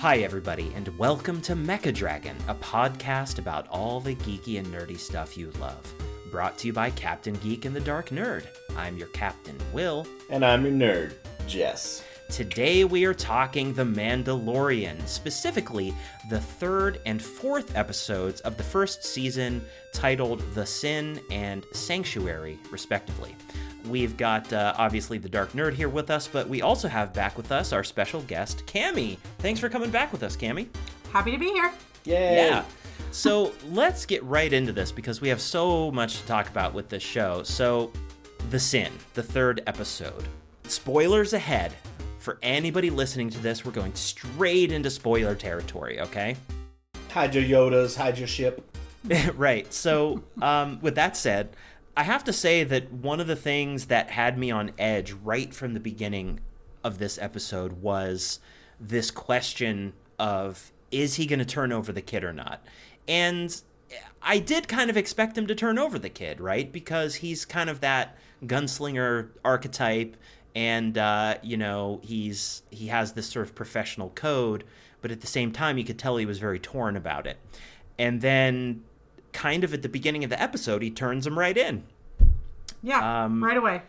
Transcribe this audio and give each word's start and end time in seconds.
Hi, 0.00 0.18
everybody, 0.18 0.72
and 0.76 0.96
welcome 0.96 1.40
to 1.40 1.56
Mecha 1.56 1.92
Dragon, 1.92 2.36
a 2.46 2.54
podcast 2.54 3.40
about 3.40 3.66
all 3.66 3.98
the 3.98 4.14
geeky 4.14 4.60
and 4.60 4.68
nerdy 4.68 4.96
stuff 4.96 5.36
you 5.36 5.50
love. 5.58 5.92
Brought 6.30 6.56
to 6.58 6.68
you 6.68 6.72
by 6.72 6.90
Captain 6.90 7.34
Geek 7.34 7.64
and 7.64 7.74
the 7.74 7.80
Dark 7.80 8.10
Nerd. 8.10 8.46
I'm 8.76 8.96
your 8.96 9.08
captain, 9.08 9.56
Will. 9.72 10.06
And 10.30 10.44
I'm 10.44 10.62
your 10.62 10.70
nerd, 10.70 11.14
Jess. 11.48 12.04
Today 12.30 12.84
we 12.84 13.04
are 13.06 13.14
talking 13.14 13.72
The 13.72 13.84
Mandalorian, 13.84 15.08
specifically 15.08 15.94
the 16.28 16.38
third 16.38 17.00
and 17.06 17.20
fourth 17.20 17.74
episodes 17.74 18.40
of 18.42 18.56
the 18.56 18.62
first 18.62 19.02
season, 19.02 19.64
titled 19.92 20.40
The 20.54 20.66
Sin 20.66 21.20
and 21.30 21.64
Sanctuary, 21.72 22.58
respectively. 22.70 23.34
We've 23.88 24.16
got 24.16 24.52
uh, 24.52 24.74
obviously 24.76 25.16
the 25.18 25.28
Dark 25.28 25.52
Nerd 25.52 25.72
here 25.72 25.88
with 25.88 26.10
us, 26.10 26.28
but 26.28 26.48
we 26.48 26.60
also 26.60 26.86
have 26.86 27.14
back 27.14 27.36
with 27.36 27.50
us 27.50 27.72
our 27.72 27.82
special 27.82 28.20
guest, 28.22 28.66
Cami. 28.66 29.16
Thanks 29.38 29.58
for 29.58 29.70
coming 29.70 29.90
back 29.90 30.12
with 30.12 30.22
us, 30.22 30.36
Cami. 30.36 30.68
Happy 31.12 31.30
to 31.32 31.38
be 31.38 31.48
here. 31.48 31.72
Yay! 32.04 32.36
Yeah. 32.36 32.64
So 33.10 33.52
let's 33.70 34.04
get 34.04 34.22
right 34.22 34.52
into 34.52 34.72
this 34.72 34.92
because 34.92 35.20
we 35.22 35.28
have 35.28 35.40
so 35.40 35.90
much 35.90 36.20
to 36.20 36.26
talk 36.26 36.48
about 36.48 36.74
with 36.74 36.90
this 36.90 37.02
show. 37.02 37.42
So, 37.42 37.90
The 38.50 38.60
Sin, 38.60 38.92
the 39.14 39.22
third 39.22 39.62
episode. 39.66 40.28
Spoilers 40.64 41.32
ahead. 41.32 41.72
For 42.18 42.38
anybody 42.42 42.90
listening 42.90 43.30
to 43.30 43.38
this, 43.38 43.64
we're 43.64 43.72
going 43.72 43.94
straight 43.94 44.72
into 44.72 44.90
spoiler 44.90 45.34
territory, 45.34 46.00
okay? 46.00 46.36
Hide 47.10 47.34
your 47.34 47.44
Yodas, 47.44 47.96
hide 47.96 48.18
your 48.18 48.28
ship. 48.28 48.76
right. 49.34 49.72
So, 49.72 50.22
um, 50.42 50.80
with 50.80 50.94
that 50.96 51.16
said, 51.16 51.56
I 51.96 52.02
have 52.02 52.24
to 52.24 52.32
say 52.32 52.64
that 52.64 52.92
one 52.92 53.20
of 53.20 53.26
the 53.26 53.36
things 53.36 53.86
that 53.86 54.10
had 54.10 54.38
me 54.38 54.50
on 54.50 54.72
edge 54.78 55.12
right 55.12 55.52
from 55.54 55.74
the 55.74 55.80
beginning 55.80 56.40
of 56.84 56.98
this 56.98 57.18
episode 57.18 57.82
was 57.82 58.40
this 58.80 59.10
question 59.10 59.92
of 60.18 60.72
is 60.90 61.16
he 61.16 61.26
going 61.26 61.38
to 61.38 61.44
turn 61.44 61.72
over 61.72 61.92
the 61.92 62.02
kid 62.02 62.24
or 62.24 62.32
not? 62.32 62.64
And 63.06 63.60
I 64.22 64.38
did 64.38 64.68
kind 64.68 64.90
of 64.90 64.96
expect 64.96 65.36
him 65.38 65.46
to 65.46 65.54
turn 65.54 65.78
over 65.78 65.98
the 65.98 66.08
kid, 66.08 66.40
right? 66.40 66.70
Because 66.70 67.16
he's 67.16 67.44
kind 67.44 67.70
of 67.70 67.80
that 67.80 68.16
gunslinger 68.44 69.30
archetype 69.44 70.16
and 70.58 70.98
uh, 70.98 71.36
you 71.40 71.56
know, 71.56 72.00
he's 72.02 72.62
he 72.70 72.88
has 72.88 73.12
this 73.12 73.28
sort 73.28 73.46
of 73.46 73.54
professional 73.54 74.10
code, 74.10 74.64
but 75.00 75.12
at 75.12 75.20
the 75.20 75.28
same 75.28 75.52
time 75.52 75.78
you 75.78 75.84
could 75.84 76.00
tell 76.00 76.16
he 76.16 76.26
was 76.26 76.40
very 76.40 76.58
torn 76.58 76.96
about 76.96 77.28
it. 77.28 77.36
And 77.96 78.20
then 78.20 78.82
kind 79.32 79.62
of 79.62 79.72
at 79.72 79.82
the 79.82 79.88
beginning 79.88 80.24
of 80.24 80.30
the 80.30 80.42
episode, 80.42 80.82
he 80.82 80.90
turns 80.90 81.28
him 81.28 81.38
right 81.38 81.56
in. 81.56 81.84
Yeah, 82.82 83.24
Um, 83.24 83.42
right 83.42 83.56
away. 83.56 83.82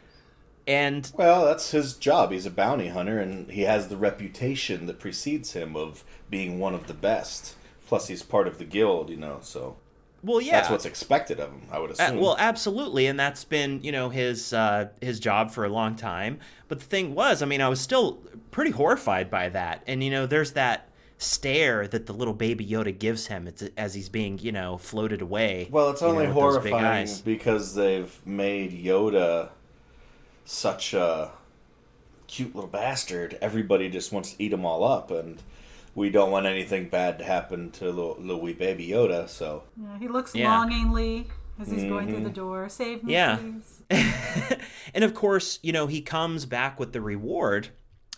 And 0.68 1.12
Well, 1.16 1.46
that's 1.46 1.72
his 1.72 1.94
job. 1.94 2.32
He's 2.32 2.46
a 2.46 2.52
bounty 2.52 2.90
hunter, 2.90 3.20
and 3.20 3.50
he 3.50 3.62
has 3.62 3.88
the 3.88 3.98
reputation 3.98 4.86
that 4.86 5.00
precedes 5.00 5.54
him 5.54 5.76
of 5.76 6.04
being 6.30 6.60
one 6.60 6.76
of 6.76 6.86
the 6.86 6.94
best. 6.94 7.56
Plus, 7.88 8.10
he's 8.10 8.22
part 8.22 8.48
of 8.48 8.60
the 8.60 8.66
guild, 8.66 9.10
you 9.10 9.18
know, 9.18 9.40
so 9.42 9.78
well, 10.24 10.42
yeah, 10.42 10.54
that's 10.54 10.70
what's 10.70 10.86
expected 10.86 11.40
of 11.40 11.50
him, 11.52 11.62
I 11.72 11.80
would 11.80 11.92
Uh, 11.92 11.94
assume. 11.94 12.20
well, 12.20 12.36
absolutely, 12.40 13.08
and 13.08 13.20
that's 13.20 13.44
been 13.44 13.82
you 13.84 13.92
know 13.92 14.10
his 14.10 14.54
uh, 14.54 14.90
his 15.02 15.20
job 15.20 15.52
for 15.52 15.66
a 15.66 15.70
long 15.70 15.96
time. 15.96 16.40
But 16.68 16.80
the 16.80 16.86
thing 16.86 17.16
was, 17.16 17.42
I 17.42 17.46
mean, 17.46 17.62
I 17.62 17.70
was 17.70 17.80
still 17.82 18.20
pretty 18.52 18.72
horrified 18.72 19.30
by 19.30 19.50
that, 19.50 19.84
and 19.88 20.04
you 20.04 20.10
know, 20.12 20.26
there's 20.26 20.54
that 20.54 20.86
stare 21.18 21.86
that 21.86 22.06
the 22.06 22.14
little 22.14 22.34
baby 22.34 22.66
Yoda 22.66 22.98
gives 22.98 23.28
him 23.28 23.46
as, 23.46 23.70
as 23.76 23.94
he's 23.94 24.08
being 24.10 24.40
you 24.40 24.52
know 24.52 24.78
floated 24.78 25.22
away. 25.22 25.68
Well, 25.72 25.90
it's 25.90 26.02
you 26.02 26.08
know, 26.08 26.14
only 26.14 26.26
those 26.28 26.34
big 26.64 26.72
horrifying 26.74 27.10
because 27.26 27.76
they've 27.76 28.20
made 28.26 28.72
Yoda 28.72 29.50
such 30.46 30.94
a 30.94 31.32
cute 32.28 32.56
little 32.56 32.70
bastard. 32.70 33.38
Everybody 33.42 33.90
just 33.90 34.12
wants 34.12 34.34
to 34.34 34.44
eat 34.44 34.54
him 34.54 34.66
all 34.66 34.84
up, 34.84 35.12
and 35.12 35.42
we 35.96 36.10
don't 36.10 36.32
want 36.32 36.46
anything 36.46 36.90
bad 36.90 37.20
to 37.20 37.26
happen 37.26 37.72
to 37.72 37.86
little, 37.86 38.16
little 38.20 38.42
wee 38.42 38.54
baby 38.54 38.88
Yoda. 38.88 39.28
So 39.28 39.64
Yeah, 39.82 39.98
he 40.00 40.08
looks 40.08 40.34
Yeah. 40.36 40.50
longingly 40.50 41.28
as 41.60 41.70
he's 41.70 41.84
going 41.84 42.08
through 42.10 42.24
the 42.24 42.30
door. 42.30 42.70
Save 42.70 43.04
me, 43.04 43.14
Yeah. 43.14 43.38
please. 43.38 43.84
and 44.94 45.04
of 45.04 45.14
course, 45.14 45.60
you 45.62 45.72
know, 45.74 45.88
he 45.88 46.02
comes 46.02 46.46
back 46.46 46.80
with 46.80 46.94
the 46.94 47.02
reward 47.02 47.70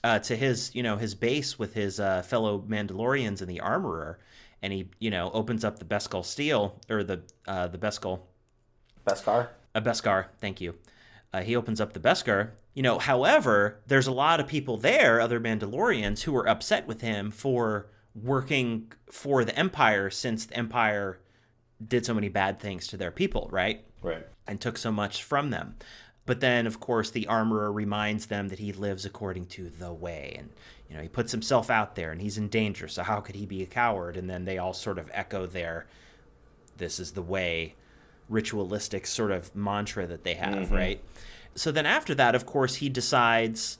uh, 0.03 0.19
to 0.19 0.35
his, 0.35 0.73
you 0.75 0.81
know, 0.83 0.97
his 0.97 1.13
base 1.15 1.57
with 1.59 1.73
his 1.73 1.99
uh, 1.99 2.21
fellow 2.23 2.63
Mandalorians 2.67 3.39
and 3.41 3.49
the 3.49 3.59
armorer, 3.59 4.19
and 4.61 4.73
he, 4.73 4.89
you 4.99 5.09
know, 5.11 5.29
opens 5.31 5.63
up 5.63 5.77
the 5.79 5.85
Beskar 5.85 6.25
steel 6.25 6.79
or 6.89 7.03
the 7.03 7.21
uh, 7.47 7.67
the 7.67 7.77
Beskar 7.77 8.19
Beskar. 9.07 9.49
a 9.75 9.81
Beskar. 9.81 10.25
Thank 10.39 10.59
you. 10.61 10.75
Uh, 11.33 11.41
he 11.41 11.55
opens 11.55 11.79
up 11.79 11.93
the 11.93 11.99
Beskar. 11.99 12.49
You 12.73 12.83
know, 12.83 12.99
however, 12.99 13.81
there's 13.87 14.07
a 14.07 14.11
lot 14.11 14.39
of 14.39 14.47
people 14.47 14.77
there, 14.77 15.19
other 15.19 15.39
Mandalorians, 15.39 16.21
who 16.23 16.35
are 16.35 16.47
upset 16.47 16.87
with 16.87 17.01
him 17.01 17.31
for 17.31 17.87
working 18.15 18.91
for 19.09 19.43
the 19.43 19.57
Empire 19.57 20.09
since 20.09 20.45
the 20.45 20.55
Empire 20.55 21.19
did 21.85 22.05
so 22.05 22.13
many 22.13 22.29
bad 22.29 22.59
things 22.59 22.87
to 22.87 22.97
their 22.97 23.11
people, 23.11 23.49
right? 23.51 23.83
Right. 24.01 24.25
and 24.47 24.59
took 24.59 24.77
so 24.77 24.91
much 24.91 25.23
from 25.23 25.49
them. 25.49 25.75
But 26.25 26.39
then, 26.39 26.67
of 26.67 26.79
course, 26.79 27.09
the 27.09 27.27
armorer 27.27 27.71
reminds 27.71 28.27
them 28.27 28.49
that 28.49 28.59
he 28.59 28.71
lives 28.73 29.05
according 29.05 29.47
to 29.47 29.69
the 29.69 29.93
way, 29.93 30.35
and 30.37 30.49
you 30.89 30.95
know 30.95 31.01
he 31.01 31.09
puts 31.09 31.31
himself 31.31 31.69
out 31.69 31.95
there, 31.95 32.11
and 32.11 32.21
he's 32.21 32.37
in 32.37 32.47
danger. 32.47 32.87
So 32.87 33.03
how 33.03 33.21
could 33.21 33.35
he 33.35 33.45
be 33.45 33.63
a 33.63 33.65
coward? 33.65 34.15
And 34.15 34.29
then 34.29 34.45
they 34.45 34.57
all 34.57 34.73
sort 34.73 34.99
of 34.99 35.09
echo 35.13 35.45
their 35.45 35.87
"This 36.77 36.99
is 36.99 37.13
the 37.13 37.21
way," 37.21 37.75
ritualistic 38.29 39.07
sort 39.07 39.31
of 39.31 39.55
mantra 39.55 40.05
that 40.07 40.23
they 40.23 40.35
have, 40.35 40.65
mm-hmm. 40.67 40.75
right? 40.75 41.03
So 41.55 41.71
then 41.71 41.85
after 41.85 42.15
that, 42.15 42.35
of 42.35 42.45
course, 42.45 42.75
he 42.75 42.89
decides 42.89 43.77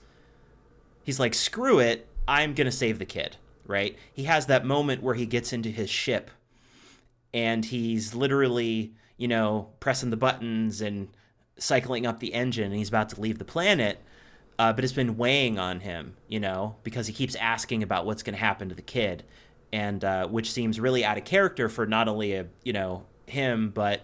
he's 1.02 1.20
like, 1.20 1.34
"Screw 1.34 1.78
it, 1.78 2.06
I'm 2.26 2.54
gonna 2.54 2.72
save 2.72 2.98
the 2.98 3.04
kid." 3.04 3.36
Right? 3.66 3.96
He 4.12 4.24
has 4.24 4.46
that 4.46 4.64
moment 4.64 5.02
where 5.02 5.14
he 5.14 5.24
gets 5.24 5.52
into 5.52 5.70
his 5.70 5.88
ship 5.88 6.30
and 7.32 7.64
he's 7.64 8.14
literally, 8.14 8.92
you 9.16 9.28
know, 9.28 9.68
pressing 9.80 10.10
the 10.10 10.16
buttons 10.16 10.80
and 10.80 11.08
cycling 11.56 12.06
up 12.06 12.20
the 12.20 12.34
engine 12.34 12.66
and 12.66 12.74
he's 12.74 12.88
about 12.88 13.08
to 13.10 13.20
leave 13.20 13.38
the 13.38 13.44
planet. 13.44 14.00
Uh, 14.58 14.72
but 14.72 14.84
it's 14.84 14.92
been 14.92 15.16
weighing 15.16 15.58
on 15.58 15.80
him, 15.80 16.14
you 16.28 16.38
know, 16.38 16.76
because 16.82 17.06
he 17.06 17.12
keeps 17.12 17.34
asking 17.36 17.82
about 17.82 18.04
what's 18.04 18.22
going 18.22 18.34
to 18.34 18.40
happen 18.40 18.68
to 18.68 18.74
the 18.74 18.82
kid, 18.82 19.24
and 19.72 20.04
uh, 20.04 20.26
which 20.28 20.52
seems 20.52 20.78
really 20.78 21.04
out 21.04 21.16
of 21.16 21.24
character 21.24 21.68
for 21.68 21.86
not 21.86 22.06
only 22.06 22.34
a 22.34 22.46
you 22.62 22.72
know 22.72 23.04
him 23.26 23.70
but 23.70 24.02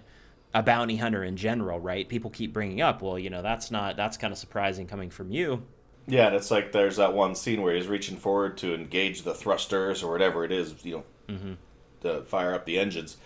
a 0.55 0.63
bounty 0.63 0.97
hunter 0.97 1.23
in 1.23 1.37
general, 1.37 1.79
right? 1.79 2.09
People 2.09 2.31
keep 2.31 2.53
bringing 2.53 2.81
up, 2.81 3.03
well, 3.03 3.19
you 3.19 3.31
know, 3.31 3.43
that's 3.43 3.71
not 3.71 3.97
that's 3.97 4.17
kind 4.17 4.33
of 4.33 4.39
surprising 4.39 4.87
coming 4.87 5.11
from 5.11 5.31
you. 5.31 5.63
Yeah, 6.07 6.29
and 6.29 6.37
it's 6.37 6.51
like 6.51 6.73
there's 6.73 6.97
that 6.97 7.13
one 7.13 7.35
scene 7.35 7.61
where 7.61 7.75
he's 7.75 7.87
reaching 7.87 8.17
forward 8.17 8.57
to 8.59 8.75
engage 8.75 9.23
the 9.23 9.35
thrusters 9.35 10.03
or 10.03 10.11
whatever 10.11 10.45
it 10.45 10.53
is, 10.53 10.75
you 10.85 11.05
know, 11.29 11.57
to 12.01 12.23
fire 12.23 12.55
up 12.55 12.65
the 12.65 12.79
engines, 12.79 13.17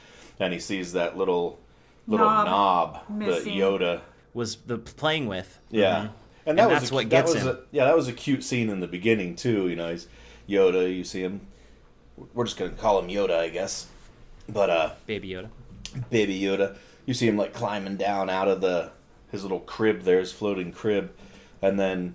and 0.41 0.53
he 0.53 0.59
sees 0.59 0.93
that 0.95 1.17
little 1.17 1.61
little 2.09 2.27
Knob 2.27 2.47
knob, 2.47 3.21
that. 3.21 3.45
Yoda. 3.45 4.01
Was 4.35 4.57
the 4.57 4.79
playing 4.79 5.27
with? 5.29 5.59
Yeah, 5.71 5.95
Mhm. 6.07 6.11
and 6.47 6.59
that 6.59 6.63
And 6.65 6.73
was 6.73 6.81
that's 6.81 6.91
a, 6.91 6.95
what 6.95 7.05
that 7.05 7.09
gets 7.11 7.35
was 7.35 7.43
him. 7.45 7.49
A, 7.49 7.59
yeah, 7.71 7.85
that 7.85 7.95
was 7.95 8.09
a 8.09 8.13
cute 8.13 8.43
scene 8.43 8.69
in 8.71 8.81
the 8.81 8.89
beginning 8.89 9.37
too. 9.37 9.69
You 9.69 9.77
know, 9.77 9.91
he's 9.93 10.09
Yoda. 10.49 10.93
You 10.93 11.05
see 11.05 11.21
him. 11.21 11.43
We're 12.35 12.45
just 12.47 12.57
gonna 12.57 12.71
call 12.73 12.99
him 12.99 13.09
Yoda, 13.09 13.39
I 13.39 13.49
guess. 13.51 13.87
But 14.49 14.71
uh, 14.71 14.91
Baby 15.07 15.29
Yoda. 15.29 15.51
baby 16.11 16.41
Yoda. 16.41 16.77
You 17.07 17.15
see 17.15 17.27
him 17.29 17.37
like 17.37 17.53
climbing 17.53 17.97
down 17.97 18.31
out 18.31 18.49
of 18.49 18.61
the 18.61 18.93
his 19.31 19.43
little 19.43 19.61
crib 19.61 20.03
there, 20.03 20.21
his 20.21 20.33
floating 20.33 20.73
crib, 20.73 21.13
and 21.61 21.79
then 21.81 22.15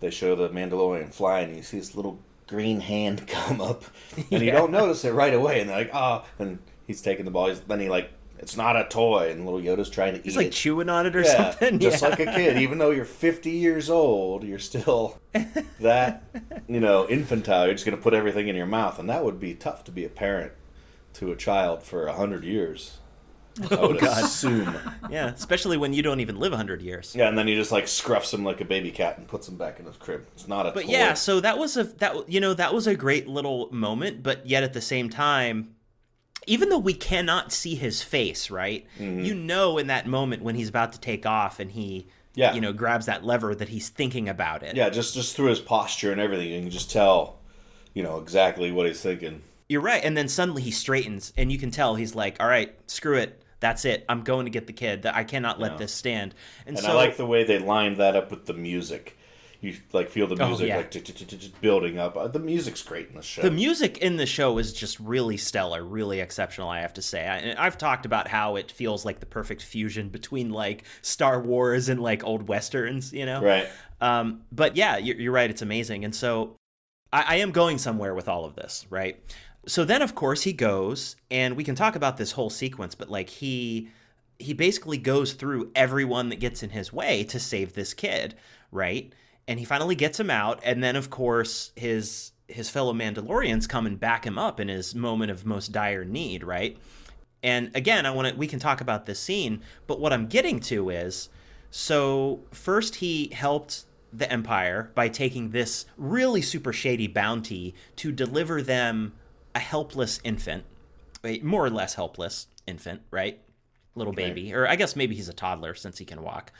they 0.00 0.10
show 0.10 0.34
the 0.36 0.48
Mandalorian 0.50 1.12
flying. 1.12 1.48
And 1.48 1.56
you 1.56 1.62
see 1.62 1.78
his 1.78 1.96
little 1.96 2.20
green 2.46 2.80
hand 2.80 3.26
come 3.26 3.60
up, 3.60 3.84
and 4.30 4.42
you 4.42 4.50
don't 4.50 4.70
notice 4.70 5.04
it 5.04 5.12
right 5.12 5.34
away. 5.34 5.60
And 5.60 5.68
they're 5.70 5.78
like, 5.78 5.90
oh, 5.94 6.24
and 6.38 6.58
he's 6.86 7.00
taking 7.02 7.24
the 7.24 7.30
ball. 7.30 7.48
He's, 7.48 7.60
then 7.60 7.80
he 7.80 7.88
like, 7.88 8.10
it's 8.38 8.56
not 8.56 8.76
a 8.76 8.84
toy, 8.84 9.30
and 9.32 9.44
little 9.44 9.60
Yoda's 9.60 9.90
trying 9.90 10.12
to 10.12 10.18
He's 10.18 10.26
eat 10.26 10.28
He's 10.30 10.36
like 10.36 10.46
it. 10.48 10.52
chewing 10.52 10.88
on 10.88 11.06
it 11.06 11.16
or 11.16 11.22
yeah, 11.22 11.50
something. 11.50 11.78
just 11.80 12.00
Yeah. 12.02 12.08
like 12.10 12.20
a 12.20 12.26
kid. 12.26 12.58
Even 12.62 12.78
though 12.78 12.90
you're 12.92 13.04
50 13.04 13.50
years 13.50 13.90
old, 13.90 14.44
you're 14.44 14.60
still 14.60 15.18
that, 15.80 16.22
you 16.68 16.78
know, 16.78 17.08
infantile. 17.08 17.64
You're 17.66 17.74
just 17.74 17.84
going 17.84 17.96
to 17.96 18.02
put 18.02 18.14
everything 18.14 18.46
in 18.46 18.54
your 18.54 18.66
mouth, 18.66 18.98
and 19.00 19.08
that 19.10 19.24
would 19.24 19.40
be 19.40 19.54
tough 19.54 19.82
to 19.84 19.90
be 19.90 20.04
a 20.04 20.08
parent 20.08 20.52
to 21.14 21.32
a 21.32 21.36
child 21.36 21.82
for 21.82 22.06
a 22.06 22.12
hundred 22.12 22.44
years. 22.44 22.98
I 23.60 23.64
would 23.70 23.72
Oh, 23.80 23.92
God. 23.94 24.24
assume. 24.24 24.74
Yeah, 25.10 25.26
especially 25.28 25.76
when 25.76 25.92
you 25.92 26.02
don't 26.02 26.20
even 26.20 26.38
live 26.38 26.52
100 26.52 26.82
years. 26.82 27.14
Yeah, 27.16 27.28
and 27.28 27.36
then 27.38 27.46
he 27.46 27.54
just 27.54 27.72
like 27.72 27.84
scruffs 27.84 28.32
him 28.34 28.44
like 28.44 28.60
a 28.60 28.64
baby 28.64 28.90
cat 28.90 29.18
and 29.18 29.26
puts 29.28 29.48
him 29.48 29.56
back 29.56 29.78
in 29.80 29.86
his 29.86 29.96
crib. 29.96 30.26
It's 30.34 30.48
not 30.48 30.66
a 30.66 30.70
But 30.72 30.84
toy. 30.84 30.90
yeah, 30.92 31.14
so 31.14 31.40
that 31.40 31.58
was 31.58 31.76
a 31.76 31.84
that 31.84 32.28
you 32.28 32.40
know 32.40 32.54
that 32.54 32.72
was 32.74 32.86
a 32.86 32.94
great 32.94 33.26
little 33.28 33.68
moment, 33.72 34.22
but 34.22 34.46
yet 34.46 34.62
at 34.62 34.72
the 34.72 34.80
same 34.80 35.08
time, 35.10 35.74
even 36.46 36.68
though 36.68 36.78
we 36.78 36.94
cannot 36.94 37.52
see 37.52 37.74
his 37.74 38.02
face, 38.02 38.50
right? 38.50 38.86
Mm-hmm. 38.98 39.20
You 39.24 39.34
know, 39.34 39.78
in 39.78 39.86
that 39.88 40.06
moment 40.06 40.42
when 40.42 40.54
he's 40.54 40.68
about 40.68 40.92
to 40.92 41.00
take 41.00 41.26
off 41.26 41.60
and 41.60 41.72
he, 41.72 42.06
Yeah. 42.34 42.54
you 42.54 42.60
know, 42.60 42.72
grabs 42.72 43.06
that 43.06 43.24
lever 43.24 43.54
that 43.54 43.68
he's 43.68 43.88
thinking 43.88 44.28
about 44.28 44.62
it. 44.62 44.76
yeah, 44.76 44.88
just 44.88 45.14
just 45.14 45.34
through 45.36 45.48
his 45.48 45.60
posture 45.60 46.12
and 46.12 46.20
everything, 46.20 46.48
you 46.50 46.60
can 46.60 46.70
just 46.70 46.90
tell, 46.90 47.38
you 47.94 48.02
know, 48.02 48.18
exactly 48.18 48.70
what 48.72 48.86
he's 48.86 49.00
thinking. 49.00 49.42
You're 49.68 49.82
right. 49.82 50.02
And 50.02 50.16
then 50.16 50.28
suddenly 50.28 50.62
he 50.62 50.70
straightens, 50.70 51.34
and 51.36 51.52
you 51.52 51.58
can 51.58 51.70
tell 51.70 51.96
he's 51.96 52.14
like, 52.14 52.36
"All 52.40 52.48
right, 52.48 52.74
screw 52.86 53.16
it. 53.18 53.42
That's 53.60 53.84
it. 53.84 54.04
I'm 54.08 54.22
going 54.22 54.46
to 54.46 54.50
get 54.50 54.66
the 54.66 54.72
kid. 54.72 55.04
I 55.06 55.24
cannot 55.24 55.58
let 55.60 55.72
Yeah. 55.72 55.78
this 55.78 55.92
stand." 55.94 56.34
And, 56.66 56.76
And 56.76 56.84
so, 56.84 56.92
I 56.92 56.94
like 56.94 57.16
the 57.16 57.26
way 57.26 57.44
they 57.44 57.58
lined 57.58 57.96
that 57.98 58.14
up 58.16 58.30
with 58.30 58.46
the 58.46 58.54
music. 58.54 59.16
you 59.60 59.74
like 59.92 60.08
feel 60.08 60.28
the 60.28 60.40
Oh, 60.40 60.46
music 60.50 60.68
yeah. 60.68 60.76
like 60.76 61.60
building 61.60 61.98
up. 61.98 62.16
Uh, 62.16 62.28
The 62.28 62.38
music's 62.38 62.80
great 62.80 63.08
in 63.08 63.16
the 63.16 63.22
show. 63.22 63.42
The 63.42 63.50
music 63.50 63.98
in 63.98 64.16
the 64.16 64.24
show 64.26 64.56
is 64.58 64.72
just 64.72 65.00
really 65.00 65.36
stellar, 65.36 65.82
really 65.82 66.20
exceptional. 66.20 66.68
I 66.68 66.80
have 66.82 66.94
to 66.94 67.02
say. 67.02 67.26
I, 67.26 67.66
i've 67.66 67.76
talked 67.76 68.06
about 68.06 68.28
how 68.28 68.54
it 68.54 68.70
feels 68.70 69.04
like 69.04 69.18
the 69.18 69.26
perfect 69.26 69.62
fusion 69.62 70.10
between 70.10 70.50
like 70.50 70.84
Star 71.02 71.40
Wars 71.40 71.88
and 71.88 72.00
like 72.00 72.22
old 72.22 72.46
westerns, 72.46 73.12
you 73.12 73.26
know. 73.26 73.42
right. 73.42 73.68
Um, 74.00 74.42
but 74.52 74.76
yeah, 74.76 74.96
you're, 74.96 75.16
you're 75.20 75.32
right. 75.32 75.50
It's 75.50 75.62
amazing. 75.62 76.04
And 76.04 76.14
so 76.14 76.54
I, 77.12 77.24
I 77.26 77.36
am 77.36 77.50
going 77.50 77.78
somewhere 77.78 78.14
with 78.14 78.28
all 78.28 78.44
of 78.44 78.54
this, 78.54 78.86
right? 78.90 79.18
So 79.68 79.84
then, 79.84 80.00
of 80.00 80.14
course, 80.14 80.42
he 80.42 80.54
goes, 80.54 81.14
and 81.30 81.54
we 81.54 81.62
can 81.62 81.74
talk 81.74 81.94
about 81.94 82.16
this 82.16 82.32
whole 82.32 82.48
sequence, 82.48 82.94
but 82.94 83.10
like 83.10 83.28
he 83.28 83.90
he 84.38 84.54
basically 84.54 84.96
goes 84.96 85.34
through 85.34 85.70
everyone 85.74 86.28
that 86.28 86.40
gets 86.40 86.62
in 86.62 86.70
his 86.70 86.92
way 86.92 87.24
to 87.24 87.40
save 87.40 87.74
this 87.74 87.92
kid, 87.92 88.34
right? 88.70 89.12
And 89.48 89.58
he 89.58 89.64
finally 89.64 89.96
gets 89.96 90.18
him 90.18 90.30
out, 90.30 90.60
and 90.64 90.82
then 90.82 90.96
of 90.96 91.10
course 91.10 91.72
his 91.76 92.32
his 92.46 92.70
fellow 92.70 92.94
Mandalorians 92.94 93.68
come 93.68 93.86
and 93.86 94.00
back 94.00 94.24
him 94.24 94.38
up 94.38 94.58
in 94.58 94.68
his 94.68 94.94
moment 94.94 95.30
of 95.30 95.44
most 95.44 95.70
dire 95.70 96.04
need, 96.04 96.42
right? 96.44 96.78
And 97.42 97.70
again, 97.74 98.06
I 98.06 98.10
want 98.10 98.28
to 98.28 98.34
we 98.36 98.46
can 98.46 98.58
talk 98.58 98.80
about 98.80 99.04
this 99.04 99.20
scene, 99.20 99.60
but 99.86 100.00
what 100.00 100.14
I'm 100.14 100.28
getting 100.28 100.60
to 100.60 100.88
is 100.88 101.28
so 101.70 102.40
first 102.52 102.96
he 102.96 103.28
helped 103.34 103.84
the 104.14 104.32
Empire 104.32 104.90
by 104.94 105.10
taking 105.10 105.50
this 105.50 105.84
really 105.98 106.40
super 106.40 106.72
shady 106.72 107.06
bounty 107.06 107.74
to 107.96 108.10
deliver 108.10 108.62
them 108.62 109.12
a 109.54 109.58
helpless 109.58 110.20
infant, 110.24 110.64
a 111.24 111.38
more 111.40 111.64
or 111.64 111.70
less 111.70 111.94
helpless 111.94 112.46
infant, 112.66 113.02
right? 113.10 113.40
Little 113.94 114.12
baby, 114.12 114.54
or 114.54 114.68
I 114.68 114.76
guess 114.76 114.94
maybe 114.94 115.16
he's 115.16 115.28
a 115.28 115.32
toddler 115.32 115.74
since 115.74 115.98
he 115.98 116.04
can 116.04 116.22
walk. 116.22 116.52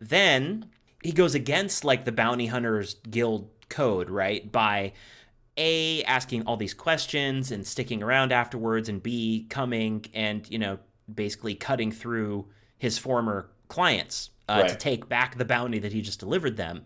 Then 0.00 0.66
he 1.02 1.12
goes 1.12 1.34
against 1.34 1.84
like 1.84 2.04
the 2.04 2.12
bounty 2.12 2.46
hunters 2.46 2.94
guild 3.10 3.48
code, 3.68 4.10
right? 4.10 4.50
By 4.50 4.92
a 5.56 6.02
asking 6.04 6.42
all 6.46 6.56
these 6.56 6.74
questions 6.74 7.50
and 7.50 7.66
sticking 7.66 8.02
around 8.02 8.32
afterwards 8.32 8.88
and 8.88 9.02
b 9.02 9.46
coming 9.48 10.04
and 10.12 10.50
you 10.50 10.58
know 10.58 10.78
basically 11.12 11.54
cutting 11.54 11.92
through 11.92 12.46
his 12.76 12.98
former 12.98 13.48
clients 13.68 14.30
uh, 14.48 14.64
to 14.64 14.74
take 14.74 15.08
back 15.08 15.38
the 15.38 15.44
bounty 15.44 15.78
that 15.78 15.92
he 15.92 16.02
just 16.02 16.18
delivered 16.18 16.56
them 16.56 16.84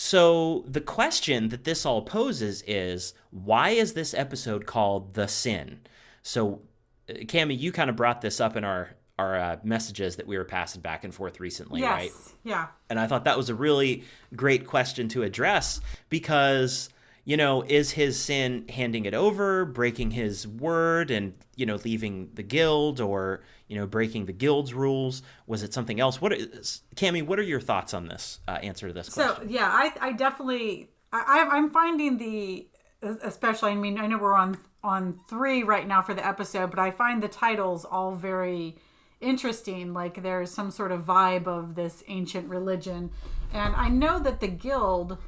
so 0.00 0.64
the 0.66 0.80
question 0.80 1.50
that 1.50 1.64
this 1.64 1.84
all 1.84 2.00
poses 2.00 2.62
is 2.66 3.12
why 3.30 3.68
is 3.68 3.92
this 3.92 4.14
episode 4.14 4.64
called 4.64 5.12
the 5.12 5.28
sin 5.28 5.78
so 6.22 6.62
uh, 7.10 7.12
Cami, 7.24 7.58
you 7.58 7.70
kind 7.70 7.90
of 7.90 7.96
brought 7.96 8.22
this 8.22 8.40
up 8.40 8.56
in 8.56 8.64
our 8.64 8.90
our 9.18 9.38
uh, 9.38 9.56
messages 9.62 10.16
that 10.16 10.26
we 10.26 10.38
were 10.38 10.46
passing 10.46 10.80
back 10.80 11.04
and 11.04 11.14
forth 11.14 11.38
recently 11.40 11.80
yes. 11.80 11.92
right 11.92 12.12
Yeah. 12.44 12.68
and 12.88 12.98
I 12.98 13.06
thought 13.06 13.24
that 13.24 13.36
was 13.36 13.50
a 13.50 13.54
really 13.54 14.04
great 14.34 14.66
question 14.66 15.08
to 15.10 15.22
address 15.22 15.82
because, 16.08 16.88
you 17.26 17.36
know, 17.36 17.60
is 17.60 17.90
his 17.90 18.18
sin 18.18 18.64
handing 18.70 19.04
it 19.04 19.12
over, 19.12 19.66
breaking 19.66 20.12
his 20.12 20.48
word, 20.48 21.10
and, 21.10 21.34
you 21.54 21.66
know, 21.66 21.78
leaving 21.84 22.30
the 22.32 22.42
guild 22.42 22.98
or, 22.98 23.42
you 23.70 23.76
know, 23.78 23.86
breaking 23.86 24.26
the 24.26 24.32
guild's 24.32 24.74
rules? 24.74 25.22
Was 25.46 25.62
it 25.62 25.72
something 25.72 26.00
else? 26.00 26.20
What 26.20 26.32
is, 26.32 26.82
Cami, 26.96 27.22
what 27.24 27.38
are 27.38 27.42
your 27.42 27.60
thoughts 27.60 27.94
on 27.94 28.08
this 28.08 28.40
uh, 28.48 28.58
answer 28.62 28.88
to 28.88 28.92
this 28.92 29.06
So 29.06 29.22
question? 29.34 29.48
So 29.48 29.54
yeah, 29.54 29.68
I 29.72 29.92
I 30.08 30.12
definitely 30.12 30.90
I 31.12 31.22
I- 31.48 31.56
I'm 31.56 31.70
finding 31.70 32.18
the 32.18 32.66
especially 33.02 33.70
I 33.70 33.74
mean 33.76 33.98
I 33.98 34.06
know 34.08 34.18
we're 34.18 34.34
on 34.34 34.58
on 34.82 35.20
three 35.28 35.62
right 35.62 35.86
now 35.86 36.02
for 36.02 36.14
the 36.14 36.26
episode, 36.26 36.70
but 36.70 36.78
I 36.80 36.90
find 36.90 37.22
the 37.22 37.28
titles 37.28 37.84
all 37.84 38.14
very 38.14 38.76
interesting. 39.20 39.92
Like 39.94 40.22
there's 40.22 40.50
some 40.50 40.70
sort 40.70 40.90
of 40.92 41.04
vibe 41.04 41.46
of 41.46 41.74
this 41.76 42.02
ancient 42.08 42.48
religion, 42.48 43.10
and 43.52 43.76
I 43.76 43.88
know 43.88 44.18
that 44.18 44.40
the 44.40 44.48
guild 44.48 45.18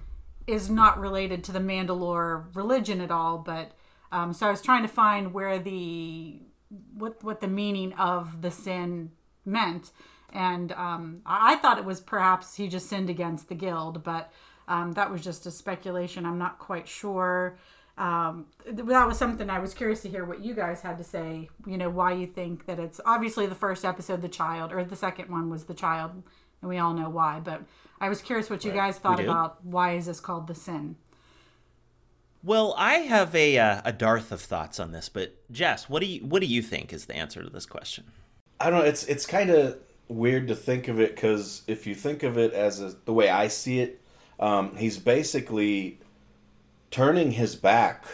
is 0.48 0.68
not 0.68 0.98
related 0.98 1.44
to 1.44 1.52
the 1.52 1.60
Mandalore 1.60 2.54
religion 2.56 3.00
at 3.00 3.10
all, 3.12 3.38
but 3.38 3.72
um, 4.10 4.32
so 4.32 4.48
I 4.48 4.50
was 4.50 4.60
trying 4.62 4.82
to 4.82 4.88
find 4.88 5.32
where 5.32 5.58
the 5.60 6.40
what 6.94 7.22
what 7.22 7.40
the 7.40 7.48
meaning 7.48 7.92
of 7.94 8.42
the 8.42 8.50
sin 8.50 9.10
meant, 9.44 9.90
and 10.32 10.72
um, 10.72 11.22
I, 11.26 11.56
thought 11.56 11.78
it 11.78 11.84
was 11.84 12.00
perhaps 12.00 12.56
he 12.56 12.68
just 12.68 12.88
sinned 12.88 13.10
against 13.10 13.48
the 13.48 13.54
guild, 13.54 14.02
but 14.02 14.32
um, 14.68 14.92
that 14.92 15.10
was 15.10 15.22
just 15.22 15.46
a 15.46 15.50
speculation. 15.50 16.24
I'm 16.24 16.38
not 16.38 16.58
quite 16.58 16.88
sure. 16.88 17.58
Um, 17.98 18.46
that 18.66 19.06
was 19.06 19.18
something 19.18 19.50
I 19.50 19.58
was 19.58 19.74
curious 19.74 20.00
to 20.02 20.08
hear 20.08 20.24
what 20.24 20.42
you 20.42 20.54
guys 20.54 20.80
had 20.80 20.96
to 20.98 21.04
say. 21.04 21.50
You 21.66 21.76
know, 21.76 21.90
why 21.90 22.12
you 22.12 22.26
think 22.26 22.66
that 22.66 22.78
it's 22.78 23.00
obviously 23.04 23.46
the 23.46 23.54
first 23.54 23.84
episode, 23.84 24.22
the 24.22 24.28
child, 24.28 24.72
or 24.72 24.82
the 24.84 24.96
second 24.96 25.30
one 25.30 25.50
was 25.50 25.64
the 25.64 25.74
child, 25.74 26.22
and 26.62 26.68
we 26.70 26.78
all 26.78 26.94
know 26.94 27.10
why. 27.10 27.40
But 27.40 27.62
I 28.00 28.08
was 28.08 28.22
curious 28.22 28.48
what 28.48 28.64
you 28.64 28.72
guys 28.72 28.98
thought 28.98 29.20
about 29.20 29.64
why 29.64 29.92
is 29.92 30.06
this 30.06 30.20
called 30.20 30.46
the 30.46 30.54
sin? 30.54 30.96
Well, 32.44 32.74
I 32.76 32.94
have 32.94 33.34
a 33.34 33.58
uh, 33.58 33.82
a 33.84 33.92
dearth 33.92 34.32
of 34.32 34.40
thoughts 34.40 34.80
on 34.80 34.92
this, 34.92 35.08
but 35.08 35.34
Jess, 35.50 35.88
what 35.88 36.00
do 36.00 36.06
you 36.06 36.24
what 36.24 36.40
do 36.40 36.46
you 36.46 36.62
think 36.62 36.92
is 36.92 37.06
the 37.06 37.14
answer 37.14 37.42
to 37.42 37.50
this 37.50 37.66
question? 37.66 38.04
I 38.58 38.70
don't 38.70 38.80
know. 38.80 38.84
It's 38.84 39.04
it's 39.04 39.26
kind 39.26 39.50
of 39.50 39.78
weird 40.08 40.48
to 40.48 40.56
think 40.56 40.88
of 40.88 41.00
it 41.00 41.14
because 41.14 41.62
if 41.66 41.86
you 41.86 41.94
think 41.94 42.22
of 42.22 42.36
it 42.36 42.52
as 42.52 42.80
a, 42.80 42.94
the 43.04 43.12
way 43.12 43.28
I 43.28 43.48
see 43.48 43.80
it, 43.80 44.00
um, 44.40 44.76
he's 44.76 44.98
basically 44.98 46.00
turning 46.90 47.32
his 47.32 47.54
back 47.54 48.04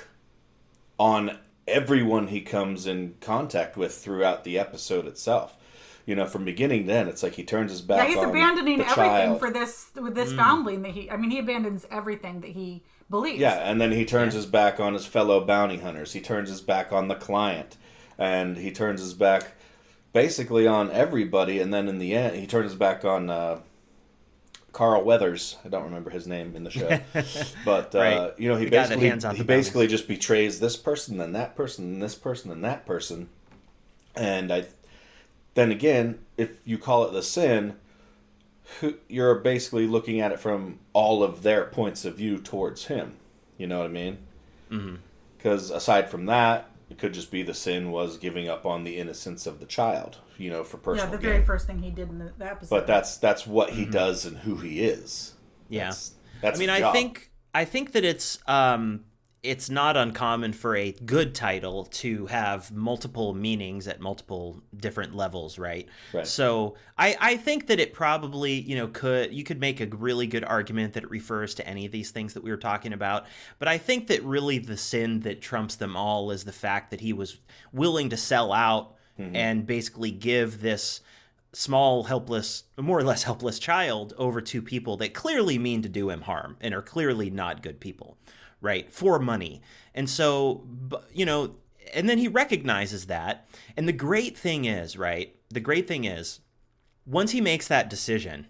on 0.98 1.38
everyone 1.66 2.28
he 2.28 2.40
comes 2.40 2.86
in 2.86 3.14
contact 3.20 3.76
with 3.76 3.94
throughout 3.94 4.44
the 4.44 4.58
episode 4.58 5.06
itself. 5.06 5.56
You 6.04 6.16
know, 6.16 6.26
from 6.26 6.44
beginning 6.44 6.86
to 6.86 6.92
end, 6.92 7.08
it's 7.10 7.22
like 7.22 7.34
he 7.34 7.44
turns 7.44 7.70
his 7.70 7.82
back. 7.82 7.98
Yeah, 7.98 8.08
he's 8.08 8.18
on 8.18 8.30
abandoning 8.30 8.78
the 8.78 8.88
everything 8.88 9.38
for 9.38 9.50
this 9.50 9.90
with 9.94 10.14
this 10.14 10.32
foundling 10.32 10.82
that 10.82 10.92
he. 10.92 11.10
I 11.10 11.16
mean, 11.16 11.30
he 11.30 11.38
abandons 11.38 11.86
everything 11.90 12.40
that 12.40 12.50
he 12.50 12.82
believes. 13.10 13.38
Yeah, 13.40 13.54
and 13.54 13.80
then 13.80 13.92
he 13.92 14.04
turns 14.04 14.34
his 14.34 14.46
back 14.46 14.80
on 14.80 14.94
his 14.94 15.06
fellow 15.06 15.44
bounty 15.44 15.78
hunters. 15.78 16.12
He 16.12 16.20
turns 16.20 16.48
his 16.48 16.60
back 16.60 16.92
on 16.92 17.08
the 17.08 17.14
client, 17.14 17.76
and 18.18 18.56
he 18.56 18.70
turns 18.70 19.00
his 19.00 19.14
back 19.14 19.52
basically 20.12 20.66
on 20.66 20.90
everybody. 20.90 21.60
And 21.60 21.72
then 21.72 21.88
in 21.88 21.98
the 21.98 22.14
end, 22.14 22.36
he 22.36 22.46
turns 22.46 22.70
his 22.70 22.78
back 22.78 23.04
on 23.04 23.30
uh, 23.30 23.60
Carl 24.72 25.04
Weathers. 25.04 25.56
I 25.64 25.68
don't 25.68 25.84
remember 25.84 26.10
his 26.10 26.26
name 26.26 26.54
in 26.56 26.64
the 26.64 26.70
show, 26.70 26.98
but 27.64 27.94
uh, 27.94 27.98
Right. 27.98 28.32
you 28.38 28.48
know 28.48 28.56
he 28.56 28.64
The 28.66 28.70
basically 28.70 29.36
he 29.36 29.42
basically 29.42 29.86
just 29.86 30.08
betrays 30.08 30.60
this 30.60 30.76
person, 30.76 31.18
then 31.18 31.32
that 31.32 31.56
person, 31.56 31.84
and 31.84 32.02
this 32.02 32.14
person, 32.14 32.50
and 32.50 32.64
that 32.64 32.86
person. 32.86 33.28
And 34.14 34.52
I, 34.52 34.64
then 35.54 35.70
again, 35.70 36.18
if 36.36 36.50
you 36.64 36.76
call 36.78 37.04
it 37.04 37.12
the 37.12 37.22
sin, 37.22 37.76
who, 38.80 38.94
you're 39.08 39.36
basically 39.36 39.86
looking 39.86 40.20
at 40.20 40.32
it 40.32 40.40
from 40.40 40.78
all 40.92 41.22
of 41.22 41.42
their 41.42 41.64
points 41.64 42.04
of 42.04 42.16
view 42.16 42.38
towards 42.38 42.86
him. 42.86 43.16
You 43.56 43.66
know 43.66 43.78
what 43.78 43.86
I 43.86 43.88
mean? 43.88 44.18
Because 45.36 45.70
aside 45.70 46.10
from 46.10 46.26
that, 46.26 46.70
it 46.90 46.98
could 46.98 47.12
just 47.12 47.30
be 47.30 47.42
the 47.42 47.54
sin 47.54 47.90
was 47.90 48.16
giving 48.16 48.48
up 48.48 48.64
on 48.64 48.84
the 48.84 48.98
innocence 48.98 49.46
of 49.46 49.60
the 49.60 49.66
child. 49.66 50.18
You 50.36 50.50
know, 50.50 50.64
for 50.64 50.76
personal. 50.76 51.10
yeah. 51.10 51.16
The 51.16 51.22
gain. 51.22 51.32
very 51.32 51.44
first 51.44 51.66
thing 51.66 51.82
he 51.82 51.90
did 51.90 52.08
in 52.08 52.18
the, 52.18 52.32
the 52.38 52.46
episode. 52.46 52.70
but 52.70 52.86
that's 52.86 53.16
that's 53.16 53.46
what 53.46 53.70
he 53.70 53.84
does 53.84 54.24
and 54.24 54.38
who 54.38 54.56
he 54.56 54.82
is. 54.82 55.34
Yeah. 55.68 55.86
That's, 55.86 56.12
that's 56.40 56.58
I 56.58 56.60
mean, 56.60 56.70
I 56.70 56.92
think 56.92 57.30
I 57.54 57.64
think 57.64 57.92
that 57.92 58.04
it's 58.04 58.38
um, 58.46 59.04
it's 59.42 59.70
not 59.70 59.96
uncommon 59.96 60.52
for 60.52 60.74
a 60.74 60.92
good 60.92 61.34
title 61.34 61.84
to 61.84 62.26
have 62.26 62.72
multiple 62.72 63.34
meanings 63.34 63.86
at 63.86 64.00
multiple 64.00 64.62
different 64.76 65.14
levels, 65.14 65.58
right? 65.58 65.88
Right. 66.12 66.26
So 66.26 66.74
I 66.96 67.16
I 67.20 67.36
think 67.36 67.68
that 67.68 67.78
it 67.78 67.92
probably 67.92 68.52
you 68.52 68.76
know 68.76 68.88
could 68.88 69.32
you 69.32 69.44
could 69.44 69.60
make 69.60 69.80
a 69.80 69.86
really 69.86 70.26
good 70.26 70.44
argument 70.44 70.94
that 70.94 71.04
it 71.04 71.10
refers 71.10 71.54
to 71.56 71.66
any 71.66 71.86
of 71.86 71.92
these 71.92 72.10
things 72.10 72.34
that 72.34 72.42
we 72.42 72.50
were 72.50 72.56
talking 72.56 72.92
about, 72.92 73.26
but 73.58 73.68
I 73.68 73.78
think 73.78 74.08
that 74.08 74.22
really 74.24 74.58
the 74.58 74.76
sin 74.76 75.20
that 75.20 75.40
trumps 75.40 75.76
them 75.76 75.96
all 75.96 76.30
is 76.30 76.44
the 76.44 76.52
fact 76.52 76.90
that 76.90 77.00
he 77.00 77.12
was 77.12 77.38
willing 77.72 78.08
to 78.10 78.16
sell 78.16 78.52
out 78.52 78.96
mm-hmm. 79.18 79.36
and 79.36 79.66
basically 79.66 80.10
give 80.10 80.62
this 80.62 81.00
small, 81.52 82.04
helpless, 82.04 82.64
more 82.76 82.98
or 82.98 83.02
less 83.04 83.22
helpless 83.24 83.58
child 83.58 84.14
over 84.18 84.40
to 84.40 84.62
people 84.62 84.96
that 84.98 85.14
clearly 85.14 85.58
mean 85.58 85.82
to 85.82 85.88
do 85.88 86.10
him 86.10 86.22
harm 86.22 86.56
and 86.60 86.74
are 86.74 86.82
clearly 86.82 87.30
not 87.30 87.62
good 87.62 87.80
people, 87.80 88.16
right? 88.60 88.92
For 88.92 89.18
money. 89.18 89.62
And 89.94 90.08
so, 90.08 90.66
you 91.12 91.24
know, 91.26 91.54
and 91.94 92.08
then 92.08 92.18
he 92.18 92.28
recognizes 92.28 93.06
that. 93.06 93.48
And 93.76 93.88
the 93.88 93.92
great 93.92 94.36
thing 94.36 94.64
is, 94.64 94.96
right? 94.96 95.34
The 95.50 95.60
great 95.60 95.88
thing 95.88 96.04
is, 96.04 96.40
once 97.06 97.30
he 97.30 97.40
makes 97.40 97.68
that 97.68 97.88
decision, 97.88 98.46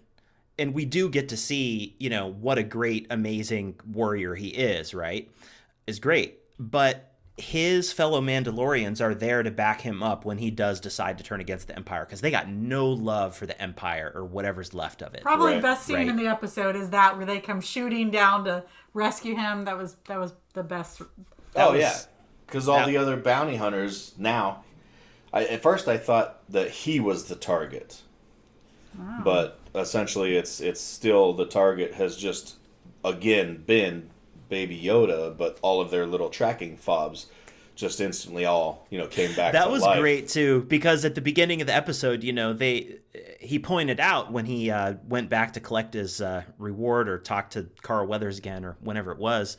and 0.57 0.73
we 0.73 0.83
do 0.85 1.09
get 1.09 1.29
to 1.29 1.37
see, 1.37 1.95
you 1.99 2.09
know, 2.09 2.27
what 2.27 2.57
a 2.57 2.63
great, 2.63 3.07
amazing 3.09 3.79
warrior 3.89 4.35
he 4.35 4.49
is, 4.49 4.93
right? 4.93 5.31
Is 5.87 5.99
great. 5.99 6.39
But 6.59 7.09
his 7.37 7.93
fellow 7.93 8.19
Mandalorians 8.19 8.99
are 8.99 9.15
there 9.15 9.43
to 9.43 9.51
back 9.51 9.81
him 9.81 10.03
up 10.03 10.25
when 10.25 10.39
he 10.39 10.51
does 10.51 10.81
decide 10.81 11.17
to 11.17 11.23
turn 11.23 11.39
against 11.39 11.67
the 11.67 11.75
Empire 11.77 12.05
because 12.05 12.19
they 12.19 12.31
got 12.31 12.49
no 12.49 12.89
love 12.89 13.35
for 13.35 13.45
the 13.45 13.59
Empire 13.61 14.11
or 14.13 14.25
whatever's 14.25 14.73
left 14.73 15.01
of 15.01 15.13
it. 15.13 15.21
Probably 15.21 15.53
Right, 15.53 15.61
best 15.61 15.85
scene 15.85 15.95
right. 15.95 16.07
in 16.09 16.17
the 16.17 16.27
episode 16.27 16.75
is 16.75 16.89
that 16.89 17.15
where 17.15 17.25
they 17.25 17.39
come 17.39 17.61
shooting 17.61 18.11
down 18.11 18.43
to 18.43 18.65
rescue 18.93 19.35
him. 19.35 19.65
That 19.65 19.77
was 19.77 19.95
that 20.07 20.19
was 20.19 20.33
the 20.53 20.63
best. 20.63 21.01
Oh 21.55 21.71
was- 21.73 21.81
yeah, 21.81 21.97
because 22.45 22.67
all 22.67 22.77
that- 22.79 22.87
the 22.87 22.97
other 22.97 23.17
bounty 23.17 23.55
hunters 23.55 24.13
now. 24.17 24.63
I, 25.31 25.45
at 25.45 25.61
first, 25.61 25.87
I 25.87 25.97
thought 25.97 26.39
that 26.49 26.71
he 26.71 26.99
was 26.99 27.25
the 27.25 27.35
target, 27.35 28.01
but 29.23 29.59
essentially, 29.75 30.35
it's 30.35 30.59
it's 30.59 30.81
still 30.81 31.33
the 31.33 31.45
target 31.45 31.93
has 31.93 32.17
just 32.17 32.55
again 33.05 33.63
been 33.65 34.09
Baby 34.49 34.81
Yoda, 34.81 35.37
but 35.37 35.59
all 35.61 35.81
of 35.81 35.91
their 35.91 36.07
little 36.07 36.29
tracking 36.29 36.77
fobs 36.77 37.27
just 37.75 38.01
instantly 38.01 38.43
all 38.45 38.87
you 38.89 38.97
know 38.97 39.05
came 39.07 39.33
back. 39.35 39.53
That 39.53 39.65
to 39.65 39.71
was 39.71 39.83
life. 39.83 39.99
great 39.99 40.27
too 40.27 40.65
because 40.67 41.05
at 41.05 41.13
the 41.15 41.21
beginning 41.21 41.61
of 41.61 41.67
the 41.67 41.75
episode, 41.75 42.23
you 42.23 42.33
know, 42.33 42.51
they 42.53 42.97
he 43.39 43.57
pointed 43.57 43.99
out 43.99 44.31
when 44.31 44.45
he 44.45 44.69
uh, 44.69 44.95
went 45.07 45.29
back 45.29 45.53
to 45.53 45.59
collect 45.59 45.93
his 45.93 46.21
uh, 46.21 46.43
reward 46.57 47.07
or 47.07 47.17
talk 47.17 47.49
to 47.51 47.69
Carl 47.81 48.05
Weathers 48.05 48.37
again 48.37 48.65
or 48.65 48.77
whenever 48.81 49.11
it 49.11 49.17
was. 49.17 49.57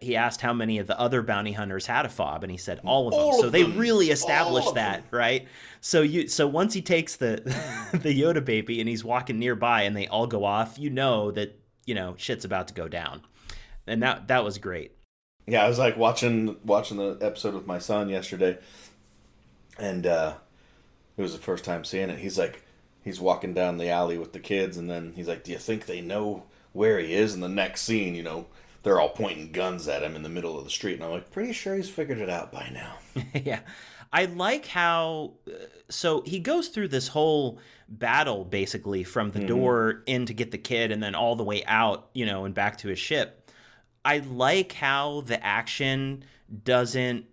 He 0.00 0.16
asked 0.16 0.40
how 0.40 0.52
many 0.52 0.78
of 0.78 0.86
the 0.86 0.98
other 0.98 1.22
bounty 1.22 1.52
hunters 1.52 1.86
had 1.86 2.06
a 2.06 2.08
fob, 2.08 2.44
and 2.44 2.52
he 2.52 2.56
said 2.56 2.80
all 2.84 3.08
of 3.08 3.14
them. 3.14 3.20
All 3.20 3.40
so 3.40 3.46
of 3.46 3.52
they 3.52 3.64
them. 3.64 3.76
really 3.76 4.06
All 4.06 4.12
established 4.12 4.68
of 4.68 4.74
that, 4.76 5.04
right? 5.10 5.46
So 5.80 6.02
you, 6.02 6.28
so 6.28 6.46
once 6.46 6.72
he 6.72 6.80
takes 6.80 7.16
the 7.16 7.42
the 7.92 8.18
Yoda 8.18 8.44
baby 8.44 8.80
and 8.80 8.88
he's 8.88 9.04
walking 9.04 9.38
nearby, 9.38 9.82
and 9.82 9.96
they 9.96 10.06
all 10.06 10.28
go 10.28 10.44
off, 10.44 10.78
you 10.78 10.88
know 10.88 11.32
that 11.32 11.58
you 11.84 11.94
know 11.96 12.14
shit's 12.16 12.44
about 12.44 12.68
to 12.68 12.74
go 12.74 12.86
down, 12.86 13.22
and 13.88 14.00
that 14.02 14.28
that 14.28 14.44
was 14.44 14.58
great. 14.58 14.92
Yeah, 15.48 15.64
I 15.64 15.68
was 15.68 15.80
like 15.80 15.96
watching 15.96 16.56
watching 16.64 16.96
the 16.98 17.18
episode 17.20 17.54
with 17.54 17.66
my 17.66 17.80
son 17.80 18.08
yesterday, 18.08 18.58
and 19.78 20.06
uh, 20.06 20.34
it 21.16 21.22
was 21.22 21.32
the 21.32 21.40
first 21.40 21.64
time 21.64 21.84
seeing 21.84 22.08
it. 22.08 22.20
He's 22.20 22.38
like, 22.38 22.62
he's 23.08 23.20
walking 23.20 23.54
down 23.54 23.78
the 23.78 23.90
alley 23.90 24.18
with 24.18 24.32
the 24.32 24.40
kids, 24.40 24.76
and 24.76 24.88
then 24.88 25.12
he's 25.16 25.28
like, 25.28 25.44
"Do 25.44 25.52
you 25.52 25.58
think 25.58 25.86
they 25.86 26.00
know 26.00 26.44
where 26.72 26.98
he 26.98 27.14
is?" 27.14 27.34
And 27.34 27.42
the 27.42 27.48
next 27.48 27.82
scene, 27.82 28.14
you 28.14 28.22
know, 28.22 28.46
they're 28.82 29.00
all 29.00 29.08
pointing 29.08 29.52
guns 29.52 29.88
at 29.88 30.02
him 30.02 30.14
in 30.14 30.22
the 30.22 30.28
middle 30.28 30.58
of 30.58 30.64
the 30.64 30.70
street, 30.70 30.94
and 30.94 31.04
I'm 31.04 31.10
like, 31.10 31.30
pretty 31.30 31.52
sure 31.52 31.74
he's 31.74 31.90
figured 31.90 32.18
it 32.18 32.30
out 32.30 32.52
by 32.52 32.70
now. 32.72 33.22
yeah. 33.34 33.60
I 34.12 34.24
like 34.24 34.66
how 34.66 35.34
uh, 35.46 35.52
so 35.90 36.22
he 36.22 36.38
goes 36.38 36.68
through 36.68 36.88
this 36.88 37.08
whole 37.08 37.58
battle 37.88 38.44
basically 38.44 39.04
from 39.04 39.30
the 39.30 39.44
door 39.44 40.02
in 40.06 40.26
to 40.26 40.34
get 40.34 40.50
the 40.50 40.58
kid 40.58 40.92
and 40.92 41.02
then 41.02 41.14
all 41.14 41.36
the 41.36 41.44
way 41.44 41.64
out, 41.66 42.08
you 42.14 42.26
know, 42.26 42.44
and 42.44 42.54
back 42.54 42.78
to 42.78 42.88
his 42.88 42.98
ship. 42.98 43.50
I 44.04 44.18
like 44.18 44.72
how 44.72 45.22
the 45.22 45.44
action 45.44 46.24
doesn't 46.64 47.26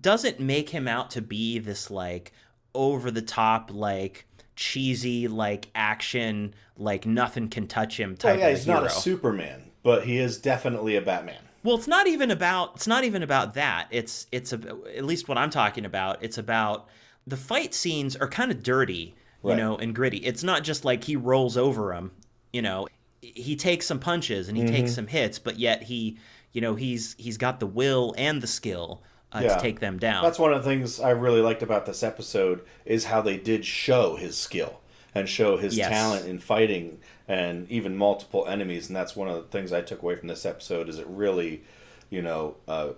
doesn't 0.00 0.40
make 0.40 0.70
him 0.70 0.88
out 0.88 1.10
to 1.10 1.22
be 1.22 1.58
this 1.58 1.90
like 1.90 2.32
over 2.74 3.10
the 3.10 3.22
top 3.22 3.70
like 3.72 4.26
cheesy 4.56 5.28
like 5.28 5.68
action 5.74 6.54
like 6.76 7.06
nothing 7.06 7.48
can 7.48 7.66
touch 7.66 7.98
him 8.00 8.12
Oh 8.12 8.14
type 8.16 8.38
yeah, 8.40 8.50
he's 8.50 8.64
hero. 8.64 8.80
not 8.80 8.86
a 8.86 8.90
Superman, 8.90 9.70
but 9.82 10.04
he 10.04 10.18
is 10.18 10.38
definitely 10.38 10.96
a 10.96 11.00
Batman. 11.02 11.42
Well, 11.62 11.76
it's 11.76 11.88
not 11.88 12.06
even 12.06 12.30
about 12.30 12.72
it's 12.76 12.86
not 12.86 13.04
even 13.04 13.22
about 13.22 13.54
that. 13.54 13.88
It's 13.90 14.26
it's 14.32 14.52
a, 14.52 14.60
at 14.96 15.04
least 15.04 15.28
what 15.28 15.38
I'm 15.38 15.50
talking 15.50 15.84
about. 15.84 16.22
It's 16.22 16.38
about 16.38 16.88
the 17.26 17.36
fight 17.36 17.74
scenes 17.74 18.16
are 18.16 18.28
kind 18.28 18.50
of 18.50 18.62
dirty, 18.62 19.14
you 19.42 19.50
Right. 19.50 19.56
know, 19.56 19.76
and 19.76 19.94
gritty. 19.94 20.18
It's 20.18 20.42
not 20.42 20.62
just 20.64 20.84
like 20.84 21.04
he 21.04 21.16
rolls 21.16 21.56
over 21.56 21.92
him, 21.94 22.12
you 22.52 22.62
know. 22.62 22.88
He 23.20 23.56
takes 23.56 23.86
some 23.86 23.98
punches 23.98 24.48
and 24.48 24.56
he 24.56 24.64
takes 24.64 24.90
Mm-hmm. 24.90 24.94
some 24.94 25.06
hits, 25.08 25.38
but 25.40 25.58
yet 25.58 25.84
he, 25.84 26.18
you 26.52 26.60
know, 26.60 26.76
he's 26.76 27.16
he's 27.18 27.36
got 27.36 27.58
the 27.58 27.66
will 27.66 28.14
and 28.16 28.40
the 28.40 28.46
skill 28.46 29.02
uh, 29.32 29.40
Yeah. 29.42 29.54
to 29.56 29.60
take 29.60 29.80
them 29.80 29.98
down. 29.98 30.22
That's 30.22 30.38
one 30.38 30.52
of 30.52 30.62
the 30.64 30.68
things 30.70 31.00
I 31.00 31.10
really 31.10 31.40
liked 31.40 31.62
about 31.62 31.86
this 31.86 32.02
episode 32.02 32.60
is 32.84 33.06
how 33.06 33.20
they 33.20 33.36
did 33.36 33.64
show 33.64 34.16
his 34.16 34.36
skill 34.36 34.80
and 35.14 35.28
show 35.28 35.56
his 35.56 35.76
Yes. 35.76 35.88
talent 35.88 36.26
in 36.26 36.38
fighting 36.38 36.98
and 37.28 37.70
even 37.70 37.96
multiple 37.96 38.46
enemies. 38.46 38.88
And 38.88 38.96
that's 38.96 39.16
one 39.16 39.28
of 39.28 39.34
the 39.36 39.42
things 39.50 39.72
I 39.72 39.80
took 39.80 40.02
away 40.02 40.16
from 40.16 40.28
this 40.28 40.46
episode 40.46 40.88
is 40.88 40.98
it 40.98 41.06
really, 41.08 41.62
you 42.10 42.22
know, 42.22 42.56
uh, 42.68 42.90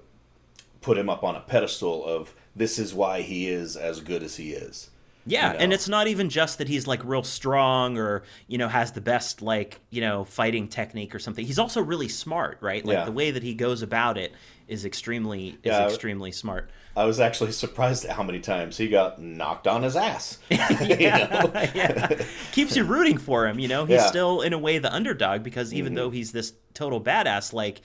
put 0.81 0.99
him 0.99 1.09
up 1.09 1.25
on 1.25 1.35
a 1.35 1.41
pedestal 1.41 2.05
of 2.05 2.35
this 2.55 2.79
is 2.79 2.95
why 2.95 3.23
he 3.23 3.49
is 3.49 3.77
as 3.77 4.01
good 4.01 4.23
as 4.23 4.37
he 4.37 4.53
is. 4.53 4.91
Yeah, 5.27 5.53
you 5.53 5.59
and 5.59 5.73
it's 5.75 5.89
not 5.89 6.07
even 6.07 6.31
just 6.31 6.57
that 6.59 6.69
he's 6.69 6.87
like 6.87 7.05
real 7.05 7.23
strong 7.23 7.99
or 7.99 8.23
you 8.47 8.57
know 8.57 8.69
has 8.69 8.93
the 8.93 9.01
best 9.03 9.43
like 9.43 9.79
you 9.91 10.01
know 10.01 10.25
fighting 10.25 10.69
technique 10.69 11.15
or 11.15 11.19
something. 11.19 11.45
He's 11.45 11.59
also 11.59 11.83
really 11.83 12.09
smart, 12.09 12.57
right? 12.63 12.83
Like 12.85 12.95
Yeah. 12.97 13.05
the 13.05 13.13
way 13.13 13.31
that 13.31 13.43
he 13.43 13.53
goes 13.55 13.83
about 13.83 14.17
it 14.17 14.33
is 14.69 14.85
extremely 14.85 15.59
is 15.65 15.75
extremely 15.75 16.31
smart. 16.33 16.71
I 16.97 17.05
was 17.05 17.21
actually 17.21 17.53
surprised 17.53 18.05
at 18.05 18.13
how 18.17 18.23
many 18.23 18.41
times 18.41 18.77
he 18.77 18.89
got 18.89 19.21
knocked 19.21 19.67
on 19.69 19.83
his 19.83 19.95
ass. 19.97 20.39
yeah, 20.51 21.71
yeah. 21.75 22.23
Keeps 22.53 22.77
you 22.77 22.85
rooting 22.85 23.19
for 23.19 23.47
him, 23.47 23.59
you 23.59 23.69
know. 23.69 23.85
He's 23.85 23.95
Yeah. 23.95 23.99
Mm-hmm. 24.01 24.09
still 24.09 24.41
in 24.43 24.53
a 24.53 24.59
way 24.59 24.79
the 24.79 24.93
underdog 24.93 25.43
because 25.43 25.73
even 25.73 25.95
though 25.95 26.11
he's 26.11 26.33
this 26.33 26.53
total 26.75 27.01
badass, 27.01 27.53
like 27.53 27.81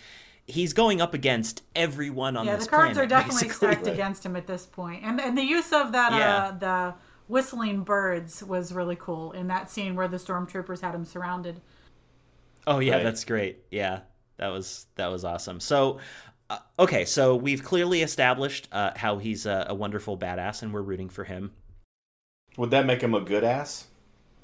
he's 0.47 0.73
going 0.73 0.99
up 0.99 1.13
against 1.13 1.61
everyone 1.75 2.35
on 2.35 2.45
yeah, 2.45 2.55
this 2.55 2.65
the 2.65 2.71
cards 2.71 2.93
planet, 2.93 3.05
are 3.05 3.07
definitely 3.15 3.47
basically. 3.47 3.67
stacked 3.73 3.87
against 3.87 4.25
him 4.25 4.35
at 4.35 4.47
this 4.47 4.65
point, 4.65 5.03
and 5.03 5.21
and 5.21 5.37
the 5.37 5.43
use 5.43 5.71
of 5.71 5.91
that 5.91 6.11
Yeah. 6.13 6.35
uh, 6.37 6.51
the 6.57 6.95
whistling 7.27 7.83
birds 7.83 8.43
was 8.43 8.73
really 8.73 8.95
cool 8.97 9.31
in 9.31 9.47
that 9.47 9.69
scene 9.71 9.95
where 9.95 10.07
the 10.07 10.17
stormtroopers 10.17 10.81
had 10.81 10.93
him 10.95 11.05
surrounded. 11.05 11.61
Oh 12.65 12.79
yeah, 12.79 12.95
Right. 12.95 13.03
that's 13.03 13.23
great. 13.25 13.59
Yeah, 13.71 13.99
that 14.37 14.47
was 14.49 14.87
that 14.95 15.07
was 15.07 15.23
awesome. 15.23 15.59
So, 15.59 15.99
uh, 16.53 16.83
okay, 16.83 17.05
so 17.05 17.35
we've 17.35 17.63
clearly 17.63 18.01
established 18.01 18.67
uh, 18.71 18.91
how 18.95 19.17
he's 19.17 19.45
a, 19.45 19.67
a 19.69 19.73
wonderful 19.73 20.17
badass, 20.17 20.61
and 20.61 20.73
we're 20.73 20.81
rooting 20.81 21.09
for 21.09 21.23
him. 21.23 21.51
Would 22.57 22.71
that 22.71 22.85
make 22.85 23.01
him 23.01 23.13
a 23.13 23.21
good 23.21 23.43
ass? 23.43 23.87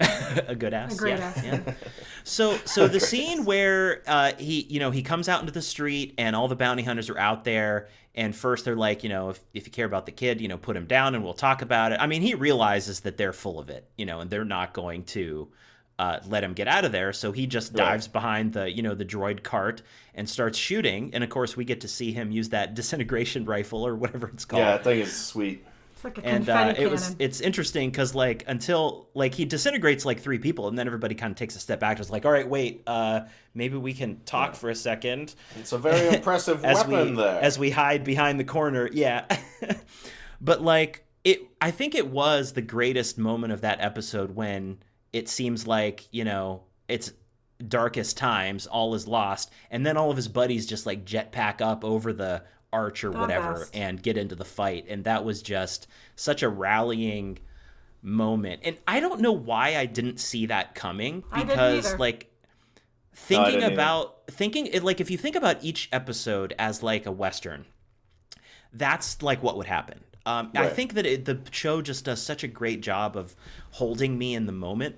a 0.48 0.56
good 0.56 0.74
ass. 0.74 0.94
A 0.94 0.98
great 0.98 1.18
yeah, 1.18 1.24
ass. 1.24 1.44
yeah. 1.44 1.74
So, 2.24 2.56
so 2.64 2.84
the 2.84 2.98
Great 2.98 3.02
scene 3.02 3.44
where 3.44 4.02
uh, 4.06 4.32
he, 4.38 4.62
you 4.62 4.80
know, 4.80 4.90
he 4.90 5.02
comes 5.02 5.28
out 5.28 5.40
into 5.40 5.52
the 5.52 5.62
street 5.62 6.14
and 6.18 6.34
all 6.34 6.48
the 6.48 6.56
bounty 6.56 6.82
hunters 6.82 7.10
are 7.10 7.18
out 7.18 7.44
there. 7.44 7.88
And 8.14 8.34
first 8.34 8.64
they're 8.64 8.76
like, 8.76 9.04
you 9.04 9.08
know, 9.08 9.30
if, 9.30 9.40
if 9.54 9.66
you 9.66 9.72
care 9.72 9.86
about 9.86 10.06
the 10.06 10.12
kid, 10.12 10.40
you 10.40 10.48
know, 10.48 10.56
put 10.56 10.76
him 10.76 10.86
down 10.86 11.14
and 11.14 11.22
we'll 11.22 11.34
talk 11.34 11.62
about 11.62 11.92
it. 11.92 12.00
I 12.00 12.06
mean, 12.06 12.22
he 12.22 12.34
realizes 12.34 13.00
that 13.00 13.18
they're 13.18 13.32
full 13.32 13.60
of 13.60 13.70
it, 13.70 13.88
you 13.96 14.06
know, 14.06 14.20
and 14.20 14.30
they're 14.30 14.44
not 14.44 14.72
going 14.72 15.04
to 15.04 15.48
uh, 16.00 16.18
let 16.28 16.42
him 16.42 16.52
get 16.54 16.66
out 16.68 16.84
of 16.84 16.92
there. 16.92 17.12
So 17.12 17.32
he 17.32 17.46
just 17.46 17.72
Right. 17.72 17.84
dives 17.84 18.08
behind 18.08 18.52
the, 18.54 18.70
you 18.76 18.82
know, 18.82 18.94
the 18.94 19.04
droid 19.04 19.42
cart 19.42 19.82
and 20.14 20.28
starts 20.28 20.56
shooting. 20.58 21.10
And 21.14 21.22
of 21.22 21.28
course, 21.30 21.56
we 21.58 21.64
get 21.64 21.80
to 21.82 21.88
see 21.88 22.12
him 22.12 22.30
use 22.32 22.48
that 22.50 22.74
disintegration 22.80 23.44
rifle 23.44 23.86
or 23.86 23.94
whatever 23.94 24.28
it's 24.28 24.44
called 24.46 24.62
Yeah, 24.62 24.74
I 24.74 24.78
think 24.78 25.02
it's 25.04 25.12
sweet. 25.32 25.64
It's 25.94 26.04
like 26.04 26.16
a 26.16 26.24
and 26.24 26.46
confetti 26.46 26.78
uh, 26.80 26.82
it 26.86 26.90
was 26.90 27.14
it's 27.18 27.42
interesting 27.42 27.90
because 27.90 28.14
like 28.14 28.44
until 28.46 29.08
like 29.12 29.34
he 29.34 29.44
disintegrates 29.44 30.06
like 30.06 30.18
three 30.20 30.38
people 30.38 30.66
and 30.68 30.78
then 30.78 30.86
everybody 30.86 31.14
kind 31.14 31.30
of 31.30 31.36
takes 31.36 31.54
a 31.56 31.58
step 31.58 31.78
back 31.78 31.98
just 31.98 32.08
like 32.10 32.24
all 32.24 32.32
right 32.32 32.48
wait 32.48 32.82
uh 32.86 33.20
maybe 33.52 33.76
we 33.76 33.92
can 33.92 34.18
talk 34.24 34.54
for 34.54 34.70
a 34.70 34.74
second 34.74 35.34
It's 35.58 35.72
a 35.72 35.78
very 35.78 36.08
impressive 36.16 36.64
as 36.64 36.78
weapon 36.86 37.10
we 37.10 37.16
there. 37.22 37.42
as 37.42 37.58
we 37.58 37.68
hide 37.70 38.02
behind 38.04 38.40
the 38.40 38.44
corner 38.44 38.88
yeah 38.90 39.26
but 40.40 40.62
like 40.62 41.04
it 41.22 41.42
i 41.60 41.70
think 41.70 41.94
it 41.94 42.06
was 42.08 42.52
the 42.54 42.62
greatest 42.62 43.18
moment 43.18 43.52
of 43.52 43.60
that 43.60 43.78
episode 43.82 44.30
when 44.34 44.78
it 45.12 45.28
seems 45.28 45.66
like 45.66 46.06
you 46.10 46.24
know 46.24 46.62
it's 46.88 47.12
darkest 47.66 48.16
times 48.16 48.66
all 48.66 48.94
is 48.94 49.06
lost 49.06 49.50
and 49.70 49.84
then 49.84 49.96
all 49.96 50.10
of 50.10 50.16
his 50.16 50.28
buddies 50.28 50.66
just 50.66 50.86
like 50.86 51.04
jetpack 51.04 51.60
up 51.60 51.84
over 51.84 52.12
the 52.12 52.42
arch 52.72 53.04
or 53.04 53.10
The 53.10 53.18
whatever 53.18 53.58
best. 53.58 53.76
and 53.76 54.02
get 54.02 54.16
into 54.16 54.34
the 54.34 54.44
fight 54.44 54.86
and 54.88 55.04
that 55.04 55.24
was 55.24 55.42
just 55.42 55.86
such 56.16 56.42
a 56.42 56.48
rallying 56.48 57.38
moment 58.02 58.62
and 58.64 58.78
i 58.88 58.98
don't 59.00 59.20
know 59.20 59.32
why 59.32 59.76
i 59.76 59.84
didn't 59.84 60.20
see 60.20 60.46
that 60.46 60.74
coming 60.74 61.22
I 61.30 61.40
didn't 61.40 61.48
because 61.50 61.86
either. 61.88 61.98
like 61.98 62.32
thinking 63.14 63.54
didn't 63.56 63.64
either. 63.64 63.74
about 63.74 64.22
thinking 64.28 64.66
it 64.66 64.82
like 64.82 65.00
if 65.02 65.10
you 65.10 65.18
think 65.18 65.36
about 65.36 65.62
each 65.62 65.88
episode 65.92 66.54
as 66.58 66.82
like 66.82 67.04
a 67.04 67.12
western 67.12 67.66
that's 68.72 69.20
like 69.20 69.42
what 69.42 69.56
would 69.58 69.66
happen 69.66 70.00
um, 70.26 70.50
i 70.54 70.68
think 70.68 70.94
that 70.94 71.06
it, 71.06 71.24
the 71.24 71.40
show 71.50 71.80
just 71.82 72.04
does 72.04 72.22
such 72.22 72.44
a 72.44 72.48
great 72.48 72.80
job 72.80 73.16
of 73.16 73.34
holding 73.72 74.18
me 74.18 74.34
in 74.34 74.46
the 74.46 74.52
moment. 74.52 74.96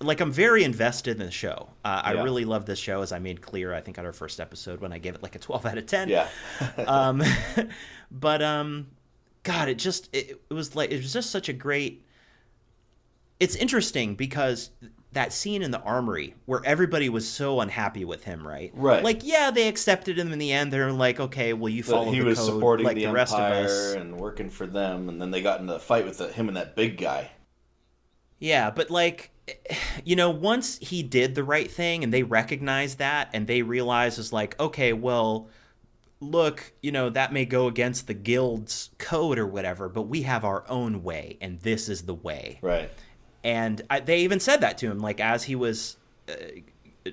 Like 0.00 0.20
i'm 0.20 0.32
very 0.32 0.64
invested 0.64 1.20
in 1.20 1.26
the 1.26 1.30
show. 1.30 1.70
Uh, 1.84 2.02
i 2.04 2.12
really 2.12 2.44
love 2.44 2.66
this 2.66 2.78
show. 2.78 3.02
As 3.02 3.12
i 3.12 3.18
made 3.18 3.40
clear 3.40 3.72
i 3.72 3.80
think 3.80 3.98
on 3.98 4.04
our 4.04 4.12
first 4.12 4.40
episode 4.40 4.80
when 4.80 4.92
i 4.92 4.98
gave 4.98 5.14
it 5.14 5.22
like 5.22 5.34
a 5.34 5.38
12 5.38 5.66
out 5.66 5.78
of 5.78 5.86
10 5.86 6.08
yeah. 6.08 6.28
um, 6.86 7.22
but 8.10 8.42
um, 8.42 8.88
God, 9.44 9.68
it 9.68 9.78
just 9.78 10.08
it, 10.12 10.40
it 10.50 10.54
was 10.54 10.74
like 10.74 10.90
it 10.90 10.96
was 10.96 11.12
just 11.12 11.30
such 11.30 11.48
a 11.48 11.52
great. 11.52 12.04
It's 13.38 13.54
interesting 13.54 14.14
because 14.14 14.70
that 15.14 15.32
scene 15.32 15.62
in 15.62 15.70
the 15.70 15.80
armory 15.80 16.34
where 16.46 16.60
everybody 16.64 17.08
was 17.08 17.28
so 17.28 17.60
unhappy 17.60 18.04
with 18.04 18.24
him, 18.24 18.46
right? 18.46 18.70
Right. 18.74 19.02
Like, 19.02 19.24
yeah, 19.24 19.50
they 19.50 19.68
accepted 19.68 20.18
him 20.18 20.32
in 20.32 20.38
the 20.38 20.52
end. 20.52 20.72
They're 20.72 20.92
like, 20.92 21.18
okay, 21.18 21.52
well, 21.52 21.68
you 21.68 21.82
But 21.82 21.90
follow 21.90 22.12
he 22.12 22.20
the 22.20 22.26
was 22.26 22.38
code 22.38 22.46
supporting 22.46 22.86
like 22.86 22.96
the, 22.96 23.06
the, 23.06 23.12
rest 23.12 23.34
of 23.34 23.40
empire 23.40 23.64
us. 23.64 23.94
and 23.94 24.18
working 24.18 24.50
for 24.50 24.66
them, 24.66 25.08
and 25.08 25.20
then 25.20 25.30
they 25.30 25.40
got 25.40 25.60
into 25.60 25.74
a 25.74 25.78
fight 25.78 26.04
with 26.04 26.18
the, 26.18 26.32
him 26.32 26.48
and 26.48 26.56
that 26.56 26.76
big 26.76 26.98
guy. 26.98 27.30
Yeah, 28.38 28.70
but 28.70 28.90
like, 28.90 29.30
you 30.04 30.16
know, 30.16 30.30
once 30.30 30.78
he 30.78 31.02
did 31.02 31.34
the 31.34 31.44
right 31.44 31.70
thing 31.70 32.04
and 32.04 32.12
they 32.12 32.22
recognized 32.22 32.98
that 32.98 33.30
and 33.32 33.46
they 33.46 33.62
realized 33.62 34.18
was 34.18 34.32
like, 34.32 34.58
okay, 34.60 34.92
well, 34.92 35.48
look, 36.20 36.72
you 36.82 36.92
know, 36.92 37.10
that 37.10 37.32
may 37.32 37.44
go 37.44 37.66
against 37.66 38.06
the 38.06 38.14
guild's 38.14 38.90
code 38.98 39.38
or 39.38 39.46
whatever, 39.46 39.88
but 39.88 40.02
we 40.02 40.22
have 40.22 40.44
our 40.44 40.64
own 40.68 41.02
way 41.02 41.38
and 41.40 41.60
this 41.60 41.88
is 41.88 42.02
the 42.02 42.14
way. 42.14 42.58
Right. 42.62 42.90
And 43.44 43.82
I, 43.90 44.00
they 44.00 44.20
even 44.20 44.40
said 44.40 44.62
that 44.62 44.78
to 44.78 44.90
him, 44.90 44.98
like 45.00 45.20
as 45.20 45.44
he 45.44 45.54
was, 45.54 45.96
uh, 46.28 46.32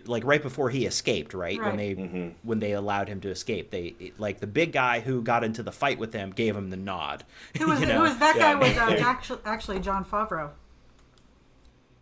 like 0.06 0.24
right 0.24 0.42
before 0.42 0.70
he 0.70 0.86
escaped, 0.86 1.34
right? 1.34 1.62
When 1.62 1.76
they 1.76 1.94
Mm-hmm. 1.96 2.30
when 2.44 2.60
they 2.60 2.72
allowed 2.72 3.10
him 3.10 3.20
to 3.22 3.30
escape, 3.30 3.70
they 3.72 4.14
like 4.18 4.40
the 4.40 4.48
big 4.48 4.72
guy 4.72 5.02
who 5.02 5.22
got 5.22 5.44
into 5.44 5.62
the 5.62 5.74
fight 5.74 6.00
with 6.00 6.14
them 6.14 6.32
gave 6.32 6.56
him 6.56 6.70
the 6.70 6.78
nod. 6.78 7.26
who 7.58 7.68
was, 7.68 7.82
you 7.82 7.88
who 7.88 7.94
know? 7.94 8.02
was 8.04 8.18
that 8.20 8.38
Yeah. 8.38 8.54
guy? 8.54 8.60
Was 8.60 8.78
uh, 8.78 9.04
actually 9.06 9.40
actually 9.44 9.80
Jon 9.82 10.06
Favreau. 10.06 10.52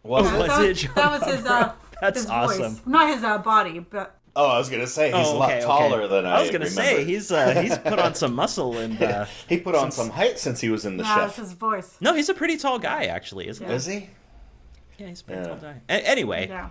Was 0.04 0.28
Oh, 0.32 0.38
was 0.40 0.48
that 0.50 0.64
it 0.64 0.68
was, 0.70 0.82
John 0.84 0.94
that 0.96 1.12
was 1.20 1.34
his 1.34 1.46
uh, 1.48 1.74
That's 2.02 2.22
his 2.22 2.30
awesome. 2.30 2.76
voice, 2.76 2.86
not 2.86 3.14
his 3.14 3.24
uh, 3.24 3.40
body, 3.40 3.80
but 3.80 4.19
Oh, 4.36 4.48
I 4.48 4.58
was 4.58 4.70
gonna 4.70 4.88
say 4.88 5.08
he's 5.12 5.28
Oh, 5.28 5.36
a 5.36 5.38
lot 5.38 5.50
okay, 5.50 5.58
okay. 5.58 5.66
taller 5.66 6.08
than 6.08 6.26
I. 6.26 6.38
I 6.38 6.42
was 6.42 6.52
gonna 6.52 6.70
say 6.70 7.04
he's 7.04 7.32
uh, 7.32 7.62
he's 7.62 7.78
put 7.78 8.00
on 8.00 8.14
some 8.16 8.34
muscle 8.36 8.78
and 8.78 9.02
uh, 9.04 9.26
he 9.48 9.58
put 9.58 9.76
on 9.76 9.92
some 9.92 10.10
height 10.12 10.40
since 10.40 10.62
he 10.62 10.70
was 10.70 10.86
in 10.86 10.98
the 10.98 11.04
Nah, 11.04 11.26
it's 11.26 11.36
chef. 11.36 11.44
his 11.44 11.54
voice. 11.54 11.98
no, 12.00 12.14
he's 12.14 12.30
a 12.30 12.34
pretty 12.34 12.56
tall 12.58 12.80
guy 12.80 13.06
actually, 13.06 13.48
isn't 13.48 13.68
he? 13.68 13.74
Is 13.74 13.86
he? 13.86 14.10
Yeah, 14.98 15.08
he's 15.08 15.22
a 15.22 15.24
pretty 15.24 15.42
Yeah. 15.42 15.48
tall 15.48 15.58
guy. 15.58 15.82
A- 15.90 16.08
anyway, 16.10 16.48
Yeah. 16.48 16.70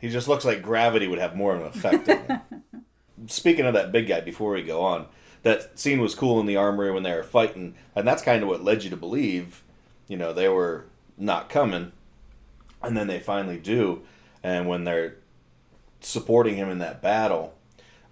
He 0.00 0.08
just 0.08 0.26
looks 0.26 0.44
like 0.44 0.62
gravity 0.62 1.06
would 1.06 1.20
have 1.20 1.36
more 1.36 1.54
of 1.54 1.60
an 1.60 1.66
effect 1.68 2.08
on 2.08 2.16
him. 2.26 2.40
Speaking 3.28 3.66
of 3.66 3.74
that 3.74 3.92
big 3.92 4.08
guy, 4.08 4.20
before 4.20 4.52
we 4.52 4.62
go 4.62 4.80
on, 4.82 5.06
that 5.44 5.78
scene 5.78 6.00
was 6.00 6.14
cool 6.16 6.40
in 6.40 6.46
the 6.46 6.56
armory 6.56 6.90
when 6.90 7.04
they 7.04 7.12
were 7.14 7.22
fighting, 7.22 7.74
and 7.94 8.06
that's 8.08 8.22
kind 8.22 8.42
of 8.42 8.48
what 8.48 8.64
led 8.64 8.82
you 8.82 8.90
to 8.90 8.96
believe, 8.96 9.62
you 10.08 10.16
know, 10.16 10.32
they 10.32 10.48
were 10.48 10.86
not 11.16 11.48
coming, 11.48 11.92
and 12.82 12.96
then 12.96 13.06
they 13.06 13.20
finally 13.20 13.58
do, 13.58 14.02
and 14.42 14.66
when 14.66 14.82
they're 14.82 15.16
supporting 16.02 16.56
him 16.56 16.68
in 16.68 16.78
that 16.78 17.00
battle, 17.02 17.54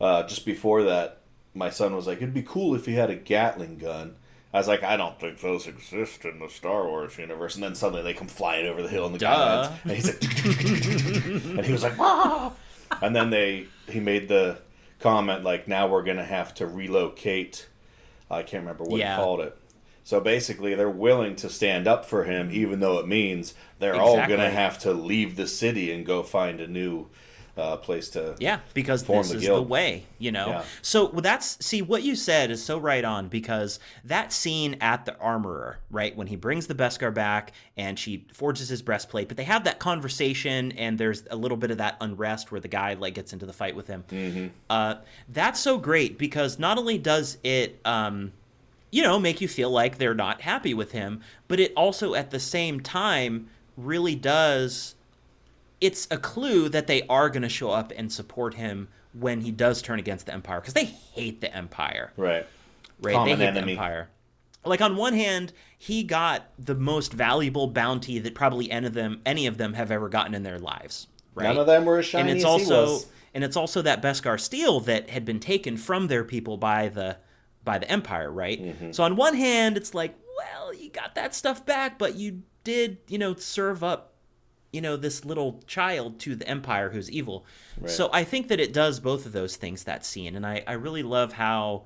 uh, 0.01 0.23
just 0.25 0.45
before 0.45 0.83
that, 0.85 1.19
my 1.55 1.71
son 1.71 1.95
was 1.95 2.07
like, 2.07 2.19
"It'd 2.19 2.33
be 2.35 2.43
cool 2.43 2.75
if 2.75 2.87
he 2.87 2.95
had 2.95 3.11
a 3.11 3.17
Gatling 3.17 3.79
gun." 3.79 4.17
I 4.53 4.59
was 4.59 4.67
like, 4.67 4.83
I 4.83 4.97
don't 4.97 5.19
think 5.21 5.41
those 5.41 5.69
exist 5.69 6.25
in 6.25 6.41
the 6.41 6.49
Star 6.49 6.85
Wars 6.89 7.17
universe. 7.17 7.55
And 7.55 7.63
then 7.63 7.77
suddenly 7.77 8.03
they 8.03 8.15
come 8.15 8.27
flying 8.27 8.67
over 8.67 8.83
the 8.83 8.89
hill 8.89 9.07
in 9.07 9.13
the 9.13 9.19
Duh. 9.21 9.71
lands, 9.71 9.81
and 9.85 9.93
he's 9.93 10.07
like, 10.07 11.55
and 11.57 11.65
he 11.67 11.73
was 11.73 11.85
like! 11.85 12.53
And 13.01 13.15
then 13.15 13.31
they 13.31 13.67
he 13.89 14.01
made 14.01 14.29
the 14.29 14.59
comment 14.99 15.45
like, 15.45 15.69
"Now 15.69 15.87
we're 15.89 16.03
gonna 16.03 16.25
have 16.25 16.53
to 16.55 16.67
relocate." 16.67 17.69
I 18.31 18.43
can't 18.43 18.63
remember 18.63 18.85
what 18.85 18.99
Yeah. 19.01 19.17
he 19.17 19.23
called 19.23 19.41
it. 19.41 19.57
So 20.03 20.21
basically, 20.21 20.75
they're 20.75 20.91
willing 20.91 21.37
to 21.37 21.49
stand 21.49 21.87
up 21.87 22.05
for 22.05 22.25
him, 22.25 22.49
even 22.53 22.81
though 22.81 22.99
it 22.99 23.07
means 23.07 23.55
they're 23.79 23.95
all 23.95 24.17
gonna 24.17 24.51
have 24.51 24.79
to 24.81 24.93
leave 24.93 25.37
the 25.37 25.47
city 25.47 25.93
and 25.93 26.05
go 26.05 26.23
find 26.25 26.61
a 26.61 26.67
new 26.67 27.07
uh, 27.61 27.77
place 27.77 28.09
to. 28.11 28.35
Yeah, 28.39 28.61
because 28.75 29.05
this 29.05 29.31
the 29.31 29.37
is 29.37 29.47
the 29.47 29.63
way, 29.63 30.07
you 30.19 30.33
know. 30.33 30.49
Yeah. 30.49 30.65
So 30.83 31.09
that's 31.09 31.65
see 31.65 31.83
what 31.83 32.03
you 32.03 32.17
said 32.17 32.51
is 32.51 32.65
so 32.65 32.79
right 32.79 33.05
on 33.05 33.29
because 33.29 33.79
that 34.05 34.33
scene 34.33 34.77
at 34.81 35.05
the 35.05 35.17
armorer, 35.19 35.79
right, 35.91 36.17
when 36.17 36.29
he 36.29 36.37
brings 36.37 36.67
the 36.67 36.75
Beskar 36.75 37.13
back 37.13 37.53
and 37.77 37.99
she 37.99 38.27
forges 38.33 38.69
his 38.69 38.83
breastplate, 38.83 39.29
but 39.29 39.37
they 39.37 39.45
have 39.45 39.65
that 39.65 39.79
conversation 39.79 40.73
and 40.73 40.99
there's 40.99 41.25
a 41.31 41.37
little 41.37 41.57
bit 41.57 41.71
of 41.71 41.79
that 41.79 41.97
unrest 42.01 42.51
where 42.51 42.61
the 42.61 42.69
guy 42.69 42.95
like 42.95 43.15
gets 43.15 43.33
into 43.33 43.47
the 43.47 43.53
fight 43.53 43.77
with 43.77 43.87
him. 43.87 44.05
Mm-hmm. 44.11 44.47
Uh, 44.69 44.97
that's 45.29 45.61
so 45.61 45.79
great 45.79 46.19
because 46.19 46.59
not 46.59 46.79
only 46.79 46.99
does 46.99 47.39
it. 47.45 47.81
Um, 47.85 48.33
you 48.93 49.05
know, 49.05 49.21
make 49.21 49.41
you 49.41 49.47
feel 49.47 49.71
like 49.71 49.99
they're 49.99 50.15
not 50.15 50.41
happy 50.41 50.75
with 50.75 50.91
him, 50.91 51.21
but 51.47 51.61
it 51.61 51.73
also 51.77 52.15
at 52.15 52.33
the 52.33 52.41
same 52.41 52.81
time 52.81 53.49
really 53.77 54.17
does 54.17 54.97
it's 55.81 56.07
a 56.11 56.17
clue 56.19 56.69
that 56.69 56.87
they 56.87 57.03
are 57.09 57.29
going 57.31 57.43
to 57.43 57.49
show 57.49 57.71
up 57.71 57.93
and 57.97 58.13
support 58.13 58.55
him 58.55 58.89
when 59.13 59.41
he 59.41 59.51
does 59.51 59.83
turn 59.83 59.99
against 59.99 60.27
the 60.27 60.33
empire 60.35 60.61
because 60.61 60.75
they 60.75 60.85
hate 60.85 61.41
the 61.41 61.55
empire 61.55 62.13
Right. 62.17 62.47
right 63.03 63.15
Common 63.15 63.39
they 63.39 63.45
hate 63.45 63.51
enemy. 63.57 63.75
the 63.75 63.81
empire 63.81 64.09
like 64.65 64.81
on 64.81 64.97
one 64.97 65.15
hand 65.15 65.53
he 65.79 66.03
got 66.03 66.47
the 66.59 66.75
most 66.75 67.13
valuable 67.13 67.67
bounty 67.67 68.19
that 68.19 68.35
probably 68.35 68.71
any 68.71 68.87
of 68.87 68.95
them 68.95 69.21
any 69.27 69.47
of 69.47 69.57
them 69.57 69.75
have 69.75 69.91
ever 69.91 70.09
gotten 70.09 70.35
in 70.35 70.43
their 70.43 70.59
lives 70.59 71.07
right 71.35 71.45
None 71.49 71.57
of 71.59 71.67
them 71.67 71.85
were 71.87 71.99
as 71.99 72.07
shiny 72.07 72.29
and 72.29 72.37
it's 72.39 72.45
also 72.45 73.01
and 73.35 73.43
it's 73.45 73.57
also 73.57 73.83
that 73.83 74.03
Beskar 74.03 74.39
steel 74.41 74.81
that 74.81 75.11
had 75.11 75.25
been 75.25 75.41
taken 75.41 75.77
from 75.77 76.09
their 76.09 76.25
people 76.25 76.57
by 76.57 76.89
the 76.89 77.17
by 77.63 77.79
the 77.79 77.89
empire, 77.91 78.31
right? 78.31 78.61
Mm-hmm. 78.61 78.93
So 78.93 79.05
on 79.05 79.17
one 79.17 79.35
hand, 79.35 79.77
it's 79.77 79.93
like, 79.95 80.15
well, 80.39 80.75
you 80.75 80.89
got 80.91 81.15
that 81.15 81.35
stuff 81.35 81.65
back, 81.67 81.99
but 81.99 82.15
you 82.17 82.43
did, 82.65 82.97
you 83.07 83.19
know, 83.19 83.35
serve 83.35 83.85
up, 83.85 84.10
you 84.73 84.81
know, 84.81 84.97
this 84.97 85.25
little 85.25 85.61
child 85.67 86.19
to 86.21 86.37
the 86.37 86.47
empire 86.49 86.91
who's 86.91 87.11
evil. 87.11 87.45
So 87.87 88.11
I 88.13 88.25
think 88.25 88.49
that 88.49 88.61
it 88.61 88.73
does 88.73 89.01
both 89.01 89.27
of 89.27 89.33
those 89.33 89.57
things 89.57 89.85
that 89.85 90.05
scene, 90.05 90.37
and 90.37 90.47
I 90.47 90.63
I 90.67 90.73
really 90.75 91.03
love 91.03 91.33
how 91.35 91.85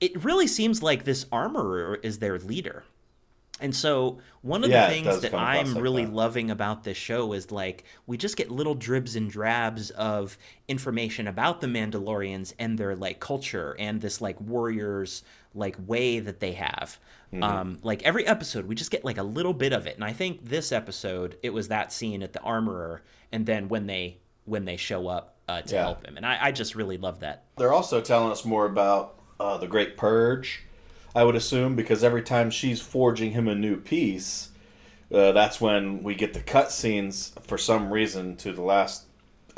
it 0.00 0.22
really 0.24 0.46
seems 0.46 0.82
like 0.82 1.04
this 1.04 1.26
armorer 1.32 1.98
is 2.02 2.18
their 2.18 2.38
leader. 2.38 2.84
And 3.60 3.74
so 3.74 4.18
one 4.42 4.62
of 4.62 4.70
Yeah, 4.70 4.86
the 4.88 4.94
things 4.94 5.20
that 5.20 5.34
I'm 5.34 5.74
like 5.74 5.82
really 5.82 6.04
that. 6.04 6.14
loving 6.14 6.50
about 6.50 6.84
this 6.84 6.96
show 6.96 7.32
is 7.32 7.50
like 7.50 7.84
we 8.06 8.16
just 8.16 8.36
get 8.36 8.50
little 8.52 8.76
dribs 8.76 9.16
and 9.16 9.28
drabs 9.28 9.90
of 9.90 10.38
information 10.68 11.26
about 11.26 11.60
the 11.60 11.66
Mandalorians 11.66 12.52
and 12.58 12.78
their 12.78 12.94
like 12.94 13.18
culture 13.18 13.74
and 13.78 14.00
this 14.00 14.20
like 14.20 14.40
warriors 14.40 15.24
like 15.58 15.76
way 15.86 16.20
that 16.20 16.40
they 16.40 16.52
have. 16.52 16.98
Mm-hmm. 17.32 17.42
Um, 17.42 17.78
like 17.82 18.02
every 18.04 18.26
episode, 18.26 18.66
we 18.66 18.74
just 18.74 18.90
get 18.90 19.04
like 19.04 19.18
a 19.18 19.22
little 19.22 19.52
bit 19.52 19.72
of 19.72 19.86
it, 19.86 19.94
and 19.96 20.04
I 20.04 20.12
think 20.12 20.48
this 20.48 20.72
episode 20.72 21.36
it 21.42 21.50
was 21.52 21.68
that 21.68 21.92
scene 21.92 22.22
at 22.22 22.32
the 22.32 22.40
armorer, 22.40 23.02
and 23.32 23.44
then 23.44 23.68
when 23.68 23.86
they 23.86 24.18
when 24.46 24.64
they 24.64 24.78
show 24.78 25.08
up 25.08 25.36
uh, 25.46 25.60
to 25.62 25.74
Yeah. 25.74 25.82
help 25.82 26.06
him, 26.06 26.16
and 26.16 26.24
I, 26.24 26.38
I 26.46 26.52
just 26.52 26.74
really 26.74 26.96
love 26.96 27.20
that. 27.20 27.44
They're 27.58 27.72
also 27.72 28.00
telling 28.00 28.32
us 28.32 28.46
more 28.46 28.64
about 28.64 29.16
uh, 29.38 29.58
the 29.58 29.66
Great 29.66 29.96
Purge, 29.98 30.62
I 31.14 31.24
would 31.24 31.36
assume, 31.36 31.76
because 31.76 32.02
every 32.02 32.22
time 32.22 32.50
she's 32.50 32.80
forging 32.80 33.32
him 33.32 33.46
a 33.46 33.54
new 33.54 33.76
piece, 33.76 34.50
uh, 35.12 35.32
that's 35.32 35.60
when 35.60 36.02
we 36.02 36.14
get 36.14 36.32
the 36.32 36.40
cutscenes 36.40 37.38
for 37.42 37.58
some 37.58 37.90
reason 37.92 38.36
to 38.36 38.52
the 38.52 38.62
last 38.62 39.04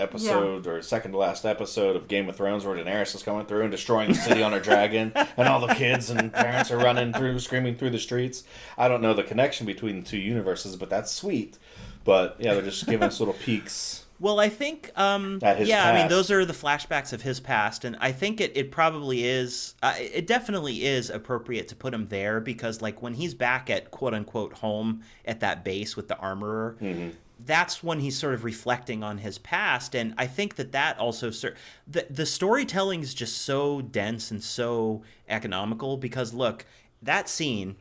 episode 0.00 0.66
or 0.66 0.82
second 0.82 1.12
to 1.12 1.18
last 1.18 1.44
episode 1.44 1.94
of 1.96 2.08
Game 2.08 2.28
of 2.28 2.36
Thrones 2.36 2.64
where 2.64 2.76
Daenerys 2.76 3.14
is 3.14 3.22
coming 3.22 3.46
through 3.46 3.62
and 3.62 3.70
destroying 3.70 4.08
the 4.08 4.14
city 4.14 4.42
on 4.42 4.52
her 4.52 4.60
dragon, 4.60 5.12
and 5.36 5.48
all 5.48 5.64
the 5.64 5.74
kids 5.74 6.10
and 6.10 6.32
parents 6.32 6.70
are 6.70 6.78
running 6.78 7.12
through, 7.12 7.38
screaming 7.38 7.76
through 7.76 7.90
the 7.90 7.98
streets. 7.98 8.44
I 8.76 8.88
don't 8.88 9.02
know 9.02 9.14
the 9.14 9.22
connection 9.22 9.66
between 9.66 10.00
the 10.00 10.06
two 10.06 10.18
universes, 10.18 10.76
but 10.76 10.90
that's 10.90 11.12
sweet. 11.12 11.58
But 12.04 12.36
yeah, 12.38 12.54
they're 12.54 12.62
just 12.62 12.86
giving 12.86 13.06
us 13.06 13.20
little 13.20 13.34
peeks. 13.44 14.06
Well, 14.20 14.38
I 14.38 14.50
think, 14.50 14.92
um, 14.96 15.38
At 15.40 15.56
his 15.56 15.68
yeah, 15.68 15.88
I 15.88 15.94
mean, 15.98 16.08
those 16.08 16.30
are 16.30 16.44
the 16.44 16.52
flashbacks 16.52 17.14
of 17.14 17.22
his 17.22 17.40
past, 17.40 17.86
and 17.86 17.96
I 18.00 18.12
think 18.12 18.38
it, 18.38 18.52
it 18.54 18.70
probably 18.70 19.24
is, 19.24 19.74
uh, 19.82 19.94
it 19.98 20.26
definitely 20.26 20.84
is 20.84 21.08
appropriate 21.08 21.68
to 21.68 21.76
put 21.76 21.94
him 21.94 22.08
there 22.08 22.38
because, 22.38 22.82
like, 22.82 23.00
when 23.00 23.14
he's 23.14 23.32
back 23.32 23.70
at 23.70 23.90
quote 23.90 24.12
unquote 24.12 24.52
home 24.52 25.00
at 25.24 25.40
that 25.40 25.64
base 25.64 25.96
with 25.96 26.08
the 26.08 26.18
armorer, 26.18 26.76
that's 27.44 27.82
when 27.82 28.00
he's 28.00 28.18
sort 28.18 28.34
of 28.34 28.44
reflecting 28.44 29.02
on 29.02 29.18
his 29.18 29.38
past, 29.38 29.94
and 29.94 30.14
I 30.18 30.26
think 30.26 30.56
that 30.56 30.72
that 30.72 30.98
also 30.98 31.30
ser- 31.30 31.56
the 31.86 32.06
the 32.10 32.26
storytelling 32.26 33.02
is 33.02 33.14
just 33.14 33.38
so 33.38 33.80
dense 33.80 34.30
and 34.30 34.42
so 34.42 35.02
economical 35.28 35.96
because 35.96 36.34
look, 36.34 36.66
that 37.02 37.28
scene 37.28 37.76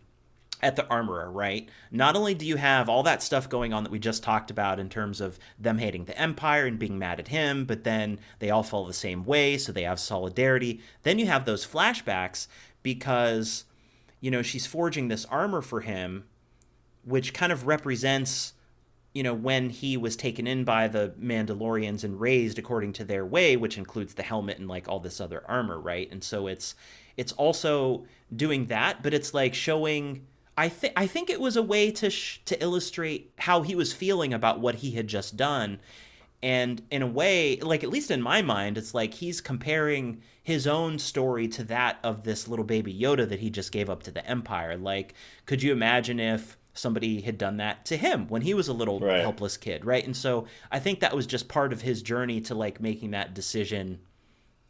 at 0.62 0.76
the 0.76 0.86
armorer, 0.88 1.32
right? 1.32 1.70
Not 1.90 2.18
only 2.18 2.34
do 2.34 2.46
you 2.46 2.58
have 2.58 2.90
all 2.90 3.04
that 3.04 3.24
stuff 3.24 3.48
going 3.48 3.72
on 3.72 3.84
that 3.84 3.92
we 3.92 4.00
just 4.00 4.24
talked 4.24 4.52
about 4.52 4.78
in 4.78 4.90
terms 4.90 5.22
of 5.22 5.40
them 5.58 5.78
hating 5.78 6.04
the 6.04 6.20
empire 6.20 6.66
and 6.66 6.78
being 6.78 7.00
mad 7.00 7.20
at 7.20 7.30
him, 7.30 7.64
but 7.64 7.86
then 7.86 8.20
they 8.40 8.50
all 8.50 8.64
fall 8.64 8.86
the 8.86 8.94
same 8.94 9.24
way, 9.24 9.58
so 9.58 9.72
they 9.72 9.84
have 9.84 10.00
solidarity. 10.00 10.82
Then 11.04 11.18
you 11.18 11.28
have 11.28 11.46
those 11.46 11.66
flashbacks 11.66 12.48
because 12.84 13.64
you 14.22 14.30
know, 14.30 14.42
she's 14.42 14.68
forging 14.68 15.08
this 15.08 15.26
armor 15.26 15.62
for 15.62 15.82
him 15.82 16.26
which 17.04 17.34
kind 17.34 17.52
of 17.52 17.66
represents 17.66 18.54
you 19.14 19.24
know 19.24 19.34
when 19.34 19.70
he 19.70 19.98
was 19.98 20.16
taken 20.16 20.48
in 20.48 20.64
by 20.64 20.88
the 20.88 21.14
Mandalorians 21.20 22.04
and 22.04 22.20
raised 22.20 22.60
according 22.60 22.94
to 22.94 23.04
their 23.04 23.26
way, 23.26 23.58
which 23.58 23.78
includes 23.78 24.14
the 24.14 24.24
helmet 24.24 24.60
and 24.60 24.68
like 24.68 24.88
all 24.88 25.00
this 25.00 25.20
other 25.20 25.44
armor, 25.48 25.80
right? 25.80 26.10
And 26.12 26.24
so 26.24 26.48
it's 26.48 26.76
it's 27.18 27.32
also 27.34 28.06
doing 28.34 28.68
that, 28.68 29.04
but 29.04 29.14
it's 29.14 29.34
like 29.34 29.54
showing. 29.54 30.26
I 30.58 30.68
think 30.70 30.94
I 30.96 31.08
think 31.08 31.30
it 31.30 31.40
was 31.40 31.56
a 31.56 31.64
way 31.64 31.90
to 31.92 32.10
sh- 32.10 32.42
to 32.46 32.62
illustrate 32.62 33.32
how 33.40 33.62
he 33.62 33.76
was 33.76 33.94
feeling 33.94 34.34
about 34.34 34.60
what 34.60 34.76
he 34.76 34.92
had 34.92 35.08
just 35.08 35.38
done, 35.38 35.80
and 36.44 36.82
in 36.92 37.02
a 37.02 37.08
way, 37.08 37.58
like 37.58 37.84
at 37.84 37.90
least 37.90 38.12
in 38.12 38.22
my 38.22 38.42
mind, 38.42 38.78
it's 38.78 38.94
like 38.94 39.16
he's 39.16 39.42
comparing 39.42 40.22
his 40.44 40.68
own 40.68 41.00
story 41.00 41.48
to 41.48 41.64
that 41.64 42.00
of 42.04 42.24
this 42.24 42.48
little 42.48 42.66
baby 42.66 42.98
Yoda 42.98 43.28
that 43.28 43.40
he 43.40 43.50
just 43.50 43.72
gave 43.72 43.90
up 43.90 44.04
to 44.04 44.12
the 44.12 44.26
Empire. 44.26 44.78
Like, 44.78 45.14
could 45.46 45.62
you 45.64 45.72
imagine 45.72 46.20
if 46.20 46.58
somebody 46.80 47.22
had 47.22 47.38
done 47.38 47.58
that 47.58 47.86
to 47.86 47.98
him 47.98 48.28
when 48.30 48.42
he 48.42 48.54
was 48.54 48.68
a 48.68 48.74
little 48.74 49.00
Right. 49.00 49.22
helpless 49.22 49.58
kid, 49.58 49.86
right? 49.86 50.04
And 50.06 50.16
so 50.16 50.46
I 50.72 50.80
think 50.80 51.02
that 51.02 51.16
was 51.16 51.28
just 51.28 51.48
part 51.48 51.74
of 51.74 51.82
his 51.82 52.02
journey 52.02 52.42
to 52.42 52.56
like 52.56 52.80
making 52.82 53.12
that 53.12 53.34
decision, 53.34 54.00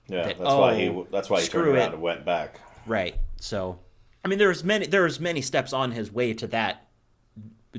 Yeah, 0.07 0.23
That, 0.23 0.37
that's 0.39 0.53
why 0.55 0.75
he 0.75 0.87
oh, 0.89 1.07
that's 1.11 1.29
why 1.29 1.41
he 1.41 1.47
turned 1.47 1.67
around 1.67 1.89
it. 1.89 1.93
and 1.93 2.01
went 2.01 2.25
back. 2.25 2.59
right? 2.87 3.15
So, 3.39 3.79
I 4.25 4.27
mean, 4.27 4.39
there's 4.39 4.63
many 4.63 4.87
there's 4.87 5.19
many 5.19 5.41
steps 5.41 5.71
on 5.71 5.91
his 5.91 6.11
way 6.11 6.33
to 6.33 6.47
that 6.47 6.87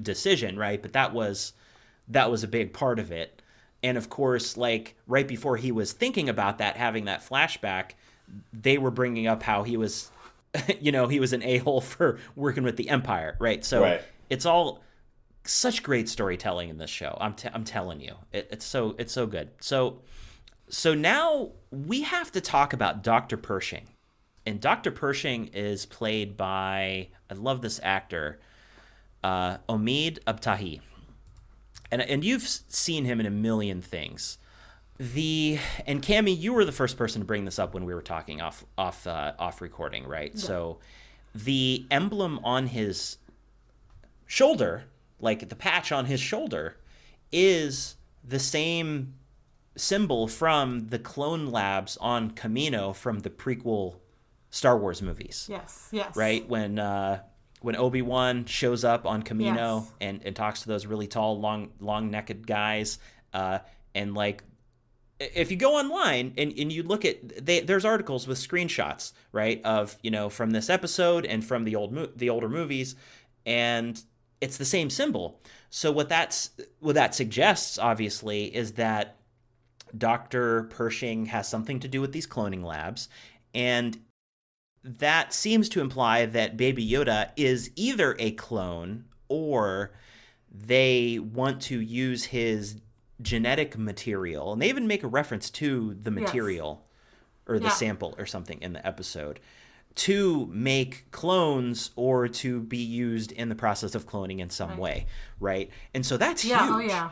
decision, 0.01 0.57
right? 0.59 0.81
But 0.81 0.93
that 0.93 1.13
was 1.13 1.53
that 2.09 2.31
was 2.31 2.43
a 2.45 2.49
big 2.49 2.73
part 2.73 2.99
of 2.99 3.11
it. 3.13 3.43
And 3.83 3.97
of 3.99 4.09
course, 4.11 4.57
like 4.57 4.95
right 5.07 5.27
before 5.27 5.57
he 5.57 5.73
was 5.73 5.93
thinking 5.93 6.29
about 6.29 6.59
that, 6.59 6.77
having 6.77 7.07
that 7.07 7.21
flashback, 7.27 7.93
they 8.53 8.79
were 8.79 8.91
bringing 8.91 9.27
up 9.27 9.43
how 9.43 9.63
he 9.63 9.77
was, 9.77 10.11
you 10.81 10.93
know, 10.93 11.09
he 11.09 11.19
was 11.19 11.33
an 11.33 11.43
a 11.43 11.59
hole 11.59 11.81
for 11.93 12.19
working 12.37 12.63
with 12.63 12.77
the 12.77 12.89
Empire, 12.91 13.37
right? 13.41 13.65
So 13.65 13.83
Right. 13.83 14.03
It's 14.31 14.47
all 14.47 14.83
such 15.45 15.83
great 15.83 16.09
storytelling 16.09 16.69
in 16.71 16.79
this 16.79 16.91
show. 16.91 17.17
I'm, 17.21 17.35
t- 17.35 17.49
I'm 17.53 17.65
telling 17.65 18.01
you, 18.01 18.15
it, 18.33 18.49
it's 18.53 18.65
so 18.65 18.95
it's 18.99 19.13
so 19.13 19.27
good. 19.27 19.51
So 19.61 20.01
so 20.69 20.95
now 20.95 21.51
we 21.71 22.03
have 22.03 22.31
to 22.33 22.41
talk 22.41 22.73
about 22.73 23.03
Dr. 23.03 23.37
Pershing. 23.37 23.89
And 24.47 24.61
Dr. 24.61 24.91
Pershing 24.91 25.49
is 25.49 25.85
played 25.87 26.37
by 26.37 27.09
I 27.31 27.35
love 27.35 27.61
this 27.63 27.81
actor, 27.83 28.41
uh, 29.25 29.59
Omid 29.69 30.21
Abtahi. 30.27 30.81
And 31.91 32.03
and 32.03 32.25
you've 32.25 32.43
seen 32.47 33.05
him 33.05 33.21
in 33.21 33.27
a 33.27 33.31
million 33.31 33.83
things. 33.83 34.39
the 34.99 35.59
and 35.87 36.03
Cami, 36.03 36.39
you 36.39 36.53
were 36.53 36.65
the 36.65 36.73
first 36.73 36.97
person 36.97 37.21
to 37.23 37.27
bring 37.27 37.45
this 37.47 37.59
up 37.59 37.75
when 37.75 37.85
we 37.85 37.95
were 37.95 38.03
talking 38.03 38.41
off 38.41 38.65
off 38.79 39.07
uh, 39.07 39.33
off 39.39 39.61
recording, 39.61 40.07
right? 40.07 40.39
So 40.39 40.79
the 41.35 41.87
emblem 41.91 42.39
on 42.45 42.67
his 42.69 43.17
shoulder, 44.31 44.85
like 45.19 45.49
the 45.49 45.57
patch 45.57 45.91
on 45.91 46.05
his 46.05 46.21
shoulder, 46.21 46.77
is 47.33 47.97
the 48.23 48.39
same 48.39 49.15
symbol 49.77 50.29
from 50.29 50.87
the 50.89 50.99
clone 51.01 51.47
labs 51.47 51.97
on 52.01 52.31
Kamino 52.31 52.95
from 52.95 53.21
the 53.21 53.31
prequel 53.31 53.97
Star 54.51 54.79
Wars 54.79 55.03
movies. 55.03 55.47
Yes, 55.51 55.89
yes. 55.91 56.17
Right? 56.17 56.49
When 56.49 56.79
uh 56.79 57.23
when 57.61 57.77
Obi-Wan 57.77 58.47
shows 58.47 58.85
up 58.85 59.05
on 59.05 59.23
Kamino 59.23 59.81
Yes. 59.83 59.93
and, 60.01 60.23
and 60.25 60.35
talks 60.35 60.63
to 60.63 60.69
those 60.69 60.87
really 60.87 61.09
tall, 61.09 61.41
long 61.41 61.71
long 61.81 62.11
necked 62.11 62.47
guys, 62.47 62.99
uh, 63.35 63.59
and 63.97 64.15
like 64.15 64.45
if 65.19 65.51
you 65.51 65.57
go 65.57 65.77
online 65.77 66.35
and, 66.39 66.53
and 66.57 66.73
you 66.73 66.83
look 66.85 67.05
at 67.05 67.45
they, 67.45 67.61
there's 67.61 67.85
articles 67.85 68.27
with 68.29 68.39
screenshots 68.39 69.13
right 69.33 69.61
of 69.65 69.97
you 70.03 70.11
know 70.11 70.29
from 70.31 70.53
this 70.53 70.71
episode 70.71 71.27
and 71.27 71.45
from 71.45 71.65
the 71.65 71.75
old 71.77 71.93
mo- 71.93 72.09
the 72.17 72.31
older 72.31 72.49
movies 72.49 72.95
and 73.45 74.03
it's 74.41 74.57
the 74.57 74.65
same 74.65 74.91
symbol. 74.91 75.41
So 75.71 75.93
what 75.93 76.09
that's 76.09 76.51
what 76.81 76.95
that 76.95 77.15
suggests 77.15 77.79
obviously 77.79 78.55
is 78.55 78.73
that 78.73 79.17
dr 79.99 80.63
pershing 80.71 81.27
has 81.27 81.49
something 81.49 81.81
to 81.81 81.89
do 81.89 82.01
with 82.01 82.13
these 82.13 82.27
cloning 82.27 82.63
labs 82.63 83.09
and 83.53 83.99
that 84.85 85.35
seems 85.35 85.69
to 85.69 85.81
imply 85.81 86.25
that 86.27 86.57
baby 86.57 86.89
yoda 86.89 87.31
is 87.37 87.73
either 87.75 88.15
a 88.21 88.31
clone 88.31 89.05
or 89.29 89.91
they 90.49 91.19
want 91.19 91.61
to 91.61 91.81
use 91.81 92.27
his 92.27 92.77
genetic 93.21 93.77
material 93.77 94.53
and 94.53 94.63
they 94.63 94.69
even 94.69 94.87
make 94.87 95.03
a 95.03 95.09
reference 95.09 95.51
to 95.51 95.95
the 96.01 96.11
material 96.13 96.87
or 97.49 97.59
the 97.59 97.65
Yeah. 97.65 97.71
sample 97.73 98.15
or 98.17 98.27
something 98.27 98.63
in 98.63 98.73
the 98.75 98.87
episode 98.87 99.41
to 99.97 100.47
make 100.53 101.11
clones 101.11 101.91
or 101.97 102.29
to 102.29 102.61
be 102.61 102.79
used 102.79 103.33
in 103.33 103.49
the 103.49 103.55
process 103.55 103.95
of 103.95 104.07
cloning 104.07 104.39
in 104.39 104.49
some 104.51 104.77
way 104.77 105.07
right 105.41 105.71
and 105.95 106.07
so 106.07 106.17
that's 106.17 106.45
Yeah, 106.45 106.65
huge 106.67 106.75
oh 106.75 106.79
yeah. 106.81 107.11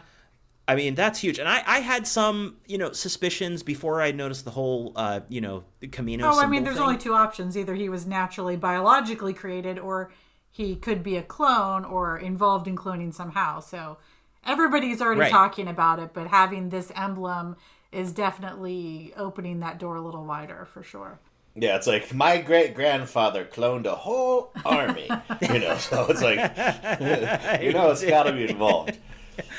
I 0.67 0.75
mean, 0.75 0.95
that's 0.95 1.21
huge. 1.21 1.39
And 1.39 1.49
I, 1.49 1.63
I 1.67 1.79
had 1.81 2.07
some, 2.07 2.57
you 2.67 2.77
know, 2.77 2.93
suspicions 2.93 3.63
before 3.63 4.03
I 4.03 4.11
noticed 4.13 4.45
the 4.45 4.51
whole, 4.51 4.93
uh, 4.97 5.21
you 5.27 5.41
know, 5.41 5.65
Kamino 5.83 6.25
Oh, 6.25 6.39
I 6.39 6.47
mean, 6.47 6.63
there's 6.63 6.77
thing. 6.77 6.85
only 6.85 6.99
two 6.99 7.15
options. 7.15 7.57
Either 7.57 7.75
he 7.75 7.89
was 7.89 8.07
naturally 8.07 8.55
biologically 8.55 9.33
created, 9.33 9.79
or 9.79 10.13
he 10.51 10.77
could 10.77 11.03
be 11.03 11.17
a 11.17 11.23
clone 11.23 11.87
or 11.87 12.19
involved 12.19 12.69
in 12.69 12.77
cloning 12.77 13.15
somehow. 13.15 13.61
So 13.61 13.97
everybody's 14.45 15.01
already 15.01 15.23
Right. 15.23 15.31
talking 15.31 15.69
about 15.69 16.01
it, 16.01 16.13
but 16.13 16.27
having 16.27 16.69
this 16.69 16.93
emblem 16.95 17.57
is 17.91 18.13
definitely 18.13 19.15
opening 19.17 19.61
that 19.61 19.79
door 19.79 19.97
a 19.97 20.03
little 20.03 20.25
wider 20.27 20.67
for 20.67 20.83
sure. 20.83 21.19
Yeah, 21.61 21.77
it's 21.77 21.87
like 21.87 22.15
my 22.15 22.39
great 22.39 22.75
grandfather 22.75 23.45
cloned 23.45 23.87
a 23.87 23.95
whole 23.95 24.53
army. 24.65 25.09
you 25.43 25.59
know, 25.59 25.77
so 25.79 26.07
it's 26.09 26.23
like 26.23 26.39
you 27.63 27.73
know 27.73 27.91
it's 27.91 28.05
got 28.05 28.25
to 28.25 28.33
be 28.33 28.49
involved. 28.49 28.97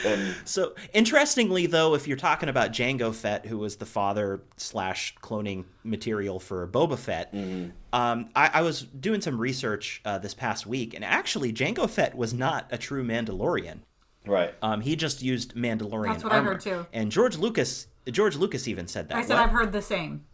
And 0.05 0.35
So 0.43 0.75
interestingly, 0.93 1.65
though, 1.65 1.95
if 1.95 2.05
you're 2.07 2.17
talking 2.17 2.49
about 2.49 2.71
Jango 2.71 3.15
Fett, 3.15 3.45
who 3.45 3.57
was 3.57 3.77
the 3.77 3.85
father 3.85 4.41
slash 4.57 5.15
cloning 5.21 5.63
material 5.83 6.39
for 6.39 6.67
Boba 6.67 6.97
Fett, 6.97 7.33
Mm-hmm. 7.33 7.69
um, 7.93 8.29
I, 8.35 8.49
I 8.55 8.61
was 8.61 8.81
doing 8.81 9.21
some 9.21 9.39
research 9.39 10.01
uh, 10.03 10.17
this 10.17 10.33
past 10.33 10.65
week, 10.67 10.93
and 10.93 11.05
actually, 11.05 11.53
Jango 11.53 11.89
Fett 11.89 12.15
was 12.15 12.33
not 12.33 12.67
a 12.71 12.77
true 12.77 13.05
Mandalorian. 13.05 13.79
right, 14.25 14.53
Um, 14.61 14.81
he 14.81 14.97
just 14.97 15.21
used 15.23 15.55
Mandalorian 15.55 16.07
That's 16.11 16.23
what 16.25 16.33
I 16.33 16.41
heard, 16.41 16.59
too. 16.59 16.85
And 16.91 17.09
George 17.09 17.37
Lucas, 17.37 17.87
George 18.11 18.35
Lucas 18.35 18.67
even 18.67 18.85
said 18.87 19.07
that. 19.09 19.17
I 19.17 19.21
said 19.21 19.35
What? 19.35 19.43
I've 19.43 19.51
heard 19.51 19.71
the 19.71 19.81
same. 19.81 20.25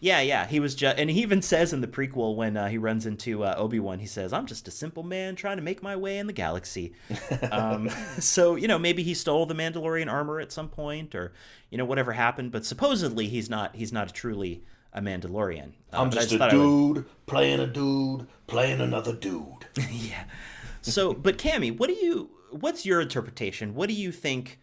Yeah, 0.00 0.20
yeah. 0.20 0.46
He 0.46 0.60
was 0.60 0.74
just, 0.74 0.98
and 0.98 1.10
he 1.10 1.22
even 1.22 1.42
says 1.42 1.72
in 1.72 1.80
the 1.80 1.86
prequel 1.88 2.36
when 2.36 2.56
uh, 2.56 2.68
he 2.68 2.78
runs 2.78 3.06
into 3.06 3.44
uh, 3.44 3.54
Obi 3.56 3.80
Wan, 3.80 3.98
he 3.98 4.06
says, 4.06 4.32
"I'm 4.32 4.46
just 4.46 4.68
a 4.68 4.70
simple 4.70 5.02
man 5.02 5.36
trying 5.36 5.56
to 5.56 5.62
make 5.62 5.82
my 5.82 5.96
way 5.96 6.18
in 6.18 6.26
the 6.26 6.32
galaxy." 6.32 6.92
um, 7.50 7.88
so 8.18 8.54
you 8.56 8.68
know, 8.68 8.78
maybe 8.78 9.02
he 9.02 9.14
stole 9.14 9.46
the 9.46 9.54
Mandalorian 9.54 10.10
armor 10.10 10.40
at 10.40 10.52
some 10.52 10.68
point, 10.68 11.14
or 11.14 11.32
you 11.70 11.78
know, 11.78 11.84
whatever 11.84 12.12
happened. 12.12 12.52
But 12.52 12.64
supposedly, 12.64 13.28
he's 13.28 13.50
not. 13.50 13.76
He's 13.76 13.92
not 13.92 14.14
truly 14.14 14.62
a 14.92 15.00
Mandalorian. 15.00 15.72
Uh, 15.92 16.00
I'm 16.02 16.06
I 16.08 16.10
just 16.10 16.32
a 16.32 16.42
I 16.44 16.46
would- 16.46 16.94
dude 16.94 17.04
playing 17.26 17.60
a 17.60 17.66
dude 17.66 18.26
playing 18.46 18.80
another 18.80 19.12
dude. 19.14 19.66
yeah. 19.90 20.24
So, 20.82 21.12
but 21.12 21.38
Cami, 21.38 21.76
what 21.76 21.88
do 21.88 21.94
you? 21.94 22.30
What's 22.50 22.86
your 22.86 23.00
interpretation? 23.00 23.74
What 23.74 23.88
do 23.88 23.94
you 23.94 24.10
think 24.10 24.58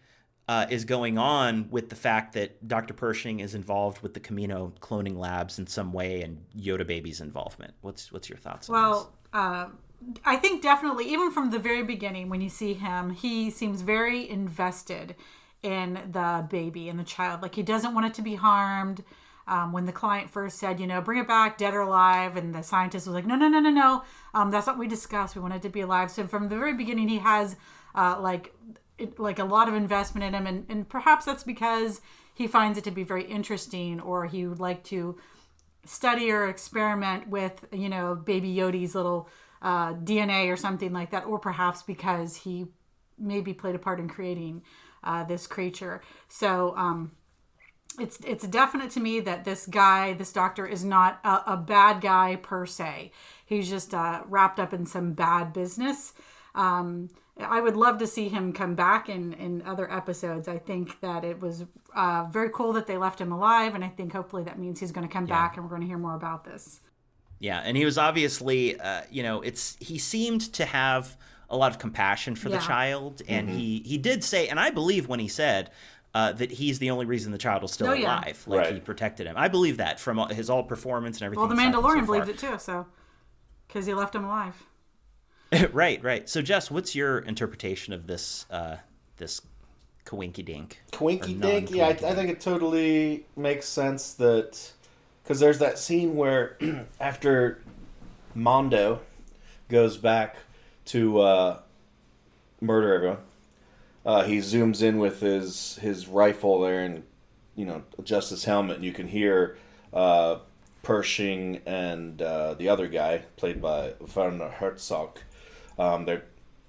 uh, 0.48 0.66
is 0.70 0.84
going 0.84 1.18
on 1.18 1.68
with 1.70 1.88
the 1.88 1.96
fact 1.96 2.34
that 2.34 2.66
Dr. 2.66 2.94
Pershing 2.94 3.40
is 3.40 3.54
involved 3.54 4.00
with 4.02 4.14
the 4.14 4.20
Kamino 4.20 4.72
cloning 4.78 5.16
labs 5.16 5.58
in 5.58 5.66
some 5.66 5.92
way, 5.92 6.22
and 6.22 6.44
Yoda 6.56 6.86
Baby's 6.86 7.20
involvement? 7.20 7.74
What's 7.80 8.12
what's 8.12 8.28
your 8.28 8.38
thoughts? 8.38 8.70
on 8.70 8.74
this? 8.74 8.82
Well, 8.82 9.12
uh, 9.32 9.66
I 10.24 10.36
think 10.36 10.62
definitely, 10.62 11.10
even 11.10 11.32
from 11.32 11.50
the 11.50 11.58
very 11.58 11.82
beginning, 11.82 12.28
when 12.28 12.40
you 12.40 12.48
see 12.48 12.74
him, 12.74 13.10
he 13.10 13.50
seems 13.50 13.82
very 13.82 14.28
invested 14.28 15.16
in 15.62 15.94
the 16.12 16.46
baby 16.48 16.88
and 16.88 16.98
the 16.98 17.04
child. 17.04 17.42
Like 17.42 17.56
he 17.56 17.62
doesn't 17.62 17.92
want 17.94 18.06
it 18.06 18.14
to 18.14 18.22
be 18.22 18.36
harmed. 18.36 19.02
Um, 19.48 19.70
when 19.70 19.84
the 19.84 19.92
client 19.92 20.28
first 20.28 20.58
said, 20.58 20.80
you 20.80 20.88
know, 20.88 21.00
bring 21.00 21.20
it 21.20 21.28
back, 21.28 21.56
dead 21.56 21.72
or 21.72 21.82
alive, 21.82 22.36
and 22.36 22.52
the 22.52 22.62
scientist 22.62 23.06
was 23.06 23.14
like, 23.14 23.26
no, 23.26 23.36
no, 23.36 23.46
no, 23.46 23.60
no, 23.60 23.70
no, 23.70 24.02
um, 24.34 24.50
that's 24.50 24.66
not 24.66 24.74
what 24.74 24.80
we 24.80 24.88
discussed. 24.88 25.36
We 25.36 25.40
want 25.40 25.54
it 25.54 25.62
to 25.62 25.68
be 25.68 25.82
alive. 25.82 26.10
So 26.10 26.26
from 26.26 26.48
the 26.48 26.56
very 26.56 26.74
beginning, 26.74 27.06
he 27.06 27.18
has 27.18 27.54
uh, 27.94 28.18
like 28.20 28.52
it, 28.98 29.18
like 29.18 29.38
a 29.38 29.44
lot 29.44 29.68
of 29.68 29.74
investment 29.74 30.24
in 30.24 30.34
him, 30.34 30.46
and, 30.46 30.66
and 30.68 30.88
perhaps 30.88 31.24
that's 31.24 31.44
because 31.44 32.00
he 32.34 32.46
finds 32.46 32.78
it 32.78 32.84
to 32.84 32.90
be 32.90 33.02
very 33.02 33.24
interesting, 33.24 34.00
or 34.00 34.26
he 34.26 34.46
would 34.46 34.60
like 34.60 34.84
to 34.84 35.18
study 35.84 36.30
or 36.30 36.48
experiment 36.48 37.28
with, 37.28 37.64
you 37.72 37.88
know, 37.88 38.14
baby 38.14 38.48
Yodi's 38.48 38.94
little 38.94 39.28
uh, 39.62 39.94
DNA 39.94 40.52
or 40.52 40.56
something 40.56 40.92
like 40.92 41.10
that, 41.10 41.24
or 41.24 41.38
perhaps 41.38 41.82
because 41.82 42.36
he 42.36 42.66
maybe 43.18 43.52
played 43.52 43.74
a 43.74 43.78
part 43.78 43.98
in 44.00 44.08
creating 44.08 44.62
uh, 45.04 45.24
this 45.24 45.46
creature. 45.46 46.02
So 46.28 46.76
um, 46.76 47.12
it's 47.98 48.18
it's 48.26 48.46
definite 48.46 48.90
to 48.92 49.00
me 49.00 49.20
that 49.20 49.44
this 49.44 49.66
guy, 49.66 50.12
this 50.12 50.32
doctor, 50.32 50.66
is 50.66 50.84
not 50.84 51.20
a, 51.24 51.52
a 51.52 51.56
bad 51.56 52.00
guy 52.00 52.36
per 52.36 52.66
se. 52.66 53.12
He's 53.44 53.68
just 53.68 53.94
uh, 53.94 54.22
wrapped 54.26 54.60
up 54.60 54.72
in 54.72 54.86
some 54.86 55.12
bad 55.12 55.52
business. 55.52 56.12
Um, 56.54 57.08
I 57.38 57.60
would 57.60 57.76
love 57.76 57.98
to 57.98 58.06
see 58.06 58.28
him 58.28 58.52
come 58.52 58.74
back 58.74 59.08
in 59.08 59.32
in 59.34 59.62
other 59.62 59.90
episodes. 59.92 60.48
I 60.48 60.58
think 60.58 61.00
that 61.00 61.22
it 61.24 61.40
was 61.40 61.64
uh, 61.94 62.26
very 62.30 62.48
cool 62.50 62.72
that 62.74 62.86
they 62.86 62.96
left 62.96 63.20
him 63.20 63.30
alive, 63.32 63.74
and 63.74 63.84
I 63.84 63.88
think 63.88 64.12
hopefully 64.12 64.42
that 64.44 64.58
means 64.58 64.80
he's 64.80 64.92
going 64.92 65.06
to 65.06 65.12
come 65.12 65.26
back, 65.26 65.56
and 65.56 65.64
we're 65.64 65.70
going 65.70 65.82
to 65.82 65.86
hear 65.86 65.98
more 65.98 66.14
about 66.14 66.44
this. 66.44 66.80
Yeah, 67.38 67.60
and 67.62 67.76
he 67.76 67.84
was 67.84 67.98
obviously, 67.98 68.80
uh, 68.80 69.02
you 69.10 69.22
know, 69.22 69.42
it's 69.42 69.76
he 69.80 69.98
seemed 69.98 70.52
to 70.54 70.64
have 70.64 71.16
a 71.50 71.56
lot 71.56 71.70
of 71.72 71.78
compassion 71.78 72.34
for 72.34 72.48
the 72.48 72.58
child, 72.58 73.20
and 73.28 73.50
he 73.50 73.82
he 73.84 73.98
did 73.98 74.24
say, 74.24 74.48
and 74.48 74.58
I 74.58 74.70
believe 74.70 75.08
when 75.08 75.20
he 75.20 75.28
said. 75.28 75.70
Uh, 76.14 76.32
that 76.32 76.50
he's 76.50 76.78
the 76.78 76.88
only 76.88 77.04
reason 77.04 77.30
the 77.30 77.36
child 77.36 77.60
was 77.60 77.70
still 77.72 77.88
Oh, 77.88 77.92
yeah. 77.92 78.06
alive. 78.06 78.42
Like 78.46 78.60
Right. 78.60 78.72
he 78.74 78.80
protected 78.80 79.26
him. 79.26 79.34
I 79.36 79.48
believe 79.48 79.76
that 79.76 80.00
from 80.00 80.16
his 80.30 80.48
all 80.48 80.62
performance 80.62 81.18
and 81.18 81.24
everything. 81.26 81.40
Well, 81.46 81.54
the 81.54 81.62
he's 81.62 81.70
done 81.70 81.82
so 81.82 81.88
Mandalorian 81.90 82.06
believed 82.06 82.28
it 82.30 82.38
too, 82.38 82.58
so 82.58 82.86
because 83.68 83.84
he 83.84 83.92
left 83.92 84.14
him 84.14 84.24
alive. 84.24 84.64
right, 85.72 86.02
right. 86.02 86.28
So, 86.28 86.42
Jess, 86.42 86.70
what's 86.70 86.94
your 86.94 87.18
interpretation 87.18 87.92
of 87.92 88.06
this 88.06 88.46
uh, 88.50 88.76
this 89.16 89.40
coinky 90.04 90.44
dink? 90.44 90.80
Twinky 90.92 91.36
Or 91.38 91.40
Dink, 91.40 91.70
yeah, 91.70 91.86
I, 91.86 91.90
I 91.90 92.14
think 92.14 92.30
it 92.30 92.40
totally 92.40 93.26
makes 93.36 93.66
sense 93.66 94.14
that 94.14 94.72
because 95.22 95.40
there's 95.40 95.58
that 95.58 95.78
scene 95.78 96.16
where 96.16 96.56
after 97.00 97.60
Mando 98.34 99.00
goes 99.68 99.96
back 99.96 100.36
to 100.86 101.20
uh, 101.20 101.58
murder 102.60 102.94
everyone, 102.94 103.18
uh, 104.04 104.24
he 104.24 104.38
zooms 104.38 104.82
in 104.82 104.98
with 104.98 105.20
his 105.20 105.76
his 105.76 106.06
rifle 106.06 106.60
there 106.60 106.82
and 106.82 107.02
you 107.54 107.64
know 107.64 107.82
adjusts 107.98 108.30
his 108.30 108.44
helmet, 108.44 108.76
and 108.76 108.84
you 108.84 108.92
can 108.92 109.08
hear 109.08 109.56
uh, 109.92 110.38
Pershing 110.82 111.62
and 111.66 112.22
uh, 112.22 112.54
the 112.54 112.68
other 112.68 112.86
guy 112.86 113.22
played 113.36 113.60
by 113.60 113.94
Werner 114.14 114.50
Herzog. 114.50 115.18
Um, 115.78 116.04
they're 116.04 116.22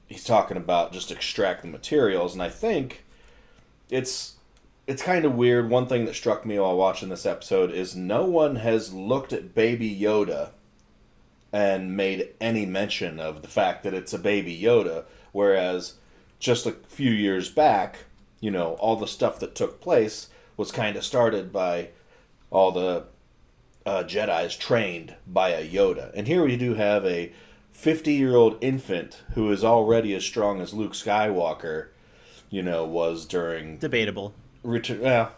he's 0.07 0.23
talking 0.23 0.57
about 0.57 0.93
just 0.93 1.11
extracting 1.11 1.71
materials, 1.71 2.33
and 2.33 2.41
I 2.41 2.49
think 2.49 3.03
it's 3.89 4.35
it's 4.87 5.03
kind 5.03 5.25
of 5.25 5.35
weird. 5.35 5.69
One 5.69 5.87
thing 5.87 6.05
that 6.05 6.15
struck 6.15 6.45
me 6.45 6.57
while 6.57 6.77
watching 6.77 7.09
this 7.09 7.25
episode 7.25 7.71
is 7.71 7.95
no 7.95 8.25
one 8.25 8.57
has 8.57 8.93
looked 8.93 9.33
at 9.33 9.53
Baby 9.53 9.97
Yoda 9.97 10.51
and 11.51 11.95
made 11.95 12.29
any 12.39 12.65
mention 12.65 13.19
of 13.19 13.41
the 13.41 13.47
fact 13.47 13.83
that 13.83 13.93
it's 13.93 14.13
a 14.13 14.19
Baby 14.19 14.57
Yoda, 14.59 15.05
whereas 15.31 15.95
just 16.39 16.65
a 16.65 16.71
few 16.87 17.11
years 17.11 17.49
back, 17.49 18.05
you 18.39 18.51
know, 18.51 18.73
all 18.73 18.95
the 18.95 19.07
stuff 19.07 19.39
that 19.39 19.55
took 19.55 19.81
place 19.81 20.29
was 20.55 20.71
kind 20.71 20.95
of 20.95 21.03
started 21.03 21.51
by 21.51 21.89
all 22.49 22.71
the 22.71 23.05
uh, 23.85 24.03
Jedi's 24.03 24.55
trained 24.55 25.15
by 25.25 25.49
a 25.49 25.67
Yoda, 25.67 26.11
and 26.13 26.27
here 26.27 26.43
we 26.43 26.55
do 26.55 26.75
have 26.75 27.05
a 27.05 27.31
fifty-year-old 27.77 28.57
infant 28.59 29.21
who 29.35 29.51
is 29.51 29.63
already 29.63 30.15
as 30.15 30.25
strong 30.25 30.59
as 30.59 30.73
Luke 30.73 30.93
Skywalker 30.93 31.89
you 32.49 32.63
know, 32.63 32.85
was 32.85 33.25
during 33.25 33.77
Debatable. 33.77 34.33
Return. 34.63 35.01
Yeah, 35.01 35.29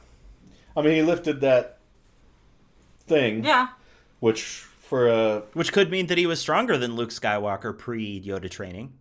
I 0.78 0.82
mean, 0.82 0.94
he 0.96 1.02
lifted 1.02 1.42
that 1.42 1.80
thing, 3.08 3.44
Yeah. 3.44 3.70
which 4.20 4.66
for 4.80 5.08
a 5.08 5.40
Which 5.54 5.74
could 5.74 5.90
mean 5.92 6.08
that 6.08 6.18
he 6.18 6.26
was 6.28 6.40
stronger 6.40 6.78
than 6.78 6.96
Luke 6.96 7.10
Skywalker 7.10 7.78
pre 7.78 8.22
Yoda 8.22 8.50
training. 8.50 8.94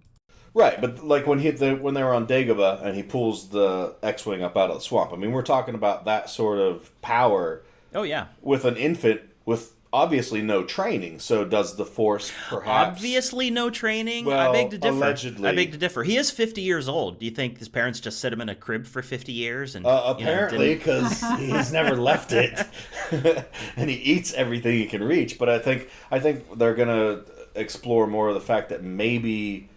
right, 0.55 0.81
but 0.81 1.05
like 1.07 1.27
when 1.27 1.38
he 1.38 1.51
the, 1.51 1.74
when 1.77 1.94
they 1.94 2.03
were 2.03 2.14
on 2.14 2.27
Dagobah 2.27 2.83
and 2.85 2.96
he 2.96 3.03
pulls 3.03 3.51
the 3.51 3.94
X-wing 4.03 4.42
up 4.42 4.57
out 4.57 4.70
of 4.70 4.77
the 4.77 4.83
swamp. 4.83 5.12
I 5.12 5.16
mean, 5.16 5.31
we're 5.33 5.42
talking 5.42 5.74
about 5.77 6.05
that 6.07 6.29
sort 6.31 6.59
of 6.59 6.90
power 7.03 7.62
Oh 7.94 8.03
yeah. 8.03 8.27
with 8.42 8.64
an 8.64 8.77
infant 8.77 9.20
with 9.44 9.74
obviously 9.92 10.42
no 10.42 10.64
training. 10.64 11.18
So 11.18 11.44
does 11.44 11.77
the 11.77 11.85
Force 11.85 12.33
perhaps? 12.48 12.98
Obviously, 12.98 13.51
no 13.51 13.70
training. 13.70 14.31
I 14.31 14.53
beg 14.53 14.70
to 14.70 14.79
differ. 14.79 14.94
allegedly. 14.94 15.48
I 15.48 15.55
beg 15.55 15.72
to 15.72 15.79
differ. 15.79 16.03
He 16.03 16.16
is 16.16 16.31
50 16.31 16.61
years 16.61 16.88
old. 16.88 17.18
Do 17.18 17.24
you 17.27 17.31
think 17.33 17.59
his 17.59 17.68
parents 17.68 18.01
just 18.01 18.20
set 18.20 18.33
him 18.33 18.40
in 18.40 18.48
a 18.48 18.55
crib 18.55 18.87
for 18.87 19.03
50 19.03 19.33
years? 19.33 19.74
And 19.74 19.87
Uh, 19.87 20.03
apparently, 20.07 20.74
didn't- 20.74 20.79
because 20.79 21.22
he's 21.38 21.72
never 21.72 21.96
left 21.96 22.33
it, 22.33 22.59
and 23.77 23.88
he 23.90 23.96
eats 23.96 24.33
everything 24.35 24.74
he 24.74 24.87
can 24.87 25.03
reach. 25.03 25.38
But 25.38 25.48
I 25.48 25.59
think 25.59 25.88
I 26.11 26.18
think 26.20 26.59
they're 26.59 26.74
gonna 26.74 27.22
explore 27.55 28.07
more 28.07 28.29
of 28.29 28.35
the 28.35 28.40
fact 28.40 28.68
that 28.68 28.83
maybe 28.85 29.68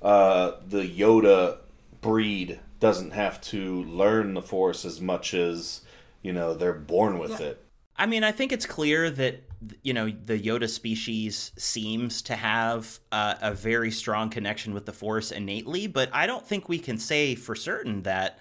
uh, 0.00 0.52
the 0.66 0.82
Yoda 0.82 1.58
breed 2.00 2.58
doesn't 2.80 3.12
have 3.12 3.40
to 3.40 3.84
learn 3.84 4.34
the 4.34 4.42
Force 4.42 4.84
as 4.84 5.00
much 5.00 5.34
as 5.34 5.82
you 6.22 6.32
know 6.32 6.54
they're 6.54 6.72
born 6.72 7.18
with 7.18 7.38
Yeah. 7.38 7.46
it. 7.48 7.61
I 7.96 8.06
mean, 8.06 8.24
I 8.24 8.32
think 8.32 8.52
it's 8.52 8.66
clear 8.66 9.10
that 9.10 9.44
you 9.82 9.94
know 9.94 10.10
the 10.10 10.38
Yoda 10.38 10.68
species 10.68 11.52
seems 11.56 12.22
to 12.22 12.34
have 12.34 12.98
uh, 13.12 13.34
a 13.40 13.54
very 13.54 13.90
strong 13.90 14.30
connection 14.30 14.74
with 14.74 14.86
the 14.86 14.92
Force 14.92 15.30
innately, 15.30 15.86
but 15.86 16.10
I 16.12 16.26
don't 16.26 16.46
think 16.46 16.68
we 16.68 16.78
can 16.78 16.98
say 16.98 17.34
for 17.34 17.54
certain 17.54 18.02
that 18.02 18.38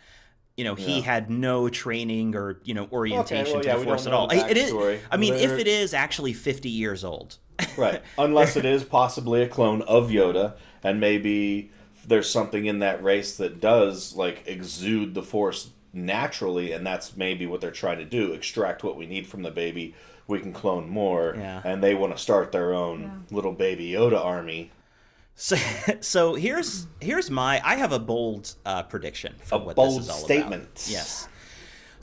you 0.58 0.64
know 0.64 0.76
he 0.76 1.02
had 1.02 1.30
no 1.30 1.70
training 1.70 2.36
or 2.36 2.60
you 2.64 2.74
know 2.74 2.88
orientation 2.92 3.54
well, 3.54 3.62
to 3.64 3.68
yeah, 3.68 3.78
the 3.78 3.84
Force 3.84 4.08
at 4.08 4.14
all. 4.14 4.30
It 4.30 4.58
is. 4.58 4.74
I 5.12 5.18
mean, 5.18 5.34
if 5.34 5.52
it 5.52 5.68
is 5.68 5.94
actually 5.94 6.34
50 6.34 6.70
years 6.70 7.04
old, 7.04 7.38
Right. 7.78 8.02
Unless 8.18 8.56
it 8.56 8.66
is 8.66 8.84
possibly 8.84 9.42
a 9.42 9.48
clone 9.48 9.82
of 9.84 10.10
Yoda, 10.10 10.56
and 10.84 11.00
maybe 11.00 11.72
there's 12.06 12.30
something 12.30 12.66
in 12.66 12.80
that 12.80 13.04
race 13.04 13.38
that 13.38 13.60
does 13.60 14.16
like 14.16 14.44
exude 14.48 15.14
the 15.14 15.24
Force 15.24 15.70
naturally, 15.94 16.72
and 16.72 16.86
that's 16.86 17.16
maybe 17.18 17.46
what 17.46 17.62
they're 17.62 17.72
trying 17.72 17.98
to 18.00 18.06
do: 18.06 18.34
extract 18.34 18.84
what 18.84 18.98
we 18.98 19.06
need 19.06 19.28
from 19.28 19.44
the 19.44 19.52
baby. 19.52 19.96
We 20.28 20.40
can 20.40 20.54
clone 20.54 20.90
more, 20.90 21.36
Yeah. 21.38 21.62
and 21.66 21.84
they 21.84 21.94
want 21.96 22.16
to 22.16 22.22
start 22.22 22.52
their 22.52 22.74
own 22.74 23.26
little 23.32 23.52
baby 23.52 23.92
Yoda 23.92 24.24
army. 24.24 24.72
So, 25.36 25.56
so 26.02 26.36
here's 26.36 26.88
here's 27.00 27.30
my 27.30 27.62
I 27.66 27.76
have 27.76 27.92
a 27.92 28.00
bold 28.00 28.54
uh, 28.66 28.84
prediction 28.84 29.36
for 29.44 29.56
A 29.56 29.58
what 29.60 29.76
bold 29.76 29.98
this 30.00 30.04
is 30.06 30.10
all 30.10 30.18
statement. 30.18 30.64
about. 30.64 30.88
Yes. 30.90 31.28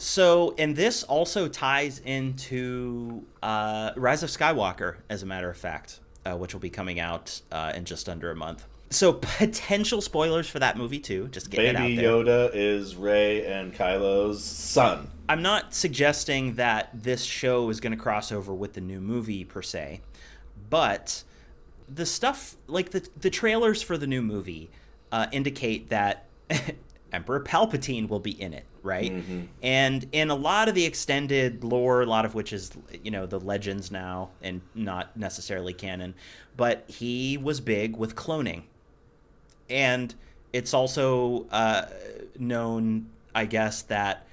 So, 0.01 0.55
and 0.59 0.77
this 0.77 1.03
also 1.03 1.49
ties 1.49 1.99
into 2.05 3.25
uh, 3.43 3.91
Rise 3.97 4.23
of 4.23 4.31
Skywalker, 4.31 4.99
as 5.11 5.25
a 5.25 5.27
matter 5.27 5.51
of 5.51 5.57
fact, 5.57 5.99
uh, 6.25 6.37
which 6.37 6.53
will 6.55 6.61
be 6.61 6.71
coming 6.71 7.01
out 7.01 7.41
uh, 7.51 7.73
in 7.75 7.85
just 7.85 8.09
under 8.09 8.31
a 8.31 8.37
month. 8.37 8.67
So, 8.91 9.13
potential 9.39 10.01
spoilers 10.01 10.49
for 10.49 10.59
that 10.59 10.77
movie 10.77 10.99
too. 10.99 11.29
Just 11.29 11.51
getting 11.51 11.75
Baby 11.75 11.99
it 11.99 12.07
out 12.07 12.25
there. 12.25 12.49
Yoda 12.49 12.51
is 12.55 12.97
Rey 12.97 13.47
and 13.47 13.75
Kylo's 13.75 14.43
son. 14.43 15.11
I'm 15.29 15.43
not 15.43 15.75
suggesting 15.75 16.55
that 16.55 16.89
this 16.95 17.23
show 17.23 17.69
is 17.69 17.81
going 17.81 17.93
to 17.93 17.99
cross 17.99 18.33
over 18.33 18.55
with 18.55 18.73
the 18.73 18.81
new 18.81 19.01
movie 19.01 19.45
per 19.45 19.61
se, 19.61 20.01
but 20.71 21.23
the 21.87 22.07
stuff 22.07 22.57
like 22.67 22.91
the 22.91 23.07
the 23.21 23.31
trailers 23.31 23.83
for 23.83 23.99
the 23.99 24.07
new 24.07 24.23
movie 24.23 24.71
uh, 25.13 25.27
indicate 25.33 25.91
that 25.91 26.25
Emperor 27.13 27.41
Palpatine 27.41 28.09
will 28.09 28.21
be 28.21 28.31
in 28.31 28.53
it, 28.55 28.65
right? 28.83 29.13
And 29.63 30.07
in 30.13 30.31
a 30.31 30.35
lot 30.35 30.69
of 30.69 30.75
the 30.75 30.85
extended 30.85 31.65
lore, 31.65 32.03
a 32.03 32.07
lot 32.07 32.25
of 32.25 32.35
which 32.35 32.53
is 32.55 32.73
you 33.03 33.11
know 33.11 33.27
the 33.27 33.41
legends 33.41 33.91
now 33.91 34.31
and 34.43 34.63
not 34.75 35.15
necessarily 35.15 35.75
canon, 35.75 36.15
but 36.57 36.85
he 36.89 37.37
was 37.37 37.61
big 37.61 37.97
with 37.97 38.15
cloning 38.15 38.63
and 39.69 40.15
it's 40.53 40.75
also 40.75 41.47
uh, 41.51 41.87
known, 42.39 43.11
I 43.35 43.45
guess, 43.45 43.83
that 43.83 44.27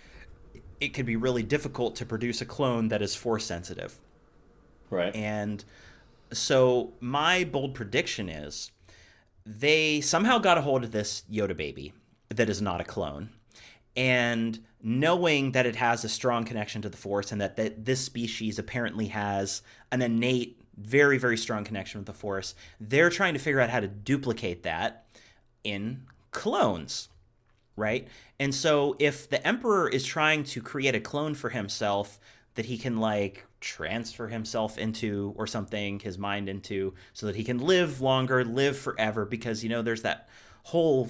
it 0.79 0.89
could 0.89 1.05
be 1.05 1.15
really 1.15 1.43
difficult 1.43 1.95
to 1.97 2.05
produce 2.05 2.41
a 2.41 2.45
clone 2.45 2.89
that 2.89 3.01
is 3.01 3.15
force 3.15 3.45
sensitive. 3.45 3.99
Right. 4.89 5.15
And 5.15 5.63
so 6.31 6.93
my 6.99 7.43
bold 7.43 7.73
prediction 7.73 8.29
is 8.29 8.71
they 9.45 10.01
somehow 10.01 10.37
got 10.39 10.57
a 10.57 10.61
hold 10.61 10.83
of 10.83 10.91
this 10.91 11.23
Yoda 11.31 11.55
baby 11.55 11.93
that 12.29 12.49
is 12.49 12.61
not 12.61 12.81
a 12.81 12.83
clone. 12.83 13.29
And 13.95 14.59
knowing 14.81 15.53
that 15.53 15.65
it 15.65 15.77
has 15.77 16.03
a 16.03 16.09
strong 16.09 16.43
connection 16.43 16.81
to 16.81 16.89
the 16.89 16.97
Force 16.97 17.31
and 17.31 17.39
that, 17.39 17.55
that 17.55 17.85
this 17.85 18.01
species 18.01 18.59
apparently 18.59 19.07
has 19.07 19.61
an 19.91 20.01
innate, 20.01 20.61
very, 20.77 21.17
very 21.17 21.37
strong 21.37 21.63
connection 21.63 21.99
with 21.99 22.07
the 22.07 22.13
Force, 22.13 22.55
they're 22.79 23.09
trying 23.09 23.33
to 23.33 23.39
figure 23.39 23.61
out 23.61 23.69
how 23.69 23.79
to 23.79 23.87
duplicate 23.87 24.63
that 24.63 25.04
in 25.65 26.03
clones 26.31 27.09
right? 27.75 28.07
And 28.39 28.53
so 28.53 28.95
if 28.99 29.29
the 29.29 29.45
emperor 29.45 29.89
is 29.89 30.05
trying 30.05 30.43
to 30.45 30.61
create 30.61 30.95
a 30.95 30.99
clone 30.99 31.33
for 31.33 31.49
himself 31.49 32.19
that 32.55 32.65
he 32.65 32.77
can 32.77 32.97
like 32.97 33.45
transfer 33.59 34.27
himself 34.27 34.77
into 34.77 35.33
or 35.35 35.45
something, 35.45 35.99
his 35.99 36.17
mind 36.17 36.47
into, 36.47 36.93
so 37.13 37.25
that 37.27 37.35
he 37.35 37.43
can 37.43 37.57
live 37.57 37.99
longer, 37.99 38.45
live 38.45 38.77
forever, 38.77 39.25
because 39.25 39.63
you 39.63 39.69
know 39.69 39.81
there's 39.81 40.03
that 40.03 40.29
whole 40.63 41.09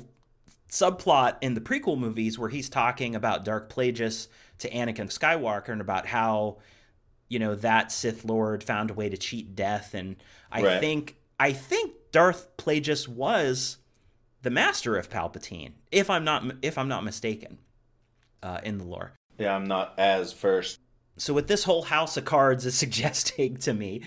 subplot 0.69 1.37
in 1.41 1.53
the 1.53 1.61
prequel 1.61 1.97
movies 1.97 2.39
where 2.39 2.49
he's 2.49 2.69
talking 2.69 3.13
about 3.15 3.45
Darth 3.45 3.69
Plagueis 3.69 4.27
to 4.57 4.69
Anakin 4.71 5.13
Skywalker 5.15 5.69
and 5.69 5.81
about 5.81 6.07
how 6.07 6.57
you 7.29 7.37
know 7.37 7.53
that 7.55 7.91
Sith 7.91 8.25
Lord 8.25 8.63
found 8.63 8.89
a 8.89 8.93
way 8.95 9.09
to 9.09 9.17
cheat 9.17 9.55
death 9.55 9.93
and 9.93 10.15
I 10.51 10.63
Right. 10.63 10.79
think 10.79 11.17
I 11.39 11.53
think 11.53 11.93
Darth 12.11 12.57
Plagueis 12.57 13.07
was 13.07 13.77
the 14.45 14.51
master 14.51 14.95
of 14.95 15.09
Palpatine, 15.09 15.71
if 15.91 16.07
I'm 16.07 16.23
not 16.23 16.43
if 16.61 16.77
I'm 16.77 16.87
not 16.87 17.03
mistaken, 17.03 17.57
uh, 18.43 18.59
in 18.63 18.77
the 18.77 18.83
lore. 18.83 19.13
Yeah, 19.39 19.55
I'm 19.55 19.65
not 19.65 19.95
as 19.97 20.31
first. 20.31 20.79
So 21.17 21.33
what 21.33 21.47
this 21.47 21.63
whole 21.63 21.81
house 21.81 22.15
of 22.15 22.25
cards 22.25 22.63
is 22.63 22.75
suggesting 22.77 23.57
to 23.57 23.73
me, 23.73 24.03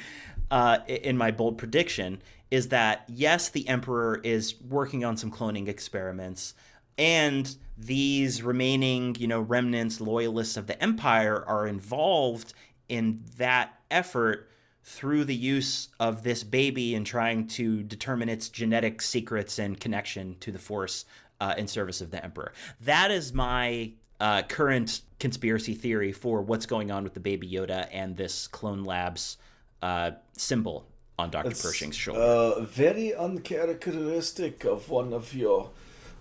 uh, 0.53 0.79
in 0.87 1.19
my 1.19 1.33
bold 1.33 1.59
prediction, 1.59 2.23
is 2.53 2.69
that 2.69 3.05
yes, 3.09 3.49
the 3.49 3.69
Emperor 3.69 4.21
is 4.23 4.55
working 4.63 5.05
on 5.05 5.17
some 5.17 5.33
cloning 5.33 5.67
experiments, 5.67 6.55
and 6.97 7.57
these 7.77 8.41
remaining, 8.41 9.17
you 9.19 9.27
know, 9.27 9.41
remnants, 9.41 10.01
loyalists 10.01 10.57
of 10.57 10.69
the 10.69 10.81
Empire 10.81 11.45
are 11.49 11.67
involved 11.67 12.55
in 12.89 13.25
that 13.39 13.75
effort 13.91 14.49
through 14.89 15.23
the 15.23 15.35
use 15.35 15.89
of 16.01 16.23
this 16.23 16.43
baby 16.43 16.95
and 16.95 17.05
trying 17.05 17.47
to 17.47 17.83
determine 17.83 18.27
its 18.27 18.49
genetic 18.49 19.03
secrets 19.03 19.59
and 19.59 19.79
connection 19.79 20.35
to 20.41 20.51
the 20.51 20.59
Force 20.59 21.05
uh, 21.43 21.55
in 21.59 21.69
service 21.69 22.01
of 22.01 22.11
the 22.11 22.25
Emperor. 22.25 22.55
That 22.81 23.11
is 23.11 23.35
my 23.35 23.93
uh, 24.19 24.43
current 24.49 25.03
conspiracy 25.21 25.75
theory 25.75 26.11
for 26.11 26.41
what's 26.41 26.65
going 26.65 26.91
on 26.91 27.05
with 27.05 27.13
the 27.13 27.21
Baby 27.21 27.51
Yoda 27.51 27.87
and 27.93 28.17
this 28.17 28.47
Clone 28.47 28.83
Labs 28.83 29.37
uh, 29.83 30.13
symbol 30.33 30.87
on 31.19 31.31
Dr. 31.31 31.51
Pershing's 31.51 31.95
shoulder. 31.95 32.23
Uh, 32.23 32.61
very 32.63 33.15
uncharacteristic 33.15 34.65
of 34.65 34.89
one 34.89 35.13
of 35.13 35.35
your 35.35 35.69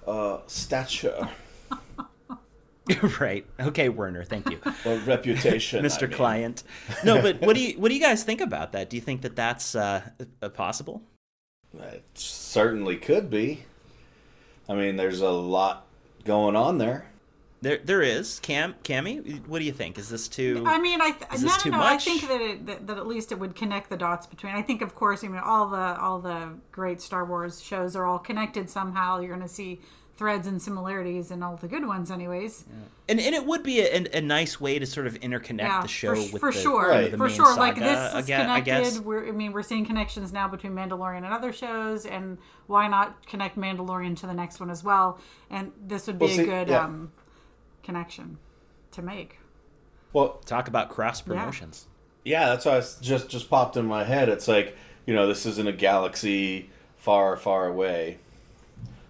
uh, 0.06 0.40
stature 0.46 1.30
right. 3.20 3.46
Okay, 3.60 3.90
Werner. 3.90 4.24
Thank 4.24 4.50
you, 4.50 4.60
or 4.86 4.98
reputation, 5.00 5.84
I 5.84 5.88
Mr. 5.88 6.04
mean. 6.04 6.12
Client. 6.12 6.64
No, 7.04 7.22
but 7.22 7.42
what 7.42 7.56
do 7.56 7.62
you 7.62 7.80
what 7.80 7.90
do 7.90 7.96
you 7.96 8.02
guys 8.02 8.24
think 8.24 8.42
about 8.42 8.72
that? 8.74 8.90
Do 8.90 8.96
you 8.96 9.02
think 9.02 9.22
that 9.22 9.36
that's 9.36 9.76
uh, 9.76 10.02
uh, 10.42 10.50
possible? 10.50 11.02
It 11.78 12.04
certainly 12.14 12.98
could 12.98 13.30
be. 13.30 13.66
I 14.70 14.76
mean, 14.76 14.96
there's 14.96 15.22
a 15.22 15.30
lot 15.30 15.86
going 16.26 16.56
on 16.56 16.78
there. 16.78 17.06
There, 17.62 17.80
there 17.84 18.02
is. 18.04 18.40
Cam, 18.40 18.76
Cami, 18.84 19.46
what 19.48 19.60
do 19.60 19.66
you 19.66 19.72
think? 19.72 19.98
Is 19.98 20.10
this 20.10 20.28
too? 20.28 20.64
I 20.66 20.80
mean, 20.80 21.02
I 21.02 21.12
th- 21.12 21.32
Is 21.34 21.42
no, 21.42 21.48
this 21.48 21.58
no, 21.58 21.64
too 21.64 21.72
no. 21.72 21.82
I 21.82 21.98
think 21.98 22.28
that, 22.28 22.42
it, 22.42 22.66
that 22.68 22.88
that 22.88 22.98
at 22.98 23.08
least 23.08 23.32
it 23.32 23.40
would 23.40 23.56
connect 23.56 23.90
the 23.90 23.98
dots 23.98 24.28
between. 24.28 24.54
I 24.54 24.62
think, 24.62 24.82
of 24.84 24.94
course, 24.94 25.24
I 25.24 25.28
mean, 25.28 25.42
all 25.44 25.68
the 25.68 26.00
all 26.00 26.20
the 26.20 26.54
great 26.72 27.02
Star 27.02 27.26
Wars 27.26 27.62
shows 27.62 27.96
are 27.96 28.06
all 28.06 28.20
connected 28.20 28.70
somehow. 28.70 29.20
You're 29.20 29.36
going 29.36 29.48
to 29.48 29.54
see 29.54 29.80
threads 30.18 30.48
and 30.48 30.60
similarities 30.62 31.30
and 31.32 31.44
all 31.44 31.56
the 31.56 31.68
good 31.68 31.86
ones, 31.86 32.10
anyways. 32.12 32.66
and 33.08 33.20
and 33.20 33.36
it 33.36 33.46
would 33.46 33.62
be 33.64 33.80
a, 33.82 34.06
a 34.18 34.20
nice 34.22 34.60
way 34.60 34.80
to 34.80 34.86
sort 34.86 35.06
of 35.08 35.14
interconnect 35.20 35.60
Yeah, 35.60 35.82
the 35.84 35.88
show 35.88 36.16
for, 36.16 36.22
with 36.34 36.40
for 36.42 36.52
the, 36.52 36.60
sure, 36.60 36.90
Right. 36.90 37.12
the 37.12 37.18
for 37.18 37.28
main 37.28 37.36
sure. 37.36 37.56
like 37.56 37.76
this 37.76 38.14
I 38.14 38.20
is 38.20 38.26
gue- 38.26 38.34
I 38.36 38.62
connected. 38.62 39.06
We're, 39.06 39.28
I 39.28 39.32
mean, 39.32 39.52
we're 39.54 39.62
seeing 39.64 39.86
connections 39.86 40.34
now 40.34 40.48
between 40.48 40.74
Mandalorian 40.74 41.18
and 41.18 41.28
other 41.28 41.54
shows, 41.54 42.06
and 42.06 42.38
why 42.66 42.88
not 42.88 43.26
connect 43.28 43.58
Mandalorian 43.58 44.18
to 44.18 44.28
the 44.28 44.34
next 44.34 44.60
one 44.60 44.70
as 44.72 44.84
well? 44.84 45.20
And 45.50 45.72
this 45.86 46.08
would 46.08 46.18
be 46.20 46.26
Well, 46.26 46.36
see, 46.36 46.42
a 46.44 46.46
good 46.46 46.68
yeah. 46.70 46.84
um, 46.84 47.12
connection 47.84 48.38
to 48.92 49.02
make. 49.02 49.38
Well, 50.14 50.42
Talk 50.46 50.68
about 50.68 50.90
cross 50.90 51.22
promotions. 51.22 51.86
yeah, 52.26 52.48
that's 52.48 52.66
why 52.66 52.74
I 52.74 52.78
s- 52.78 52.98
just 53.00 53.30
just 53.30 53.50
popped 53.50 53.78
in 53.78 53.86
my 53.86 54.04
head. 54.04 54.30
It's 54.30 54.48
like 54.48 54.76
you 55.06 55.14
know, 55.14 55.28
this 55.28 55.46
isn't 55.46 55.68
a 55.68 55.72
galaxy 55.72 56.70
far, 56.98 57.38
far 57.38 57.68
away, 57.68 58.18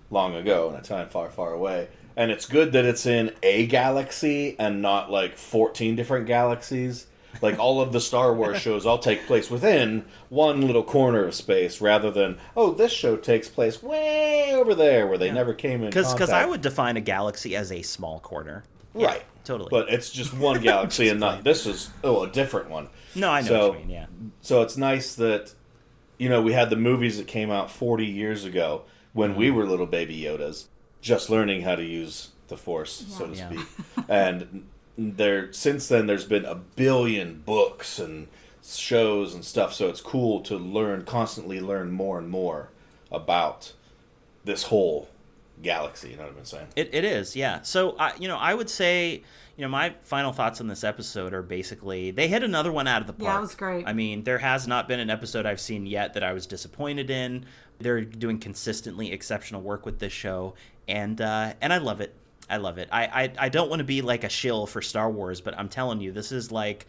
long 0.09 0.35
ago, 0.35 0.69
in 0.69 0.75
a 0.75 0.81
time 0.81 1.09
far, 1.09 1.29
far 1.29 1.53
away, 1.53 1.89
and 2.15 2.31
it's 2.31 2.45
good 2.45 2.71
that 2.71 2.85
it's 2.85 3.05
in 3.05 3.33
a 3.43 3.67
galaxy 3.67 4.55
and 4.57 4.81
not 4.81 5.11
like 5.11 5.37
14 5.37 5.95
different 5.95 6.25
galaxies. 6.25 7.07
Like 7.41 7.59
all 7.59 7.81
of 7.81 7.93
the 7.93 7.99
Star 8.01 8.33
Wars 8.33 8.59
shows 8.61 8.85
all 8.87 8.97
take 8.97 9.27
place 9.27 9.51
within 9.51 10.05
one 10.29 10.61
little 10.61 10.83
corner 10.83 11.25
of 11.25 11.35
space 11.35 11.79
rather 11.81 12.09
than, 12.09 12.39
oh, 12.55 12.71
this 12.71 12.91
show 12.91 13.15
takes 13.15 13.47
place 13.47 13.83
way 13.83 14.55
over 14.55 14.73
there 14.73 15.05
where 15.05 15.19
they 15.19 15.29
never 15.29 15.53
came 15.53 15.83
in 15.83 15.89
Because. 15.89 16.31
I 16.31 16.45
would 16.45 16.61
define 16.61 16.97
a 16.97 17.01
galaxy 17.01 17.55
as 17.55 17.71
a 17.71 17.83
small 17.83 18.19
corner. 18.19 18.63
Yeah, 18.95 19.07
Right. 19.07 19.23
totally. 19.43 19.69
But 19.69 19.89
it's 19.89 20.09
just 20.09 20.33
one 20.33 20.59
galaxy 20.63 21.09
and 21.09 21.19
not 21.19 21.43
this 21.43 21.67
is 21.67 21.91
oh 22.03 22.23
a 22.23 22.29
different 22.31 22.69
one. 22.71 22.89
no, 23.13 23.29
I 23.29 23.41
know 23.41 23.47
so, 23.47 23.69
what 23.69 23.79
you 23.79 23.85
mean. 23.85 23.89
Yeah. 23.93 24.05
So 24.41 24.63
it's 24.63 24.77
nice 24.77 25.13
that 25.15 25.53
you 26.17 26.29
know 26.29 26.41
we 26.41 26.53
had 26.53 26.71
the 26.71 26.75
movies 26.75 27.17
that 27.17 27.27
came 27.27 27.51
out 27.51 27.69
40 27.69 28.05
years 28.05 28.45
ago 28.45 28.83
when 29.17 29.35
we 29.35 29.49
were 29.51 29.65
little 29.65 29.85
baby 29.87 30.17
Yodas 30.21 30.65
just 31.01 31.29
learning 31.29 31.61
how 31.61 31.75
to 31.75 31.83
use 31.83 32.29
the 32.47 32.57
force 32.57 33.05
so 33.09 33.27
to 33.27 33.35
Yeah. 33.35 33.49
speak. 33.49 33.65
and 34.07 34.67
there 34.97 35.51
since 35.53 35.87
then 35.87 36.07
there's 36.07 36.25
been 36.25 36.45
a 36.45 36.55
billion 36.55 37.41
books 37.45 37.99
and 37.99 38.27
shows 38.63 39.33
and 39.33 39.43
stuff 39.43 39.73
so 39.73 39.87
it's 39.89 40.01
cool 40.01 40.41
to 40.41 40.55
learn 40.57 41.03
constantly 41.05 41.59
learn 41.59 41.91
more 41.91 42.17
and 42.19 42.29
more 42.29 42.69
about 43.11 43.73
this 44.45 44.63
whole 44.63 45.09
galaxy, 45.61 46.11
you 46.11 46.17
know 46.17 46.23
what 46.23 46.37
I'm 46.37 46.45
saying? 46.45 46.67
It, 46.75 46.89
it 46.93 47.03
is, 47.03 47.35
yeah. 47.35 47.61
So, 47.63 47.95
I 47.97 48.13
you 48.19 48.27
know, 48.27 48.37
I 48.37 48.53
would 48.53 48.69
say, 48.69 49.23
you 49.57 49.63
know, 49.63 49.69
my 49.69 49.95
final 50.03 50.31
thoughts 50.31 50.61
on 50.61 50.67
this 50.67 50.83
episode 50.83 51.33
are 51.33 51.41
basically 51.41 52.11
they 52.11 52.27
hit 52.27 52.43
another 52.43 52.71
one 52.71 52.87
out 52.87 53.01
of 53.01 53.07
the 53.07 53.13
park. 53.13 53.33
Yeah, 53.33 53.37
it 53.39 53.41
was 53.41 53.55
great. 53.55 53.87
I 53.87 53.93
mean, 53.93 54.23
there 54.23 54.37
has 54.37 54.67
not 54.67 54.87
been 54.87 54.99
an 54.99 55.09
episode 55.09 55.47
I've 55.47 55.59
seen 55.59 55.87
yet 55.87 56.13
that 56.13 56.23
I 56.23 56.31
was 56.31 56.45
disappointed 56.45 57.09
in. 57.09 57.43
They're 57.79 58.01
doing 58.01 58.37
consistently 58.37 59.11
exceptional 59.11 59.61
work 59.61 59.83
with 59.83 59.97
this 59.97 60.13
show, 60.13 60.53
and 60.87 61.19
uh, 61.19 61.53
and 61.59 61.73
I 61.73 61.79
love 61.79 62.01
it. 62.01 62.13
I 62.47 62.57
love 62.57 62.77
it. 62.77 62.87
I 62.91 63.05
I, 63.05 63.33
I 63.39 63.49
don't 63.49 63.67
want 63.67 63.79
to 63.79 63.83
be 63.83 64.03
like 64.03 64.23
a 64.23 64.29
shill 64.29 64.67
for 64.67 64.81
Star 64.81 65.09
Wars, 65.09 65.41
but 65.41 65.57
I'm 65.57 65.69
telling 65.69 66.01
you, 66.01 66.11
this 66.11 66.31
is 66.31 66.51
like 66.51 66.85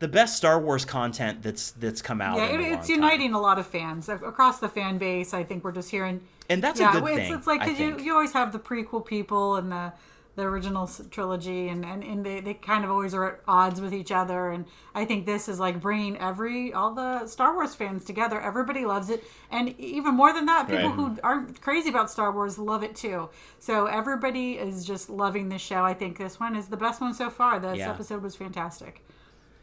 the 0.00 0.08
best 0.08 0.36
Star 0.36 0.60
Wars 0.60 0.84
content 0.84 1.40
that's 1.40 1.70
that's 1.70 2.02
come 2.02 2.20
out. 2.20 2.38
Yeah, 2.38 2.46
it, 2.46 2.60
it's 2.60 2.88
uniting 2.88 3.28
time. 3.28 3.36
a 3.36 3.40
lot 3.40 3.60
of 3.60 3.66
fans 3.66 4.08
across 4.08 4.58
the 4.58 4.68
fan 4.68 4.98
base. 4.98 5.32
I 5.32 5.44
think 5.44 5.62
we're 5.62 5.70
just 5.70 5.90
hearing, 5.92 6.20
and 6.50 6.60
that's 6.60 6.80
yeah, 6.80 6.90
a 6.96 7.00
good 7.00 7.08
it's, 7.10 7.28
thing. 7.28 7.32
it's 7.32 7.46
like 7.46 7.78
you, 7.78 7.96
you 8.00 8.12
always 8.12 8.32
have 8.32 8.50
the 8.50 8.58
prequel 8.58 9.06
people 9.06 9.54
and 9.54 9.70
the 9.70 9.92
the 10.36 10.42
original 10.42 10.86
trilogy, 11.10 11.68
and 11.68 11.84
and, 11.84 12.04
and 12.04 12.24
they, 12.24 12.40
they 12.40 12.54
kind 12.54 12.84
of 12.84 12.90
always 12.90 13.14
are 13.14 13.26
at 13.26 13.40
odds 13.48 13.80
with 13.80 13.92
each 13.94 14.12
other. 14.12 14.50
And 14.50 14.66
I 14.94 15.04
think 15.06 15.24
this 15.26 15.48
is 15.48 15.58
like 15.58 15.80
bringing 15.80 16.16
every 16.18 16.72
all 16.72 16.94
the 16.94 17.26
Star 17.26 17.54
Wars 17.54 17.74
fans 17.74 18.04
together. 18.04 18.40
Everybody 18.40 18.84
loves 18.84 19.08
it, 19.10 19.24
and 19.50 19.78
even 19.80 20.14
more 20.14 20.32
than 20.34 20.46
that, 20.46 20.68
people 20.68 20.90
Right. 20.90 20.94
who 20.94 21.18
aren't 21.24 21.60
crazy 21.62 21.88
about 21.88 22.10
Star 22.10 22.30
Wars 22.32 22.58
love 22.58 22.82
it 22.82 22.94
too. 22.94 23.30
So 23.58 23.86
everybody 23.86 24.52
is 24.52 24.84
just 24.84 25.08
loving 25.08 25.48
this 25.48 25.62
show. 25.62 25.82
I 25.84 25.94
think 25.94 26.18
this 26.18 26.38
one 26.38 26.54
is 26.54 26.68
the 26.68 26.76
best 26.76 27.00
one 27.00 27.14
so 27.14 27.30
far. 27.30 27.58
This 27.58 27.78
Yeah. 27.78 27.90
episode 27.90 28.22
was 28.22 28.36
fantastic. 28.36 29.05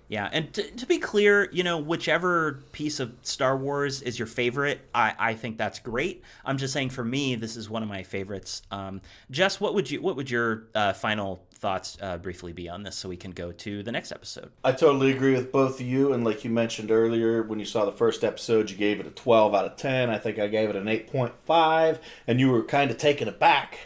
Yeah, 0.10 0.30
and 0.32 0.54
to, 0.54 0.64
to 0.64 0.86
be 0.86 1.00
clear, 1.00 1.50
you 1.52 1.64
know, 1.64 1.80
whichever 1.80 2.60
piece 2.72 3.00
of 3.00 3.14
Star 3.24 3.58
Wars 3.58 4.02
is 4.02 4.20
your 4.20 4.28
favorite, 4.28 4.82
I, 4.94 5.14
I 5.18 5.34
think 5.34 5.58
that's 5.58 5.80
great. 5.80 6.24
I'm 6.46 6.58
just 6.58 6.74
saying, 6.74 6.90
for 6.92 7.04
me, 7.04 7.36
this 7.36 7.56
is 7.56 7.70
one 7.70 7.82
of 7.84 7.90
my 7.90 8.04
favorites. 8.04 8.62
Um, 8.70 9.02
Jess, 9.32 9.60
what 9.60 9.74
would 9.74 9.90
you 9.90 10.02
what 10.02 10.16
would 10.16 10.30
your 10.30 10.64
uh, 10.76 10.94
final 10.94 11.44
thoughts 11.54 11.98
uh, 12.02 12.18
briefly 12.18 12.52
be 12.54 12.68
on 12.70 12.84
this, 12.84 12.96
so 12.96 13.08
we 13.10 13.16
can 13.18 13.32
go 13.32 13.52
to 13.54 13.82
the 13.82 13.92
next 13.92 14.12
episode? 14.12 14.52
I 14.64 14.74
totally 14.74 15.12
agree 15.12 15.34
with 15.34 15.52
both 15.52 15.80
of 15.80 15.86
you. 15.88 16.14
And 16.14 16.24
like 16.24 16.44
you 16.44 16.50
mentioned 16.52 16.92
earlier, 16.92 17.42
when 17.42 17.58
you 17.60 17.66
saw 17.66 17.86
the 17.86 17.92
first 17.94 18.24
episode, 18.24 18.70
you 18.70 18.76
gave 18.78 19.00
it 19.00 19.08
a 19.08 19.12
12 19.12 19.56
out 19.56 19.66
of 19.66 19.78
10. 19.78 20.10
I 20.10 20.20
think 20.20 20.38
I 20.38 20.48
gave 20.48 20.70
it 20.70 20.76
an 20.76 20.86
8.5. 20.86 22.00
And 22.28 22.40
you 22.40 22.52
were 22.52 22.64
kind 22.64 22.92
of 22.92 22.98
taken 22.98 23.28
aback. 23.30 23.80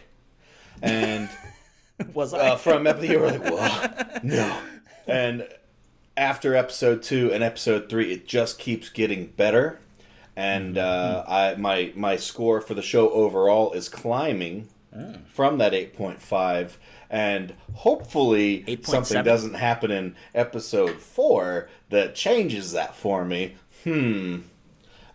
And 0.82 1.30
Was 2.14 2.34
I? 2.34 2.50
uh, 2.50 2.56
from 2.58 2.86
episode, 2.88 3.12
you 3.12 3.20
were 3.20 3.32
like, 3.32 3.44
what? 3.44 4.24
No. 4.24 4.60
And 5.08 5.48
after 6.18 6.56
episode 6.56 7.04
two 7.04 7.32
and 7.32 7.44
episode 7.44 7.90
three, 7.90 8.12
it 8.12 8.28
just 8.28 8.60
keeps 8.60 8.90
getting 8.90 9.28
better. 9.28 9.80
And 10.36 10.78
uh, 10.78 11.24
I 11.28 11.56
my 11.56 11.94
my 11.96 12.16
score 12.16 12.60
for 12.62 12.74
the 12.74 12.82
show 12.82 13.10
overall 13.12 13.72
is 13.72 13.90
climbing 13.90 14.70
from 15.28 15.60
that 15.60 15.74
8.5 15.74 16.72
and 17.10 17.54
hopefully 17.76 18.64
8.7? 18.68 18.86
something 18.88 19.24
doesn't 19.24 19.54
happen 19.54 19.92
in 19.92 20.16
episode 20.34 21.00
4 21.00 21.70
that 21.90 22.16
changes 22.16 22.72
that 22.72 22.96
for 22.96 23.24
me 23.24 23.56
hmm 23.84 24.38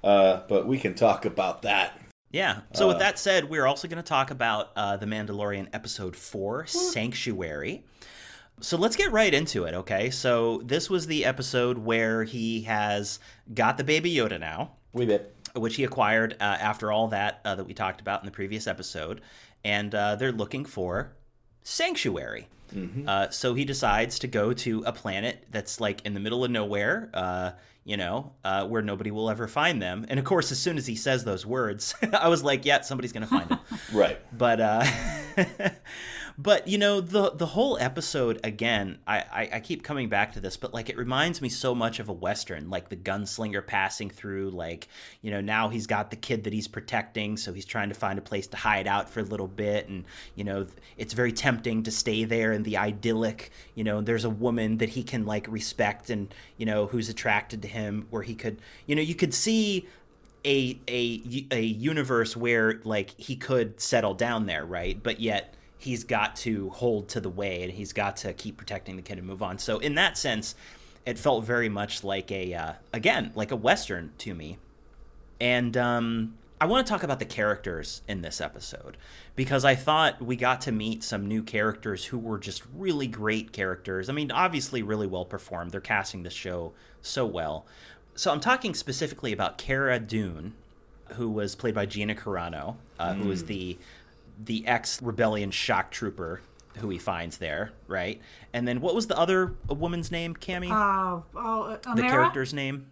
uh, 0.04 0.40
but 0.48 0.66
we 0.68 0.78
can 0.78 0.94
talk 0.94 1.24
about 1.24 1.62
that 1.62 2.00
Yeah. 2.30 2.60
So 2.74 2.84
Uh, 2.84 2.88
with 2.88 2.98
that 3.00 3.18
said, 3.18 3.50
we're 3.50 3.66
also 3.66 3.88
going 3.88 4.02
to 4.02 4.08
talk 4.08 4.30
about 4.30 4.70
uh, 4.74 4.96
the 4.96 5.06
Mandalorian 5.06 5.68
episode 5.72 6.16
four, 6.16 6.66
Sanctuary. 6.66 7.84
So 8.60 8.76
let's 8.76 8.94
get 8.96 9.10
right 9.10 9.32
into 9.32 9.64
it, 9.64 9.74
okay? 9.74 10.10
So 10.10 10.62
this 10.64 10.88
was 10.88 11.06
the 11.06 11.24
episode 11.24 11.78
where 11.78 12.22
he 12.24 12.62
has 12.62 13.18
got 13.52 13.76
the 13.76 13.84
baby 13.84 14.14
Yoda 14.14 14.38
now. 14.38 14.72
we 14.92 15.06
bit 15.06 15.34
which 15.54 15.76
he 15.76 15.84
acquired 15.84 16.34
uh, 16.40 16.44
after 16.44 16.90
all 16.90 17.08
that 17.08 17.40
uh, 17.44 17.54
that 17.54 17.64
we 17.64 17.74
talked 17.74 18.00
about 18.00 18.20
in 18.20 18.26
the 18.26 18.32
previous 18.32 18.66
episode, 18.66 19.20
and 19.64 19.94
uh, 19.94 20.16
they're 20.16 20.32
looking 20.32 20.64
for 20.64 21.12
sanctuary. 21.62 22.48
Uh, 23.06 23.28
so 23.28 23.52
he 23.52 23.66
decides 23.66 24.18
to 24.20 24.26
go 24.26 24.54
to 24.54 24.82
a 24.86 24.92
planet 24.92 25.44
that's 25.50 25.78
like 25.78 26.00
in 26.06 26.14
the 26.14 26.20
middle 26.20 26.42
of 26.42 26.50
nowhere, 26.50 27.10
uh, 27.12 27.50
you 27.84 27.98
know, 27.98 28.32
uh, 28.44 28.66
where 28.66 28.80
nobody 28.80 29.10
will 29.10 29.28
ever 29.28 29.46
find 29.46 29.82
them. 29.82 30.06
And 30.08 30.18
of 30.18 30.24
course, 30.24 30.50
as 30.50 30.58
soon 30.58 30.78
as 30.78 30.86
he 30.86 30.96
says 30.96 31.22
those 31.24 31.44
words, 31.44 31.94
I 32.14 32.28
was 32.28 32.42
like, 32.42 32.64
"Yeah, 32.64 32.80
somebody's 32.80 33.12
gonna 33.12 33.26
find 33.26 33.50
him." 33.50 33.58
right 33.92 34.18
but 34.32 34.58
uh 34.58 34.86
but 36.42 36.66
you 36.66 36.78
know 36.78 37.00
the 37.00 37.30
the 37.30 37.46
whole 37.46 37.78
episode 37.78 38.40
again 38.42 38.98
I, 39.06 39.18
I 39.18 39.50
i 39.54 39.60
keep 39.60 39.82
coming 39.82 40.08
back 40.08 40.32
to 40.32 40.40
this 40.40 40.56
but 40.56 40.74
like 40.74 40.88
it 40.88 40.96
reminds 40.96 41.40
me 41.40 41.48
so 41.48 41.74
much 41.74 42.00
of 42.00 42.08
a 42.08 42.12
western 42.12 42.68
like 42.68 42.88
the 42.88 42.96
gunslinger 42.96 43.64
passing 43.64 44.10
through 44.10 44.50
like 44.50 44.88
you 45.20 45.30
know 45.30 45.40
now 45.40 45.68
he's 45.68 45.86
got 45.86 46.10
the 46.10 46.16
kid 46.16 46.44
that 46.44 46.52
he's 46.52 46.68
protecting 46.68 47.36
so 47.36 47.52
he's 47.52 47.64
trying 47.64 47.90
to 47.90 47.94
find 47.94 48.18
a 48.18 48.22
place 48.22 48.46
to 48.48 48.56
hide 48.56 48.86
out 48.86 49.08
for 49.08 49.20
a 49.20 49.24
little 49.24 49.46
bit 49.46 49.88
and 49.88 50.04
you 50.34 50.42
know 50.42 50.66
it's 50.96 51.14
very 51.14 51.32
tempting 51.32 51.82
to 51.82 51.90
stay 51.90 52.24
there 52.24 52.52
in 52.52 52.62
the 52.64 52.76
idyllic 52.76 53.50
you 53.74 53.84
know 53.84 54.00
there's 54.00 54.24
a 54.24 54.30
woman 54.30 54.78
that 54.78 54.90
he 54.90 55.02
can 55.02 55.24
like 55.24 55.46
respect 55.48 56.10
and 56.10 56.34
you 56.56 56.66
know 56.66 56.86
who's 56.86 57.08
attracted 57.08 57.62
to 57.62 57.68
him 57.68 58.06
where 58.10 58.22
he 58.22 58.34
could 58.34 58.58
you 58.86 58.96
know 58.96 59.02
you 59.02 59.14
could 59.14 59.34
see 59.34 59.86
a 60.44 60.78
a 60.88 61.46
a 61.52 61.60
universe 61.60 62.36
where 62.36 62.80
like 62.84 63.10
he 63.18 63.36
could 63.36 63.80
settle 63.80 64.14
down 64.14 64.46
there, 64.46 64.64
right? 64.64 65.00
But 65.00 65.20
yet 65.20 65.54
he's 65.82 66.04
got 66.04 66.36
to 66.36 66.70
hold 66.70 67.08
to 67.08 67.20
the 67.20 67.28
way 67.28 67.64
and 67.64 67.72
he's 67.72 67.92
got 67.92 68.16
to 68.18 68.32
keep 68.32 68.56
protecting 68.56 68.94
the 68.96 69.02
kid 69.02 69.18
and 69.18 69.26
move 69.26 69.42
on. 69.42 69.58
So 69.58 69.78
in 69.78 69.96
that 69.96 70.16
sense, 70.16 70.54
it 71.04 71.18
felt 71.18 71.44
very 71.44 71.68
much 71.68 72.04
like 72.04 72.30
a 72.30 72.54
uh, 72.54 72.72
again 72.92 73.32
like 73.34 73.50
a 73.50 73.56
western 73.56 74.12
to 74.18 74.34
me. 74.34 74.58
And 75.40 75.76
um, 75.76 76.38
I 76.60 76.66
want 76.66 76.86
to 76.86 76.92
talk 76.92 77.02
about 77.02 77.18
the 77.18 77.24
characters 77.24 78.02
in 78.06 78.22
this 78.22 78.40
episode 78.40 78.96
because 79.34 79.64
I 79.64 79.74
thought 79.74 80.22
we 80.22 80.36
got 80.36 80.60
to 80.62 80.72
meet 80.72 81.02
some 81.02 81.26
new 81.26 81.42
characters 81.42 82.04
who 82.04 82.18
were 82.18 82.38
just 82.38 82.62
really 82.72 83.08
great 83.08 83.50
characters. 83.50 84.08
I 84.08 84.12
mean, 84.12 84.30
obviously, 84.30 84.84
really 84.84 85.08
well 85.08 85.24
performed. 85.24 85.72
They're 85.72 85.80
casting 85.80 86.22
the 86.22 86.30
show 86.30 86.72
so 87.00 87.26
well. 87.26 87.66
So 88.14 88.30
I'm 88.30 88.38
talking 88.38 88.74
specifically 88.74 89.32
about 89.32 89.58
Cara 89.58 89.98
Dune, 89.98 90.54
who 91.14 91.28
was 91.28 91.56
played 91.56 91.74
by 91.74 91.86
Gina 91.86 92.14
Carano, 92.14 92.76
uh, 93.00 93.14
who 93.14 93.32
is 93.32 93.46
the 93.46 93.76
the 94.38 94.66
ex 94.66 95.00
rebellion 95.02 95.50
shock 95.50 95.90
trooper 95.90 96.40
who 96.78 96.88
he 96.88 96.98
finds 96.98 97.38
there, 97.38 97.72
right? 97.86 98.20
And 98.52 98.66
then 98.66 98.80
what 98.80 98.94
was 98.94 99.06
the 99.06 99.18
other 99.18 99.54
woman's 99.68 100.10
name, 100.10 100.34
Cami? 100.34 100.70
Uh, 100.70 101.22
oh, 101.34 101.78
uh, 101.86 101.94
the 101.94 102.02
character's 102.02 102.54
name? 102.54 102.86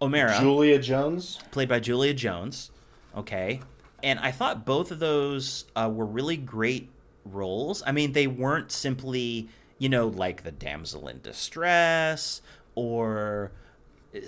Omera 0.00 0.40
julia 0.40 0.80
jones 0.80 1.38
played 1.52 1.68
by 1.68 1.78
Julia 1.78 2.12
Jones. 2.12 2.70
Okay. 3.16 3.60
And 4.02 4.18
I 4.18 4.32
thought 4.32 4.66
both 4.66 4.90
of 4.90 4.98
those 4.98 5.66
uh, 5.76 5.88
were 5.92 6.06
really 6.06 6.36
great 6.36 6.90
roles. 7.24 7.84
I 7.86 7.92
mean, 7.92 8.12
they 8.12 8.26
weren't 8.26 8.72
simply, 8.72 9.48
you 9.78 9.88
know, 9.88 10.08
like 10.08 10.42
the 10.42 10.50
damsel 10.50 11.06
in 11.06 11.20
distress 11.20 12.42
or 12.74 13.52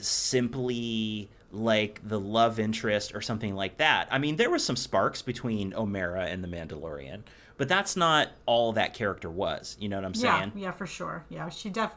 simply 0.01 1.29
like 1.55 2.01
the 2.07 2.19
love 2.21 2.59
interest 2.59 3.15
or 3.15 3.21
something 3.23 3.55
like 3.55 3.79
that. 3.79 4.09
I 4.11 4.19
mean, 4.19 4.37
there 4.37 4.51
was 4.51 4.65
some 4.65 4.77
sparks 4.77 5.23
between 5.23 5.73
Omera 5.73 6.31
and 6.33 6.43
the 6.43 6.49
Mandalorian, 6.49 7.23
but 7.57 7.69
that's 7.69 7.97
not 7.97 8.29
all 8.47 8.73
that 8.73 8.95
character 8.95 9.31
was. 9.31 9.77
You 9.81 9.89
know 9.89 9.97
what 9.97 10.05
I'm 10.05 10.15
saying? 10.15 10.53
yeah, 10.55 10.63
yeah, 10.63 10.71
for 10.73 10.87
sure. 10.87 11.25
Yeah, 11.29 11.49
she 11.49 11.71
def. 11.71 11.93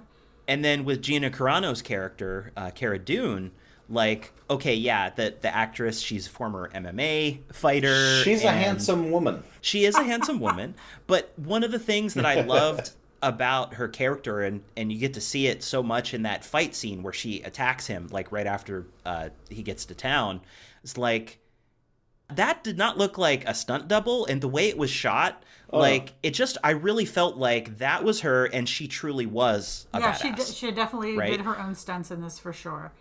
And 0.48 0.64
then 0.64 0.86
with 0.86 1.02
Gina 1.02 1.30
Carano's 1.30 1.82
character, 1.82 2.52
uh, 2.56 2.70
Cara 2.72 3.00
Dune, 3.00 3.52
like, 3.90 4.32
okay, 4.50 4.76
yeah, 4.76 5.10
the 5.10 5.34
the 5.42 5.54
actress, 5.54 6.00
she's 6.00 6.28
a 6.28 6.30
former 6.30 6.70
MMA 6.74 7.40
fighter. 7.54 8.22
she's 8.24 8.44
a 8.44 8.52
handsome 8.52 9.12
woman 9.12 9.44
She 9.62 9.86
is 9.86 9.96
a 9.96 10.04
handsome 10.04 10.40
woman, 10.40 10.76
but 11.08 11.34
one 11.38 11.64
of 11.64 11.72
the 11.72 11.80
things 11.80 12.14
that 12.14 12.26
I 12.26 12.42
loved 12.42 12.92
about 13.22 13.76
her 13.76 13.88
character, 13.88 14.42
and 14.42 14.64
and 14.76 14.92
you 14.92 15.00
get 15.00 15.14
to 15.16 15.22
see 15.22 15.48
it 15.48 15.64
so 15.64 15.82
much 15.84 16.14
in 16.14 16.24
that 16.24 16.44
fight 16.46 16.76
scene 16.76 17.04
where 17.04 17.14
she 17.14 17.42
attacks 17.42 17.88
him, 17.88 18.08
like 18.12 18.32
right 18.32 18.48
after 18.48 18.86
uh, 19.06 19.30
he 19.50 19.64
gets 19.64 19.86
to 19.86 19.96
town, 19.96 20.42
it's 20.84 20.98
like 20.98 21.40
that 22.34 22.64
did 22.64 22.78
not 22.78 22.98
look 22.98 23.18
like 23.18 23.48
a 23.48 23.54
stunt 23.54 23.88
double, 23.88 24.26
and 24.26 24.42
the 24.42 24.48
way 24.48 24.68
it 24.70 24.78
was 24.78 24.90
shot, 24.90 25.44
Oh. 25.70 25.80
like 25.80 26.14
it 26.24 26.32
just, 26.32 26.58
I 26.64 26.70
really 26.72 27.04
felt 27.06 27.36
like 27.36 27.80
that 27.80 28.04
was 28.04 28.22
her, 28.22 28.46
and 28.46 28.70
she 28.70 28.88
truly 28.88 29.26
was 29.26 29.86
a 29.94 30.00
yeah, 30.00 30.14
badass. 30.14 30.22
she 30.22 30.32
d- 30.32 30.44
she 30.44 30.72
definitely 30.72 31.18
right? 31.18 31.32
did 31.32 31.42
her 31.42 31.60
own 31.60 31.76
stunts 31.76 32.10
in 32.12 32.22
this 32.22 32.40
for 32.40 32.54
sure. 32.54 32.94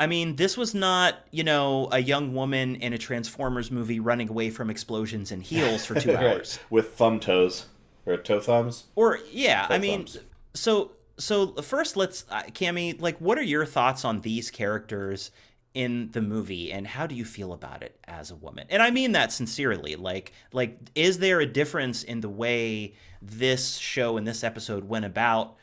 I 0.00 0.08
mean, 0.08 0.34
this 0.34 0.56
was 0.56 0.74
not, 0.74 1.18
you 1.30 1.44
know, 1.44 1.88
a 1.92 2.00
young 2.00 2.34
woman 2.34 2.74
in 2.74 2.92
a 2.92 2.98
Transformers 2.98 3.70
movie 3.70 4.00
running 4.00 4.28
away 4.28 4.50
from 4.50 4.68
explosions 4.70 5.30
in 5.30 5.40
heels 5.40 5.84
for 5.86 5.94
two 6.00 6.16
hours. 6.16 6.58
with 6.68 6.94
thumb 6.94 7.20
toes 7.20 7.66
or 8.06 8.16
toe 8.16 8.40
thumbs. 8.40 8.84
Or 8.94 9.18
yeah, 9.30 9.66
I 9.68 9.78
mean, 9.78 10.00
thumbs. 10.00 10.18
so 10.54 10.92
so 11.18 11.52
first 11.54 11.96
let's 11.96 12.24
uh, 12.30 12.42
Cami, 12.42 13.00
like 13.00 13.18
what 13.18 13.38
are 13.38 13.42
your 13.42 13.66
thoughts 13.66 14.04
on 14.04 14.20
these 14.20 14.50
characters 14.50 15.30
in 15.72 16.10
the 16.12 16.22
movie 16.22 16.70
and 16.70 16.86
how 16.86 17.06
do 17.06 17.16
you 17.16 17.24
feel 17.24 17.52
about 17.52 17.82
it 17.82 17.98
as 18.04 18.30
a 18.30 18.36
woman? 18.36 18.66
And 18.70 18.82
I 18.82 18.90
mean 18.90 19.12
that 19.12 19.32
sincerely. 19.32 19.96
Like 19.96 20.32
like 20.52 20.78
is 20.94 21.18
there 21.18 21.40
a 21.40 21.46
difference 21.46 22.02
in 22.02 22.20
the 22.20 22.28
way 22.28 22.94
this 23.22 23.76
show 23.76 24.16
and 24.16 24.26
this 24.26 24.44
episode 24.44 24.84
went 24.84 25.04
about 25.04 25.56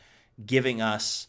giving 0.45 0.81
us 0.81 1.27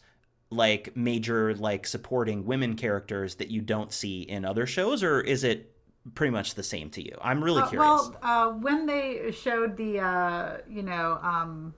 like 0.49 0.95
major 0.95 1.53
like 1.55 1.87
supporting 1.87 2.45
women 2.45 2.75
characters 2.75 3.35
that 3.35 3.49
you 3.49 3.61
don't 3.61 3.91
see 3.91 4.21
in 4.21 4.45
other 4.45 4.65
shows 4.65 5.03
or 5.03 5.19
is 5.19 5.43
it 5.43 5.72
pretty 6.15 6.31
much 6.31 6.55
the 6.55 6.63
same 6.63 6.89
to 6.91 7.01
you? 7.03 7.17
I'm 7.21 7.43
really 7.43 7.61
Uh, 7.61 7.67
curious. 7.69 7.87
well, 7.87 8.17
uh, 8.21 8.49
when 8.51 8.85
they 8.85 9.31
showed 9.31 9.77
the, 9.77 9.99
uh, 9.99 10.57
you 10.69 10.83
know, 10.83 11.19
um, 11.21 11.73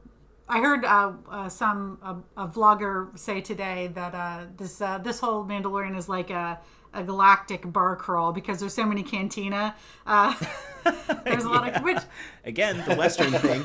I 0.48 0.60
heard 0.60 0.86
uh, 0.86 1.12
uh, 1.30 1.50
some 1.50 1.98
a, 2.04 2.44
a 2.44 2.48
vlogger 2.48 3.18
say 3.18 3.42
today 3.42 3.88
that 3.94 4.14
uh, 4.14 4.46
this 4.58 4.80
uh, 4.82 5.00
this 5.00 5.20
whole 5.20 5.44
Mandalorian 5.44 5.98
is 5.98 6.08
like 6.08 6.30
a, 6.30 6.60
a 6.94 7.04
galactic 7.04 7.72
bar 7.72 7.96
crawl 7.96 8.32
because 8.32 8.60
there's 8.60 8.74
so 8.76 8.86
many 8.86 9.02
cantina. 9.02 9.76
Uh, 10.06 10.36
there's 11.24 11.46
a 11.46 11.50
lot 11.50 11.68
of 11.76 11.84
which 11.84 11.98
Again, 12.44 12.84
the 12.88 12.96
western 12.96 13.32
thing. 13.48 13.64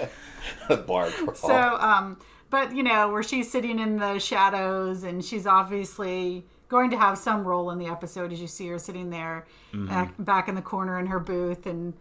Bar 0.87 1.11
crawl. 1.11 1.35
so 1.35 1.55
um 1.81 2.19
but 2.49 2.75
you 2.75 2.83
know 2.83 3.11
where 3.13 3.23
she's 3.23 3.51
sitting 3.51 3.79
in 3.79 3.97
the 3.99 4.19
shadows 4.19 5.03
and 5.05 5.23
she's 5.25 5.47
obviously 5.47 6.47
going 6.71 6.91
to 6.91 6.99
have 6.99 7.19
some 7.19 7.45
role 7.45 7.71
in 7.71 7.79
the 7.79 7.87
episode 7.87 8.33
as 8.33 8.41
you 8.41 8.47
see 8.47 8.67
her 8.69 8.79
sitting 8.79 9.11
there 9.11 9.45
back, 9.75 10.15
back 10.19 10.49
in 10.49 10.55
the 10.55 10.63
corner 10.63 10.99
in 10.99 11.07
her 11.07 11.21
booth 11.21 11.67
and 11.67 11.93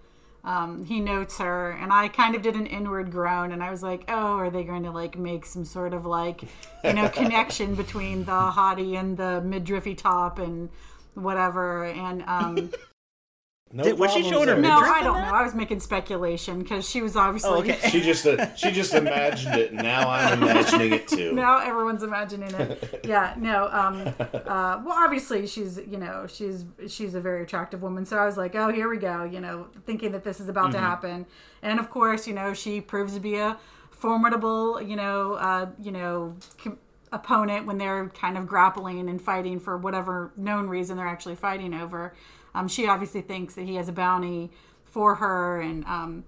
um, 0.46 0.86
he 0.86 1.02
notes 1.02 1.38
her 1.40 1.72
and 1.72 1.92
i 1.92 2.08
kind 2.08 2.34
of 2.34 2.42
did 2.42 2.56
an 2.56 2.66
inward 2.66 3.12
groan 3.12 3.52
and 3.52 3.62
i 3.62 3.70
was 3.70 3.84
like 3.84 4.06
oh 4.08 4.38
are 4.38 4.50
they 4.50 4.64
going 4.64 4.84
to 4.84 4.92
like 4.92 5.18
make 5.18 5.46
some 5.46 5.66
sort 5.66 5.94
of 5.94 6.06
like 6.06 6.44
you 6.86 6.94
know 6.94 7.10
connection 7.10 7.76
between 7.76 8.24
the 8.24 8.32
hottie 8.32 8.98
and 8.98 9.18
the 9.18 9.42
midriffy 9.44 9.98
top 9.98 10.40
and 10.40 10.70
whatever? 11.22 11.86
And 11.86 12.24
um 12.24 12.72
no 13.72 13.84
Did- 13.84 14.00
was 14.00 14.12
she 14.12 14.24
showing 14.24 14.48
her 14.48 14.56
there. 14.56 14.62
no 14.62 14.78
i 14.80 15.02
don't 15.04 15.18
know 15.22 15.34
i 15.34 15.44
was 15.44 15.54
making 15.54 15.80
speculation 15.80 16.60
because 16.60 16.90
she 16.90 17.02
was 17.02 17.16
obviously 17.16 17.50
Oh, 17.52 17.60
okay. 17.60 17.78
She 17.92 18.02
just 18.02 18.26
uh, 18.26 18.54
she 18.56 18.72
just 18.72 18.94
imagined 18.94 19.56
it. 19.56 19.72
and 19.72 19.82
Now 19.84 20.10
I'm 20.10 20.42
imagining 20.42 20.94
it 20.94 21.08
too. 21.08 21.34
now 21.34 21.60
everyone's 21.60 22.04
imagining 22.04 22.54
it. 22.54 23.02
Yeah, 23.06 23.34
no. 23.38 23.68
Um, 23.72 24.08
uh, 24.20 24.82
well, 24.84 24.92
obviously 24.94 25.46
she's 25.48 25.78
you 25.88 25.98
know 25.98 26.26
she's 26.28 26.66
she's 26.88 27.16
a 27.16 27.22
very 27.22 27.44
attractive 27.44 27.82
woman. 27.82 28.06
So 28.06 28.18
I 28.18 28.26
was 28.26 28.38
like, 28.38 28.56
oh, 28.56 28.70
here 28.72 28.90
we 28.90 28.98
go. 28.98 29.24
You 29.24 29.40
know, 29.40 29.68
thinking 29.86 30.12
that 30.12 30.24
this 30.24 30.40
is 30.40 30.50
about 30.50 30.72
to 30.74 30.80
happen, 30.80 31.26
and 31.62 31.80
of 31.80 31.90
course, 31.90 32.28
you 32.28 32.34
know, 32.34 32.54
she 32.54 32.82
proves 32.82 33.14
to 33.16 33.20
be 33.20 33.36
a 33.36 33.58
formidable, 33.92 34.82
you 34.82 34.96
know, 34.96 35.34
uh, 35.34 35.68
you 35.80 35.92
know. 35.92 36.36
Com- 36.64 36.78
opponent 37.12 37.66
when 37.66 37.80
they're 37.80 38.08
kind 38.10 38.38
of 38.38 38.46
grappling 38.46 39.10
and 39.10 39.20
fighting 39.20 39.60
for 39.60 39.76
whatever 39.76 40.32
known 40.38 40.68
reason 40.70 40.96
they're 40.96 41.08
actually 41.08 41.36
fighting 41.36 41.74
over 41.74 42.14
um, 42.56 42.68
she 42.68 42.88
obviously 42.88 43.22
thinks 43.22 43.56
that 43.56 43.66
he 43.66 43.76
has 43.76 43.88
a 43.88 43.94
bounty 43.94 44.52
for 44.90 45.16
her 45.16 45.62
and 45.62 45.86
um, 45.86 46.24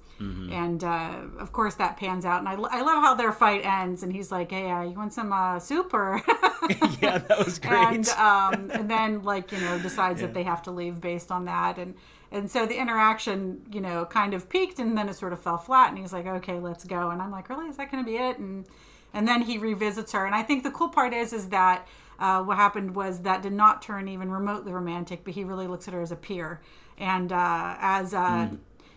and 0.52 0.84
uh, 0.84 1.16
of 1.40 1.52
course 1.52 1.76
that 1.76 1.98
pans 1.98 2.26
out. 2.26 2.40
And 2.40 2.48
I, 2.48 2.54
I 2.54 2.82
love 2.82 3.02
how 3.04 3.16
their 3.16 3.32
fight 3.32 3.66
ends 3.66 4.04
and 4.04 4.14
he's 4.14 4.32
like 4.32 4.52
hey 4.52 4.70
uh, 4.70 4.84
you 4.84 4.94
want 4.94 5.14
some 5.14 5.34
uh, 5.34 5.60
soup 5.60 5.94
or 5.94 6.22
yeah, 7.02 7.18
that 7.18 7.44
was 7.44 7.58
great. 7.58 7.74
and 7.74 8.10
um, 8.10 8.70
and 8.72 8.90
then 8.90 9.24
like 9.24 9.52
you 9.52 9.60
know 9.60 9.80
decides 9.80 10.22
that 10.22 10.34
they 10.34 10.44
have 10.44 10.62
to 10.64 10.72
leave 10.72 11.02
based 11.02 11.32
on 11.32 11.46
that. 11.46 11.78
And 11.78 11.96
and 12.32 12.50
so 12.50 12.66
the 12.66 12.80
interaction 12.80 13.62
you 13.72 13.82
know 13.82 14.06
kind 14.06 14.34
of 14.34 14.48
peaked 14.48 14.80
and 14.80 14.96
then 14.98 15.10
it 15.10 15.16
sort 15.16 15.34
of 15.34 15.42
fell 15.42 15.58
flat 15.58 15.90
and 15.90 15.98
he's 15.98 16.14
like 16.14 16.28
okay 16.28 16.60
let's 16.60 16.84
go. 16.84 17.10
And 17.10 17.22
I'm 17.22 17.32
like 17.32 17.50
really? 17.50 17.68
Is 17.68 17.78
that 17.78 17.92
going 17.92 18.04
to 18.04 18.10
be 18.10 18.18
it? 18.18 18.38
And 18.38 18.66
and 19.14 19.28
then 19.28 19.42
he 19.42 19.58
revisits 19.58 20.12
her. 20.12 20.26
And 20.26 20.36
I 20.36 20.44
think 20.44 20.64
the 20.64 20.72
cool 20.72 20.90
part 20.90 21.14
is 21.14 21.34
is 21.34 21.50
that 21.50 21.88
uh, 22.22 22.42
what 22.44 22.56
happened 22.58 22.96
was 22.96 23.14
that 23.24 23.42
did 23.42 23.54
not 23.54 23.82
turn 23.82 24.08
even 24.08 24.32
remotely 24.32 24.72
romantic 24.72 25.24
but 25.26 25.34
he 25.34 25.44
really 25.44 25.68
looks 25.68 25.88
at 25.88 25.94
her 25.94 26.02
as 26.02 26.12
a 26.12 26.16
peer. 26.28 26.62
And 26.98 27.32
uh, 27.32 27.76
as 27.80 28.14
uh, 28.14 28.50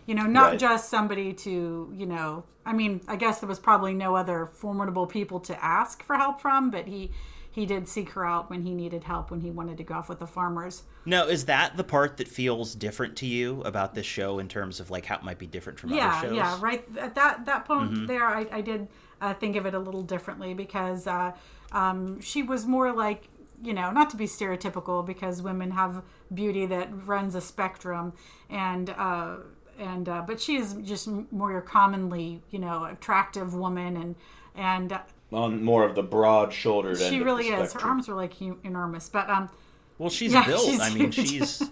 you 0.05 0.15
know 0.15 0.27
not 0.39 0.49
Right. 0.51 0.59
just 0.59 0.89
somebody 0.89 1.33
to 1.45 1.91
you 2.01 2.05
know 2.05 2.43
I 2.65 2.73
mean 2.73 3.01
I 3.07 3.15
guess 3.15 3.39
there 3.39 3.49
was 3.49 3.59
probably 3.59 3.93
no 3.93 4.15
other 4.15 4.45
formidable 4.45 5.07
people 5.07 5.39
to 5.41 5.53
ask 5.63 6.03
for 6.03 6.15
help 6.15 6.39
from 6.39 6.69
but 6.71 6.85
he 6.87 7.11
he 7.49 7.65
did 7.65 7.87
seek 7.87 8.09
her 8.11 8.25
out 8.25 8.49
when 8.49 8.61
he 8.63 8.73
needed 8.73 9.05
help 9.05 9.31
when 9.31 9.39
he 9.41 9.49
wanted 9.49 9.77
to 9.77 9.83
go 9.83 9.95
off 9.95 10.09
with 10.09 10.19
the 10.19 10.27
farmers. 10.27 10.83
Now, 11.05 11.23
is 11.27 11.45
that 11.45 11.77
the 11.77 11.85
part 11.85 12.17
that 12.17 12.27
feels 12.27 12.75
different 12.75 13.15
to 13.17 13.25
you 13.25 13.61
about 13.61 13.93
this 13.95 14.05
show 14.05 14.39
in 14.39 14.47
terms 14.49 14.79
of 14.81 14.91
like 14.91 15.05
how 15.05 15.15
it 15.15 15.23
might 15.23 15.39
be 15.39 15.47
different 15.47 15.79
from 15.79 15.91
yeah 15.91 16.07
other 16.17 16.27
shows? 16.27 16.35
yeah 16.35 16.57
right. 16.59 16.83
At 16.99 17.15
that 17.15 17.45
that 17.45 17.65
point 17.65 18.07
there 18.07 18.25
I, 18.25 18.45
I 18.51 18.61
did 18.61 18.87
uh, 19.21 19.33
think 19.33 19.55
of 19.55 19.65
it 19.65 19.73
a 19.73 19.79
little 19.79 20.03
differently 20.03 20.53
because 20.53 21.07
uh, 21.07 21.31
um, 21.71 22.19
she 22.21 22.43
was 22.43 22.65
more 22.65 22.91
like 22.93 23.29
you 23.63 23.73
know 23.73 23.91
not 23.91 24.09
to 24.11 24.17
be 24.17 24.25
stereotypical 24.25 25.05
because 25.05 25.41
women 25.41 25.71
have 25.71 26.03
beauty 26.33 26.65
that 26.65 26.89
runs 27.07 27.35
a 27.35 27.41
spectrum 27.41 28.13
and 28.49 28.89
uh, 28.91 29.37
and 29.79 30.07
uh, 30.09 30.23
but 30.27 30.39
she 30.41 30.55
is 30.57 30.73
just 30.83 31.07
more 31.31 31.51
your 31.51 31.61
commonly 31.61 32.41
you 32.51 32.59
know 32.59 32.85
attractive 32.85 33.53
woman 33.53 33.95
and 33.97 34.15
and 34.55 34.91
uh, 34.93 34.99
On 35.31 35.63
more 35.63 35.83
of 35.85 35.95
the 35.95 36.03
broad 36.03 36.53
shouldered 36.53 36.99
end. 37.01 37.09
she 37.09 37.15
of 37.15 37.19
the 37.19 37.25
really 37.25 37.47
is 37.47 37.73
her 37.73 37.81
arms 37.81 38.07
are 38.09 38.15
like 38.15 38.33
hu- 38.35 38.59
enormous 38.63 39.09
but 39.09 39.29
um 39.29 39.49
Well, 39.97 40.09
she's 40.09 40.33
Yeah, 40.33 40.45
built. 40.45 40.65
she's 40.65 40.79
I 40.81 40.89
mean, 40.93 41.11
huge. 41.11 41.15
she's 41.29 41.63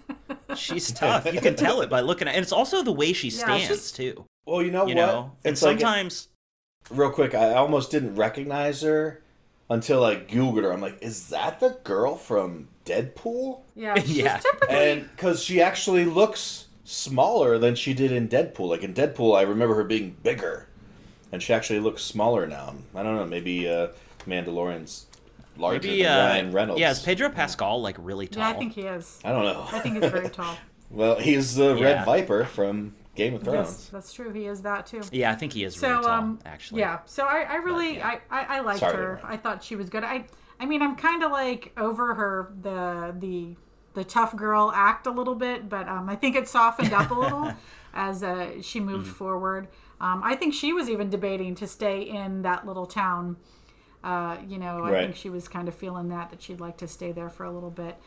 she's 0.55 0.91
tough. 0.93 1.25
You 1.33 1.41
can 1.41 1.55
tell 1.55 1.81
it 1.81 1.89
by 1.89 1.99
looking 2.01 2.27
at, 2.27 2.35
and 2.35 2.43
it's 2.43 2.51
also 2.53 2.81
the 2.83 2.91
way 2.93 3.11
she 3.13 3.29
stands 3.29 3.65
she's- 3.65 3.91
too. 3.91 4.25
Well, 4.45 4.61
you 4.61 4.71
know 4.71 4.85
You 4.87 4.95
what? 4.95 5.05
know, 5.05 5.31
and 5.45 5.53
It's 5.53 5.61
like 5.61 5.79
sometimes 5.79 6.27
real 6.91 7.09
quick. 7.11 7.33
I 7.35 7.53
almost 7.53 7.91
didn't 7.91 8.15
recognize 8.15 8.81
her 8.81 9.22
until 9.69 10.03
I 10.03 10.15
googled 10.17 10.63
her. 10.63 10.71
I'm 10.73 10.81
like, 10.81 11.01
is 11.01 11.29
that 11.29 11.59
the 11.59 11.77
girl 11.83 12.15
from 12.15 12.67
Deadpool? 12.85 13.61
yeah 13.75 13.95
she's 13.99 14.17
Yeah. 14.17 14.37
typically 14.37 14.75
And 14.75 15.09
because 15.15 15.41
she 15.43 15.61
actually 15.61 16.05
looks 16.05 16.67
smaller 16.83 17.57
than 17.57 17.75
she 17.75 17.93
did 17.93 18.11
in 18.11 18.27
Deadpool. 18.27 18.67
Like 18.69 18.83
in 18.83 18.93
Deadpool, 18.93 19.37
I 19.37 19.43
remember 19.43 19.75
her 19.75 19.83
being 19.83 20.15
bigger, 20.21 20.67
and 21.31 21.41
she 21.41 21.53
actually 21.53 21.79
looks 21.79 22.03
smaller 22.03 22.45
now. 22.45 22.75
I 22.93 23.03
don't 23.03 23.15
know. 23.15 23.25
Maybe 23.25 23.67
uh, 23.69 23.87
Mandalorian's 24.27 25.05
larger 25.57 25.87
maybe 25.87 26.03
than 26.03 26.11
uh, 26.11 26.25
Ryan 26.27 26.51
Reynolds. 26.51 26.81
yeah, 26.81 26.91
is 26.91 26.99
Pedro 26.99 27.29
Pascal 27.29 27.81
like 27.81 27.95
really 27.99 28.27
tall? 28.27 28.41
yeah 28.43 28.49
I 28.49 28.53
think 28.53 28.73
he 28.73 28.81
is 28.81 29.19
I 29.23 29.31
don't 29.31 29.43
know. 29.45 29.65
I 29.71 29.79
think 29.79 30.01
he's 30.01 30.11
very 30.11 30.29
tall 30.41 30.57
well, 30.89 31.15
he's 31.19 31.55
the 31.55 31.73
Yeah. 31.75 31.83
Red 31.83 32.05
Viper 32.05 32.43
from 32.45 32.93
Game 33.15 33.33
of 33.35 33.43
Thrones. 33.43 33.67
Yes, 33.69 33.89
that's 33.91 34.13
true. 34.13 34.31
He 34.31 34.45
is 34.45 34.61
that 34.63 34.85
too. 34.85 35.01
Yeah, 35.11 35.31
I 35.31 35.35
think 35.35 35.53
he 35.53 35.63
is 35.63 35.77
So, 35.77 35.89
really 35.89 36.01
tall. 36.01 36.11
um, 36.11 36.39
actually, 36.45 36.81
yeah. 36.81 36.99
So 37.05 37.25
I, 37.25 37.41
I 37.41 37.55
really, 37.55 37.97
yeah. 37.97 38.07
I, 38.07 38.21
I, 38.29 38.57
I 38.57 38.59
liked 38.61 38.79
Sorry, 38.79 38.95
her. 38.95 39.19
I 39.23 39.37
thought 39.37 39.63
she 39.63 39.75
was 39.75 39.89
good. 39.89 40.03
I, 40.03 40.25
I 40.59 40.65
mean, 40.65 40.81
I'm 40.81 40.95
kind 40.95 41.23
of 41.23 41.31
like 41.31 41.71
over 41.77 42.15
her 42.15 42.53
the 42.61 43.15
the 43.19 43.55
the 43.93 44.03
tough 44.03 44.35
girl 44.35 44.71
act 44.73 45.05
a 45.05 45.11
little 45.11 45.35
bit, 45.35 45.69
but 45.69 45.87
um, 45.87 46.09
I 46.09 46.15
think 46.15 46.35
it 46.35 46.47
softened 46.47 46.93
up 46.93 47.11
a 47.11 47.13
little 47.13 47.53
as 47.93 48.23
uh, 48.23 48.61
she 48.61 48.79
moved 48.79 49.05
Mm-hmm. 49.05 49.13
forward. 49.13 49.67
Um, 50.01 50.21
I 50.23 50.35
think 50.35 50.53
she 50.53 50.73
was 50.73 50.89
even 50.89 51.09
debating 51.09 51.53
to 51.55 51.67
stay 51.67 52.01
in 52.01 52.41
that 52.41 52.65
little 52.65 52.87
town. 52.87 53.37
Uh, 54.03 54.37
you 54.47 54.57
know, 54.57 54.83
I 54.83 54.91
Right. 54.91 55.01
think 55.05 55.15
she 55.15 55.29
was 55.29 55.47
kind 55.47 55.67
of 55.67 55.75
feeling 55.75 56.09
that 56.09 56.29
that 56.31 56.41
she'd 56.41 56.59
like 56.59 56.77
to 56.77 56.87
stay 56.87 57.11
there 57.11 57.29
for 57.29 57.45
a 57.45 57.51
little 57.51 57.71
bit. 57.71 57.97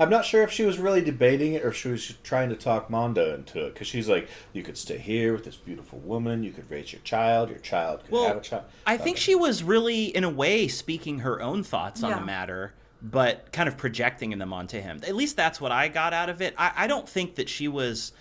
I'm 0.00 0.10
not 0.10 0.24
sure 0.24 0.42
if 0.42 0.50
she 0.52 0.64
was 0.64 0.78
really 0.78 1.00
debating 1.00 1.54
it 1.54 1.64
or 1.64 1.68
if 1.68 1.76
she 1.76 1.88
was 1.88 2.14
trying 2.22 2.50
to 2.50 2.54
talk 2.56 2.88
Mando 2.88 3.34
into 3.34 3.66
it 3.66 3.74
because 3.74 3.88
she's 3.88 4.08
like, 4.08 4.28
you 4.52 4.62
could 4.62 4.78
stay 4.78 4.98
here 4.98 5.32
with 5.32 5.44
this 5.44 5.56
beautiful 5.56 5.98
woman, 5.98 6.42
you 6.44 6.52
could 6.52 6.70
raise 6.70 6.92
your 6.92 7.02
child, 7.02 7.50
your 7.50 7.58
child 7.58 8.04
could 8.08 8.26
have 8.26 8.36
a 8.36 8.40
child. 8.40 8.64
I 8.86 8.96
think 8.96 9.16
she 9.16 9.34
was 9.34 9.62
really, 9.62 10.04
in 10.04 10.22
a 10.22 10.30
way, 10.30 10.68
speaking 10.68 11.20
her 11.20 11.42
own 11.42 11.64
thoughts 11.64 12.02
on 12.04 12.10
Yeah. 12.10 12.20
the 12.20 12.24
matter, 12.26 12.74
but 13.02 13.50
kind 13.52 13.68
of 13.68 13.76
projecting 13.76 14.36
them 14.38 14.52
onto 14.52 14.80
him. 14.80 15.00
At 15.06 15.16
least 15.16 15.36
that's 15.36 15.60
what 15.60 15.72
I 15.72 15.88
got 15.88 16.12
out 16.12 16.28
of 16.28 16.40
it. 16.42 16.54
I, 16.56 16.72
I 16.76 16.86
don't 16.86 17.08
think 17.08 17.34
that 17.34 17.48
she 17.48 17.66
was 17.66 18.12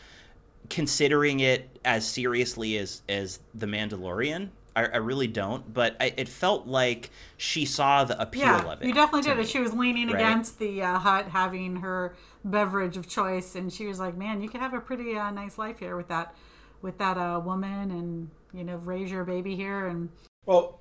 considering 0.69 1.39
it 1.39 1.69
as 1.85 2.05
seriously 2.05 2.77
as 2.77 3.01
as 3.07 3.39
the 3.53 3.65
Mandalorian. 3.67 4.49
I, 4.77 4.85
I 4.85 4.97
really 4.97 5.27
don't, 5.27 5.73
but 5.73 5.97
I, 5.99 6.13
it 6.17 6.29
felt 6.29 6.67
like 6.67 7.09
she 7.37 7.65
saw 7.65 8.03
the 8.03 8.21
appeal 8.21 8.43
Yeah, 8.43 8.63
of 8.71 8.81
it. 8.81 8.87
you 8.87 8.93
definitely 8.93 9.23
did 9.23 9.37
me. 9.37 9.43
it. 9.43 9.47
She 9.49 9.59
was 9.59 9.73
leaning 9.73 10.09
right? 10.09 10.15
against 10.15 10.59
the 10.59 10.81
uh, 10.83 10.99
hut, 10.99 11.29
having 11.29 11.77
her 11.77 12.15
beverage 12.43 12.97
of 12.97 13.07
choice, 13.07 13.55
and 13.55 13.71
she 13.71 13.87
was 13.87 13.99
like, 13.99 14.15
"Man, 14.15 14.41
you 14.41 14.49
could 14.49 14.61
have 14.61 14.73
a 14.73 14.81
pretty 14.81 15.17
uh, 15.17 15.31
nice 15.31 15.57
life 15.57 15.79
here 15.79 15.95
with 15.95 16.07
that, 16.09 16.35
with 16.81 16.97
that 16.99 17.17
uh, 17.17 17.39
woman, 17.43 17.91
and 17.91 18.29
you 18.53 18.63
know, 18.63 18.77
raise 18.77 19.09
your 19.11 19.23
baby 19.23 19.55
here." 19.55 19.87
And 19.87 20.09
Well, 20.45 20.79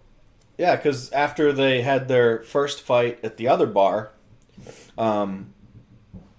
yeah, 0.59 0.77
because 0.77 1.11
after 1.13 1.53
they 1.53 1.83
had 1.83 2.09
their 2.09 2.43
first 2.43 2.83
fight 2.83 3.21
at 3.25 3.37
the 3.37 3.49
other 3.49 3.67
bar, 3.67 4.13
um, 4.99 5.55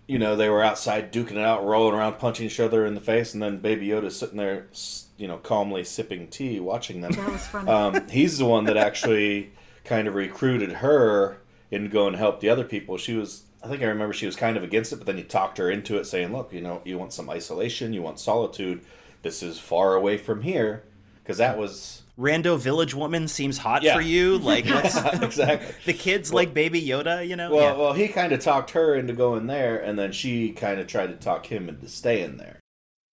you 0.08 0.20
know, 0.20 0.36
they 0.36 0.50
were 0.50 0.64
outside 0.64 1.12
duking 1.14 1.32
it 1.34 1.38
out, 1.40 1.66
rolling 1.66 1.96
around, 1.96 2.20
punching 2.20 2.46
each 2.46 2.60
other 2.60 2.86
in 2.86 2.96
the 2.96 3.02
face, 3.02 3.34
and 3.34 3.44
then 3.44 3.60
Baby 3.60 3.88
Yoda's 3.88 4.18
sitting 4.18 4.38
there, 4.38 4.68
s- 4.72 5.07
you 5.18 5.28
know, 5.28 5.38
calmly 5.38 5.84
sipping 5.84 6.28
tea, 6.28 6.60
watching 6.60 7.02
them. 7.02 7.12
That 7.12 7.32
was 7.32 7.48
funny. 7.48 7.70
Um, 7.70 8.08
he's 8.10 8.38
the 8.38 8.46
one 8.46 8.66
that 8.66 8.78
actually 8.78 9.52
kind 9.84 10.08
of 10.08 10.14
recruited 10.16 10.72
her 10.74 11.38
into 11.72 11.90
going 11.90 12.14
to 12.14 12.18
help 12.20 12.40
the 12.40 12.50
other 12.50 12.64
people. 12.64 12.98
She 12.98 13.16
was, 13.16 13.44
I 13.64 13.68
think 13.68 13.82
I 13.82 13.86
remember 13.86 14.14
she 14.14 14.26
was 14.26 14.36
kind 14.36 14.56
of 14.58 14.64
against 14.64 14.94
it, 14.94 14.98
but 14.98 15.06
then 15.08 15.18
he 15.18 15.24
talked 15.24 15.58
her 15.58 15.70
into 15.72 15.98
it, 15.98 16.06
saying, 16.06 16.32
"Look, 16.34 16.54
you 16.54 16.62
know, 16.62 16.82
you 16.86 16.98
want 16.98 17.14
some 17.14 17.30
isolation, 17.30 17.94
you 17.94 18.02
want 18.02 18.20
solitude. 18.20 18.82
This 19.24 19.42
is 19.44 19.60
far 19.60 19.96
away 19.96 20.18
from 20.18 20.42
here." 20.44 20.84
Because 21.24 21.40
that 21.40 21.58
was 21.58 22.04
Rando 22.18 22.58
village 22.58 22.94
woman 22.96 23.28
seems 23.28 23.58
hot 23.58 23.84
Yeah. 23.84 23.96
for 23.96 24.02
you. 24.02 24.38
Like 24.38 24.66
what's, 24.70 24.96
exactly. 25.22 25.76
the 25.86 25.94
kids 25.94 26.32
like 26.34 26.54
Baby 26.54 26.82
Yoda, 26.82 27.28
you 27.28 27.36
know? 27.36 27.52
Well, 27.52 27.62
Yeah. 27.62 27.78
well, 27.78 27.94
he 27.94 28.08
kind 28.08 28.32
of 28.32 28.40
talked 28.40 28.72
her 28.72 28.96
into 28.96 29.14
going 29.14 29.48
there, 29.48 29.78
and 29.78 30.00
then 30.00 30.12
she 30.14 30.52
kind 30.52 30.80
of 30.80 30.88
tried 30.88 31.08
to 31.08 31.16
talk 31.16 31.46
him 31.48 31.68
into 31.70 31.88
staying 31.90 32.38
there. 32.38 32.60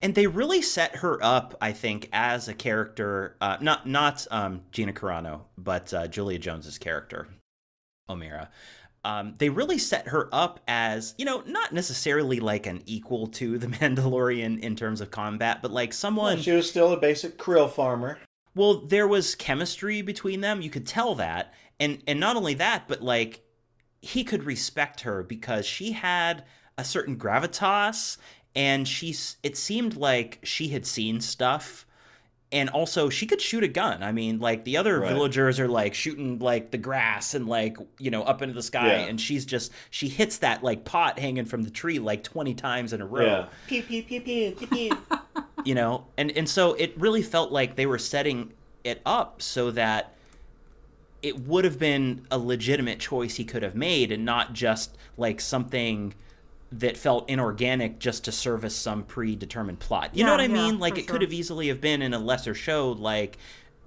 And 0.05 0.15
they 0.15 0.27
really 0.27 0.61
set 0.61 0.97
her 0.97 1.19
up, 1.25 1.57
I 1.63 1.73
think, 1.73 2.11
as 2.13 2.47
a 2.47 2.53
character. 2.53 3.37
Uh, 3.41 3.57
not 3.63 3.89
not 3.89 4.27
um, 4.31 4.61
Gina 4.71 4.93
Carano, 4.93 5.45
but 5.57 5.95
uh, 5.95 6.09
Julia 6.09 6.39
Jones's 6.39 6.77
character, 6.77 7.27
Omera. 8.11 8.49
Um, 9.03 9.35
they 9.39 9.49
really 9.49 9.79
set 9.79 10.09
her 10.09 10.29
up 10.31 10.61
as 10.69 11.15
you 11.17 11.25
know 11.25 11.43
not 11.47 11.73
necessarily 11.73 12.39
like 12.39 12.67
an 12.67 12.83
equal 12.85 13.29
to 13.29 13.57
the 13.57 13.67
Mandalorian 13.79 14.61
in 14.61 14.77
terms 14.77 15.01
of 15.01 15.11
combat, 15.11 15.63
but 15.63 15.71
like 15.71 15.95
someone. 15.95 16.39
She 16.39 16.53
was 16.53 16.69
still 16.69 16.93
a 16.93 16.99
basic 16.99 17.39
krill 17.39 17.71
farmer. 17.71 18.19
Well, 18.55 18.83
there 18.83 19.09
was 19.09 19.35
chemistry 19.35 20.03
between 20.03 20.43
them. 20.43 20.61
You 20.61 20.69
could 20.69 20.87
tell 20.87 21.15
that. 21.15 21.55
And 21.81 22.03
and 22.07 22.21
not 22.21 22.37
only 22.37 22.53
that, 22.53 22.89
but 22.89 23.01
like 23.01 23.43
he 24.03 24.23
could 24.23 24.45
respect 24.45 25.01
her 25.01 25.23
because 25.23 25.65
she 25.65 25.93
had 25.93 26.45
a 26.77 26.85
certain 26.85 27.17
gravitas 27.17 28.19
and 28.55 28.87
she's 28.87 29.37
it 29.43 29.57
seemed 29.57 29.97
like 29.97 30.39
she 30.43 30.69
had 30.69 30.87
seen 30.87 31.21
stuff 31.21 31.87
and 32.53 32.69
also 32.71 33.09
she 33.11 33.27
could 33.27 33.41
shoot 33.41 33.65
a 33.65 33.69
gun. 33.69 34.03
I 34.03 34.13
mean, 34.13 34.39
like 34.39 34.65
the 34.65 34.77
other 34.77 35.01
Right. 35.01 35.13
villagers 35.13 35.59
are 35.59 35.67
like 35.67 35.93
shooting 35.95 36.39
like 36.39 36.71
the 36.71 36.79
grass 36.79 37.35
and 37.35 37.49
like, 37.49 37.77
you 37.99 38.13
know, 38.13 38.23
up 38.23 38.43
into 38.43 38.55
the 38.55 38.63
sky 38.63 38.87
Yeah. 38.93 39.07
and 39.07 39.21
she's 39.21 39.45
just 39.45 39.73
she 39.91 40.07
hits 40.09 40.39
that 40.39 40.63
like 40.63 40.85
pot 40.85 41.19
hanging 41.19 41.47
from 41.47 41.63
the 41.63 41.71
tree 41.71 41.99
like 41.99 42.23
20 42.23 42.55
times 42.55 42.93
in 42.93 43.01
a 43.01 43.07
row 43.07 43.25
Yeah. 43.27 43.47
Pew 43.67 43.83
pew 43.83 44.03
pew 44.05 44.21
pew 44.21 44.53
pew 44.53 44.67
pew. 44.69 44.99
you 45.65 45.75
know 45.75 46.07
and 46.17 46.31
and 46.33 46.49
so 46.49 46.75
it 46.75 46.93
really 46.97 47.23
felt 47.23 47.51
like 47.51 47.75
they 47.75 47.87
were 47.87 47.99
setting 47.99 48.53
it 48.85 49.01
up 49.05 49.41
so 49.43 49.71
that 49.73 50.13
it 51.23 51.41
would 51.41 51.65
have 51.65 51.79
been 51.79 52.27
a 52.31 52.39
legitimate 52.39 53.01
choice 53.01 53.37
he 53.37 53.45
could 53.45 53.63
have 53.63 53.75
made 53.75 54.13
and 54.13 54.25
not 54.25 54.53
just 54.53 54.97
like 55.17 55.41
something 55.41 56.13
that 56.79 56.97
felt 56.97 57.29
inorganic 57.29 57.99
just 57.99 58.25
to 58.25 58.33
service 58.33 58.75
some 58.75 59.05
predetermined 59.05 59.79
plot. 59.79 60.11
You 60.15 60.25
know 60.25 60.33
what 60.33 60.41
I 60.41 60.47
yeah, 60.47 60.55
mean? 60.55 60.79
Like 60.79 60.99
it 60.99 61.05
sure. 61.05 61.13
could 61.13 61.23
have 61.23 61.33
easily 61.33 61.69
have 61.69 61.81
been 61.81 62.03
in 62.03 62.13
a 62.13 62.19
lesser 62.19 62.55
show 62.55 62.93
like 62.93 63.39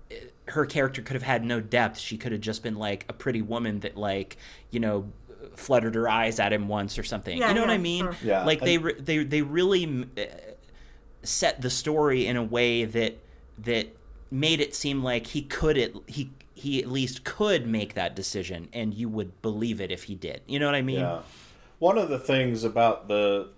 eh, 0.10 0.16
her 0.48 0.66
character 0.66 1.02
could 1.02 1.16
have 1.16 1.24
had 1.24 1.44
no 1.44 1.60
depth. 1.60 2.00
She 2.00 2.18
could 2.18 2.32
have 2.32 2.42
just 2.42 2.64
been 2.64 2.76
like 2.76 3.06
a 3.10 3.14
pretty 3.14 3.42
woman 3.42 3.82
that 3.82 3.98
like, 3.98 4.38
you 4.72 4.80
know, 4.80 5.12
fluttered 5.56 5.96
her 5.96 6.08
eyes 6.08 6.40
at 6.40 6.54
him 6.54 6.68
once 6.68 6.98
or 6.98 7.04
something. 7.04 7.38
Yeah, 7.38 7.50
you 7.50 7.56
know 7.56 7.62
what 7.62 7.70
I 7.70 7.78
mean? 7.78 8.06
sure. 8.06 8.16
Yeah, 8.24 8.46
Like 8.46 8.62
they 8.62 8.78
re- 8.78 9.00
they 9.00 9.24
they 9.24 9.42
really 9.42 10.08
uh, 10.18 10.22
set 11.24 11.62
the 11.62 11.70
story 11.70 12.26
in 12.26 12.38
a 12.38 12.44
way 12.44 12.86
that 12.86 13.18
that 13.60 13.96
made 14.32 14.62
it 14.62 14.76
seem 14.76 15.04
like 15.04 15.28
he 15.28 15.42
could 15.42 15.78
it 15.78 15.96
he 16.06 16.32
he 16.54 16.82
at 16.82 16.90
least 16.90 17.24
could 17.24 17.68
make 17.68 17.94
that 17.96 18.16
decision 18.16 18.68
and 18.74 18.94
you 18.94 19.10
would 19.10 19.42
believe 19.42 19.82
it 19.82 19.92
if 19.92 20.04
he 20.04 20.16
did. 20.16 20.42
You 20.48 20.60
know 20.60 20.66
what 20.68 20.76
I 20.76 20.82
mean? 20.82 21.00
Yeah. 21.00 21.20
One 21.80 21.98
of 21.98 22.10
the 22.10 22.20
things 22.20 22.64
about 22.64 23.08
the 23.08 23.50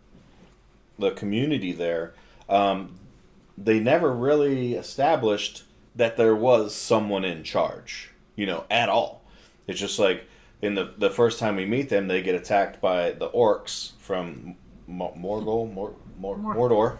the 0.97 1.11
community 1.11 1.71
there, 1.71 2.13
um, 2.49 2.95
they 3.57 3.79
never 3.79 4.13
really 4.13 4.73
established 4.73 5.63
that 5.95 6.17
there 6.17 6.35
was 6.35 6.75
someone 6.75 7.23
in 7.23 7.43
charge, 7.43 8.11
you 8.35 8.45
know, 8.45 8.65
at 8.69 8.89
all. 8.89 9.23
It's 9.67 9.79
just 9.79 9.99
like 9.99 10.25
in 10.61 10.75
the 10.75 10.93
the 10.97 11.09
first 11.09 11.39
time 11.39 11.55
we 11.55 11.65
meet 11.65 11.89
them, 11.89 12.07
they 12.07 12.21
get 12.21 12.35
attacked 12.35 12.81
by 12.81 13.11
the 13.11 13.29
orcs 13.29 13.93
from 13.99 14.55
Mo- 14.87 15.15
Morgul, 15.17 15.71
Mor- 15.71 15.95
Mor- 16.17 16.37
Mordor. 16.37 16.97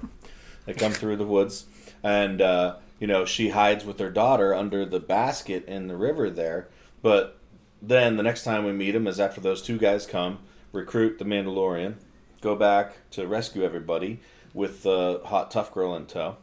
They 0.66 0.74
come 0.74 0.92
through 0.94 1.18
the 1.18 1.26
woods, 1.26 1.66
and 2.04 2.42
uh, 2.42 2.76
you 3.00 3.08
know 3.08 3.26
she 3.26 3.50
hides 3.50 3.84
with 3.84 4.00
her 4.00 4.10
daughter 4.10 4.54
under 4.54 4.86
the 4.86 5.00
basket 5.00 5.66
in 5.66 5.88
the 5.88 5.98
river 5.98 6.30
there. 6.30 6.70
But 7.02 7.38
then 7.82 8.18
the 8.18 8.24
next 8.24 8.44
time 8.44 8.64
we 8.66 8.72
meet 8.72 8.92
them 8.92 9.08
is 9.08 9.20
after 9.20 9.42
those 9.42 9.62
two 9.62 9.78
guys 9.78 10.06
come, 10.06 10.40
recruit 10.72 11.20
the 11.20 11.26
Mandalorian, 11.26 11.96
go 12.42 12.56
back 12.56 13.10
to 13.12 13.28
rescue 13.28 13.64
everybody 13.64 14.20
with 14.54 14.84
the 14.84 15.22
hot 15.26 15.52
tough 15.52 15.74
girl 15.74 15.96
in 15.96 16.06
tow. 16.06 16.38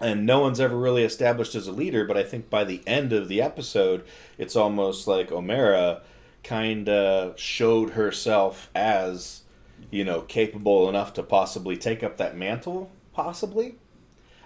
And 0.00 0.26
no 0.26 0.40
one's 0.40 0.60
ever 0.60 0.76
really 0.76 1.04
established 1.04 1.54
as 1.54 1.66
a 1.66 1.72
leader, 1.72 2.04
but 2.04 2.16
I 2.16 2.24
think 2.24 2.50
by 2.50 2.64
the 2.64 2.82
end 2.86 3.12
of 3.12 3.28
the 3.28 3.40
episode, 3.40 4.04
it's 4.38 4.56
almost 4.56 5.06
like 5.06 5.30
Omera 5.30 6.00
kind 6.42 6.88
of 6.88 7.38
showed 7.38 7.90
herself 7.90 8.70
as, 8.74 9.42
you 9.90 10.04
know, 10.04 10.22
capable 10.22 10.88
enough 10.88 11.14
to 11.14 11.22
possibly 11.22 11.76
take 11.76 12.02
up 12.02 12.16
that 12.16 12.36
mantle, 12.36 12.90
possibly. 13.12 13.76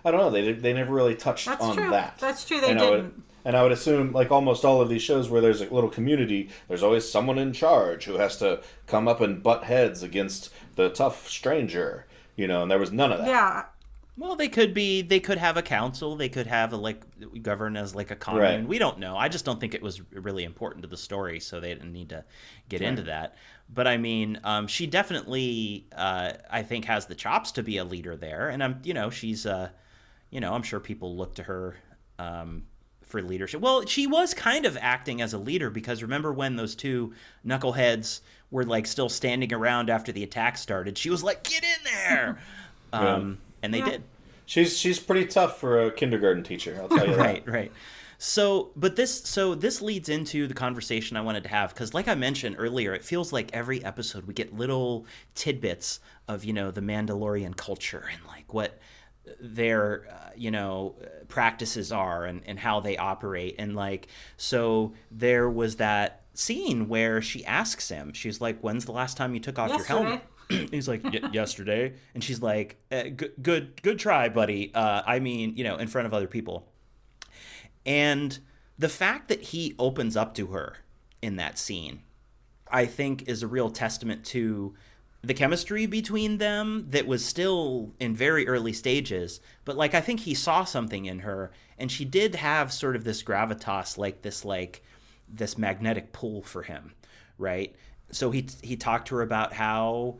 I 0.05 0.11
don't 0.11 0.21
know. 0.21 0.31
They 0.31 0.53
they 0.53 0.73
never 0.73 0.95
really 0.95 1.17
touched 1.17 1.47
That's 1.47 1.63
on 1.63 1.77
true. 1.77 1.91
that. 1.91 2.19
That's 2.19 2.45
true, 2.45 2.61
they 2.61 2.71
and 2.71 2.79
didn't. 2.79 3.23
And 3.45 3.57
I 3.57 3.63
would 3.63 3.73
assume, 3.73 4.13
like 4.13 4.31
almost 4.31 4.65
all 4.65 4.81
of 4.81 4.89
these 4.89 5.03
shows 5.03 5.31
where 5.31 5.41
there's 5.41 5.61
a 5.61 5.73
little 5.73 5.91
community, 5.91 6.51
there's 6.69 6.83
always 6.83 7.09
someone 7.11 7.39
in 7.39 7.53
charge 7.53 8.05
who 8.05 8.15
has 8.15 8.37
to 8.39 8.61
come 8.87 9.09
up 9.09 9.21
and 9.21 9.43
butt 9.43 9.65
heads 9.65 10.03
against 10.03 10.51
the 10.77 10.91
tough 10.91 11.29
stranger, 11.29 12.07
you 12.37 12.47
know. 12.47 12.63
And 12.63 12.71
there 12.71 12.79
was 12.79 12.93
none 12.93 13.13
of 13.13 13.19
that. 13.19 13.29
Yeah, 13.29 13.65
Well, 14.17 14.35
they 14.35 14.49
could 14.49 14.75
be. 14.75 15.01
They 15.03 15.21
could 15.21 15.39
have 15.39 15.57
a 15.57 15.63
council. 15.63 16.17
They 16.17 16.29
could 16.29 16.49
have 16.49 16.73
a 16.73 16.77
like 16.77 17.03
govern 17.43 17.77
as 17.77 17.95
like 17.95 18.11
a 18.11 18.17
commune. 18.17 18.43
Right. 18.43 18.67
We 18.69 18.79
don't 18.79 18.99
know. 18.99 19.17
I 19.17 19.29
just 19.29 19.45
don't 19.45 19.61
think 19.61 19.75
it 19.75 19.83
was 19.83 20.01
really 20.13 20.43
important 20.43 20.83
to 20.83 20.89
the 20.89 20.97
story, 20.97 21.39
so 21.39 21.61
they 21.61 21.73
didn't 21.73 21.93
need 21.93 22.09
to 22.09 22.25
get 22.69 22.83
into 22.83 23.03
that. 23.03 23.37
But 23.73 23.87
I 23.87 23.97
mean, 23.97 24.41
um, 24.45 24.67
she 24.67 24.87
definitely, 24.87 25.87
uh, 25.95 26.33
I 26.51 26.63
think, 26.63 26.87
has 26.87 27.07
the 27.07 27.15
chops 27.15 27.53
to 27.53 27.63
be 27.63 27.77
a 27.77 27.85
leader 27.85 28.17
there, 28.17 28.49
and 28.49 28.63
I'm, 28.65 28.81
you 28.83 28.95
know, 28.95 29.11
she's, 29.11 29.47
uh, 29.47 29.69
you 30.31 30.41
know, 30.41 30.55
I'm 30.55 30.63
sure 30.63 30.81
people 30.81 31.17
look 31.17 31.35
to 31.37 31.45
her. 31.45 31.77
Um, 32.19 32.65
for 33.09 33.21
leadership. 33.23 33.61
Well, 33.61 33.85
she 33.87 34.07
was 34.07 34.35
kind 34.35 34.65
of 34.67 34.77
acting 34.81 35.21
as 35.21 35.33
a 35.33 35.39
leader 35.39 35.71
because 35.71 36.03
remember 36.03 36.33
when 36.33 36.57
those 36.57 36.75
two 36.75 37.13
knuckleheads 37.47 38.21
were 38.51 38.65
like 38.65 38.87
still 38.87 39.09
standing 39.09 39.53
around 39.53 39.91
after 39.91 40.13
the 40.13 40.23
attack 40.23 40.57
started? 40.59 40.97
She 40.99 41.11
was 41.11 41.23
like, 41.25 41.43
"Get 41.45 41.63
in 41.65 41.85
there!" 41.85 42.39
Um, 42.93 43.39
and 43.63 43.75
they 43.75 43.79
Yeah. 43.81 43.91
did. 43.91 44.03
She's 44.47 44.79
she's 44.79 44.99
pretty 44.99 45.27
tough 45.27 45.59
for 45.61 45.83
a 45.87 45.91
kindergarten 45.91 46.43
teacher. 46.43 46.79
I'll 46.81 46.89
tell 46.89 47.07
you 47.07 47.15
that. 47.17 47.19
right 47.27 47.47
right 47.47 47.73
so 48.21 48.71
but 48.75 48.97
this 48.97 49.23
so 49.25 49.55
this 49.55 49.81
leads 49.81 50.09
into 50.09 50.49
the 50.49 50.55
conversation 50.55 51.17
i 51.17 51.21
wanted 51.21 51.45
to 51.45 51.49
have 51.49 51.73
because 51.73 51.95
like 51.95 52.09
i 52.09 52.17
mentioned 52.17 52.57
earlier 52.59 52.93
it 52.93 53.05
feels 53.05 53.33
like 53.33 53.49
every 53.53 53.85
episode 53.85 54.25
we 54.27 54.35
get 54.35 54.53
little 54.53 55.07
tidbits 55.37 56.01
of 56.27 56.45
you 56.45 56.53
know 56.53 56.73
the 56.73 56.81
mandalorian 56.81 57.55
culture 57.57 58.09
and 58.13 58.21
like 58.27 58.53
what 58.53 58.77
their 59.41 60.07
uh, 60.11 60.31
you 60.37 60.51
know 60.51 60.95
practices 61.29 61.93
are 61.93 62.25
and, 62.25 62.43
and 62.47 62.59
how 62.59 62.81
they 62.81 62.97
operate. 62.97 63.57
And 63.59 63.75
like 63.75 64.09
so 64.37 64.95
there 65.11 65.49
was 65.49 65.77
that 65.77 66.23
scene 66.35 66.89
where 66.89 67.21
she 67.21 67.45
asks 67.45 67.89
him 67.89 68.13
she's 68.13 68.41
like 68.41 68.61
when's 68.61 68.85
the 68.85 68.93
last 68.93 69.17
time 69.17 69.35
you 69.35 69.41
took 69.41 69.59
off 69.59 69.71
your 69.71 69.85
helmet? 69.85 70.23
He's 70.71 70.89
like 70.89 71.03
"Y- 71.05 71.21
yesterday. 71.33 71.95
And 72.15 72.23
she's 72.25 72.41
like 72.41 72.77
uh, 72.91 73.05
good 73.15 73.33
good 73.43 73.83
good 73.83 73.99
try 73.99 74.29
buddy. 74.29 74.73
Uh, 74.75 75.03
i 75.07 75.19
mean 75.19 75.57
you 75.57 75.65
know 75.65 75.77
in 75.77 75.89
front 75.89 76.07
of 76.07 76.15
other 76.15 76.29
people. 76.29 76.69
And 77.85 78.39
the 78.79 78.89
fact 78.89 79.29
that 79.29 79.41
he 79.43 79.75
opens 79.79 80.17
up 80.17 80.35
to 80.35 80.49
her 80.49 80.77
in 81.21 81.37
that 81.37 81.59
scene 81.59 82.03
i 82.71 82.85
think 82.87 83.29
is 83.29 83.43
a 83.43 83.47
real 83.47 83.71
testament 83.71 84.25
to 84.25 84.75
the 85.23 85.35
chemistry 85.35 85.87
between 85.87 86.39
them 86.39 86.87
that 86.91 87.07
was 87.07 87.25
still 87.25 87.93
in 87.99 88.15
very 88.15 88.47
early 88.47 88.73
stages 88.73 89.41
but 89.65 89.77
like 89.77 89.95
i 89.95 90.01
think 90.01 90.21
he 90.21 90.35
saw 90.35 90.65
something 90.65 91.07
in 91.07 91.21
her 91.21 91.51
and 91.77 91.91
she 91.91 92.05
did 92.05 92.37
have 92.37 92.73
sort 92.73 92.95
of 92.95 93.05
this 93.05 93.23
gravitas 93.23 93.99
like 93.99 94.23
this 94.23 94.45
like 94.45 94.83
this 95.29 95.59
magnetic 95.59 96.13
pull 96.13 96.43
for 96.43 96.63
him 96.63 96.93
right? 97.39 97.75
So 98.11 98.31
he 98.31 98.47
he 98.63 98.77
talked 98.77 99.09
to 99.09 99.17
her 99.17 99.23
about 99.23 99.53
how 99.55 100.19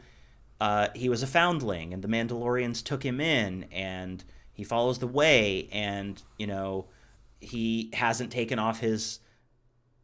uh, 0.61 0.89
he 0.95 1.09
was 1.09 1.23
a 1.23 1.27
foundling 1.27 1.93
and 1.93 2.03
the 2.03 2.09
Mandalorians 2.09 2.83
took 2.83 3.05
him 3.05 3.21
in 3.21 3.67
and 3.73 4.25
he 4.53 4.65
follows 4.65 4.99
the 4.99 5.07
way 5.07 5.69
and 5.73 6.23
you 6.39 6.47
know 6.47 6.87
he 7.41 7.91
hasn't 7.93 8.33
taken 8.33 8.59
off 8.59 8.81
his 8.81 9.21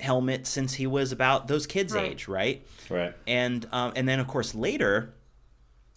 helmet 0.01 0.47
since 0.47 0.75
he 0.75 0.87
was 0.87 1.13
about 1.13 1.47
those 1.49 1.67
kids 1.67 1.93
Right. 1.93 2.11
age 2.13 2.27
right 2.29 2.67
Right. 2.91 3.15
and 3.27 3.67
um, 3.73 3.93
and 3.97 4.09
then 4.09 4.19
of 4.21 4.27
course 4.27 4.55
later 4.55 5.15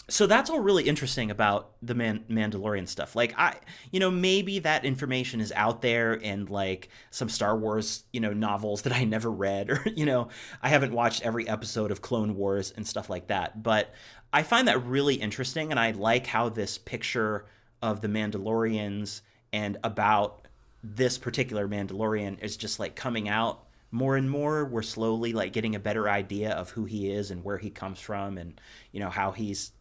so 0.09 0.25
that's 0.25 0.49
all 0.49 0.61
really 0.61 0.83
interesting 0.87 1.29
about 1.31 1.73
the 1.81 1.93
Man- 1.93 2.23
Mandalorian 2.29 2.87
stuff. 2.87 3.13
Like 3.13 3.33
I, 3.37 3.55
you 3.91 3.99
know, 3.99 4.09
maybe 4.09 4.59
that 4.59 4.85
information 4.85 5.41
is 5.41 5.51
out 5.53 5.81
there 5.81 6.13
in 6.13 6.45
like 6.45 6.87
some 7.11 7.27
Star 7.27 7.57
Wars, 7.57 8.05
you 8.13 8.21
know, 8.21 8.31
novels 8.31 8.83
that 8.83 8.93
I 8.93 9.03
never 9.03 9.29
read, 9.29 9.69
or 9.71 9.83
you 9.97 10.05
know, 10.05 10.29
I 10.63 10.69
haven't 10.69 10.93
watched 10.93 11.23
every 11.25 11.45
episode 11.49 11.91
of 11.91 12.01
Clone 12.01 12.37
Wars 12.37 12.71
and 12.71 12.87
stuff 12.87 13.09
like 13.09 13.27
that. 13.27 13.61
But 13.61 13.93
I 14.31 14.43
find 14.43 14.69
that 14.69 14.81
really 14.85 15.15
interesting, 15.15 15.71
and 15.71 15.79
I 15.79 15.91
like 15.91 16.25
how 16.27 16.47
this 16.47 16.77
picture 16.77 17.45
of 17.81 17.99
the 17.99 18.07
Mandalorians 18.07 19.19
and 19.51 19.77
about 19.83 20.47
this 20.81 21.17
particular 21.17 21.67
Mandalorian 21.67 22.41
is 22.41 22.55
just 22.55 22.79
like 22.79 22.95
coming 22.95 23.27
out 23.27 23.65
more 23.97 24.15
and 24.15 24.29
more. 24.29 24.65
We're 24.65 24.83
slowly 24.83 25.33
like 25.33 25.51
getting 25.51 25.75
a 25.75 25.79
better 25.79 26.07
idea 26.09 26.51
of 26.51 26.69
who 26.69 26.85
he 26.85 27.11
is 27.11 27.31
and 27.31 27.43
where 27.43 27.57
he 27.57 27.69
comes 27.69 27.99
from, 27.99 28.37
and 28.37 28.59
you 28.91 28.99
know 28.99 29.09
how 29.09 29.31
he's 29.31 29.71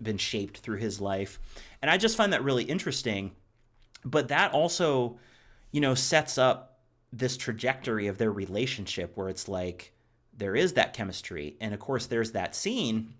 been 0.00 0.18
shaped 0.18 0.58
through 0.58 0.78
his 0.78 1.00
life. 1.00 1.38
And 1.82 1.90
I 1.90 1.96
just 1.96 2.16
find 2.16 2.32
that 2.32 2.44
really 2.44 2.64
interesting. 2.64 3.32
But 4.04 4.28
that 4.28 4.52
also, 4.52 5.18
you 5.72 5.80
know, 5.80 5.94
sets 5.94 6.38
up 6.38 6.80
this 7.12 7.36
trajectory 7.36 8.06
of 8.06 8.18
their 8.18 8.30
relationship 8.30 9.16
where 9.16 9.28
it's 9.28 9.48
like 9.48 9.92
there 10.36 10.54
is 10.54 10.74
that 10.74 10.92
chemistry. 10.92 11.56
And 11.60 11.74
of 11.74 11.80
course, 11.80 12.06
there's 12.06 12.32
that 12.32 12.54
scene 12.54 13.14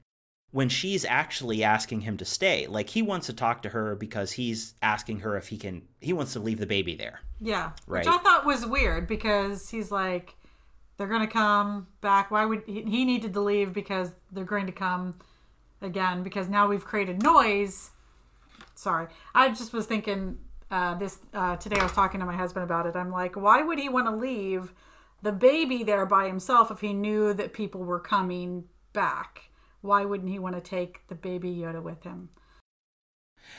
when 0.53 0.69
she's 0.69 1.05
actually 1.05 1.63
asking 1.63 2.03
him 2.03 2.17
to 2.17 2.25
stay. 2.25 2.67
Like 2.67 2.91
he 2.91 3.03
wants 3.03 3.27
to 3.27 3.33
talk 3.33 3.63
to 3.63 3.71
her 3.71 3.95
because 3.95 4.33
he's 4.33 4.75
asking 4.81 5.21
her 5.21 5.37
if 5.37 5.49
he 5.49 5.59
can, 5.59 5.83
he 6.01 6.13
wants 6.13 6.33
to 6.35 6.41
leave 6.41 6.59
the 6.59 6.67
baby 6.67 6.95
there. 6.95 7.21
Yeah. 7.41 7.73
Right. 7.87 8.05
Which 8.05 8.15
I 8.15 8.19
thought 8.19 8.47
was 8.47 8.65
weird 8.65 9.07
because 9.07 9.71
he's 9.71 9.91
like, 9.91 10.35
they're 10.97 11.09
going 11.09 11.21
to 11.21 11.27
come 11.27 11.89
back. 12.01 12.31
Why 12.31 12.47
would 12.47 12.63
he, 12.67 12.83
he 12.83 13.05
needed 13.05 13.35
to 13.35 13.41
leave 13.41 13.73
because 13.73 14.13
they're 14.33 14.45
going 14.45 14.67
to 14.67 14.73
come 14.73 15.19
again 15.83 16.23
because 16.23 16.49
now 16.49 16.69
we've 16.69 16.85
created 16.85 17.23
noise. 17.23 17.91
Sorry. 18.75 19.09
I 19.35 19.49
just 19.49 19.73
was 19.73 19.87
thinking 19.87 20.39
uh, 20.71 20.95
this 20.95 21.19
uh, 21.35 21.57
today. 21.57 21.79
I 21.79 21.83
was 21.83 21.93
talking 21.93 22.21
to 22.21 22.27
my 22.27 22.37
husband 22.37 22.65
about 22.65 22.87
it. 22.87 22.97
I'm 22.97 23.11
like, 23.11 23.37
why 23.37 23.63
would 23.63 23.79
he 23.79 23.89
want 23.89 24.07
to 24.07 24.17
leave 24.17 24.73
the 25.23 25.33
baby 25.33 25.83
there 25.83 26.07
by 26.07 26.27
himself 26.27 26.71
if 26.71 26.81
he 26.81 26.93
knew 26.93 27.35
that 27.35 27.53
people 27.53 27.83
were 27.83 28.01
coming 28.01 28.65
back? 28.93 29.51
Why 29.87 30.05
wouldn't 30.05 30.29
he 30.31 30.39
want 30.39 30.55
to 30.57 30.61
take 30.61 31.07
the 31.09 31.15
baby 31.15 31.55
Yoda 31.55 31.83
with 31.83 32.03
him? 32.03 32.31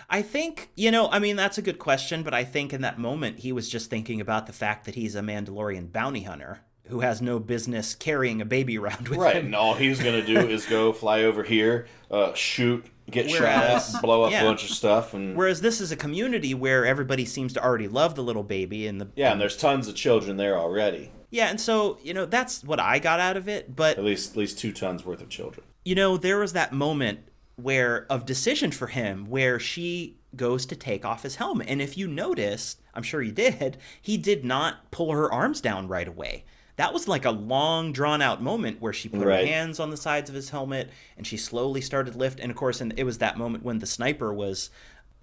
I 0.09 0.21
think, 0.21 0.69
you 0.75 0.91
know, 0.91 1.09
I 1.09 1.19
mean, 1.19 1.37
that's 1.37 1.57
a 1.57 1.61
good 1.61 1.79
question, 1.79 2.21
but 2.21 2.33
I 2.33 2.43
think 2.43 2.73
in 2.73 2.81
that 2.81 2.99
moment 2.99 3.39
he 3.39 3.51
was 3.53 3.69
just 3.69 3.89
thinking 3.89 4.19
about 4.19 4.45
the 4.45 4.53
fact 4.53 4.83
that 4.85 4.95
he's 4.95 5.15
a 5.15 5.21
Mandalorian 5.21 5.91
bounty 5.93 6.23
hunter 6.23 6.59
who 6.87 6.99
has 7.01 7.21
no 7.21 7.39
business 7.39 7.95
carrying 7.95 8.41
a 8.41 8.45
baby 8.45 8.77
around 8.77 9.07
with 9.07 9.17
Right, 9.17 9.35
him. 9.35 9.35
Right, 9.37 9.45
and 9.45 9.55
all 9.55 9.73
he's 9.75 9.99
gonna 10.01 10.25
do 10.25 10.39
is 10.39 10.65
go 10.65 10.91
fly 11.01 11.23
over 11.23 11.43
here, 11.43 11.87
uh, 12.11 12.33
shoot, 12.33 12.85
get 13.09 13.27
Whereas- 13.27 13.87
shot 13.87 13.95
at, 13.95 14.01
blow 14.01 14.23
up 14.23 14.31
yeah. 14.31 14.41
a 14.41 14.45
bunch 14.45 14.63
of 14.65 14.69
stuff, 14.71 15.13
and 15.13 15.35
Whereas 15.37 15.61
this 15.61 15.79
is 15.81 15.91
a 15.91 15.97
community 15.97 16.53
where 16.53 16.85
everybody 16.85 17.23
seems 17.25 17.53
to 17.53 17.63
already 17.63 17.87
love 17.87 18.15
the 18.15 18.23
little 18.23 18.43
baby 18.43 18.87
and 18.87 18.99
the 19.01 19.09
yeah, 19.15 19.31
and 19.31 19.39
there's 19.41 19.55
tons 19.57 19.87
of 19.87 19.95
children 19.95 20.35
there 20.37 20.57
already. 20.57 21.11
yeah, 21.29 21.47
and 21.47 21.59
so 21.61 21.97
you 22.03 22.13
know 22.13 22.25
that's 22.25 22.63
what 22.63 22.79
I 22.79 22.99
got 22.99 23.19
out 23.21 23.35
of 23.37 23.47
it. 23.49 23.73
But 23.75 23.97
At 23.97 24.03
least, 24.05 24.31
at 24.31 24.37
least 24.37 24.57
two 24.59 24.71
tons 24.73 25.05
worth 25.05 25.21
of 25.21 25.27
children. 25.29 25.65
You 25.87 25.95
know 25.95 26.17
there 26.17 26.39
was 26.39 26.51
that 26.53 26.73
moment 26.73 27.19
where 27.55 28.05
of 28.11 28.25
decision 28.25 28.71
for 28.71 28.87
him 28.87 29.25
where 29.29 29.57
she 29.59 30.17
goes 30.35 30.65
to 30.67 30.75
take 30.75 31.05
off 31.05 31.23
his 31.23 31.35
helmet, 31.37 31.67
and 31.69 31.81
if 31.81 31.97
you 31.97 32.07
noticed, 32.07 32.81
I'm 32.93 33.03
sure 33.03 33.21
you 33.21 33.31
did, 33.31 33.77
he 34.01 34.17
did 34.17 34.43
not 34.43 34.91
pull 34.91 35.13
her 35.13 35.31
arms 35.31 35.61
down 35.61 35.87
right 35.87 36.07
away. 36.07 36.43
That 36.75 36.93
was 36.93 37.07
like 37.07 37.25
a 37.25 37.31
long 37.31 37.93
drawn 37.93 38.21
out 38.21 38.43
moment 38.43 38.81
where 38.81 38.93
she 38.93 39.07
put 39.09 39.21
Right. 39.25 39.39
her 39.39 39.45
hands 39.47 39.79
on 39.79 39.89
the 39.89 39.97
sides 39.97 40.29
of 40.29 40.35
his 40.35 40.49
helmet 40.49 40.89
and 41.15 41.25
she 41.25 41.37
slowly 41.37 41.81
started 41.81 42.15
lift 42.15 42.39
and 42.39 42.51
of 42.51 42.57
course 42.57 42.81
and 42.81 42.93
it 42.97 43.03
was 43.03 43.17
that 43.17 43.35
moment 43.37 43.63
when 43.63 43.79
the 43.79 43.87
sniper 43.87 44.31
was 44.31 44.69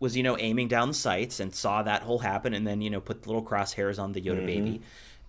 was 0.00 0.16
you 0.16 0.22
know 0.24 0.36
aiming 0.38 0.66
down 0.66 0.88
the 0.88 0.94
sights 0.94 1.38
and 1.38 1.54
saw 1.54 1.80
that 1.82 2.02
whole 2.02 2.18
happen 2.18 2.54
and 2.54 2.66
then 2.66 2.80
you 2.80 2.90
know 2.90 3.00
put 3.00 3.22
the 3.22 3.28
little 3.28 3.44
crosshairs 3.44 4.00
on 4.02 4.12
the 4.12 4.20
Yoda 4.20 4.44
baby. 4.44 4.70
Mm-hmm. 4.70 4.82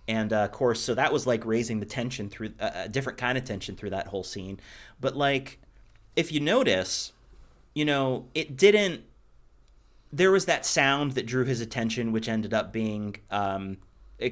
And 0.08 0.32
uh, 0.32 0.44
of 0.44 0.52
course, 0.52 0.80
so 0.80 0.94
that 0.94 1.12
was 1.12 1.26
like 1.26 1.44
raising 1.44 1.80
the 1.80 1.86
tension 1.86 2.28
through 2.28 2.52
uh, 2.60 2.70
a 2.74 2.88
different 2.88 3.18
kind 3.18 3.36
of 3.36 3.44
tension 3.44 3.74
through 3.76 3.90
that 3.90 4.06
whole 4.08 4.22
scene. 4.22 4.60
But 5.00 5.16
like, 5.16 5.58
if 6.14 6.30
you 6.30 6.40
notice, 6.40 7.12
you 7.74 7.84
know, 7.84 8.26
it 8.34 8.56
didn't. 8.56 9.02
There 10.12 10.30
was 10.30 10.46
that 10.46 10.64
sound 10.64 11.12
that 11.12 11.26
drew 11.26 11.44
his 11.44 11.60
attention, 11.60 12.12
which 12.12 12.28
ended 12.28 12.54
up 12.54 12.72
being 12.72 13.16
um, 13.30 13.78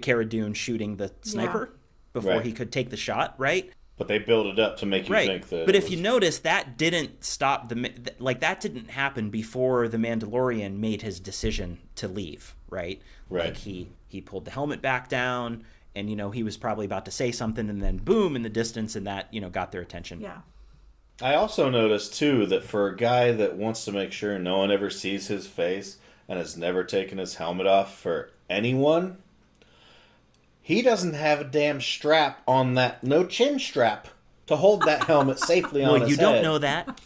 Cara 0.01 0.25
Dune 0.25 0.55
shooting 0.55 0.97
the 0.97 1.12
sniper 1.22 1.70
before 2.12 2.37
Right. 2.37 2.45
he 2.45 2.53
could 2.53 2.72
take 2.72 2.91
the 2.91 2.97
shot, 2.97 3.35
right? 3.39 3.70
But 3.97 4.09
they 4.09 4.18
build 4.18 4.47
it 4.47 4.59
up 4.59 4.79
to 4.79 4.87
make 4.87 5.09
you 5.09 5.14
right. 5.14 5.27
think 5.27 5.49
that. 5.51 5.66
but 5.66 5.75
it 5.75 5.85
if 5.85 5.91
you 5.91 5.97
notice, 5.97 6.39
that 6.41 6.77
didn't 6.77 7.25
stop 7.25 7.68
the 7.68 7.91
like 8.18 8.41
that 8.41 8.61
didn't 8.61 8.91
happen 8.91 9.31
before 9.31 9.87
the 9.89 9.99
Mandalorian 9.99 10.79
made 10.79 11.03
his 11.03 11.20
decision 11.20 11.79
to 11.97 12.09
leave, 12.09 12.55
right? 12.70 13.01
Right. 13.31 13.47
Like 13.47 13.57
he 13.57 13.89
he 14.09 14.20
pulled 14.20 14.45
the 14.45 14.51
helmet 14.51 14.83
back 14.83 15.09
down, 15.09 15.64
and 15.95 16.09
you 16.11 16.16
know 16.16 16.31
he 16.31 16.43
was 16.43 16.57
probably 16.57 16.87
about 16.87 17.05
to 17.07 17.11
say 17.11 17.33
something, 17.33 17.68
and 17.68 17.83
then 17.83 17.99
boom 17.99 18.37
in 18.37 18.43
the 18.43 18.49
distance, 18.49 18.97
and 18.97 19.07
that 19.07 19.33
you 19.33 19.41
know 19.41 19.51
got 19.51 19.72
their 19.72 19.81
attention. 19.81 20.20
Yeah. 20.20 20.39
I 21.22 21.35
also 21.35 21.70
noticed 21.70 22.14
too 22.14 22.45
that 22.47 22.64
for 22.64 22.89
a 22.89 22.97
guy 22.97 23.31
that 23.33 23.57
wants 23.57 23.85
to 23.85 23.93
make 23.93 24.11
sure 24.11 24.37
no 24.39 24.59
one 24.59 24.72
ever 24.72 24.91
sees 24.91 25.29
his 25.29 25.47
face 25.47 25.99
and 26.29 26.39
has 26.39 26.57
never 26.57 26.83
taken 26.83 27.18
his 27.18 27.37
helmet 27.37 27.68
off 27.68 27.97
for 27.97 28.31
anyone, 28.51 29.18
he 30.61 30.83
doesn't 30.83 31.14
have 31.14 31.41
a 31.41 31.45
damn 31.45 31.81
strap 31.81 32.43
on 32.49 32.75
that, 32.75 33.05
no 33.05 33.25
chin 33.25 33.59
strap 33.61 34.09
to 34.47 34.57
hold 34.57 34.83
that 34.83 35.05
helmet 35.05 35.39
safely 35.39 35.85
on 35.85 35.93
Well, 35.93 36.01
his 36.07 36.16
head. 36.16 36.25
Well, 36.25 36.35
you 36.37 36.43
don't 36.43 36.43
know 36.43 36.59
that. 36.59 37.01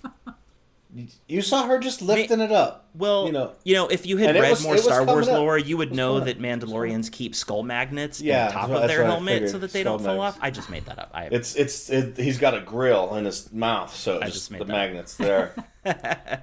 You 1.27 1.43
saw 1.43 1.67
her 1.67 1.79
just 1.79 2.03
lifting 2.03 2.41
it 2.41 2.51
up. 2.51 2.89
Well, 2.95 3.27
you 3.27 3.33
know, 3.33 3.53
you 3.65 3.75
know, 3.75 3.87
if 3.89 4.07
you 4.07 4.17
had 4.17 4.35
read 4.35 4.51
was- 4.51 4.65
more 4.65 4.77
Star 4.79 5.05
Wars 5.05 5.29
up. 5.29 5.35
lore, 5.39 5.57
you 5.59 5.77
would 5.77 5.95
know 5.95 6.21
that 6.21 6.41
Mandalorians 6.41 7.13
keep 7.13 7.35
skull 7.35 7.63
magnets 7.63 8.21
Yeah, 8.21 8.47
on 8.47 8.53
top 8.53 8.63
of 8.65 8.69
their 8.71 8.81
that's 8.81 8.99
what 8.99 9.07
I 9.07 9.11
helmet 9.11 9.51
so 9.51 9.59
that 9.59 9.73
they 9.73 9.83
skull 9.83 9.99
don't 9.99 10.05
fall 10.07 10.17
magnets. 10.17 10.37
off. 10.39 10.43
I 10.43 10.51
just 10.51 10.71
made 10.71 10.87
that 10.87 10.99
up. 10.99 11.11
I, 11.15 11.25
it's 11.27 11.55
it's 11.55 11.89
it, 11.91 12.17
he's 12.17 12.39
got 12.39 12.55
a 12.55 12.61
grill 12.61 13.15
in 13.17 13.25
his 13.25 13.53
mouth, 13.53 13.95
so 13.95 14.21
just 14.23 14.51
the 14.51 14.65
magnets 14.65 15.15
there. 15.17 15.55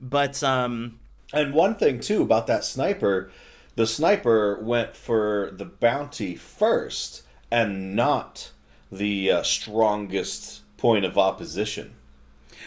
but 0.00 0.42
um, 0.42 0.98
And 1.32 1.54
one 1.54 1.76
thing 1.76 2.00
too 2.00 2.22
about 2.22 2.46
that 2.48 2.64
sniper, 2.64 3.30
the 3.76 3.86
sniper 3.86 4.58
went 4.62 4.94
for 4.96 5.50
the 5.52 5.64
bounty 5.64 6.36
first 6.36 7.22
and 7.50 7.94
not 7.96 8.50
the 8.92 9.30
uh, 9.30 9.42
strongest 9.42 10.60
point 10.76 11.04
of 11.04 11.16
opposition. 11.16 11.94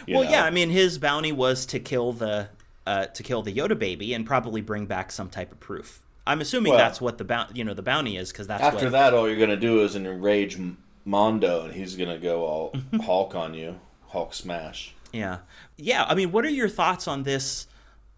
You 0.06 0.16
well, 0.16 0.24
know? 0.24 0.30
yeah, 0.30 0.44
I 0.44 0.50
mean, 0.50 0.70
his 0.70 0.98
bounty 0.98 1.32
was 1.32 1.66
to 1.66 1.78
kill 1.80 2.12
the 2.12 2.48
uh, 2.86 3.06
to 3.06 3.22
kill 3.22 3.42
the 3.42 3.52
Yoda 3.54 3.78
baby 3.78 4.12
and 4.14 4.26
probably 4.26 4.60
bring 4.60 4.86
back 4.86 5.10
some 5.10 5.30
type 5.30 5.50
of 5.52 5.60
proof. 5.60 6.00
I'm 6.26 6.40
assuming 6.40 6.70
Well- 6.72 6.78
that's 6.78 7.00
what 7.00 7.18
the 7.18 7.24
bounty, 7.24 7.58
you 7.58 7.64
know, 7.64 7.74
the 7.74 7.82
bounty 7.82 8.16
is 8.16 8.30
because 8.32 8.46
that's 8.46 8.62
After 8.62 8.86
what. 8.86 8.92
that, 8.92 9.14
all 9.14 9.28
you're 9.28 9.38
gonna 9.38 9.56
do 9.56 9.82
is 9.82 9.94
enrage 9.96 10.58
Mando, 11.04 11.64
and 11.64 11.72
he's 11.74 11.96
gonna 11.96 12.18
go 12.18 12.44
all 12.44 12.74
Hulk 13.02 13.34
on 13.34 13.54
you, 13.54 13.78
Hulk 14.08 14.32
smash. 14.34 14.94
Yeah, 15.12 15.38
yeah. 15.76 16.04
I 16.08 16.14
mean, 16.14 16.32
what 16.32 16.44
are 16.44 16.50
your 16.50 16.68
thoughts 16.68 17.06
on 17.08 17.22
this? 17.22 17.66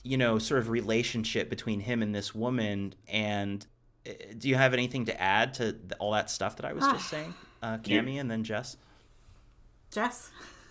You 0.02 0.16
know, 0.16 0.38
sort 0.38 0.60
of 0.60 0.68
relationship 0.70 1.50
between 1.50 1.80
him 1.80 2.00
and 2.00 2.14
this 2.14 2.32
woman, 2.34 2.94
and 3.08 3.66
uh, 4.08 4.12
do 4.38 4.48
you 4.48 4.54
have 4.54 4.72
anything 4.72 5.04
to 5.06 5.20
add 5.20 5.54
to 5.54 5.76
all 5.98 6.12
that 6.12 6.30
stuff 6.30 6.56
that 6.56 6.64
I 6.64 6.72
was 6.72 6.84
just 6.84 7.08
saying, 7.10 7.34
uh, 7.62 7.78
You- 7.84 8.00
Cami, 8.02 8.20
and 8.20 8.30
then 8.30 8.44
Jess? 8.44 8.76
Jess? 9.90 10.30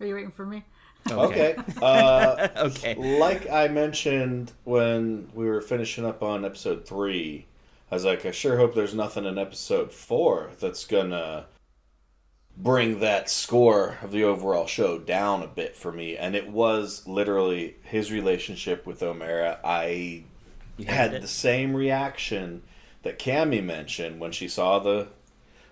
Are 0.00 0.06
you 0.06 0.14
waiting 0.14 0.30
for 0.30 0.46
me? 0.46 0.64
Okay. 1.10 1.56
Uh, 1.82 2.48
okay. 2.56 2.94
like 2.94 3.48
I 3.48 3.68
mentioned 3.68 4.52
when 4.64 5.30
we 5.32 5.46
were 5.46 5.62
finishing 5.62 6.04
up 6.04 6.22
on 6.22 6.44
episode 6.44 6.86
three, 6.86 7.46
I 7.90 7.94
was 7.94 8.04
like, 8.04 8.26
I 8.26 8.32
sure 8.32 8.58
hope 8.58 8.74
there's 8.74 8.94
nothing 8.94 9.24
in 9.24 9.38
episode 9.38 9.92
four 9.92 10.50
that's 10.60 10.84
gonna 10.84 11.46
bring 12.56 13.00
that 13.00 13.30
score 13.30 13.98
of 14.02 14.12
the 14.12 14.24
overall 14.24 14.66
show 14.66 14.98
down 14.98 15.42
a 15.42 15.46
bit 15.46 15.74
for 15.74 15.90
me. 15.90 16.16
And 16.16 16.34
it 16.34 16.50
was 16.50 17.06
literally 17.06 17.76
his 17.82 18.12
relationship 18.12 18.86
with 18.86 19.00
Omera. 19.00 19.58
I 19.64 20.24
had 20.78 21.10
hated 21.10 21.22
the 21.22 21.28
same 21.28 21.74
reaction 21.74 22.62
that 23.02 23.18
Cami 23.18 23.64
mentioned 23.64 24.20
when 24.20 24.32
she 24.32 24.48
saw 24.48 24.78
the 24.78 25.08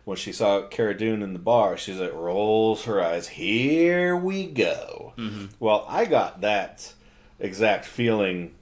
when 0.09 0.17
she 0.17 0.33
saw 0.33 0.63
Cara 0.63 0.97
Dune 0.97 1.21
in 1.23 1.35
the 1.35 1.39
bar. 1.39 1.77
She's 1.77 1.99
like 1.99 2.15
rolls 2.15 2.85
her 2.85 2.99
eyes. 2.99 3.29
Here 3.29 4.17
we 4.17 4.47
go. 4.47 5.13
Well, 5.61 5.85
I 5.87 6.07
got 6.07 6.41
that 6.41 6.95
exact 7.39 7.85
feeling 7.85 8.55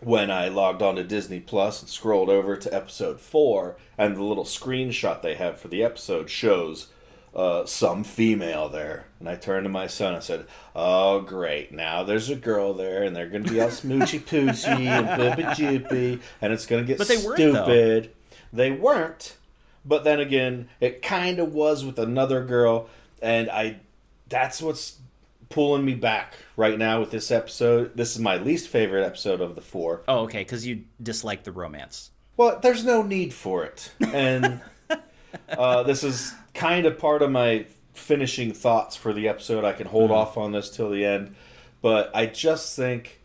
when 0.00 0.30
I 0.30 0.48
logged 0.48 0.82
on 0.82 0.96
to 0.96 1.02
Disney 1.04 1.40
Plus 1.40 1.80
and 1.80 1.88
scrolled 1.88 2.28
over 2.28 2.54
to 2.54 2.74
episode 2.74 3.18
four, 3.18 3.78
and 3.96 4.14
the 4.14 4.22
little 4.22 4.44
screenshot 4.44 5.22
they 5.22 5.36
have 5.36 5.58
for 5.58 5.68
the 5.68 5.82
episode 5.82 6.28
shows 6.28 6.88
uh, 7.34 7.64
some 7.64 8.04
female 8.04 8.68
there. 8.68 9.06
And 9.20 9.26
I 9.28 9.36
turned 9.36 9.64
to 9.64 9.70
my 9.70 9.86
son 9.86 10.12
and 10.12 10.22
said, 10.22 10.44
Oh, 10.76 11.22
great. 11.22 11.72
Now 11.72 12.02
there's 12.02 12.28
a 12.28 12.36
girl 12.36 12.74
there, 12.74 13.04
and 13.04 13.16
they're 13.16 13.30
going 13.30 13.44
to 13.44 13.50
be 13.50 13.60
all 13.62 13.68
smoochy 13.68 14.20
poochy 14.20 14.66
and 14.84 15.06
bibby 15.18 15.44
joopy, 15.44 16.20
and 16.42 16.52
it's 16.52 16.66
going 16.66 16.82
to 16.84 16.86
get 16.86 16.98
But 16.98 17.08
they 17.08 17.16
weren't, 17.16 17.38
though. 17.38 17.64
stupid. 17.64 18.10
They 18.52 18.70
weren't. 18.70 19.37
But 19.88 20.04
then 20.04 20.20
again, 20.20 20.68
it 20.80 21.00
kind 21.00 21.38
of 21.38 21.54
was 21.54 21.84
with 21.84 21.98
another 21.98 22.44
girl, 22.44 22.88
and 23.20 23.50
I. 23.50 23.80
That's 24.28 24.60
what's 24.60 24.98
pulling 25.48 25.82
me 25.82 25.94
back 25.94 26.34
right 26.54 26.78
now 26.78 27.00
with 27.00 27.10
this 27.10 27.30
episode. 27.30 27.96
This 27.96 28.14
is 28.14 28.20
my 28.20 28.36
least 28.36 28.68
favorite 28.68 29.04
episode 29.04 29.40
of 29.40 29.54
the 29.54 29.62
four. 29.62 30.02
Oh, 30.06 30.20
okay, 30.20 30.40
because 30.40 30.66
you 30.66 30.84
dislike 31.02 31.44
the 31.44 31.52
romance. 31.52 32.10
Well, 32.36 32.60
there's 32.60 32.84
no 32.84 33.02
need 33.02 33.32
for 33.32 33.64
it, 33.64 33.90
and 34.12 34.60
uh, 35.48 35.82
this 35.84 36.04
is 36.04 36.34
kind 36.54 36.84
of 36.84 36.98
part 36.98 37.22
of 37.22 37.30
my 37.30 37.66
finishing 37.94 38.52
thoughts 38.52 38.94
for 38.94 39.12
the 39.12 39.26
episode. 39.26 39.64
I 39.64 39.72
can 39.72 39.86
hold 39.86 40.10
off 40.10 40.36
on 40.36 40.52
this 40.52 40.70
till 40.70 40.90
the 40.90 41.04
end, 41.04 41.34
but 41.80 42.10
I 42.14 42.26
just 42.26 42.76
think 42.76 43.20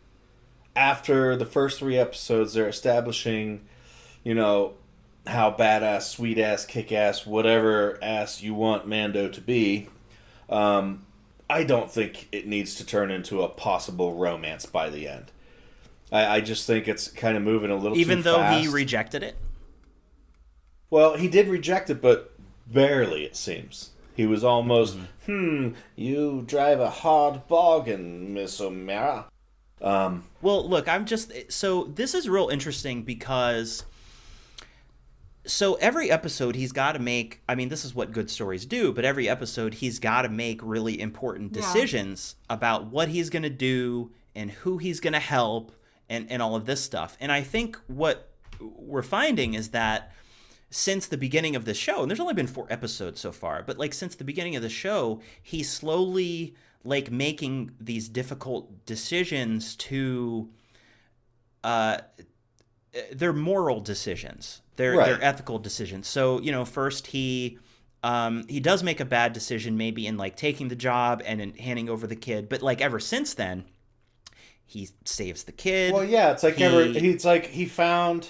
after 0.74 1.36
the 1.36 1.46
first 1.46 1.78
three 1.78 1.98
episodes, 1.98 2.54
they're 2.54 2.68
establishing, 2.68 3.66
you 4.24 4.34
know, 4.34 4.74
how 5.26 5.50
badass, 5.50 6.02
sweet 6.02 6.38
ass, 6.38 6.64
kick 6.66 6.92
ass, 6.92 7.26
whatever 7.26 7.98
ass 8.02 8.42
you 8.42 8.54
want 8.54 8.86
Mando 8.86 9.28
to 9.28 9.40
be. 9.40 9.88
Um, 10.48 11.06
I 11.48 11.64
don't 11.64 11.90
think 11.90 12.28
it 12.32 12.46
needs 12.46 12.74
to 12.76 12.86
turn 12.86 13.10
into 13.10 13.42
a 13.42 13.48
possible 13.48 14.14
romance 14.14 14.66
by 14.66 14.90
the 14.90 15.08
end. 15.08 15.32
I, 16.12 16.36
I 16.36 16.40
just 16.40 16.66
think 16.66 16.88
it's 16.88 17.08
kind 17.08 17.36
of 17.36 17.42
moving 17.42 17.70
a 17.70 17.76
little 17.76 17.96
Even 17.96 18.22
though 18.22 18.42
he 18.44 18.68
rejected 18.68 19.22
it. 19.22 19.36
Well, 20.90 21.16
he 21.16 21.28
did 21.28 21.48
reject 21.48 21.90
it, 21.90 22.00
but 22.00 22.32
barely, 22.66 23.24
it 23.24 23.36
seems. 23.36 23.90
He 24.14 24.26
was 24.26 24.44
almost, 24.44 24.96
hmm, 25.26 25.70
you 25.96 26.44
drive 26.46 26.78
a 26.78 26.90
hard 26.90 27.48
bargain, 27.48 28.32
Miss 28.32 28.60
Omera. 28.60 29.24
Um, 29.82 30.24
Well, 30.40 30.68
look, 30.68 30.88
I'm 30.88 31.04
just 31.04 31.32
so 31.50 31.84
this 31.84 32.14
is 32.14 32.28
real 32.28 32.48
interesting 32.48 33.02
because 33.02 33.84
so 35.46 35.74
every 35.74 36.10
episode 36.10 36.54
he's 36.56 36.72
got 36.72 36.92
to 36.92 36.98
make 36.98 37.42
I 37.48 37.54
mean 37.54 37.68
this 37.68 37.84
is 37.84 37.94
what 37.94 38.12
good 38.12 38.30
stories 38.30 38.64
do, 38.66 38.92
but 38.92 39.04
every 39.04 39.28
episode 39.28 39.74
he's 39.74 39.98
got 39.98 40.22
to 40.22 40.28
make 40.28 40.60
really 40.62 41.00
important 41.00 41.54
Yeah. 41.54 41.60
decisions 41.62 42.36
about 42.48 42.86
what 42.86 43.08
he's 43.08 43.30
going 43.30 43.42
to 43.42 43.50
do 43.50 44.10
and 44.34 44.50
who 44.50 44.78
he's 44.78 45.00
going 45.00 45.12
to 45.12 45.18
help 45.20 45.72
and 46.08 46.30
and 46.30 46.40
all 46.42 46.54
of 46.56 46.66
this 46.66 46.82
stuff. 46.82 47.16
And 47.20 47.30
I 47.32 47.42
think 47.42 47.78
what 47.86 48.30
we're 48.60 49.02
finding 49.02 49.54
is 49.54 49.70
that 49.70 50.12
since 50.70 51.06
the 51.06 51.16
beginning 51.16 51.54
of 51.54 51.66
the 51.66 51.74
show, 51.74 52.02
and 52.02 52.10
there's 52.10 52.18
only 52.20 52.34
been 52.34 52.46
four 52.48 52.66
episodes 52.70 53.20
so 53.20 53.30
far, 53.30 53.62
but 53.62 53.78
like 53.78 53.94
since 53.94 54.14
the 54.16 54.24
beginning 54.24 54.56
of 54.56 54.62
the 54.62 54.68
show, 54.68 55.20
he's 55.42 55.70
slowly 55.70 56.54
like 56.84 57.10
making 57.10 57.70
these 57.80 58.08
difficult 58.08 58.84
decisions 58.86 59.76
to 59.76 60.48
uh 61.62 61.98
they're 63.12 63.32
moral 63.32 63.80
decisions. 63.80 64.62
They're 64.76 64.96
Right. 64.96 65.06
they're 65.06 65.22
ethical 65.24 65.58
decisions. 65.58 66.06
So, 66.08 66.40
you 66.40 66.50
know, 66.52 66.64
first 66.64 67.08
he 67.08 67.58
um, 68.02 68.44
he 68.48 68.60
does 68.60 68.82
make 68.82 69.00
a 69.00 69.04
bad 69.06 69.32
decision, 69.32 69.76
maybe 69.78 70.06
in 70.06 70.16
like 70.18 70.36
taking 70.36 70.68
the 70.68 70.76
job 70.76 71.22
and 71.24 71.40
in 71.40 71.54
handing 71.54 71.88
over 71.88 72.06
the 72.06 72.16
kid. 72.16 72.48
But 72.50 72.60
like 72.60 72.80
ever 72.82 73.00
since 73.00 73.32
then, 73.34 73.64
he 74.66 74.88
saves 75.04 75.44
the 75.44 75.52
kid. 75.52 75.92
well, 75.94 76.04
yeah, 76.04 76.30
it's 76.32 76.42
like 76.42 76.56
He- 76.56 76.64
ever, 76.64 76.82
it's 76.82 77.24
like 77.24 77.46
he 77.46 77.64
found 77.66 78.28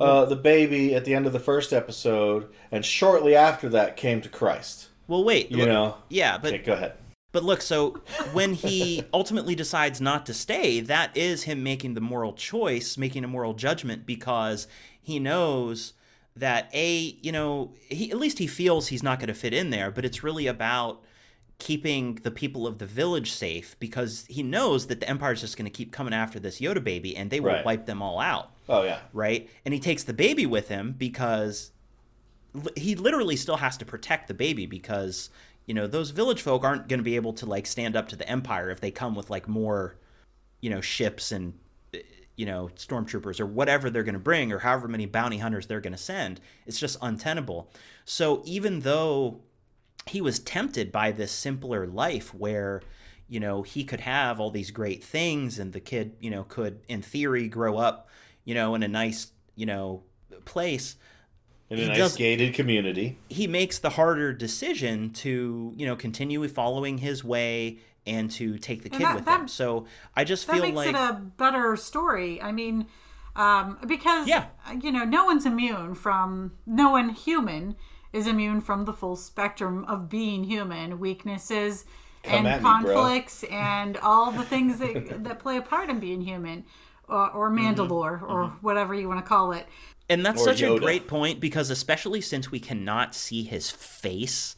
uh, 0.00 0.24
the 0.24 0.36
baby 0.36 0.94
at 0.94 1.04
the 1.04 1.14
end 1.14 1.26
of 1.26 1.32
the 1.32 1.40
first 1.40 1.72
episode, 1.72 2.48
and 2.72 2.84
shortly 2.84 3.34
after 3.36 3.68
that 3.68 3.96
came 3.96 4.20
to 4.22 4.28
Christ. 4.28 4.88
Well, 5.08 5.24
wait. 5.24 5.50
You 5.50 5.58
look- 5.58 5.68
know? 5.68 5.96
Yeah, 6.08 6.38
but 6.38 6.54
Okay, 6.54 6.62
go 6.62 6.72
ahead. 6.72 6.94
But 7.32 7.42
look, 7.44 7.62
so 7.62 8.00
when 8.32 8.54
he 8.54 9.02
ultimately 9.12 9.54
decides 9.56 10.00
not 10.00 10.24
to 10.26 10.34
stay, 10.34 10.80
that 10.80 11.16
is 11.16 11.42
him 11.42 11.62
making 11.64 11.94
the 11.94 12.00
moral 12.00 12.32
choice, 12.32 12.96
making 12.96 13.24
a 13.24 13.28
moral 13.28 13.54
judgment 13.54 14.06
because 14.06 14.68
he 15.04 15.18
knows 15.18 15.92
that 16.36 16.68
a, 16.74 17.16
you 17.22 17.30
know, 17.30 17.72
he 17.88 18.10
at 18.10 18.18
least 18.18 18.38
he 18.38 18.46
feels 18.48 18.88
he's 18.88 19.02
not 19.02 19.18
going 19.20 19.28
to 19.28 19.34
fit 19.34 19.54
in 19.54 19.70
there, 19.70 19.90
but 19.90 20.04
it's 20.04 20.22
really 20.24 20.46
about 20.48 21.02
keeping 21.58 22.16
the 22.24 22.30
people 22.32 22.66
of 22.66 22.78
the 22.78 22.86
village 22.86 23.30
safe 23.30 23.76
because 23.78 24.26
he 24.28 24.42
knows 24.42 24.88
that 24.88 24.98
the 24.98 25.08
empire's 25.08 25.40
just 25.40 25.56
going 25.56 25.64
to 25.64 25.70
keep 25.70 25.92
coming 25.92 26.12
after 26.12 26.40
this 26.40 26.58
Yoda 26.60 26.82
baby 26.82 27.16
and 27.16 27.30
they 27.30 27.38
will 27.38 27.50
Right. 27.50 27.64
wipe 27.64 27.86
them 27.86 28.02
all 28.02 28.18
out 28.18 28.50
Oh, 28.68 28.82
yeah. 28.82 28.98
right? 29.12 29.48
And 29.64 29.72
he 29.72 29.78
takes 29.78 30.02
the 30.02 30.12
baby 30.12 30.46
with 30.46 30.66
him 30.68 30.96
because 30.98 31.70
he 32.76 32.96
literally 32.96 33.36
still 33.36 33.58
has 33.58 33.76
to 33.76 33.84
protect 33.84 34.26
the 34.28 34.34
baby 34.34 34.66
because 34.66 35.30
you 35.66 35.74
know 35.74 35.86
those 35.86 36.10
village 36.10 36.42
folk 36.42 36.62
aren't 36.64 36.88
going 36.88 36.98
to 36.98 37.04
be 37.04 37.16
able 37.16 37.32
to 37.34 37.46
like 37.46 37.66
stand 37.66 37.96
up 37.96 38.08
to 38.08 38.16
the 38.16 38.28
empire 38.28 38.70
if 38.70 38.80
they 38.80 38.90
come 38.90 39.14
with 39.14 39.30
like 39.30 39.48
more 39.48 39.96
you 40.60 40.70
know 40.70 40.80
ships 40.80 41.32
and 41.32 41.54
you 42.36 42.44
know 42.46 42.68
stormtroopers 42.76 43.38
or 43.40 43.46
whatever 43.46 43.90
they're 43.90 44.02
going 44.02 44.14
to 44.14 44.18
bring 44.18 44.52
or 44.52 44.58
however 44.60 44.88
many 44.88 45.06
bounty 45.06 45.38
hunters 45.38 45.66
they're 45.66 45.80
going 45.80 45.92
to 45.92 45.98
send 45.98 46.40
it's 46.66 46.80
just 46.80 46.96
untenable 47.00 47.70
so 48.04 48.42
even 48.44 48.80
though 48.80 49.40
he 50.06 50.20
was 50.20 50.38
tempted 50.40 50.90
by 50.92 51.12
this 51.12 51.30
simpler 51.32 51.86
life 51.86 52.34
where 52.34 52.82
you 53.28 53.38
know 53.40 53.62
he 53.62 53.84
could 53.84 54.00
have 54.00 54.40
all 54.40 54.50
these 54.50 54.70
great 54.70 55.02
things 55.02 55.58
and 55.58 55.72
the 55.72 55.80
kid 55.80 56.14
you 56.20 56.30
know 56.30 56.44
could 56.44 56.80
in 56.88 57.00
theory 57.02 57.48
grow 57.48 57.76
up 57.78 58.08
you 58.44 58.54
know 58.54 58.74
in 58.74 58.82
a 58.82 58.88
nice 58.88 59.28
you 59.54 59.64
know 59.66 60.02
place 60.44 60.96
In 61.70 61.78
He 61.78 61.84
a 61.84 61.88
nice 61.88 61.96
does- 61.98 62.16
gated 62.16 62.52
community. 62.54 63.16
he 63.28 63.46
makes 63.46 63.78
the 63.78 63.90
harder 63.90 64.32
decision 64.32 65.10
to 65.14 65.72
you 65.76 65.86
know 65.86 65.96
continue 65.96 66.46
following 66.48 66.98
his 66.98 67.22
way 67.24 67.78
and 68.06 68.30
to 68.32 68.58
take 68.58 68.82
the 68.82 68.88
And 68.90 68.98
kid 68.98 69.06
that- 69.06 69.14
with 69.16 69.24
that- 69.24 69.40
him 69.40 69.48
so 69.48 69.86
i 70.14 70.24
just 70.24 70.46
that 70.46 70.54
feel 70.54 70.62
makes 70.62 70.76
like 70.76 70.88
it 70.88 70.94
a 70.94 71.12
better 71.36 71.76
story. 71.76 72.40
I 72.42 72.52
mean, 72.52 72.86
um, 73.36 73.78
because 73.86 74.28
Yeah. 74.28 74.46
you 74.80 74.92
know, 74.92 75.04
no 75.04 75.24
one's 75.24 75.44
immune 75.46 75.94
from 75.94 76.52
no 76.66 76.90
one 76.90 77.08
human 77.10 77.76
is 78.12 78.26
immune 78.28 78.60
from 78.60 78.84
the 78.84 78.92
full 78.92 79.16
spectrum 79.16 79.84
of 79.86 80.08
being 80.08 80.44
human, 80.44 80.98
weaknesses 81.00 81.84
Come 82.22 82.46
and 82.46 82.46
at 82.46 82.60
me, 82.62 82.64
conflicts 82.64 83.42
and 83.50 83.96
all 83.98 84.30
the 84.30 84.44
things 84.44 84.78
that 84.78 85.24
that 85.24 85.38
play 85.40 85.56
a 85.56 85.62
part 85.62 85.90
in 85.90 85.98
being 85.98 86.20
human. 86.20 86.64
Or, 87.06 87.30
or 87.32 87.50
Mm-hmm. 87.50 87.74
Mandalore, 87.80 88.22
or 88.22 88.46
whatever 88.62 88.94
you 88.94 89.08
want 89.08 89.22
to 89.22 89.28
call 89.28 89.52
it. 89.52 89.66
And 90.08 90.24
that's 90.24 90.40
Or 90.40 90.44
such 90.46 90.62
a 90.62 90.78
great 90.78 91.06
point 91.06 91.38
because 91.38 91.68
especially 91.68 92.22
since 92.22 92.50
we 92.50 92.58
cannot 92.58 93.14
see 93.14 93.42
his 93.42 93.70
face, 93.70 94.56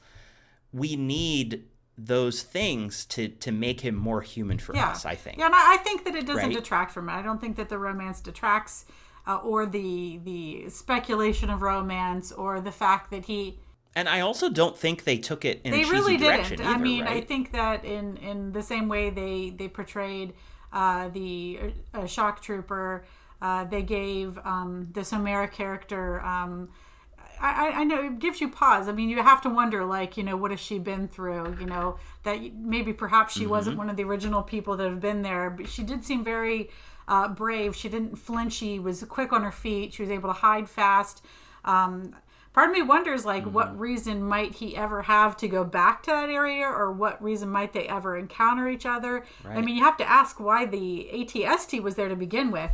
we 0.72 0.94
need 0.94 1.64
those 1.98 2.42
things 2.42 3.04
to 3.06 3.28
to 3.28 3.50
make 3.52 3.80
him 3.80 3.94
more 3.94 4.20
human 4.22 4.58
for 4.58 4.74
yeah. 4.74 4.90
us, 4.90 5.04
I 5.06 5.14
think. 5.14 5.38
Yeah, 5.38 5.46
and 5.46 5.54
I, 5.54 5.74
I 5.74 5.76
think 5.78 6.04
that 6.04 6.14
it 6.14 6.26
doesn't 6.26 6.44
Right? 6.50 6.54
detract 6.54 6.92
from 6.92 7.08
it. 7.08 7.12
I 7.12 7.22
don't 7.22 7.40
think 7.40 7.56
that 7.56 7.68
the 7.68 7.78
romance 7.78 8.20
detracts, 8.20 8.84
uh, 9.26 9.36
or 9.36 9.66
the 9.66 10.20
the 10.24 10.68
speculation 10.68 11.50
of 11.50 11.62
romance, 11.62 12.32
or 12.32 12.60
the 12.60 12.72
fact 12.72 13.10
that 13.10 13.24
he 13.26 13.58
And 13.94 14.08
I 14.08 14.20
also 14.20 14.50
don't 14.50 14.76
think 14.76 15.04
they 15.04 15.16
took 15.18 15.44
it 15.44 15.60
in 15.64 15.72
a 15.72 15.76
they 15.76 15.90
really 15.90 16.16
didn't. 16.18 16.60
I 16.60 16.72
either, 16.72 16.78
mean, 16.78 17.04
I 17.04 17.20
think 17.22 17.52
that 17.52 17.84
in 17.84 18.16
in 18.18 18.52
the 18.52 18.62
same 18.62 18.88
way 18.88 19.10
they 19.10 19.50
they 19.56 19.68
portrayed 19.68 20.34
uh, 20.72 21.08
the 21.08 21.72
uh, 21.94 22.06
shock 22.06 22.42
trooper, 22.42 23.04
uh, 23.40 23.64
they 23.64 23.82
gave 23.82 24.38
um, 24.44 24.88
the 24.92 25.00
Somera 25.00 25.50
character. 25.50 26.20
Um, 26.20 26.68
I, 27.40 27.68
I- 27.68 27.80
I 27.80 27.84
know 27.84 28.02
it 28.04 28.18
gives 28.18 28.40
you 28.40 28.48
pause. 28.48 28.88
I 28.88 28.92
mean, 28.92 29.08
you 29.10 29.22
have 29.22 29.40
to 29.42 29.50
wonder, 29.50 29.84
like, 29.84 30.16
you 30.16 30.22
know, 30.22 30.36
what 30.36 30.50
has 30.50 30.60
she 30.60 30.78
been 30.78 31.08
through? 31.08 31.56
You 31.60 31.66
know, 31.66 31.98
that 32.24 32.38
maybe 32.54 32.92
perhaps 32.92 33.34
she 33.34 33.40
Mm-hmm. 33.40 33.50
wasn't 33.50 33.78
one 33.78 33.90
of 33.90 33.96
the 33.96 34.04
original 34.04 34.42
people 34.42 34.76
that 34.76 34.88
have 34.88 35.00
been 35.00 35.22
there, 35.22 35.50
but 35.50 35.68
she 35.68 35.82
did 35.82 36.04
seem 36.04 36.24
very 36.24 36.70
uh, 37.08 37.28
brave. 37.28 37.76
She 37.76 37.88
didn't 37.88 38.16
flinch. 38.16 38.52
She 38.54 38.78
was 38.78 39.04
quick 39.04 39.32
on 39.32 39.42
her 39.42 39.52
feet. 39.52 39.94
She 39.94 40.02
was 40.02 40.10
able 40.10 40.28
to 40.28 40.32
hide 40.40 40.68
fast. 40.68 41.24
Um, 41.64 42.14
part 42.52 42.70
of 42.70 42.74
me 42.74 42.82
wonders, 42.82 43.24
like, 43.24 43.44
Mm-hmm. 43.44 43.52
what 43.52 43.78
reason 43.78 44.22
might 44.24 44.54
he 44.56 44.76
ever 44.76 45.02
have 45.02 45.36
to 45.38 45.48
go 45.48 45.62
back 45.62 46.02
to 46.04 46.10
that 46.10 46.30
area, 46.30 46.66
or 46.66 46.90
what 46.90 47.22
reason 47.22 47.48
might 47.50 47.72
they 47.72 47.86
ever 47.86 48.16
encounter 48.16 48.68
each 48.68 48.86
other? 48.86 49.24
I 49.44 49.60
mean, 49.60 49.76
you 49.76 49.84
have 49.84 49.96
to 49.98 50.08
ask 50.08 50.40
why 50.40 50.64
the 50.66 51.08
ATST 51.12 51.82
was 51.82 51.94
there 51.96 52.08
to 52.08 52.16
begin 52.16 52.50
with. 52.50 52.72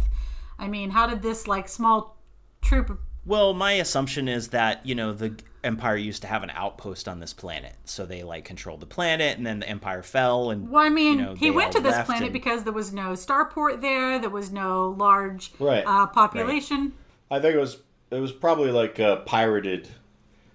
I 0.59 0.69
mean, 0.69 0.91
how 0.91 1.07
did 1.09 1.23
this 1.23 1.47
like 1.49 1.69
small 1.69 2.17
troop 2.63 3.01
Well, 3.25 3.55
my 3.55 3.73
assumption 3.73 4.29
is 4.29 4.49
that, 4.49 4.85
you 4.85 4.95
know, 4.95 5.13
the 5.13 5.35
Empire 5.65 5.97
used 5.97 6.23
to 6.23 6.29
have 6.29 6.43
an 6.43 6.51
outpost 6.51 7.07
on 7.07 7.21
this 7.21 7.33
planet. 7.33 7.75
So 7.85 8.05
they 8.05 8.25
like 8.25 8.45
controlled 8.45 8.81
the 8.81 8.87
planet 8.87 9.37
and 9.37 9.47
then 9.47 9.61
the 9.61 9.69
Empire 9.69 10.03
fell 10.03 10.51
and 10.51 10.69
Well, 10.71 10.83
I 10.85 10.89
mean, 10.89 11.19
you 11.21 11.25
know, 11.25 11.35
he 11.35 11.51
went 11.53 11.71
to 11.73 11.81
this 11.81 11.97
planet 12.05 12.25
and- 12.25 12.33
because 12.33 12.65
there 12.65 12.73
was 12.73 12.93
no 12.93 13.13
starport 13.13 13.81
there. 13.81 14.19
There 14.19 14.29
was 14.31 14.51
no 14.51 14.89
large 14.99 15.53
Right. 15.61 15.85
uh, 15.87 16.07
population. 16.09 16.95
I 17.31 17.39
think 17.39 17.55
it 17.55 17.61
was 17.61 17.79
it 18.11 18.21
was 18.21 18.33
probably 18.33 18.71
like 18.73 18.99
a 18.99 19.23
pirated. 19.25 19.89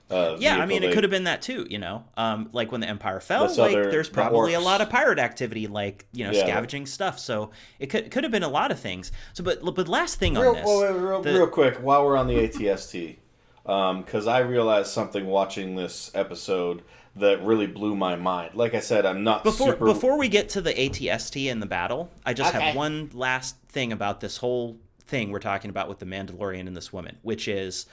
Uh, 0.09 0.37
Yeah, 0.39 0.53
I 0.53 0.65
vehicle. 0.65 0.67
mean, 0.67 0.83
it 0.83 0.93
could 0.93 1.03
have 1.03 1.11
been 1.11 1.25
that 1.25 1.41
too, 1.41 1.67
you 1.69 1.77
know. 1.79 2.05
Um, 2.15 2.49
like 2.53 2.71
when 2.71 2.79
the 2.81 2.87
Empire 2.87 3.19
fell, 3.19 3.45
That's 3.47 3.57
like 3.57 3.75
other- 3.75 3.91
there's 3.91 4.07
the 4.07 4.13
probably 4.13 4.53
a 4.53 4.59
lot 4.61 4.79
of 4.79 4.89
pirate 4.89 5.19
activity, 5.19 5.67
like 5.67 6.05
you 6.13 6.23
know, 6.25 6.31
Yeah. 6.31 6.43
scavenging 6.43 6.85
stuff. 6.85 7.19
So 7.19 7.51
it 7.79 7.87
could 7.87 8.09
could 8.09 8.23
have 8.23 8.31
been 8.31 8.43
a 8.43 8.47
lot 8.49 8.71
of 8.71 8.79
things. 8.79 9.11
So, 9.33 9.43
but 9.43 9.59
but 9.75 9.87
last 9.89 10.17
thing 10.17 10.35
Real, 10.35 10.49
on 10.51 10.55
this, 10.55 10.65
well, 10.65 10.81
wait, 10.81 10.99
real, 11.01 11.21
the- 11.21 11.33
real 11.33 11.47
quick, 11.47 11.75
while 11.77 12.05
we're 12.05 12.15
on 12.15 12.27
the 12.27 12.35
ATST, 12.37 13.17
because 13.63 14.27
I 14.27 14.39
realized 14.39 14.91
something 14.91 15.25
watching 15.25 15.75
this 15.75 16.09
episode 16.13 16.83
that 17.15 17.43
really 17.43 17.67
blew 17.67 17.95
my 17.95 18.15
mind. 18.15 18.51
Like 18.53 18.73
I 18.75 18.79
said, 18.79 19.05
I'm 19.05 19.23
not 19.23 19.43
before 19.43 19.71
super. 19.73 19.85
before 19.85 20.17
we 20.17 20.29
get 20.29 20.49
to 20.49 20.61
the 20.61 20.71
ATST 20.79 21.51
and 21.51 21.61
the 21.61 21.65
battle, 21.65 22.11
I 22.25 22.33
just 22.33 22.53
Okay. 22.55 22.63
have 22.63 22.75
one 22.75 23.09
last 23.13 23.57
thing 23.67 23.91
about 23.91 24.21
this 24.21 24.37
whole 24.37 24.77
thing 25.05 25.31
we're 25.31 25.39
talking 25.39 25.69
about 25.69 25.89
with 25.89 25.99
the 25.99 26.05
Mandalorian 26.05 26.67
and 26.67 26.77
this 26.77 26.93
woman, 26.93 27.17
which 27.23 27.47
is 27.47 27.87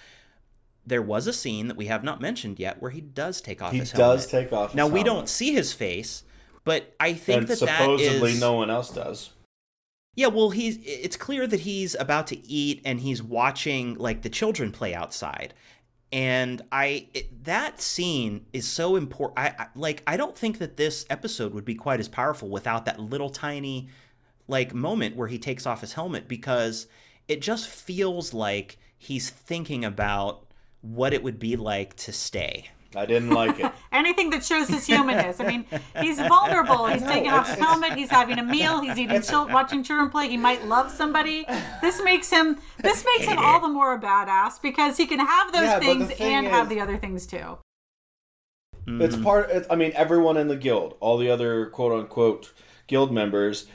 there 0.87 1.03
was 1.03 1.27
a 1.27 1.33
scene 1.33 1.69
that 1.69 1.77
we 1.77 1.87
have 1.87 2.05
not 2.05 2.21
mentioned 2.21 2.59
yet 2.59 2.81
where 2.81 2.91
he 2.91 3.01
does 3.01 3.41
take 3.41 3.63
off 3.63 3.73
he 3.73 3.79
his 3.79 3.93
helmet. 3.93 4.19
does 4.19 4.27
take 4.27 4.53
off. 4.53 4.75
His 4.75 4.77
Now 4.77 4.87
we 4.87 5.01
helmet. 5.01 5.05
don't 5.05 5.29
see 5.29 5.53
his 5.55 5.73
face, 5.73 6.25
But 6.65 6.95
I 7.01 7.15
think 7.15 7.43
and 7.43 7.49
that 7.49 7.61
that 7.65 7.91
supposedly 7.91 8.33
is 8.33 8.41
no 8.41 8.55
one 8.55 8.71
else 8.71 8.91
does. 8.91 9.31
Yeah, 10.17 10.29
well, 10.29 10.51
he's 10.51 10.79
it's 10.85 11.17
clear 11.17 11.47
that 11.47 11.61
he's 11.61 11.95
about 11.97 12.29
to 12.29 12.47
eat 12.47 12.81
and 12.85 13.01
he's 13.01 13.23
watching 13.23 13.95
like 13.95 14.23
the 14.23 14.29
children 14.31 14.71
play 14.73 14.95
outside. 14.95 15.55
And 16.13 16.63
I 16.71 17.09
it, 17.15 17.45
that 17.45 17.81
scene 17.81 18.47
is 18.53 18.69
so 18.69 18.95
important. 18.95 19.39
I, 19.39 19.55
I 19.65 19.67
like 19.75 20.03
I 20.07 20.17
don't 20.17 20.37
think 20.39 20.59
that 20.59 20.77
this 20.77 21.05
episode 21.11 21.53
would 21.55 21.65
be 21.65 21.75
quite 21.75 21.99
as 21.99 22.09
powerful 22.09 22.49
without 22.49 22.85
that 22.85 23.01
little 23.01 23.31
tiny 23.31 23.89
like 24.47 24.73
moment 24.75 25.17
where 25.17 25.29
he 25.29 25.39
takes 25.39 25.67
off 25.67 25.81
his 25.81 25.95
helmet 25.95 26.29
because 26.29 26.87
it 27.27 27.41
just 27.43 27.67
feels 27.69 28.33
like 28.33 28.79
he's 28.97 29.31
thinking 29.31 29.85
about 29.85 30.44
what 30.85 31.13
it 31.15 31.23
would 31.23 31.39
be 31.39 31.57
like 31.57 31.97
to 31.97 32.13
stay. 32.13 32.69
I 32.97 33.07
didn't 33.07 33.31
like 33.31 33.59
it. 33.59 33.73
Anything 33.93 34.31
that 34.31 34.45
shows 34.45 34.69
his 34.69 34.87
humanness. 34.87 35.41
I 35.41 35.47
mean, 35.47 35.65
he's 36.01 36.19
vulnerable. 36.19 36.87
He's 36.87 37.03
taking 37.03 37.31
off 37.31 37.49
his 37.49 37.59
helmet. 37.59 37.95
He's 37.95 38.11
having 38.11 38.39
a 38.39 38.43
meal. 38.45 38.81
He's 38.81 38.99
eating, 38.99 39.21
chil- 39.23 39.49
watching 39.49 39.83
children 39.83 40.11
play. 40.11 40.29
He 40.29 40.37
might 40.37 40.65
love 40.67 40.91
somebody. 40.91 41.45
This 41.81 42.01
makes 42.05 42.31
him. 42.31 42.59
This 42.79 43.05
makes 43.05 43.29
him 43.31 43.39
all 43.39 43.61
the 43.61 43.69
more 43.69 43.95
a 43.95 44.01
badass 44.01 44.63
because 44.63 44.97
he 44.97 45.07
can 45.07 45.19
have 45.19 45.53
those 45.53 45.63
Yeah, 45.63 45.81
things 45.81 46.09
thing 46.13 46.35
and 46.35 46.47
have 46.47 46.69
the 46.69 46.81
other 46.81 46.97
things 46.97 47.27
too. 47.27 47.59
It's 48.87 49.17
mm. 49.17 49.25
part. 49.25 49.51
It's, 49.51 49.67
I 49.71 49.77
mean, 49.77 49.93
everyone 49.95 50.37
in 50.37 50.49
the 50.49 50.57
guild, 50.57 50.97
all 51.01 51.17
the 51.17 51.31
other 51.31 51.67
quote 51.67 51.99
unquote 51.99 52.53
guild 52.87 53.13
members, 53.13 53.67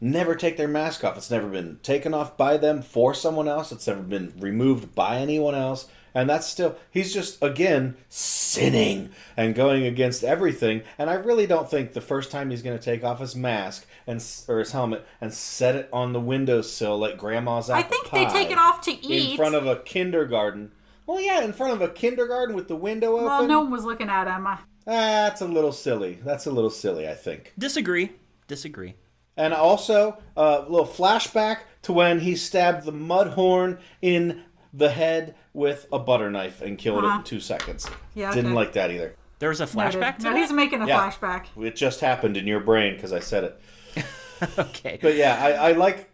never 0.00 0.34
take 0.34 0.56
their 0.56 0.68
mask 0.68 1.04
off. 1.04 1.16
It's 1.16 1.30
never 1.30 1.48
been 1.48 1.80
taken 1.82 2.14
off 2.14 2.36
by 2.36 2.56
them 2.56 2.80
for 2.80 3.12
someone 3.12 3.48
else. 3.48 3.72
It's 3.72 3.86
never 3.86 4.02
been 4.02 4.32
removed 4.38 4.94
by 4.94 5.18
anyone 5.18 5.54
else. 5.54 5.88
And 6.14 6.28
that's 6.28 6.46
still. 6.46 6.76
He's 6.90 7.12
just 7.14 7.42
again 7.42 7.96
sinning 8.08 9.10
and 9.36 9.54
going 9.54 9.86
against 9.86 10.22
everything. 10.22 10.82
And 10.98 11.08
I 11.08 11.14
really 11.14 11.46
don't 11.46 11.70
think 11.70 11.92
the 11.92 12.00
first 12.00 12.30
time 12.30 12.50
he's 12.50 12.62
going 12.62 12.78
to 12.78 12.84
take 12.84 13.02
off 13.02 13.20
his 13.20 13.34
mask 13.34 13.86
and 14.06 14.22
or 14.48 14.58
his 14.58 14.72
helmet 14.72 15.06
and 15.20 15.32
set 15.32 15.74
it 15.74 15.88
on 15.92 16.12
the 16.12 16.20
windowsill 16.20 16.98
like 16.98 17.16
Grandma's 17.16 17.70
apple 17.70 17.84
I 17.84 17.88
think 17.88 18.10
they 18.10 18.26
take 18.26 18.50
it 18.50 18.58
off 18.58 18.82
to 18.82 18.92
eat. 19.06 19.30
in 19.32 19.36
front 19.36 19.54
of 19.54 19.66
a 19.66 19.76
kindergarten. 19.76 20.72
Well, 21.06 21.20
yeah, 21.20 21.42
in 21.42 21.52
front 21.52 21.72
of 21.72 21.82
a 21.82 21.88
kindergarten 21.88 22.54
with 22.54 22.68
the 22.68 22.76
window 22.76 23.14
open. 23.14 23.24
well, 23.24 23.46
no 23.46 23.60
one 23.60 23.70
was 23.70 23.84
looking 23.84 24.08
at 24.08 24.26
him. 24.28 24.46
That's 24.84 25.40
a 25.40 25.46
little 25.46 25.72
silly. 25.72 26.18
That's 26.24 26.46
a 26.46 26.50
little 26.50 26.70
silly, 26.70 27.08
I 27.08 27.14
think. 27.14 27.52
Disagree. 27.58 28.12
Disagree. 28.48 28.94
And 29.36 29.54
also, 29.54 30.18
a 30.36 30.60
little 30.68 30.86
flashback 30.86 31.60
to 31.82 31.92
when 31.92 32.20
he 32.20 32.36
stabbed 32.36 32.84
the 32.84 32.92
mudhorn 32.92 33.78
in 34.02 34.42
the 34.72 34.90
head 34.90 35.34
with 35.52 35.86
a 35.92 35.98
butter 35.98 36.30
knife 36.30 36.62
and 36.62 36.78
killed 36.78 37.04
it 37.04 37.06
Uh-huh. 37.06 37.18
in 37.18 37.24
two 37.24 37.40
seconds. 37.40 37.88
Yeah, 38.14 38.30
Didn't 38.32 38.46
okay. 38.52 38.54
like 38.54 38.72
that 38.72 38.90
either. 38.90 39.14
There's 39.38 39.60
a 39.60 39.64
Noted. 39.64 39.76
flashback 40.00 40.18
to 40.18 40.24
No, 40.24 40.30
that? 40.32 40.38
he's 40.38 40.52
making 40.52 40.82
a 40.82 40.86
Yeah. 40.86 41.10
flashback. 41.10 41.46
It 41.60 41.76
just 41.76 42.00
happened 42.00 42.36
in 42.36 42.46
your 42.46 42.60
brain 42.60 42.94
because 42.94 43.12
I 43.12 43.18
said 43.20 43.44
it. 43.44 43.60
okay. 44.58 44.98
But 45.02 45.16
yeah, 45.16 45.36
I, 45.42 45.70
I 45.70 45.72
like. 45.72 46.08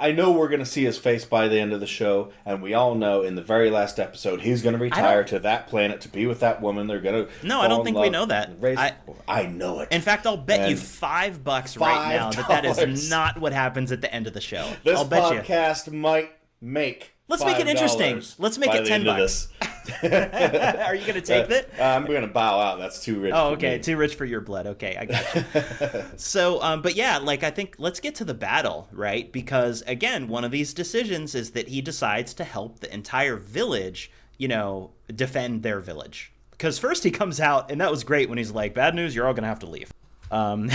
I 0.00 0.12
know 0.12 0.32
we're 0.32 0.48
going 0.48 0.60
to 0.60 0.66
see 0.66 0.84
his 0.84 0.96
face 0.96 1.26
by 1.26 1.48
the 1.48 1.60
end 1.60 1.74
of 1.74 1.80
the 1.80 1.86
show, 1.86 2.32
and 2.46 2.62
we 2.62 2.72
all 2.72 2.94
know 2.94 3.20
in 3.20 3.34
the 3.34 3.42
very 3.42 3.70
last 3.70 4.00
episode 4.00 4.40
he's 4.40 4.62
going 4.62 4.72
to 4.72 4.78
retire 4.78 5.22
to 5.24 5.38
that 5.40 5.66
planet 5.68 6.00
to 6.00 6.08
be 6.08 6.24
with 6.24 6.40
that 6.40 6.62
woman. 6.62 6.86
They're 6.86 7.00
going 7.02 7.26
to. 7.26 7.46
No, 7.46 7.60
I 7.60 7.68
don't 7.68 7.84
think 7.84 7.98
we 7.98 8.08
know 8.08 8.24
that. 8.24 8.52
Raise, 8.58 8.78
I- 8.78 8.94
I, 9.28 9.44
know 9.44 9.80
it. 9.80 9.88
In 9.92 10.00
fact, 10.00 10.26
I'll 10.26 10.38
bet 10.38 10.60
you 10.70 10.76
And 10.76 10.78
five 10.78 11.44
bucks 11.44 11.76
right 11.76 12.16
now 12.16 12.30
that 12.30 12.48
that 12.48 12.64
is 12.88 13.10
not 13.10 13.38
what 13.38 13.52
happens 13.52 13.92
at 13.92 14.00
the 14.00 14.12
end 14.12 14.26
of 14.26 14.32
the 14.32 14.40
show. 14.40 14.66
this 14.82 14.98
I'll 14.98 15.04
bet 15.04 15.30
you. 15.34 15.40
podcast 15.40 15.92
might 15.92 16.32
make. 16.62 17.13
Let's 17.28 17.44
make 17.44 17.58
it 17.58 17.68
interesting. 17.68 18.22
Let's 18.38 18.58
make 18.58 18.74
it 18.74 18.86
10 18.86 19.04
bucks. 19.04 19.48
Are 20.02 20.94
you 20.94 21.06
going 21.06 21.14
to 21.14 21.20
take 21.20 21.48
that? 21.48 21.68
Uh, 21.78 21.82
I'm 21.82 22.06
going 22.06 22.22
to 22.22 22.26
bow 22.26 22.58
out. 22.58 22.78
That's 22.78 23.02
too 23.02 23.20
rich. 23.20 23.32
Oh, 23.34 23.50
okay. 23.50 23.78
Too 23.78 23.96
rich 23.96 24.14
for 24.14 24.24
your 24.24 24.40
blood. 24.40 24.66
Okay, 24.66 24.96
I 24.96 25.04
got 25.04 25.34
you. 25.34 26.04
so, 26.16 26.62
um, 26.62 26.80
but 26.80 26.94
yeah, 26.94 27.18
like 27.18 27.42
I 27.42 27.50
think 27.50 27.76
let's 27.78 28.00
get 28.00 28.14
to 28.16 28.24
the 28.24 28.34
battle, 28.34 28.88
right? 28.92 29.30
Because 29.30 29.82
again, 29.86 30.28
one 30.28 30.44
of 30.44 30.50
these 30.50 30.72
decisions 30.72 31.34
is 31.34 31.50
that 31.50 31.68
he 31.68 31.82
decides 31.82 32.32
to 32.34 32.44
help 32.44 32.80
the 32.80 32.92
entire 32.92 33.36
village, 33.36 34.10
you 34.38 34.48
know, 34.48 34.92
defend 35.14 35.62
their 35.62 35.80
village. 35.80 36.32
Because 36.52 36.78
first 36.78 37.04
he 37.04 37.10
comes 37.10 37.40
out, 37.40 37.70
and 37.70 37.80
that 37.80 37.90
was 37.90 38.04
great 38.04 38.28
when 38.28 38.38
he's 38.38 38.52
like, 38.52 38.74
"Bad 38.74 38.94
news, 38.94 39.14
you're 39.14 39.26
all 39.26 39.34
gonna 39.34 39.48
have 39.48 39.58
to 39.60 39.66
leave," 39.66 39.92
um, 40.30 40.70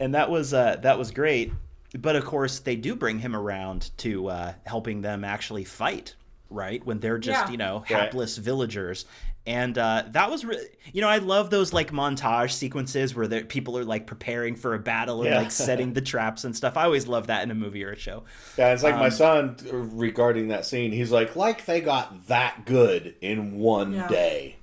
and 0.00 0.14
that 0.14 0.30
was 0.30 0.54
uh, 0.54 0.76
that 0.82 0.98
was 0.98 1.10
great. 1.10 1.52
But 1.98 2.16
of 2.16 2.24
course, 2.24 2.60
they 2.60 2.76
do 2.76 2.94
bring 2.94 3.18
him 3.18 3.34
around 3.34 3.90
to 3.98 4.28
uh, 4.28 4.52
helping 4.64 5.00
them 5.02 5.24
actually 5.24 5.64
fight, 5.64 6.14
right? 6.48 6.84
When 6.86 7.00
they're 7.00 7.18
just 7.18 7.46
Yeah. 7.46 7.50
you 7.50 7.56
know 7.58 7.78
Right. 7.90 8.02
hapless 8.02 8.36
villagers 8.38 9.06
and 9.46 9.78
uh, 9.78 10.04
that 10.10 10.30
was 10.30 10.44
re- 10.44 10.68
you 10.92 11.00
know 11.00 11.08
i 11.08 11.16
love 11.16 11.48
those 11.48 11.72
like 11.72 11.90
montage 11.92 12.50
sequences 12.52 13.14
where 13.14 13.26
the 13.26 13.40
people 13.42 13.78
are 13.78 13.84
like 13.84 14.06
preparing 14.06 14.54
for 14.54 14.74
a 14.74 14.78
battle 14.78 15.22
and 15.22 15.30
Yeah. 15.30 15.38
like 15.38 15.50
setting 15.68 15.94
the 15.94 16.02
traps 16.02 16.44
and 16.44 16.54
stuff 16.54 16.76
i 16.76 16.84
always 16.84 17.06
love 17.08 17.28
that 17.28 17.42
in 17.42 17.50
a 17.50 17.54
movie 17.54 17.82
or 17.82 17.92
a 17.92 17.96
show 17.96 18.24
Yeah, 18.58 18.74
it's 18.74 18.82
like 18.82 18.92
Um, 18.94 19.00
my 19.00 19.08
son 19.08 19.56
regarding 19.72 20.48
that 20.48 20.66
scene. 20.66 20.92
He's 20.92 21.10
like, 21.10 21.36
like 21.36 21.64
they 21.64 21.80
got 21.80 22.26
that 22.26 22.66
good 22.66 23.14
in 23.22 23.58
one 23.58 23.94
Yeah. 23.94 24.08
day. 24.08 24.56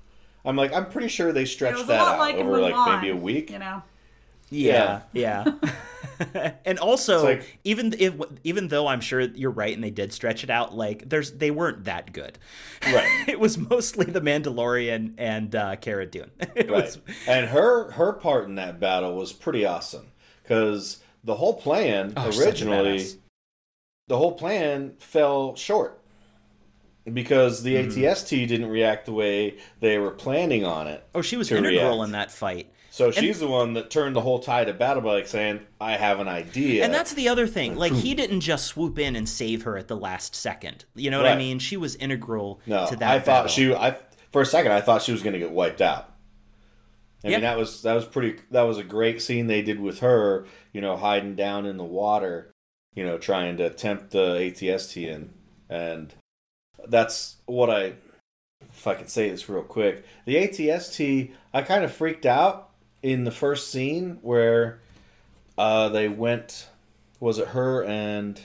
I'm 0.45 0.55
like, 0.55 0.71
I'm 0.73 0.89
pretty 0.89 1.07
sure 1.09 1.34
they 1.34 1.45
stretched 1.45 1.88
that 1.88 1.99
out 1.99 2.19
like 2.19 2.36
in 2.36 2.45
over 2.45 2.61
like 2.61 3.01
maybe 3.01 3.09
a 3.11 3.15
week. 3.19 3.49
You 3.49 3.57
know. 3.59 3.82
Yeah 4.50 5.02
yeah, 5.14 5.45
and 6.66 6.80
also 6.80 7.24
like- 7.24 7.60
even 7.64 7.93
if 8.00 8.16
even 8.43 8.68
though 8.70 8.88
i'm 8.88 9.02
sure 9.02 9.20
you're 9.22 9.52
right 9.52 9.74
and 9.76 9.84
they 9.84 9.89
did 9.91 10.14
stretch 10.14 10.43
it 10.43 10.50
out 10.50 10.74
like 10.76 11.08
there's 11.10 11.32
they 11.34 11.52
weren't 11.52 11.84
that 11.84 12.14
good 12.14 12.39
Right. 12.86 13.24
it 13.28 13.39
was 13.39 13.58
mostly 13.58 14.06
the 14.06 14.22
mandalorian 14.22 15.14
and 15.18 15.54
uh 15.56 15.76
cara 15.76 16.06
dune 16.06 16.32
Right. 16.56 16.70
was 16.70 17.00
And 17.28 17.48
her 17.50 17.91
her 17.91 18.14
part 18.14 18.45
in 18.45 18.56
that 18.56 18.80
battle 18.80 19.16
was 19.16 19.34
pretty 19.34 19.66
awesome 19.66 20.08
because 20.43 21.00
the 21.24 21.36
whole 21.36 21.56
plan 21.56 22.14
Oh, 22.16 22.28
originally, 22.39 23.04
the 24.08 24.18
whole 24.18 24.32
plan 24.34 24.93
fell 25.00 25.56
short 25.56 26.00
because 27.12 27.64
the 27.64 27.76
Mm-hmm. 27.76 28.00
ATST 28.02 28.48
didn't 28.48 28.70
react 28.70 29.06
the 29.06 29.14
way 29.14 29.58
they 29.80 29.98
were 29.98 30.12
planning 30.12 30.66
on 30.66 30.88
it. 30.88 31.06
oh 31.16 31.22
she 31.22 31.38
was 31.38 31.52
integral 31.52 31.98
react. 32.00 32.06
in 32.06 32.12
that 32.14 32.32
fight 32.32 32.72
So 32.98 33.12
she's 33.12 33.39
the 33.39 33.48
one 33.48 33.74
that 33.74 33.91
turned 33.91 34.16
the 34.16 34.22
whole 34.22 34.39
tide 34.39 34.70
of 34.70 34.80
battle 34.80 35.04
by 35.04 35.14
like 35.14 35.28
saying, 35.28 35.60
"I 35.80 35.98
have 35.98 36.20
an 36.20 36.28
idea." 36.28 36.84
And 36.84 36.91
that's 36.91 37.14
the 37.14 37.30
other 37.30 37.45
thing. 37.45 37.76
Like 37.76 37.93
he 37.93 38.14
hmm. 38.14 38.18
didn't 38.18 38.39
just 38.39 38.66
swoop 38.66 38.98
in 38.98 39.16
and 39.16 39.30
save 39.30 39.64
her 39.64 39.78
at 39.78 39.88
the 39.88 39.95
last 39.95 40.34
second. 40.34 40.86
You 40.95 41.12
know 41.12 41.22
what 41.22 41.32
I 41.32 41.38
mean? 41.38 41.60
She 41.60 41.78
was 41.78 41.95
integral 41.98 42.60
No, 42.66 42.88
to 42.88 42.95
that. 42.95 43.12
I 43.12 43.20
thought 43.20 43.43
battle. 43.43 43.50
she. 43.50 43.72
I 43.72 43.98
for 44.32 44.41
a 44.41 44.45
second 44.48 44.72
I 44.72 44.82
thought 44.82 45.04
she 45.04 45.12
was 45.12 45.22
going 45.22 45.34
to 45.34 45.39
get 45.39 45.52
wiped 45.52 45.80
out. 45.80 46.12
I 47.24 47.28
Yeah. 47.28 47.38
mean 47.38 47.41
that 47.41 47.58
was 47.60 47.84
that 47.84 47.93
was 47.93 48.06
pretty. 48.06 48.41
That 48.50 48.64
was 48.64 48.80
a 48.80 48.84
great 48.84 49.22
scene 49.22 49.45
they 49.45 49.62
did 49.62 49.80
with 49.80 50.00
her. 50.00 50.48
You 50.74 50.82
know, 50.82 50.98
hiding 50.98 51.36
down 51.36 51.68
in 51.68 51.78
the 51.78 51.84
water. 51.84 52.52
You 52.95 53.06
know, 53.06 53.20
trying 53.20 53.58
to 53.58 53.70
tempt 53.70 54.10
the 54.10 54.39
ATST 54.39 55.08
in, 55.08 55.36
and 55.70 56.16
that's 56.88 57.36
what 57.45 57.70
I. 57.70 57.93
If 58.74 58.88
I 58.88 58.95
can 58.95 59.08
say 59.08 59.30
this 59.30 59.48
real 59.48 59.62
quick, 59.62 60.04
the 60.26 60.34
ATST, 60.36 61.32
I 61.54 61.62
kind 61.62 61.84
of 61.84 61.93
freaked 61.93 62.26
out 62.26 62.66
in 63.04 63.24
the 63.24 63.32
first 63.32 63.72
scene 63.72 64.20
where 64.22 64.80
uh, 65.58 65.89
they 65.89 66.08
went. 66.10 66.68
Was 67.20 67.39
it 67.39 67.48
her 67.50 67.84
and 67.84 68.39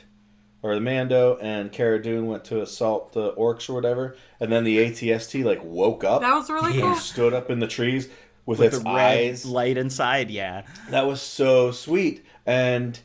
or 0.62 0.74
the 0.74 0.80
Mando 0.80 1.36
and 1.42 1.70
Cara 1.72 2.00
Dune 2.02 2.26
went 2.26 2.44
to 2.46 2.62
assault 2.62 3.12
the 3.12 3.32
orcs 3.34 3.68
or 3.68 3.74
whatever, 3.74 4.16
and 4.40 4.50
then 4.50 4.64
the 4.64 4.78
ATST 4.78 5.44
like 5.44 5.60
woke 5.62 6.04
up, 6.04 6.22
That 6.22 6.34
was 6.34 6.48
really 6.48 6.78
Yeah. 6.78 6.92
cool. 6.92 6.94
stood 6.94 7.34
up 7.34 7.50
in 7.50 7.58
the 7.58 7.66
trees 7.66 8.08
with, 8.46 8.60
with 8.60 8.72
its 8.74 8.78
the 8.82 8.84
red 8.90 9.18
eyes. 9.28 9.44
light 9.44 9.76
inside. 9.76 10.30
Yeah, 10.30 10.62
That 10.88 11.06
was 11.06 11.20
so 11.20 11.70
sweet, 11.72 12.24
and 12.46 12.98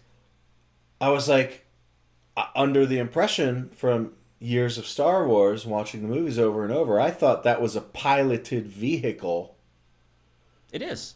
I 1.02 1.10
was 1.10 1.28
like, 1.28 1.66
under 2.56 2.86
the 2.86 3.00
impression 3.00 3.70
from 3.76 4.14
years 4.40 4.78
of 4.78 4.86
Star 4.88 5.28
Wars, 5.28 5.66
watching 5.66 6.04
the 6.04 6.08
movies 6.16 6.38
over 6.40 6.64
and 6.64 6.72
over, 6.72 6.98
I 7.00 7.12
thought 7.12 7.44
that 7.44 7.60
was 7.62 7.76
a 7.76 7.82
piloted 7.82 8.68
vehicle. 8.68 9.58
it 10.72 10.82
is. 10.82 11.16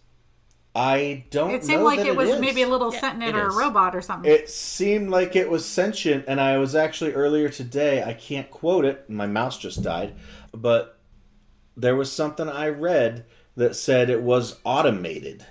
I 0.73 1.25
don't. 1.31 1.51
It 1.51 1.65
seemed 1.65 1.79
know 1.79 1.85
like 1.85 1.97
that 1.99 2.07
it 2.07 2.15
was 2.15 2.29
is. 2.29 2.39
maybe 2.39 2.61
a 2.61 2.67
little 2.69 2.93
Yeah, 2.93 2.99
sentient 3.01 3.35
or 3.35 3.47
a 3.47 3.53
robot 3.55 3.93
or 3.95 4.01
something. 4.01 4.31
It 4.31 4.49
seemed 4.49 5.09
like 5.09 5.35
it 5.35 5.49
was 5.49 5.65
sentient, 5.65 6.25
and 6.29 6.39
I 6.39 6.57
was 6.59 6.75
actually 6.75 7.11
earlier 7.13 7.49
today. 7.49 8.01
I 8.03 8.13
can't 8.13 8.49
quote 8.49 8.85
it. 8.85 9.09
My 9.09 9.27
mouse 9.27 9.57
just 9.57 9.83
died, 9.83 10.13
but 10.53 10.97
there 11.75 11.95
was 11.95 12.09
something 12.11 12.47
I 12.47 12.69
read 12.69 13.25
that 13.57 13.75
said 13.75 14.09
it 14.09 14.21
was 14.21 14.59
automated, 14.63 15.45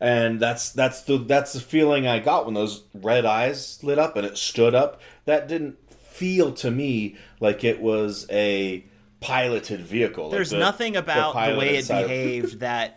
and 0.00 0.40
that's 0.40 0.70
that's 0.70 1.02
the 1.02 1.18
that's 1.18 1.52
the 1.52 1.60
feeling 1.60 2.06
I 2.06 2.18
got 2.18 2.44
when 2.46 2.54
those 2.54 2.84
red 2.94 3.24
eyes 3.26 3.82
lit 3.82 3.98
up 3.98 4.16
and 4.16 4.26
it 4.26 4.36
stood 4.38 4.74
up. 4.74 5.00
That 5.26 5.48
didn't 5.48 5.76
feel 5.90 6.52
to 6.54 6.70
me 6.70 7.16
like 7.40 7.62
it 7.64 7.80
was 7.80 8.26
a 8.30 8.84
piloted 9.20 9.80
vehicle. 9.82 10.24
like 10.24 10.32
There's 10.32 10.50
the- 10.50 10.58
nothing 10.58 10.96
about 10.96 11.34
the, 11.34 11.38
pilot 11.40 11.58
way 11.58 11.76
it 11.76 11.88
behaved 11.88 12.60
that 12.60 12.90
s- 12.90 12.96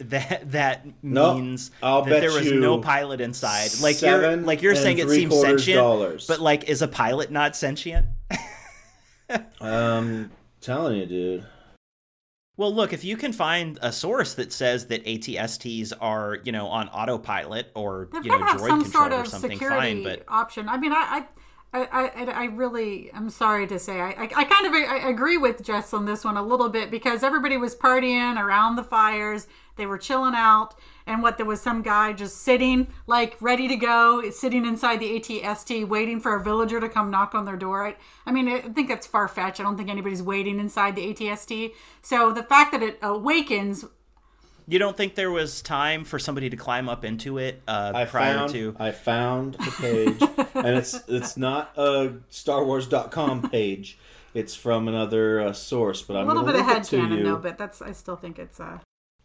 that 0.00 0.50
that 0.52 0.86
means 1.02 1.70
I'll 1.82 2.02
that 2.04 2.20
there 2.20 2.32
was 2.32 2.50
no 2.50 2.78
pilot 2.78 3.20
inside. 3.20 3.70
Like 3.80 4.00
you're 4.02 4.36
like 4.36 4.62
you're 4.62 4.74
saying 4.74 4.98
it 4.98 5.08
seems 5.08 5.38
sentient, 5.40 5.76
dollars. 5.78 6.26
but 6.26 6.40
like 6.40 6.68
is 6.68 6.82
a 6.82 6.88
pilot 6.88 7.30
not 7.30 7.56
sentient? 7.56 8.06
Um, 9.60 10.32
telling 10.60 10.96
you, 10.96 11.06
dude. 11.06 11.46
Well, 12.56 12.74
look, 12.74 12.92
if 12.92 13.04
you 13.04 13.16
can 13.16 13.32
find 13.32 13.78
a 13.80 13.90
source 13.90 14.34
that 14.34 14.52
says 14.52 14.88
that 14.88 15.04
ATSTs 15.06 15.94
are, 15.98 16.38
you 16.44 16.52
know, 16.52 16.66
on 16.66 16.88
autopilot 16.88 17.70
or 17.74 18.08
They've 18.12 18.26
you 18.26 18.32
know 18.32 18.38
got 18.38 18.58
droid 18.58 18.68
some 18.68 18.82
control 18.82 19.02
sort 19.02 19.12
or 19.12 19.20
of 19.20 19.28
something, 19.28 19.52
security 19.52 19.78
fine. 19.78 20.02
But 20.02 20.24
option. 20.28 20.68
I 20.68 20.76
mean, 20.76 20.92
I, 20.92 20.96
I, 20.96 21.26
I, 21.72 21.86
I, 21.92 22.24
I 22.24 22.44
really, 22.46 23.12
I'm 23.14 23.30
sorry 23.30 23.66
to 23.68 23.78
say, 23.78 24.00
I, 24.00 24.10
I, 24.10 24.30
I 24.34 24.44
kind 24.44 24.66
of 24.66 24.72
I 24.74 25.08
agree 25.08 25.36
with 25.36 25.62
Jess 25.62 25.94
on 25.94 26.04
this 26.04 26.24
one 26.24 26.36
a 26.36 26.42
little 26.42 26.68
bit 26.68 26.90
because 26.90 27.22
everybody 27.22 27.56
was 27.56 27.76
partying 27.76 28.36
around 28.36 28.74
the 28.74 28.82
fires. 28.82 29.46
They 29.76 29.86
were 29.86 29.96
chilling 29.96 30.34
out, 30.34 30.74
and 31.06 31.22
what 31.22 31.36
there 31.36 31.46
was 31.46 31.60
some 31.60 31.82
guy 31.82 32.12
just 32.12 32.38
sitting, 32.38 32.88
like 33.06 33.36
ready 33.40 33.68
to 33.68 33.76
go, 33.76 34.30
sitting 34.30 34.66
inside 34.66 34.98
the 34.98 35.20
ATST, 35.20 35.86
waiting 35.86 36.20
for 36.20 36.34
a 36.34 36.42
villager 36.42 36.80
to 36.80 36.88
come 36.88 37.08
knock 37.08 37.36
on 37.36 37.44
their 37.44 37.56
door. 37.56 37.86
I, 37.86 37.96
I 38.26 38.32
mean, 38.32 38.48
I 38.48 38.60
think 38.60 38.88
that's 38.88 39.06
far 39.06 39.28
fetched. 39.28 39.60
I 39.60 39.62
don't 39.62 39.76
think 39.76 39.88
anybody's 39.88 40.24
waiting 40.24 40.58
inside 40.58 40.96
the 40.96 41.14
ATST. 41.14 41.72
So 42.02 42.32
the 42.32 42.42
fact 42.42 42.72
that 42.72 42.82
it 42.82 42.98
awakens 43.00 43.84
you 44.74 44.78
don't 44.78 44.96
think 44.96 45.14
there 45.14 45.30
was 45.30 45.62
time 45.62 46.04
for 46.04 46.18
somebody 46.18 46.50
to 46.50 46.56
climb 46.56 46.88
up 46.88 47.04
into 47.04 47.38
it 47.38 47.62
uh, 47.66 47.92
I 47.94 48.04
prior 48.04 48.34
found 48.34 48.52
to? 48.52 48.76
I 48.78 48.90
found 48.90 49.54
the 49.54 49.70
page, 49.72 50.22
and 50.54 50.78
it's 50.78 51.00
it's 51.08 51.36
not 51.36 51.72
a 51.76 52.14
StarWars.com 52.30 53.50
page. 53.50 53.98
It's 54.32 54.54
from 54.54 54.86
another 54.86 55.40
uh, 55.40 55.52
source, 55.52 56.02
but 56.02 56.16
I'm 56.16 56.24
a 56.24 56.28
little 56.28 56.42
gonna 56.42 56.52
bit 56.52 56.60
of 56.60 56.66
link 56.66 56.86
head 56.86 56.94
it 56.94 57.10
to 57.10 57.16
you. 57.16 57.24
though, 57.24 57.36
but 57.36 57.58
that's 57.58 57.82
I 57.82 57.92
still 57.92 58.16
think 58.16 58.38
it's 58.38 58.60
uh 58.60 58.78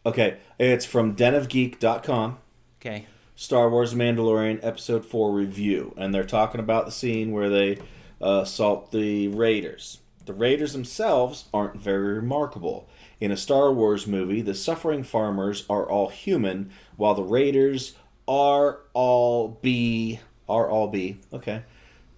Okay, 0.05 0.37
it's 0.59 0.85
from 0.85 1.15
denofgeek.com. 1.15 2.37
Okay. 2.79 3.07
Star 3.35 3.69
Wars 3.69 3.93
Mandalorian 3.93 4.59
Episode 4.63 5.03
4 5.05 5.31
review, 5.31 5.93
and 5.97 6.13
they're 6.13 6.23
talking 6.23 6.59
about 6.59 6.85
the 6.85 6.91
scene 6.91 7.31
where 7.31 7.49
they 7.49 7.77
uh, 8.21 8.41
assault 8.43 8.91
the 8.91 9.27
Raiders. 9.29 9.99
The 10.25 10.33
Raiders 10.33 10.73
themselves 10.73 11.45
aren't 11.53 11.75
very 11.75 12.13
remarkable. 12.13 12.87
In 13.20 13.32
a 13.32 13.38
Star 13.38 13.72
Wars 13.72 14.05
movie, 14.07 14.41
the 14.41 14.53
suffering 14.53 15.03
farmers 15.03 15.66
are 15.70 15.89
all 15.89 16.09
human, 16.09 16.70
while 16.97 17.16
the 17.16 17.24
Raiders 17.24 17.93
are 18.28 18.80
all 18.93 19.59
be 19.61 20.20
are 20.49 20.70
all 20.70 20.88
be 20.88 21.18
okay. 21.34 21.63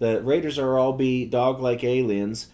The 0.00 0.20
Raiders 0.22 0.58
are 0.58 0.78
all 0.78 0.92
be 0.92 1.24
dog-like 1.24 1.82
aliens. 1.84 2.48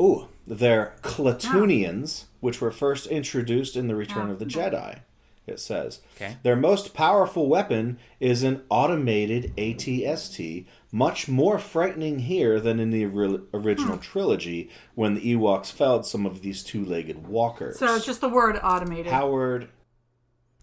Ooh, 0.00 0.28
they're 0.46 0.94
Klatooinians, 1.02 2.24
which 2.40 2.60
were 2.60 2.70
first 2.70 3.06
introduced 3.06 3.76
in 3.76 3.88
the 3.88 3.96
Return 3.96 4.28
Oh, 4.28 4.32
of 4.32 4.38
the. 4.38 4.46
Ah. 4.46 4.48
Jedi. 4.48 5.00
It 5.46 5.58
says. 5.60 6.00
Okay. 6.16 6.36
Their 6.42 6.56
most 6.56 6.92
powerful 6.92 7.48
weapon 7.48 7.98
is 8.20 8.42
an 8.42 8.62
automated 8.68 9.54
ATST, 9.56 10.66
much 10.90 11.28
more 11.28 11.58
frightening 11.58 12.20
here 12.20 12.58
than 12.60 12.80
in 12.80 12.90
the 12.90 13.04
ori- 13.04 13.40
original 13.52 13.96
Hmm. 13.96 14.00
trilogy 14.02 14.70
when 14.94 15.14
the 15.14 15.34
Ewoks 15.34 15.70
felled 15.70 16.06
some 16.06 16.24
of 16.24 16.40
these 16.40 16.62
two 16.62 16.84
legged 16.84 17.26
walkers. 17.28 17.78
so 17.78 17.94
it's 17.94 18.06
just 18.06 18.20
the 18.20 18.28
word 18.28 18.58
automated. 18.62 19.12
Howard. 19.12 19.68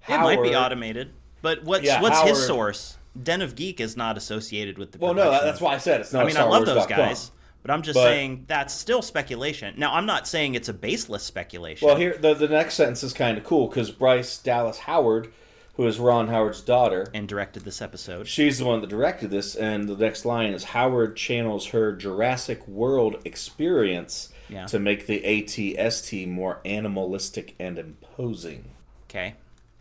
It 0.07 0.17
might 0.19 0.41
be 0.43 0.55
automated, 0.55 1.11
but 1.41 1.63
what's 1.63 1.83
Yeah, 1.83 2.01
what's 2.01 2.21
his 2.21 2.45
source? 2.45 2.97
Den 3.21 3.41
of 3.41 3.55
Geek 3.55 3.79
is 3.79 3.95
not 3.95 4.17
associated 4.17 4.77
with 4.77 4.91
the. 4.91 4.97
Well, 4.99 5.13
no, 5.13 5.31
that's 5.31 5.61
why 5.61 5.73
I 5.73 5.77
said 5.77 6.01
it's 6.01 6.11
not 6.13 6.23
I 6.23 6.27
mean, 6.27 6.37
I 6.37 6.43
love 6.43 6.65
those 6.65 6.83
StarWars.com. 6.85 6.97
guys, 6.97 7.31
but 7.61 7.71
I'm 7.71 7.81
just 7.81 7.95
But- 7.95 8.03
saying 8.03 8.45
that's 8.47 8.73
still 8.73 9.01
speculation. 9.01 9.73
Now, 9.77 9.93
I'm 9.93 10.05
not 10.05 10.27
saying 10.27 10.53
it's 10.55 10.69
a 10.69 10.73
baseless 10.73 11.23
speculation. 11.23 11.87
Well, 11.87 11.95
here 11.97 12.17
the, 12.19 12.33
the 12.33 12.47
next 12.47 12.75
sentence 12.75 13.03
is 13.03 13.13
kind 13.13 13.37
of 13.37 13.43
cool 13.43 13.67
because 13.67 13.89
Bryce 13.91 14.37
Dallas 14.37 14.79
Howard, 14.79 15.31
who 15.75 15.85
is 15.87 15.99
Ron 15.99 16.27
Howard's 16.29 16.61
daughter, 16.61 17.07
and 17.13 17.27
directed 17.27 17.63
this 17.65 17.81
episode. 17.81 18.27
She's 18.27 18.59
the 18.59 18.65
one 18.65 18.81
that 18.81 18.89
directed 18.89 19.29
this, 19.31 19.55
and 19.55 19.87
the 19.89 19.95
next 19.97 20.25
line 20.25 20.53
is 20.53 20.65
Howard 20.65 21.15
channels 21.17 21.67
her 21.67 21.91
Jurassic 21.93 22.65
World 22.67 23.17
experience 23.25 24.29
Yeah. 24.49 24.65
to 24.67 24.79
make 24.79 25.07
the 25.07 25.21
ATST 25.25 26.27
more 26.27 26.61
animalistic 26.65 27.55
and 27.59 27.77
imposing. 27.79 28.71
Okay. 29.09 29.35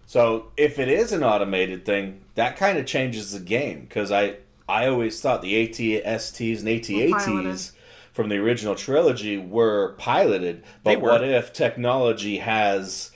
So 0.06 0.46
if 0.56 0.78
it 0.78 0.88
is 0.88 1.12
an 1.12 1.22
automated 1.22 1.84
thing, 1.84 2.20
that 2.34 2.56
kind 2.56 2.78
of 2.78 2.86
changes 2.86 3.32
the 3.32 3.40
game 3.40 3.80
because 3.82 4.10
I 4.12 4.36
I 4.68 4.86
always 4.86 5.20
thought 5.20 5.42
the 5.42 5.54
ATSTs 5.68 6.60
and. 6.60 6.68
ATATs 6.68 7.72
from 8.12 8.28
the 8.30 8.36
original 8.36 8.74
trilogy 8.74 9.36
were 9.36 9.94
piloted. 9.98 10.62
But 10.82 10.90
They 10.90 10.96
were. 10.96 11.10
what 11.10 11.22
if 11.24 11.52
technology 11.52 12.38
has 12.38 13.10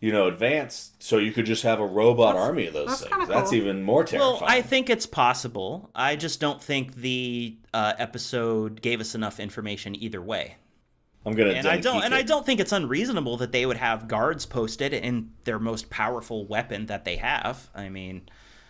you 0.00 0.12
know 0.12 0.28
advanced 0.28 1.02
so 1.02 1.18
you 1.18 1.30
could 1.32 1.44
just 1.46 1.62
have 1.62 1.78
a 1.80 1.86
robot 1.86 2.34
That's- 2.34 2.46
army 2.48 2.66
of 2.66 2.72
those 2.72 2.86
that's 2.88 3.00
things? 3.02 3.10
kinda 3.12 3.26
That's 3.26 3.50
cool. 3.50 3.58
even 3.58 3.82
more 3.82 4.04
terrifying. 4.04 4.40
Well, 4.40 4.44
I 4.50 4.62
think 4.62 4.88
it's 4.90 5.06
possible. 5.06 5.90
I 5.94 6.16
just 6.16 6.40
don't 6.40 6.62
think 6.62 6.94
the 6.96 7.56
uh, 7.74 7.92
episode 7.98 8.80
gave 8.82 9.00
us 9.00 9.14
enough 9.14 9.38
information 9.38 9.94
either 9.94 10.20
way. 10.22 10.56
I'm 11.26 11.34
gonna 11.34 11.50
And 11.50 11.66
I 11.66 11.76
don't 11.78 12.02
and 12.02 12.14
it. 12.14 12.16
I 12.16 12.22
don't 12.22 12.46
think 12.46 12.60
it's 12.60 12.72
unreasonable 12.72 13.36
that 13.38 13.52
they 13.52 13.66
would 13.66 13.76
have 13.76 14.08
guards 14.08 14.46
posted 14.46 14.94
in 14.94 15.32
their 15.44 15.58
most 15.58 15.90
powerful 15.90 16.46
weapon 16.46 16.86
that 16.86 17.04
they 17.04 17.16
have. 17.16 17.68
I 17.74 17.90
mean, 17.90 18.22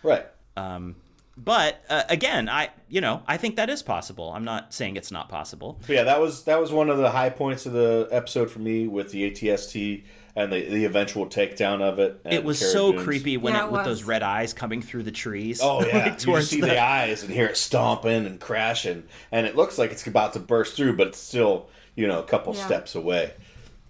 right. 0.03 0.25
um, 0.57 0.97
but 1.37 1.81
uh, 1.89 2.03
again, 2.09 2.49
I 2.49 2.71
you 2.89 2.99
know 2.99 3.23
I 3.25 3.37
think 3.37 3.55
that 3.55 3.69
is 3.69 3.81
possible. 3.81 4.33
I'm 4.33 4.43
not 4.43 4.73
saying 4.73 4.97
it's 4.97 5.11
not 5.11 5.29
possible. 5.29 5.79
But 5.87 5.93
yeah, 5.95 6.03
that 6.03 6.19
was 6.19 6.43
that 6.43 6.59
was 6.59 6.73
one 6.73 6.89
of 6.89 6.97
the 6.97 7.11
high 7.11 7.29
points 7.29 7.65
of 7.65 7.71
the 7.71 8.09
episode 8.11 8.51
for 8.51 8.59
me 8.59 8.85
with 8.85 9.11
the 9.11 9.31
ATST 9.31 10.03
and 10.35 10.51
the 10.51 10.61
the 10.69 10.85
eventual 10.85 11.25
takedown 11.27 11.81
of 11.81 11.99
it. 11.99 12.19
It 12.25 12.43
was 12.43 12.59
Cara 12.59 12.71
so 12.71 12.91
Dune's- 12.91 13.03
creepy 13.03 13.37
when 13.37 13.53
Yeah, 13.53 13.63
it, 13.63 13.67
it 13.67 13.71
with 13.71 13.85
those 13.85 14.03
red 14.03 14.23
eyes 14.23 14.53
coming 14.53 14.81
through 14.81 15.03
the 15.03 15.11
trees. 15.11 15.59
Oh 15.61 15.79
yeah, 15.85 15.95
like, 15.97 16.05
you 16.05 16.11
just 16.11 16.25
towards 16.25 16.49
see 16.49 16.61
the- 16.61 16.67
the... 16.67 16.81
eyes 16.81 17.23
and 17.23 17.31
hear 17.31 17.45
it 17.47 17.57
stomping 17.57 18.25
and 18.25 18.39
crashing, 18.39 19.03
and 19.31 19.45
it 19.45 19.55
looks 19.55 19.77
like 19.77 19.91
it's 19.91 20.05
about 20.07 20.33
to 20.33 20.39
burst 20.39 20.75
through, 20.75 20.95
but 20.97 21.07
it's 21.07 21.19
still 21.19 21.69
you 21.95 22.07
know 22.07 22.19
a 22.19 22.23
couple 22.23 22.55
Yeah. 22.55 22.65
steps 22.65 22.95
away. 22.95 23.31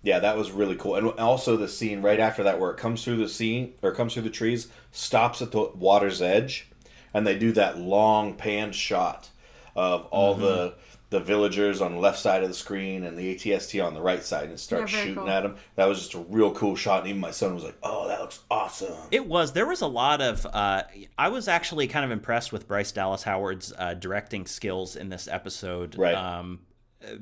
Yeah, 0.03 0.17
that 0.17 0.35
was 0.35 0.49
really 0.51 0.75
cool, 0.75 0.95
and 0.95 1.07
also 1.19 1.57
the 1.57 1.67
scene 1.67 2.01
right 2.01 2.19
after 2.19 2.41
that 2.43 2.59
where 2.59 2.71
it 2.71 2.77
comes 2.77 3.03
through 3.03 3.17
the 3.17 3.29
scene 3.29 3.73
or 3.83 3.91
comes 3.93 4.13
through 4.13 4.23
the 4.23 4.31
trees, 4.31 4.67
stops 4.91 5.43
at 5.43 5.51
the 5.51 5.69
water's 5.75 6.23
edge, 6.23 6.67
and 7.13 7.27
they 7.27 7.37
do 7.37 7.51
that 7.51 7.77
long 7.77 8.33
pan 8.33 8.71
shot 8.71 9.29
of 9.75 10.05
all 10.07 10.33
Mm-hmm. 10.33 10.41
the 10.43 10.73
the 11.11 11.19
villagers 11.19 11.81
on 11.81 11.93
the 11.93 11.99
left 11.99 12.17
side 12.17 12.41
of 12.41 12.49
the 12.49 12.55
screen 12.55 13.03
and 13.03 13.17
the 13.17 13.35
ATST 13.35 13.85
on 13.85 13.93
the 13.93 14.01
right 14.01 14.23
side, 14.23 14.49
and 14.49 14.59
start 14.59 14.89
Yeah, 14.91 14.97
shooting 14.99 15.15
cool. 15.15 15.29
at 15.29 15.41
them. 15.43 15.57
That 15.75 15.85
was 15.85 15.99
just 15.99 16.13
a 16.15 16.19
real 16.19 16.51
cool 16.53 16.75
shot, 16.75 17.01
and 17.01 17.09
even 17.09 17.21
my 17.21 17.31
son 17.31 17.53
was 17.53 17.63
like, 17.63 17.77
"Oh, 17.83 18.07
that 18.07 18.19
looks 18.21 18.39
awesome." 18.49 18.95
It 19.11 19.27
was. 19.27 19.53
There 19.53 19.67
was 19.67 19.81
a 19.81 19.87
lot 19.87 20.21
of. 20.21 20.45
Uh, 20.45 20.83
I 21.17 21.27
was 21.29 21.47
actually 21.47 21.87
kind 21.87 22.03
of 22.05 22.11
impressed 22.11 22.51
with 22.51 22.67
Bryce 22.67 22.91
Dallas 22.91 23.23
Howard's 23.23 23.71
uh, 23.77 23.93
directing 23.93 24.45
skills 24.47 24.95
in 24.95 25.09
this 25.09 25.27
episode. 25.27 25.97
Right. 25.97 26.15
Um, 26.15 26.61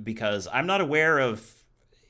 because 0.03 0.47
I'm 0.53 0.67
not 0.67 0.81
aware 0.81 1.17
of 1.19 1.51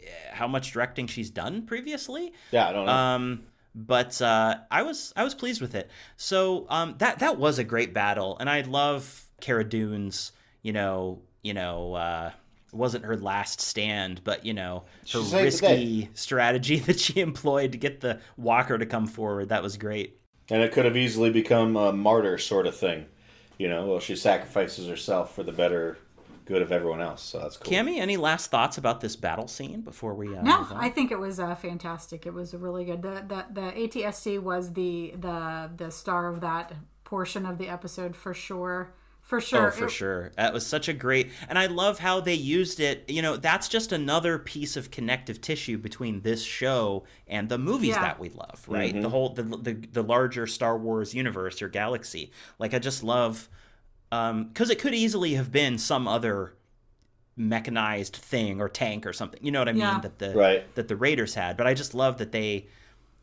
eh, 0.01 0.07
how 0.33 0.47
much 0.47 0.71
directing 0.73 1.07
she's 1.07 1.29
done 1.29 1.61
previously. 1.65 2.33
Yeah, 2.51 2.67
I 2.67 2.71
don't 2.73 2.85
know. 2.87 2.91
Um, 2.91 3.43
but 3.75 4.21
uh, 4.21 4.57
I 4.69 4.81
was 4.81 5.13
I 5.15 5.23
was 5.23 5.33
pleased 5.33 5.61
with 5.61 5.75
it. 5.75 5.89
So 6.17 6.65
um, 6.69 6.95
that 6.97 7.19
that 7.19 7.37
was 7.37 7.57
a 7.57 7.63
great 7.63 7.93
battle, 7.93 8.35
and 8.39 8.49
I 8.49 8.61
love 8.61 9.27
Cara 9.39 9.63
Dune's. 9.63 10.33
You 10.61 10.73
know, 10.73 11.21
you 11.43 11.53
know. 11.53 11.93
Uh, 11.93 12.31
it 12.71 12.75
wasn't 12.75 13.03
her 13.03 13.17
last 13.17 13.61
stand, 13.61 14.21
but 14.23 14.45
you 14.45 14.53
know 14.53 14.83
her 15.01 15.05
She 15.05 15.23
saved 15.23 15.31
the 15.31 15.43
risky 15.43 16.09
strategy 16.13 16.77
that 16.81 16.99
she 16.99 17.19
employed 17.19 17.71
to 17.71 17.79
get 17.79 18.01
the 18.01 18.19
Walker 18.37 18.77
to 18.77 18.85
come 18.85 19.07
forward. 19.07 19.49
That 19.49 19.63
was 19.63 19.75
great. 19.75 20.19
And 20.51 20.61
it 20.61 20.71
could 20.71 20.85
have 20.85 20.97
easily 20.97 21.31
become 21.31 21.75
a 21.75 21.91
martyr 21.91 22.37
sort 22.37 22.67
of 22.67 22.75
thing. 22.75 23.05
You 23.57 23.69
know, 23.69 23.87
well, 23.87 23.99
she 23.99 24.15
sacrifices 24.15 24.87
herself 24.87 25.33
for 25.35 25.43
the 25.43 25.51
better 25.51 25.97
good 26.49 26.61
of 26.63 26.71
everyone 26.71 27.01
else. 27.01 27.21
So 27.21 27.39
that's 27.39 27.57
cool. 27.57 27.71
Cami, 27.71 27.99
any 27.99 28.17
last 28.17 28.49
thoughts 28.49 28.77
about 28.77 29.01
this 29.01 29.15
battle 29.15 29.47
scene 29.47 29.81
before 29.81 30.15
we 30.15 30.35
uh, 30.35 30.41
No. 30.41 30.67
I 30.71 30.89
think 30.89 31.11
it 31.11 31.19
was 31.19 31.39
uh, 31.39 31.55
fantastic. 31.55 32.25
It 32.25 32.33
was 32.33 32.53
really 32.53 32.85
good. 32.85 33.03
The, 33.03 33.23
the 33.27 33.45
the 33.53 33.71
ATST 33.71 34.41
was 34.41 34.73
the 34.73 35.13
the 35.17 35.69
the 35.75 35.91
star 35.91 36.27
of 36.27 36.41
that 36.41 36.73
portion 37.03 37.45
of 37.45 37.57
the 37.57 37.69
episode 37.69 38.15
for 38.15 38.33
sure. 38.33 38.93
For 39.29 39.39
sure. 39.39 39.67
Oh, 39.67 39.71
for 39.71 39.85
It- 39.85 39.91
sure. 39.91 40.31
That 40.37 40.53
was 40.53 40.65
such 40.65 40.87
a 40.87 40.93
great, 40.93 41.29
and 41.47 41.59
I 41.59 41.67
love 41.67 41.99
how 41.99 42.19
they 42.19 42.33
used 42.33 42.79
it. 42.79 43.05
You 43.07 43.21
know, 43.21 43.37
that's 43.37 43.69
just 43.69 43.91
another 43.91 44.39
piece 44.39 44.75
of 44.75 44.89
connective 44.89 45.39
tissue 45.39 45.77
between 45.77 46.21
this 46.21 46.41
show 46.43 47.03
and 47.27 47.47
the 47.47 47.59
movies 47.59 47.89
Yeah. 47.89 48.01
that 48.01 48.19
we 48.19 48.29
love, 48.29 48.65
right? 48.67 48.99
The 48.99 49.09
whole 49.09 49.29
the, 49.29 49.43
the 49.43 49.73
the 49.73 50.01
larger 50.01 50.47
Star 50.47 50.75
Wars 50.79 51.13
universe 51.13 51.61
or 51.61 51.69
galaxy. 51.69 52.31
Like, 52.57 52.73
I 52.73 52.79
just 52.79 53.03
love, 53.03 53.49
um, 54.11 54.45
because 54.47 54.71
it 54.71 54.79
could 54.79 54.95
easily 54.95 55.35
have 55.35 55.51
been 55.51 55.77
some 55.77 56.07
other 56.07 56.55
mechanized 57.35 58.15
thing 58.15 58.59
or 58.59 58.67
tank 58.67 59.05
or 59.05 59.13
something. 59.13 59.39
You 59.45 59.51
know 59.51 59.59
what 59.59 59.69
I 59.69 59.73
mean? 59.73 59.81
Yeah. 59.81 59.99
That 59.99 60.17
the 60.17 60.33
Right. 60.33 60.75
that 60.75 60.87
the 60.87 60.95
Raiders 60.95 61.35
had, 61.35 61.55
but 61.55 61.67
I 61.67 61.75
just 61.75 61.93
love 61.93 62.17
that 62.17 62.31
they 62.31 62.65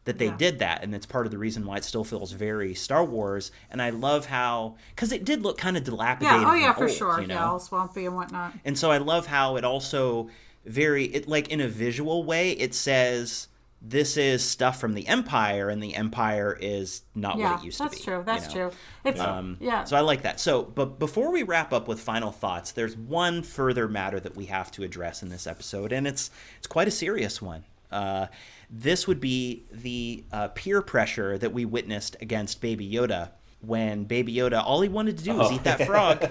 that 0.07 0.19
they 0.19 0.27
Yeah. 0.27 0.37
did 0.37 0.59
that 0.61 0.83
and 0.83 0.95
it's 0.95 1.05
part 1.07 1.27
of 1.27 1.31
the 1.33 1.39
reason 1.39 1.67
why 1.67 1.77
it 1.77 1.85
still 1.85 2.03
feels 2.05 2.33
very 2.33 2.75
Star 2.75 3.05
Wars 3.05 3.53
and 3.71 3.81
I 3.83 3.91
love 3.91 4.27
how 4.27 4.77
cuz 4.97 5.13
it 5.13 5.25
did 5.25 5.43
look 5.43 5.59
kind 5.59 5.77
of 5.77 5.85
dilapidated 5.85 6.41
Yeah. 6.43 6.51
Oh 6.51 6.55
yeah, 6.55 6.67
and 6.69 6.77
for 6.77 6.85
old, 6.85 6.93
sure. 6.93 7.21
you 7.21 7.27
know? 7.27 7.35
Yeah, 7.35 7.51
all 7.51 7.61
swampy 7.61 8.07
and 8.07 8.17
whatnot. 8.17 8.55
And 8.65 8.79
so 8.79 8.91
I 8.91 8.99
love 8.99 9.27
how 9.27 9.57
it 9.57 9.65
also 9.65 10.29
very 10.65 11.05
it 11.05 11.29
like 11.29 11.49
in 11.49 11.61
a 11.61 11.69
visual 11.69 12.25
way 12.25 12.51
it 12.53 12.75
says 12.75 13.49
this 13.83 14.17
is 14.17 14.43
stuff 14.43 14.81
from 14.81 14.95
the 14.95 15.07
Empire 15.07 15.69
and 15.69 15.83
the 15.83 15.95
Empire 15.95 16.57
is 16.61 17.03
not 17.15 17.37
Yeah, 17.37 17.53
what 17.53 17.61
it 17.61 17.67
used 17.67 17.79
to 17.79 17.85
be. 17.85 17.91
That's 17.91 18.03
true. 18.05 18.17
you 18.17 18.23
That's 18.25 18.47
know? 18.49 18.53
true. 18.53 18.71
It's 19.05 19.21
Um, 19.21 19.59
yeah. 19.61 19.85
So 19.85 19.97
I 19.97 20.01
like 20.01 20.23
that. 20.23 20.41
So, 20.41 20.63
but 20.63 20.99
before 20.99 21.31
we 21.31 21.43
wrap 21.45 21.73
up 21.75 21.87
with 21.87 22.01
final 22.01 22.33
thoughts, 22.33 22.73
there's 22.73 22.97
one 22.97 23.43
further 23.43 23.87
matter 23.87 24.19
that 24.19 24.35
we 24.35 24.47
have 24.47 24.73
to 24.73 24.83
address 24.83 25.23
in 25.23 25.29
this 25.29 25.47
episode, 25.47 25.93
and 25.93 26.07
it's 26.07 26.31
it's 26.59 26.67
quite 26.67 26.89
a 26.89 26.91
serious 26.91 27.41
one. 27.43 27.65
uh, 27.93 28.27
this 28.71 29.07
would 29.07 29.21
be 29.21 29.65
the 29.71 30.25
uh, 30.33 30.49
peer 30.49 30.83
pressure 30.83 31.39
that 31.39 31.53
we 31.53 31.65
witnessed 31.65 32.17
against 32.21 32.61
Baby 32.61 32.91
Yoda 32.91 33.31
when 33.61 34.05
Baby 34.05 34.35
Yoda, 34.35 34.63
all 34.65 34.81
he 34.81 34.89
wanted 34.89 35.19
to 35.19 35.25
do 35.25 35.35
was 35.35 35.51
Oh. 35.51 35.55
eat 35.55 35.65
that 35.65 35.87
frog. 35.87 36.25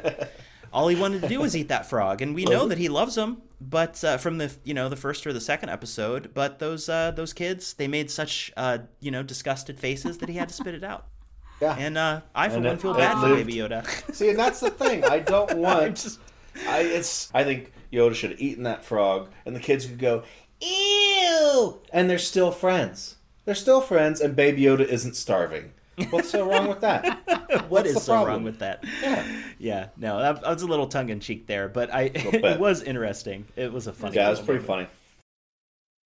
all 0.74 0.88
he 0.88 0.96
wanted 0.96 1.22
to 1.22 1.28
do 1.30 1.40
was 1.40 1.56
eat 1.56 1.70
that 1.70 1.90
frog, 1.90 2.22
and 2.22 2.36
we 2.36 2.46
know 2.46 2.68
that 2.68 2.78
he 2.78 2.90
loves 2.90 3.18
him. 3.18 3.42
But 3.62 4.04
uh, 4.04 4.18
from 4.18 4.38
the 4.38 4.54
you 4.64 4.74
know 4.74 4.90
the 4.90 4.96
first 4.98 5.26
or 5.26 5.32
the 5.34 5.40
second 5.42 5.70
episode, 5.70 6.32
but 6.34 6.60
those 6.60 6.90
uh, 6.90 7.12
those 7.12 7.32
kids 7.34 7.74
they 7.74 7.88
made 7.88 8.12
such 8.12 8.52
uh, 8.58 8.80
you 9.00 9.12
know 9.12 9.24
disgusted 9.24 9.80
faces 9.80 10.18
that 10.20 10.30
he 10.30 10.36
had 10.36 10.50
to 10.50 10.54
spit 10.56 10.76
it 10.76 10.84
out. 10.84 11.08
Yeah. 11.62 11.74
And 11.80 11.98
uh, 11.98 12.20
I 12.36 12.50
for 12.50 12.56
And 12.58 12.66
one 12.66 12.74
it- 12.76 12.82
feel 12.82 12.94
bad 12.94 13.18
for 13.22 13.34
Baby 13.34 13.54
Yoda. 13.54 13.88
See, 14.14 14.30
and 14.30 14.38
that's 14.38 14.60
the 14.60 14.70
thing. 14.72 15.06
I 15.06 15.20
don't 15.20 15.58
want. 15.58 15.96
just- 15.96 16.20
I 16.68 16.80
it's. 16.82 17.32
I 17.34 17.46
think 17.46 17.72
Yoda 17.94 18.14
should 18.14 18.32
have 18.32 18.42
eaten 18.42 18.64
that 18.64 18.84
frog, 18.84 19.30
and 19.46 19.56
the 19.56 19.62
kids 19.62 19.86
could 19.86 19.98
go, 19.98 20.24
"Ew!" 20.66 21.80
And 21.92 22.10
they're 22.10 22.18
still 22.18 22.52
friends. 22.52 23.16
They're 23.46 23.56
still 23.56 23.82
friends, 23.82 24.20
and 24.22 24.36
Baby 24.36 24.64
Yoda 24.64 24.86
isn't 24.86 25.16
starving. 25.16 25.72
What's 26.10 26.30
so 26.32 26.50
wrong 26.50 26.68
with 26.68 26.82
that? 26.82 27.22
what 27.28 27.70
What's 27.70 27.90
is 27.92 28.04
so 28.04 28.14
problem? 28.14 28.28
wrong 28.30 28.44
with 28.44 28.60
that? 28.60 28.84
Yeah. 29.02 29.26
Yeah, 29.60 29.88
no, 29.96 30.20
that, 30.20 30.42
that 30.42 30.50
was 30.54 30.62
a 30.64 30.68
little 30.68 30.88
tongue 30.88 31.08
in 31.10 31.20
cheek 31.22 31.48
there, 31.48 31.70
but 31.70 31.94
I 31.94 32.02
it 32.14 32.60
was 32.60 32.82
interesting. 32.82 33.46
It 33.56 33.72
was 33.72 33.88
a 33.88 33.94
funny. 33.94 34.16
Yeah, 34.16 34.28
it 34.28 34.32
was 34.32 34.40
pretty 34.42 34.66
moment. 34.66 34.90
funny. 34.90 35.00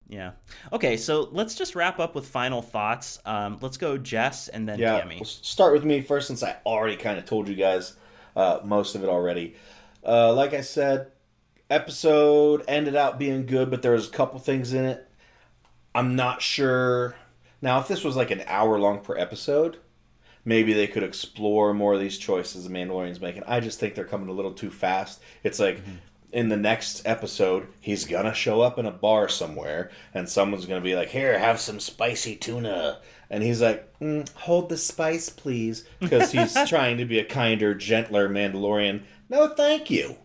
Yeah. 0.10 0.32
Okay, 0.74 0.98
so 0.98 1.30
let's 1.32 1.56
just 1.56 1.76
wrap 1.76 2.00
up 2.00 2.16
with 2.16 2.28
final 2.28 2.62
thoughts. 2.62 3.20
Um, 3.26 3.58
let's 3.62 3.78
go, 3.78 3.98
Jess, 3.98 4.48
and 4.48 4.68
then 4.68 4.80
Yeah, 4.80 5.00
Tammy. 5.00 5.16
we'll 5.18 5.26
start 5.26 5.74
with 5.74 5.86
me 5.86 6.02
first, 6.02 6.28
since 6.28 6.42
I 6.44 6.58
already 6.66 6.96
kind 6.96 7.18
of 7.20 7.26
told 7.26 7.48
you 7.48 7.56
guys 7.56 7.94
uh, 8.36 8.60
most 8.64 8.96
of 8.96 9.04
it 9.04 9.10
already. 9.10 9.56
Uh, 10.06 10.34
like 10.34 10.54
I 10.54 10.62
said, 10.62 11.08
episode 11.70 12.64
ended 12.68 12.96
out 12.96 13.20
being 13.20 13.46
good, 13.46 13.70
but 13.70 13.82
there 13.82 13.92
was 13.94 14.08
a 14.08 14.12
couple 14.12 14.40
things 14.40 14.74
in 14.74 14.86
it. 14.86 15.08
I'm 15.94 16.16
not 16.16 16.42
sure. 16.42 17.16
Now, 17.62 17.80
if 17.80 17.88
this 17.88 18.04
was 18.04 18.16
like 18.16 18.32
an 18.32 18.44
hour 18.48 18.80
long 18.80 19.00
per 19.00 19.18
episode, 19.18 19.78
maybe 20.46 20.74
they 20.74 20.88
could 20.88 21.04
explore 21.04 21.74
more 21.74 21.94
of 21.94 22.00
these 22.00 22.18
choices 22.18 22.64
the 22.64 22.70
Mandalorian's 22.70 23.22
making. 23.22 23.44
I 23.48 23.60
just 23.60 23.80
think 23.80 23.96
they're 23.96 24.06
coming 24.06 24.30
a 24.30 24.34
little 24.34 24.54
too 24.54 24.70
fast. 24.70 25.22
It's 25.44 25.60
like 25.60 25.82
in 26.32 26.50
the 26.50 26.58
next 26.58 27.02
episode, 27.06 27.68
he's 27.80 28.06
gonna 28.06 28.34
show 28.34 28.62
up 28.62 28.78
in 28.78 28.86
a 28.86 28.92
bar 28.92 29.28
somewhere, 29.28 29.90
and 30.14 30.30
someone's 30.30 30.66
gonna 30.66 30.82
be 30.82 30.96
like, 30.96 31.10
"Here, 31.10 31.38
have 31.38 31.60
some 31.60 31.80
spicy 31.80 32.36
tuna," 32.36 33.00
and 33.30 33.44
he's 33.44 33.62
like, 33.62 34.00
mm, 34.00 34.30
"Hold 34.36 34.70
the 34.70 34.78
spice, 34.78 35.30
please," 35.30 35.86
because 36.00 36.32
he's 36.32 36.56
trying 36.70 36.98
to 36.98 37.06
be 37.06 37.20
a 37.20 37.26
kinder, 37.26 37.74
gentler 37.74 38.30
Mandalorian. 38.30 39.02
No, 39.28 39.48
thank 39.48 39.90
you. 39.90 40.18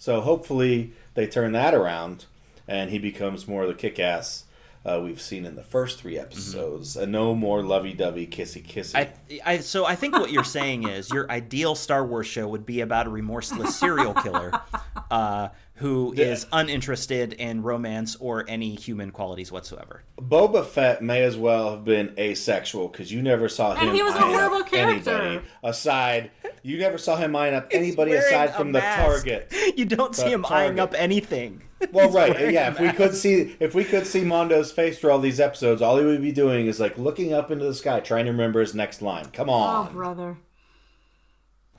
So 0.00 0.22
hopefully 0.22 0.94
they 1.12 1.26
turn 1.26 1.52
that 1.52 1.74
around, 1.74 2.24
and 2.66 2.90
he 2.90 2.98
becomes 2.98 3.46
more 3.46 3.64
of 3.64 3.68
the 3.68 3.74
kick-ass. 3.74 4.44
Uh, 4.82 4.98
we've 5.04 5.20
seen 5.20 5.44
in 5.44 5.56
the 5.56 5.62
first 5.62 6.00
three 6.00 6.18
episodes, 6.18 6.96
and 6.96 7.12
no 7.12 7.34
more 7.34 7.62
lovey-dovey, 7.62 8.26
kissy 8.28 8.64
kissy. 8.64 8.94
I, 8.94 9.12
I, 9.44 9.58
so 9.58 9.84
I 9.84 9.94
think 9.96 10.14
what 10.14 10.32
you're 10.32 10.42
saying 10.42 10.88
is 10.88 11.10
your 11.10 11.30
ideal 11.30 11.74
Star 11.74 12.02
Wars 12.06 12.26
show 12.26 12.48
would 12.48 12.64
be 12.64 12.80
about 12.80 13.08
a 13.08 13.10
remorseless 13.10 13.78
serial 13.78 14.14
killer 14.14 14.58
uh, 15.10 15.50
who 15.80 16.12
is 16.12 16.46
uninterested 16.52 17.32
in 17.32 17.62
romance 17.62 18.14
or 18.16 18.44
any 18.48 18.74
human 18.74 19.10
qualities 19.10 19.50
whatsoever. 19.50 20.02
Boba 20.20 20.64
Fett 20.64 21.02
may 21.02 21.22
as 21.22 21.38
well 21.38 21.70
have 21.70 21.84
been 21.84 22.14
asexual 22.18 22.88
because 22.88 23.10
you 23.10 23.22
never 23.22 23.48
saw 23.48 23.74
him. 23.74 23.88
And 23.88 23.96
he 23.96 24.02
was 24.02 24.14
a 24.14 24.20
horrible 24.20 24.58
up 24.58 24.66
character. 24.70 25.10
Anybody 25.10 25.46
aside, 25.64 26.30
you 26.62 26.76
never 26.78 26.98
saw 26.98 27.16
him 27.16 27.34
eyeing 27.34 27.54
up 27.54 27.68
anybody 27.72 28.12
aside 28.12 28.50
a 28.50 28.52
from 28.52 28.72
the 28.72 28.80
target. 28.80 29.52
You 29.76 29.86
don't 29.86 30.14
see 30.14 30.24
The 30.24 30.30
him 30.30 30.46
eyeing 30.46 30.78
up 30.80 30.94
anything. 30.96 31.62
Well, 31.92 32.06
He's 32.08 32.14
right, 32.14 32.52
yeah. 32.52 32.68
a 32.68 32.70
If 32.72 32.80
we 32.80 32.92
could 32.92 33.14
see, 33.14 33.56
if 33.60 33.74
we 33.74 33.84
could 33.84 34.06
see 34.06 34.22
Mando's 34.22 34.70
face 34.72 34.98
for 34.98 35.10
all 35.10 35.18
these 35.18 35.40
episodes, 35.40 35.80
all 35.80 35.96
he 35.96 36.04
would 36.04 36.20
be 36.20 36.32
doing 36.32 36.66
is 36.66 36.78
like 36.80 36.98
looking 36.98 37.32
up 37.32 37.50
into 37.50 37.64
the 37.64 37.72
sky, 37.74 38.00
trying 38.00 38.26
to 38.26 38.32
remember 38.32 38.60
his 38.60 38.74
next 38.74 39.00
line. 39.00 39.26
Come 39.32 39.48
Oh, 39.48 39.52
on, 39.54 39.92
brother. 39.94 40.36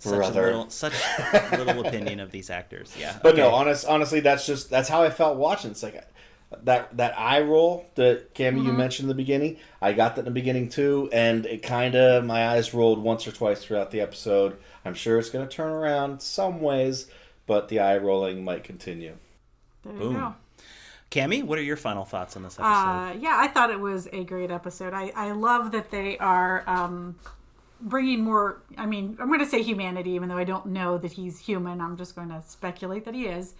Such 0.10 0.16
brother. 0.18 0.44
a 0.44 0.46
little, 0.48 0.70
such 0.70 0.94
little 1.52 1.86
opinion 1.86 2.20
of 2.20 2.32
these 2.32 2.50
actors. 2.50 2.94
Yeah, 3.00 3.18
But 3.22 3.34
okay. 3.34 3.42
no, 3.42 3.50
honest, 3.52 3.86
honestly, 3.86 4.20
that's 4.20 4.46
just 4.46 4.70
that's 4.70 4.90
how 4.90 5.04
I 5.04 5.10
felt 5.10 5.38
watching. 5.38 5.72
It's 5.72 5.84
like 5.84 6.04
that 6.64 6.98
that 6.98 7.18
eye 7.18 7.42
roll 7.42 7.86
that 7.96 8.34
Cami 8.36 8.56
Mm-hmm. 8.58 8.66
you 8.68 8.74
mentioned 8.74 9.06
in 9.06 9.10
the 9.10 9.16
beginning. 9.24 9.58
I 9.82 9.94
got 9.94 10.16
that 10.16 10.22
in 10.22 10.26
the 10.26 10.32
beginning 10.32 10.70
too, 10.70 11.08
and 11.14 11.46
it 11.46 11.62
kind 11.64 11.96
of 11.96 12.26
my 12.26 12.48
eyes 12.50 12.74
rolled 12.74 13.00
once 13.02 13.28
or 13.28 13.32
twice 13.32 13.64
throughout 13.64 13.92
the 13.92 14.02
episode. 14.02 14.58
I'm 14.84 14.94
sure 14.96 15.20
it's 15.20 15.30
going 15.30 15.48
to 15.48 15.56
turn 15.56 15.72
around 15.72 16.22
some 16.22 16.60
ways, 16.62 17.08
but 17.46 17.68
the 17.70 17.80
eye 17.80 17.98
rolling 17.98 18.44
might 18.44 18.64
continue. 18.64 19.16
There 19.84 19.94
Boom. 19.94 20.12
you 20.14 20.18
go. 20.20 20.36
Cami, 21.12 21.44
what 21.44 21.60
are 21.60 21.64
your 21.64 21.76
final 21.78 22.06
thoughts 22.06 22.36
on 22.38 22.44
this 22.44 22.54
episode? 22.58 22.70
Uh, 22.72 23.14
yeah, 23.20 23.36
I 23.38 23.48
thought 23.48 23.70
it 23.70 23.80
was 23.82 24.08
a 24.14 24.24
great 24.24 24.50
episode. 24.50 24.94
I, 24.94 25.12
I 25.16 25.32
love 25.32 25.72
that 25.74 25.92
they 25.92 26.18
are 26.18 26.64
um, 26.68 27.18
bringing 27.82 28.24
more. 28.24 28.64
I 28.78 28.86
mean, 28.86 29.18
I'm 29.20 29.28
going 29.28 29.40
to 29.40 29.46
say 29.46 29.62
humanity, 29.62 30.12
even 30.12 30.30
though 30.30 30.38
I 30.38 30.44
don't 30.44 30.68
know 30.68 30.98
that 30.98 31.14
he's 31.14 31.40
human. 31.40 31.82
I'm 31.82 31.98
just 31.98 32.16
going 32.16 32.30
to 32.30 32.42
speculate 32.48 33.06
that 33.06 33.14
he 33.14 33.26
is. 33.26 33.56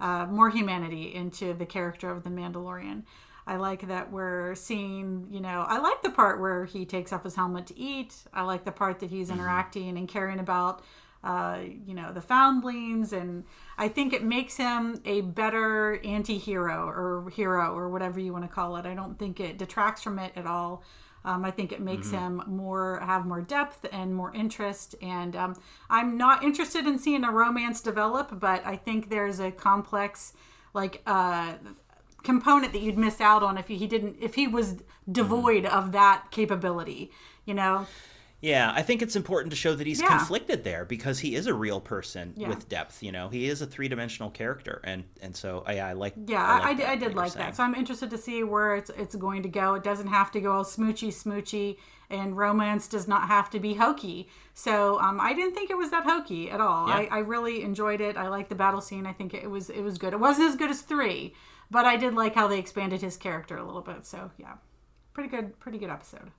Uh, 0.00 0.26
more 0.26 0.50
humanity 0.50 1.14
into 1.14 1.54
the 1.54 1.66
character 1.66 2.10
of 2.10 2.24
the 2.24 2.30
Mandalorian. 2.30 3.04
I 3.46 3.56
like 3.56 3.88
that 3.88 4.12
we're 4.12 4.54
seeing, 4.54 5.26
you 5.30 5.40
know, 5.40 5.64
I 5.66 5.78
like 5.78 6.02
the 6.02 6.10
part 6.10 6.40
where 6.40 6.64
he 6.64 6.84
takes 6.84 7.12
off 7.12 7.24
his 7.24 7.34
helmet 7.34 7.66
to 7.68 7.78
eat. 7.78 8.14
I 8.32 8.42
like 8.42 8.64
the 8.64 8.72
part 8.72 9.00
that 9.00 9.10
he's 9.10 9.30
interacting 9.30 9.96
and 9.98 10.08
caring 10.08 10.38
about, 10.38 10.82
uh, 11.24 11.58
you 11.86 11.94
know, 11.94 12.12
the 12.12 12.20
foundlings. 12.20 13.12
And 13.12 13.44
I 13.78 13.88
think 13.88 14.12
it 14.12 14.22
makes 14.22 14.56
him 14.56 15.00
a 15.04 15.22
better 15.22 16.00
anti 16.04 16.38
hero 16.38 16.86
or 16.86 17.30
hero 17.30 17.76
or 17.76 17.88
whatever 17.88 18.20
you 18.20 18.32
want 18.32 18.44
to 18.44 18.48
call 18.48 18.76
it. 18.76 18.86
I 18.86 18.94
don't 18.94 19.18
think 19.18 19.40
it 19.40 19.58
detracts 19.58 20.02
from 20.02 20.18
it 20.18 20.32
at 20.36 20.46
all. 20.46 20.84
Um, 21.24 21.44
I 21.44 21.50
think 21.50 21.72
it 21.72 21.80
makes 21.80 22.10
him 22.10 22.42
more 22.46 23.00
have 23.00 23.26
more 23.26 23.40
depth 23.40 23.86
and 23.92 24.14
more 24.14 24.34
interest. 24.34 24.94
And 25.00 25.36
um, 25.36 25.56
I'm 25.88 26.16
not 26.16 26.42
interested 26.42 26.86
in 26.86 26.98
seeing 26.98 27.24
a 27.24 27.30
romance 27.30 27.80
develop, 27.80 28.40
but 28.40 28.66
I 28.66 28.76
think 28.76 29.08
there's 29.08 29.38
a 29.38 29.50
complex, 29.52 30.32
like, 30.74 31.00
uh, 31.06 31.54
component 32.22 32.72
that 32.72 32.80
you'd 32.80 32.98
miss 32.98 33.20
out 33.20 33.42
on 33.42 33.58
if 33.58 33.68
he 33.68 33.86
didn't 33.86 34.16
if 34.20 34.34
he 34.34 34.46
was 34.46 34.76
devoid 35.10 35.66
of 35.66 35.92
that 35.92 36.30
capability 36.30 37.10
you 37.44 37.54
know 37.54 37.86
Yeah, 38.42 38.72
I 38.74 38.82
think 38.82 39.02
it's 39.02 39.14
important 39.14 39.50
to 39.52 39.56
show 39.56 39.74
that 39.76 39.86
he's 39.86 40.00
Yeah. 40.00 40.08
conflicted 40.08 40.64
there 40.64 40.84
because 40.84 41.20
he 41.20 41.36
is 41.36 41.46
a 41.46 41.54
real 41.54 41.80
person 41.80 42.34
Yeah. 42.36 42.48
with 42.48 42.68
depth. 42.68 43.00
You 43.02 43.12
know, 43.12 43.28
he 43.28 43.46
is 43.48 43.62
a 43.62 43.66
three 43.66 43.86
dimensional 43.88 44.30
character, 44.30 44.80
and 44.84 45.04
and 45.22 45.34
so 45.36 45.62
I, 45.66 45.78
I 45.78 45.92
like. 45.92 46.14
yeah 46.26 46.44
i, 46.44 46.58
I, 46.58 46.58
like 46.58 46.76
did- 46.76 46.86
that, 46.86 46.90
I 46.90 46.96
did 46.96 47.14
like 47.14 47.32
that 47.34 47.54
so 47.56 47.62
i'm 47.62 47.74
interested 47.76 48.10
to 48.10 48.18
see 48.18 48.42
where 48.42 48.74
it's 48.74 48.90
it's 48.90 49.14
going 49.14 49.42
to 49.44 49.48
go 49.48 49.74
it 49.74 49.84
doesn't 49.84 50.08
have 50.08 50.30
to 50.32 50.40
go 50.40 50.52
all 50.52 50.64
smoochy 50.64 51.08
smoochy 51.08 51.76
and 52.10 52.36
romance 52.36 52.88
does 52.88 53.06
not 53.06 53.28
have 53.28 53.48
to 53.50 53.60
be 53.60 53.74
hokey 53.74 54.28
so 54.52 55.00
um, 55.00 55.20
i 55.20 55.32
didn't 55.32 55.54
think 55.54 55.70
it 55.70 55.76
was 55.76 55.90
that 55.90 56.04
hokey 56.04 56.50
at 56.50 56.60
all 56.60 56.88
Yeah. 56.88 56.94
I, 56.96 57.08
I 57.12 57.18
really 57.20 57.62
enjoyed 57.62 58.00
it 58.00 58.16
i 58.16 58.26
liked 58.28 58.48
the 58.48 58.54
battle 58.56 58.80
scene 58.80 59.06
i 59.06 59.12
think 59.12 59.32
it 59.34 59.48
was 59.50 59.70
it 59.70 59.82
was 59.82 59.96
good 59.98 60.12
it 60.12 60.20
wasn't 60.20 60.48
as 60.48 60.56
good 60.56 60.70
as 60.70 60.80
three 60.82 61.34
but 61.70 61.84
i 61.84 61.96
did 61.96 62.14
like 62.14 62.34
how 62.34 62.48
they 62.48 62.58
expanded 62.58 63.00
his 63.00 63.16
character 63.16 63.56
a 63.56 63.64
little 63.64 63.82
bit 63.82 64.04
so 64.04 64.30
yeah 64.36 64.54
pretty 65.14 65.28
good 65.28 65.58
pretty 65.60 65.78
good 65.78 65.90
episode 65.90 66.32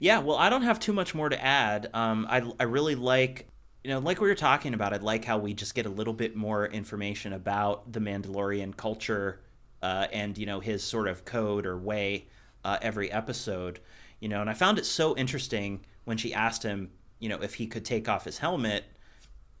Yeah, 0.00 0.18
well, 0.20 0.36
I 0.38 0.48
don't 0.48 0.62
have 0.62 0.80
too 0.80 0.94
much 0.94 1.14
more 1.14 1.28
to 1.28 1.40
add. 1.44 1.90
Um, 1.94 2.26
I 2.28 2.42
I 2.58 2.64
really 2.64 2.94
like. 2.96 3.46
You 3.84 3.90
know, 3.90 3.98
like 3.98 4.20
we 4.20 4.28
were 4.28 4.34
talking 4.34 4.74
about, 4.74 4.92
I'd 4.92 5.02
like 5.02 5.24
how 5.24 5.38
we 5.38 5.54
just 5.54 5.74
get 5.74 5.86
a 5.86 5.90
little 5.90 6.12
bit 6.12 6.36
more 6.36 6.66
information 6.66 7.32
about 7.32 7.90
the 7.90 8.00
Mandalorian 8.00 8.76
culture 8.76 9.40
uh, 9.80 10.06
and, 10.12 10.36
you 10.36 10.44
know, 10.44 10.60
his 10.60 10.82
sort 10.82 11.08
of 11.08 11.24
code 11.24 11.64
or 11.64 11.78
way 11.78 12.26
uh, 12.62 12.76
every 12.82 13.10
episode. 13.10 13.80
You 14.20 14.28
know, 14.28 14.42
and 14.42 14.50
I 14.50 14.54
found 14.54 14.78
it 14.78 14.84
so 14.84 15.16
interesting 15.16 15.80
when 16.04 16.18
she 16.18 16.34
asked 16.34 16.62
him, 16.62 16.90
you 17.20 17.30
know, 17.30 17.40
if 17.40 17.54
he 17.54 17.66
could 17.66 17.86
take 17.86 18.06
off 18.06 18.26
his 18.26 18.36
helmet, 18.36 18.84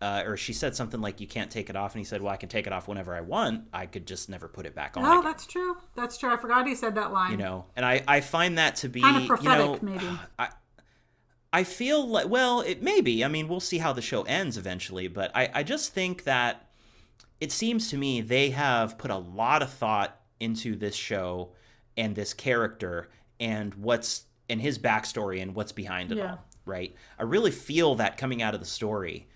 uh, 0.00 0.22
or 0.26 0.36
she 0.36 0.52
said 0.52 0.74
something 0.74 1.00
like, 1.00 1.20
"You 1.20 1.26
can't 1.26 1.50
take 1.50 1.68
it 1.70 1.76
off," 1.76 1.94
and 1.94 2.00
he 2.00 2.04
said, 2.04 2.22
"Well, 2.22 2.32
I 2.32 2.36
can 2.36 2.48
take 2.48 2.66
it 2.66 2.72
off 2.72 2.88
whenever 2.88 3.14
I 3.14 3.20
want. 3.20 3.64
I 3.72 3.86
could 3.86 4.06
just 4.06 4.28
never 4.30 4.48
put 4.48 4.64
it 4.66 4.74
back 4.74 4.96
on." 4.96 5.04
oh 5.04 5.12
again." 5.20 5.24
that's 5.24 5.46
true 5.46 5.76
that's 5.94 6.16
true 6.18 6.32
i 6.32 6.36
forgot 6.36 6.66
he 6.66 6.74
said 6.74 6.94
that 6.94 7.12
line 7.12 7.32
you 7.32 7.36
know 7.36 7.66
and 7.76 7.84
i 7.84 8.02
i 8.08 8.20
find 8.20 8.56
that 8.58 8.76
to 8.76 8.88
be 8.88 9.00
Kinda 9.02 9.20
you 9.20 9.26
prophetic, 9.26 9.82
know, 9.82 9.92
maybe. 9.92 10.08
i 10.38 10.48
i 11.52 11.64
feel 11.64 12.06
like 12.06 12.28
well 12.28 12.60
it 12.60 12.82
may 12.82 13.00
be 13.00 13.24
i 13.24 13.28
mean 13.28 13.48
we'll 13.48 13.60
see 13.60 13.78
how 13.78 13.92
the 13.92 14.00
show 14.02 14.22
ends 14.22 14.56
eventually 14.56 15.08
but 15.08 15.30
i 15.34 15.50
i 15.54 15.62
just 15.62 15.92
think 15.92 16.24
that 16.24 16.68
it 17.40 17.50
seems 17.52 17.90
to 17.90 17.96
me 17.96 18.20
they 18.20 18.50
have 18.50 18.96
put 18.98 19.10
a 19.10 19.16
lot 19.16 19.62
of 19.62 19.70
thought 19.70 20.20
into 20.38 20.76
this 20.76 20.94
show 20.94 21.50
and 21.96 22.14
this 22.14 22.32
character 22.32 23.08
and 23.38 23.74
what's 23.74 24.24
and 24.48 24.60
his 24.62 24.78
backstory 24.78 25.42
and 25.42 25.54
what's 25.54 25.72
behind 25.72 26.12
it 26.12 26.18
Yeah. 26.18 26.32
all 26.32 26.38
right 26.64 26.94
i 27.18 27.22
really 27.24 27.50
feel 27.50 27.96
that 27.96 28.16
coming 28.16 28.42
out 28.42 28.54
of 28.54 28.60
the 28.60 28.66
story 28.66 29.26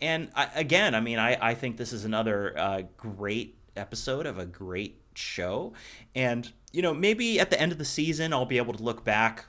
and 0.00 0.30
I, 0.34 0.48
again 0.54 0.94
i 0.94 1.00
mean 1.00 1.18
i 1.18 1.36
i 1.50 1.54
think 1.54 1.76
this 1.76 1.92
is 1.92 2.04
another 2.04 2.58
uh, 2.58 2.82
great 2.96 3.58
episode 3.76 4.26
of 4.26 4.38
a 4.38 4.46
great 4.46 5.00
show 5.14 5.72
and 6.14 6.52
you 6.72 6.82
know 6.82 6.94
maybe 6.94 7.40
at 7.40 7.50
the 7.50 7.60
end 7.60 7.72
of 7.72 7.78
the 7.78 7.84
season 7.84 8.32
i'll 8.32 8.46
be 8.46 8.58
able 8.58 8.74
to 8.74 8.82
look 8.82 9.04
back 9.04 9.46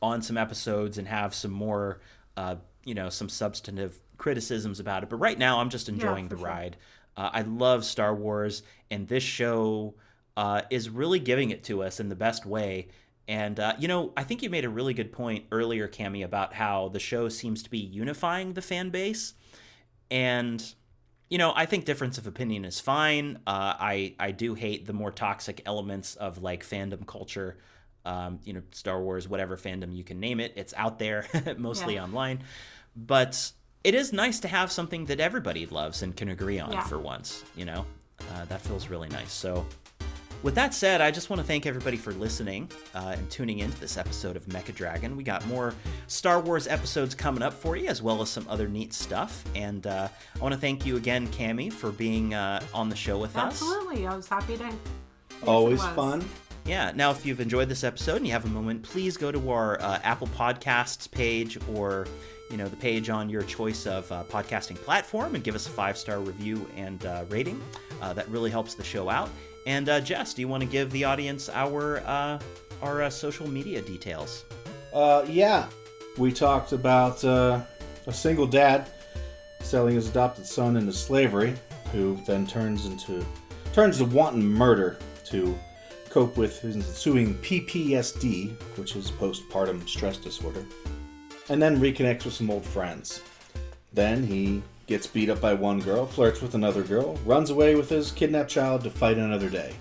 on 0.00 0.22
some 0.22 0.36
episodes 0.36 0.98
and 0.98 1.08
have 1.08 1.34
some 1.34 1.50
more 1.50 2.00
uh, 2.36 2.56
you 2.84 2.94
know 2.94 3.08
some 3.08 3.28
substantive 3.28 4.00
criticisms 4.16 4.80
about 4.80 5.02
it 5.02 5.08
but 5.08 5.16
right 5.16 5.38
now 5.38 5.60
i'm 5.60 5.70
just 5.70 5.88
enjoying 5.88 6.28
for 6.28 6.36
the 6.36 6.40
sure. 6.40 6.48
ride 6.48 6.76
uh, 7.16 7.30
i 7.32 7.42
love 7.42 7.84
star 7.84 8.14
wars 8.14 8.62
and 8.90 9.08
this 9.08 9.22
show 9.22 9.94
uh, 10.36 10.62
is 10.70 10.90
really 10.90 11.18
giving 11.18 11.50
it 11.50 11.64
to 11.64 11.82
us 11.82 12.00
in 12.00 12.08
the 12.08 12.16
best 12.16 12.44
way. 12.46 12.88
And 13.26 13.58
uh, 13.58 13.74
you 13.78 13.88
know, 13.88 14.12
I 14.16 14.24
think 14.24 14.42
you 14.42 14.50
made 14.50 14.64
a 14.64 14.68
really 14.68 14.94
good 14.94 15.12
point 15.12 15.44
earlier, 15.50 15.88
Cami, 15.88 16.24
about 16.24 16.54
how 16.54 16.88
the 16.88 16.98
show 16.98 17.28
seems 17.28 17.62
to 17.62 17.70
be 17.70 17.78
unifying 17.78 18.52
the 18.52 18.62
fan 18.62 18.90
base. 18.90 19.34
And 20.10 20.62
you 21.30 21.38
know, 21.38 21.52
I 21.56 21.66
think 21.66 21.84
difference 21.84 22.18
of 22.18 22.26
opinion 22.26 22.64
is 22.64 22.80
fine. 22.80 23.36
Uh, 23.46 23.74
I 23.80 24.14
I 24.20 24.30
do 24.30 24.54
hate 24.54 24.86
the 24.86 24.92
more 24.92 25.10
toxic 25.10 25.62
elements 25.66 26.14
of 26.16 26.38
like 26.42 26.64
fandom 26.64 27.06
culture. 27.06 27.56
Um, 28.06 28.38
you 28.44 28.52
know, 28.52 28.62
Star 28.72 29.00
Wars, 29.00 29.26
whatever 29.26 29.56
fandom 29.56 29.96
you 29.96 30.04
can 30.04 30.20
name 30.20 30.38
it, 30.38 30.52
it's 30.56 30.74
out 30.76 30.98
there, 30.98 31.26
mostly 31.56 31.94
Yeah. 31.94 32.04
online. 32.04 32.44
But 32.94 33.50
it 33.82 33.94
is 33.94 34.12
nice 34.12 34.40
to 34.40 34.48
have 34.48 34.70
something 34.70 35.06
that 35.06 35.20
everybody 35.20 35.64
loves 35.66 36.02
and 36.02 36.14
can 36.14 36.28
agree 36.28 36.60
on 36.60 36.72
Yeah. 36.72 36.82
for 36.82 36.98
once. 36.98 37.42
You 37.56 37.64
know, 37.64 37.86
uh, 38.30 38.44
that 38.44 38.60
feels 38.60 38.88
really 38.88 39.08
nice. 39.08 39.32
So. 39.32 39.66
With 40.44 40.54
that 40.56 40.74
said, 40.74 41.00
I 41.00 41.10
just 41.10 41.30
want 41.30 41.40
to 41.40 41.46
thank 41.46 41.64
everybody 41.64 41.96
for 41.96 42.12
listening 42.12 42.68
uh, 42.94 43.14
and 43.16 43.30
tuning 43.30 43.60
into 43.60 43.80
this 43.80 43.96
episode 43.96 44.36
of 44.36 44.44
Mecha 44.44 44.74
Dragon. 44.74 45.16
We 45.16 45.24
got 45.24 45.44
more 45.46 45.72
Star 46.06 46.38
Wars 46.38 46.66
episodes 46.66 47.14
coming 47.14 47.42
up 47.42 47.54
for 47.54 47.78
you, 47.78 47.88
as 47.88 48.02
well 48.02 48.20
as 48.20 48.28
some 48.28 48.46
other 48.46 48.68
neat 48.68 48.92
stuff. 48.92 49.42
And 49.54 49.86
uh, 49.86 50.06
I 50.36 50.38
want 50.38 50.52
to 50.52 50.60
thank 50.60 50.84
you 50.84 50.98
again, 50.98 51.28
Cami, 51.28 51.72
for 51.72 51.92
being 51.92 52.34
uh, 52.34 52.62
on 52.74 52.90
the 52.90 52.94
show 52.94 53.16
with 53.16 53.34
us. 53.38 53.62
Absolutely. 53.62 54.06
I 54.06 54.14
was 54.14 54.28
happy 54.28 54.58
to. 54.58 54.64
Yes, 54.64 54.74
it 55.40 55.48
Always 55.48 55.82
fun. 55.82 56.22
Yeah. 56.66 56.92
Now, 56.94 57.10
if 57.10 57.24
you've 57.24 57.40
enjoyed 57.40 57.70
this 57.70 57.82
episode 57.82 58.16
and 58.16 58.26
you 58.26 58.32
have 58.32 58.44
a 58.44 58.48
moment, 58.48 58.82
please 58.82 59.16
go 59.16 59.32
to 59.32 59.50
our 59.50 59.80
uh, 59.80 59.98
Apple 60.02 60.26
Podcasts 60.26 61.10
page 61.10 61.58
or 61.72 62.06
you 62.50 62.58
know 62.58 62.68
the 62.68 62.76
page 62.76 63.08
on 63.08 63.30
your 63.30 63.44
choice 63.44 63.86
of 63.86 64.12
uh, 64.12 64.24
podcasting 64.24 64.76
platform 64.76 65.36
and 65.36 65.42
give 65.42 65.54
us 65.54 65.66
a 65.66 65.70
five 65.70 65.96
star 65.96 66.20
review 66.20 66.68
and 66.76 67.06
uh, 67.06 67.24
rating. 67.30 67.62
Uh, 68.02 68.12
that 68.12 68.28
really 68.28 68.50
helps 68.50 68.74
the 68.74 68.84
show 68.84 69.08
out. 69.08 69.30
And 69.66 69.88
uh, 69.88 70.00
Jess, 70.00 70.34
do 70.34 70.42
you 70.42 70.48
want 70.48 70.62
to 70.62 70.68
give 70.68 70.90
the 70.90 71.04
audience 71.04 71.48
our 71.48 71.98
uh, 72.06 72.38
our 72.82 73.02
uh, 73.02 73.10
social 73.10 73.48
media 73.48 73.80
details? 73.80 74.44
Uh, 74.92 75.24
yeah, 75.28 75.66
we 76.18 76.32
talked 76.32 76.72
about 76.72 77.24
uh, 77.24 77.60
a 78.06 78.12
single 78.12 78.46
dad 78.46 78.88
selling 79.60 79.94
his 79.94 80.08
adopted 80.08 80.46
son 80.46 80.76
into 80.76 80.92
slavery, 80.92 81.54
who 81.92 82.18
then 82.26 82.46
turns 82.46 82.86
into 82.86 83.24
turns 83.72 83.98
to 83.98 84.04
wanton 84.04 84.46
murder 84.46 84.98
to 85.26 85.58
cope 86.10 86.36
with 86.36 86.60
his 86.60 86.76
ensuing 86.76 87.34
PPSD, 87.36 88.56
which 88.78 88.94
is 88.94 89.10
postpartum 89.10 89.88
stress 89.88 90.16
disorder, 90.16 90.64
and 91.48 91.60
then 91.60 91.80
reconnects 91.80 92.24
with 92.24 92.34
some 92.34 92.50
old 92.50 92.64
friends. 92.64 93.22
Then 93.92 94.24
he 94.24 94.62
gets 94.86 95.06
beat 95.06 95.30
up 95.30 95.40
by 95.40 95.54
one 95.54 95.80
girl, 95.80 96.06
flirts 96.06 96.40
with 96.40 96.54
another 96.54 96.82
girl, 96.82 97.16
runs 97.24 97.50
away 97.50 97.74
with 97.74 97.88
his 97.88 98.12
kidnapped 98.12 98.50
child 98.50 98.82
to 98.84 98.90
fight 98.90 99.16
another 99.16 99.48
day. 99.48 99.74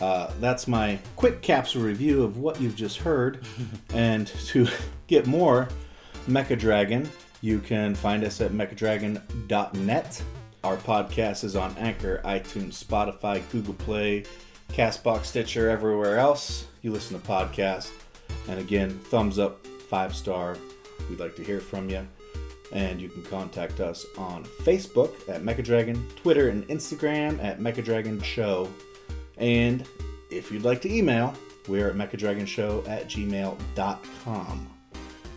Uh, 0.00 0.30
that's 0.40 0.68
my 0.68 0.98
quick 1.16 1.42
capsule 1.42 1.82
review 1.82 2.22
of 2.22 2.38
what 2.38 2.60
you've 2.60 2.76
just 2.76 2.98
heard. 2.98 3.44
and 3.94 4.28
to 4.46 4.68
get 5.06 5.26
more 5.26 5.68
Mecha 6.28 6.58
Dragon, 6.58 7.08
you 7.40 7.58
can 7.58 7.94
find 7.94 8.24
us 8.24 8.40
at 8.40 8.52
mechadragon.net. 8.52 10.22
Our 10.64 10.76
podcast 10.76 11.44
is 11.44 11.56
on 11.56 11.76
Anchor, 11.78 12.20
iTunes, 12.24 12.82
Spotify, 12.84 13.42
Google 13.50 13.74
Play, 13.74 14.24
Castbox, 14.70 15.26
Stitcher, 15.26 15.70
everywhere 15.70 16.18
else 16.18 16.66
you 16.82 16.92
listen 16.92 17.20
to 17.20 17.26
podcasts. 17.26 17.90
And 18.48 18.58
again, 18.60 18.98
thumbs 19.04 19.38
up, 19.38 19.66
five 19.88 20.14
star. 20.14 20.56
We'd 21.08 21.20
like 21.20 21.36
to 21.36 21.44
hear 21.44 21.60
from 21.60 21.88
you. 21.88 22.06
And 22.72 23.00
you 23.00 23.08
can 23.08 23.22
contact 23.22 23.80
us 23.80 24.04
on 24.16 24.44
Facebook 24.44 25.28
at 25.28 25.42
Mechadragon, 25.42 26.14
Twitter 26.16 26.50
and 26.50 26.66
Instagram 26.68 27.42
at 27.42 27.60
Mechadragon 27.60 28.22
Show. 28.22 28.68
And 29.38 29.86
if 30.30 30.52
you'd 30.52 30.64
like 30.64 30.82
to 30.82 30.92
email, 30.92 31.34
we're 31.66 31.88
at 31.88 31.96
mechadragonshow 31.96 32.86
at 32.88 33.08
gmail.com. 33.08 34.70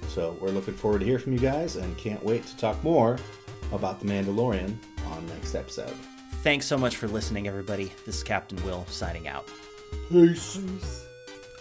So 0.09 0.37
we're 0.41 0.49
looking 0.49 0.73
forward 0.73 0.99
to 0.99 1.05
hear 1.05 1.19
from 1.19 1.33
you 1.33 1.39
guys 1.39 1.77
and 1.77 1.97
can't 1.97 2.21
wait 2.23 2.45
to 2.47 2.57
talk 2.57 2.83
more 2.83 3.17
about 3.71 3.99
The 3.99 4.05
Mandalorian 4.07 4.75
on 5.07 5.25
next 5.27 5.55
episode. 5.55 5.95
Thanks 6.43 6.65
so 6.65 6.77
much 6.77 6.97
for 6.97 7.07
listening, 7.07 7.47
everybody. 7.47 7.91
This 8.05 8.17
is 8.17 8.23
Captain 8.23 8.61
Will 8.65 8.85
signing 8.87 9.27
out. 9.27 9.47
Peace. 10.09 11.05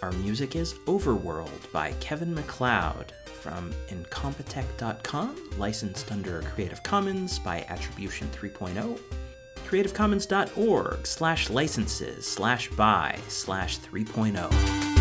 Our 0.03 0.13
music 0.13 0.57
is 0.57 0.75
Overworld 0.87 1.71
by 1.73 1.93
Kevin 2.01 2.35
MacLeod 2.35 3.13
from 3.41 3.73
Incompetech.com, 3.89 5.53
licensed 5.57 6.13
under 6.13 6.43
Creative 6.43 6.83
Commons 6.83 7.39
by 7.39 7.65
Attribution 7.69 8.29
oh. 8.33 8.37
3.0. 8.37 9.01
CreativeCommons.org 9.69 11.07
slash 11.07 11.51
licenses 11.51 12.27
slash 12.27 12.69
by 12.71 13.19
slash 13.29 13.79
oh. 13.79 13.89
3.0. 13.97 15.00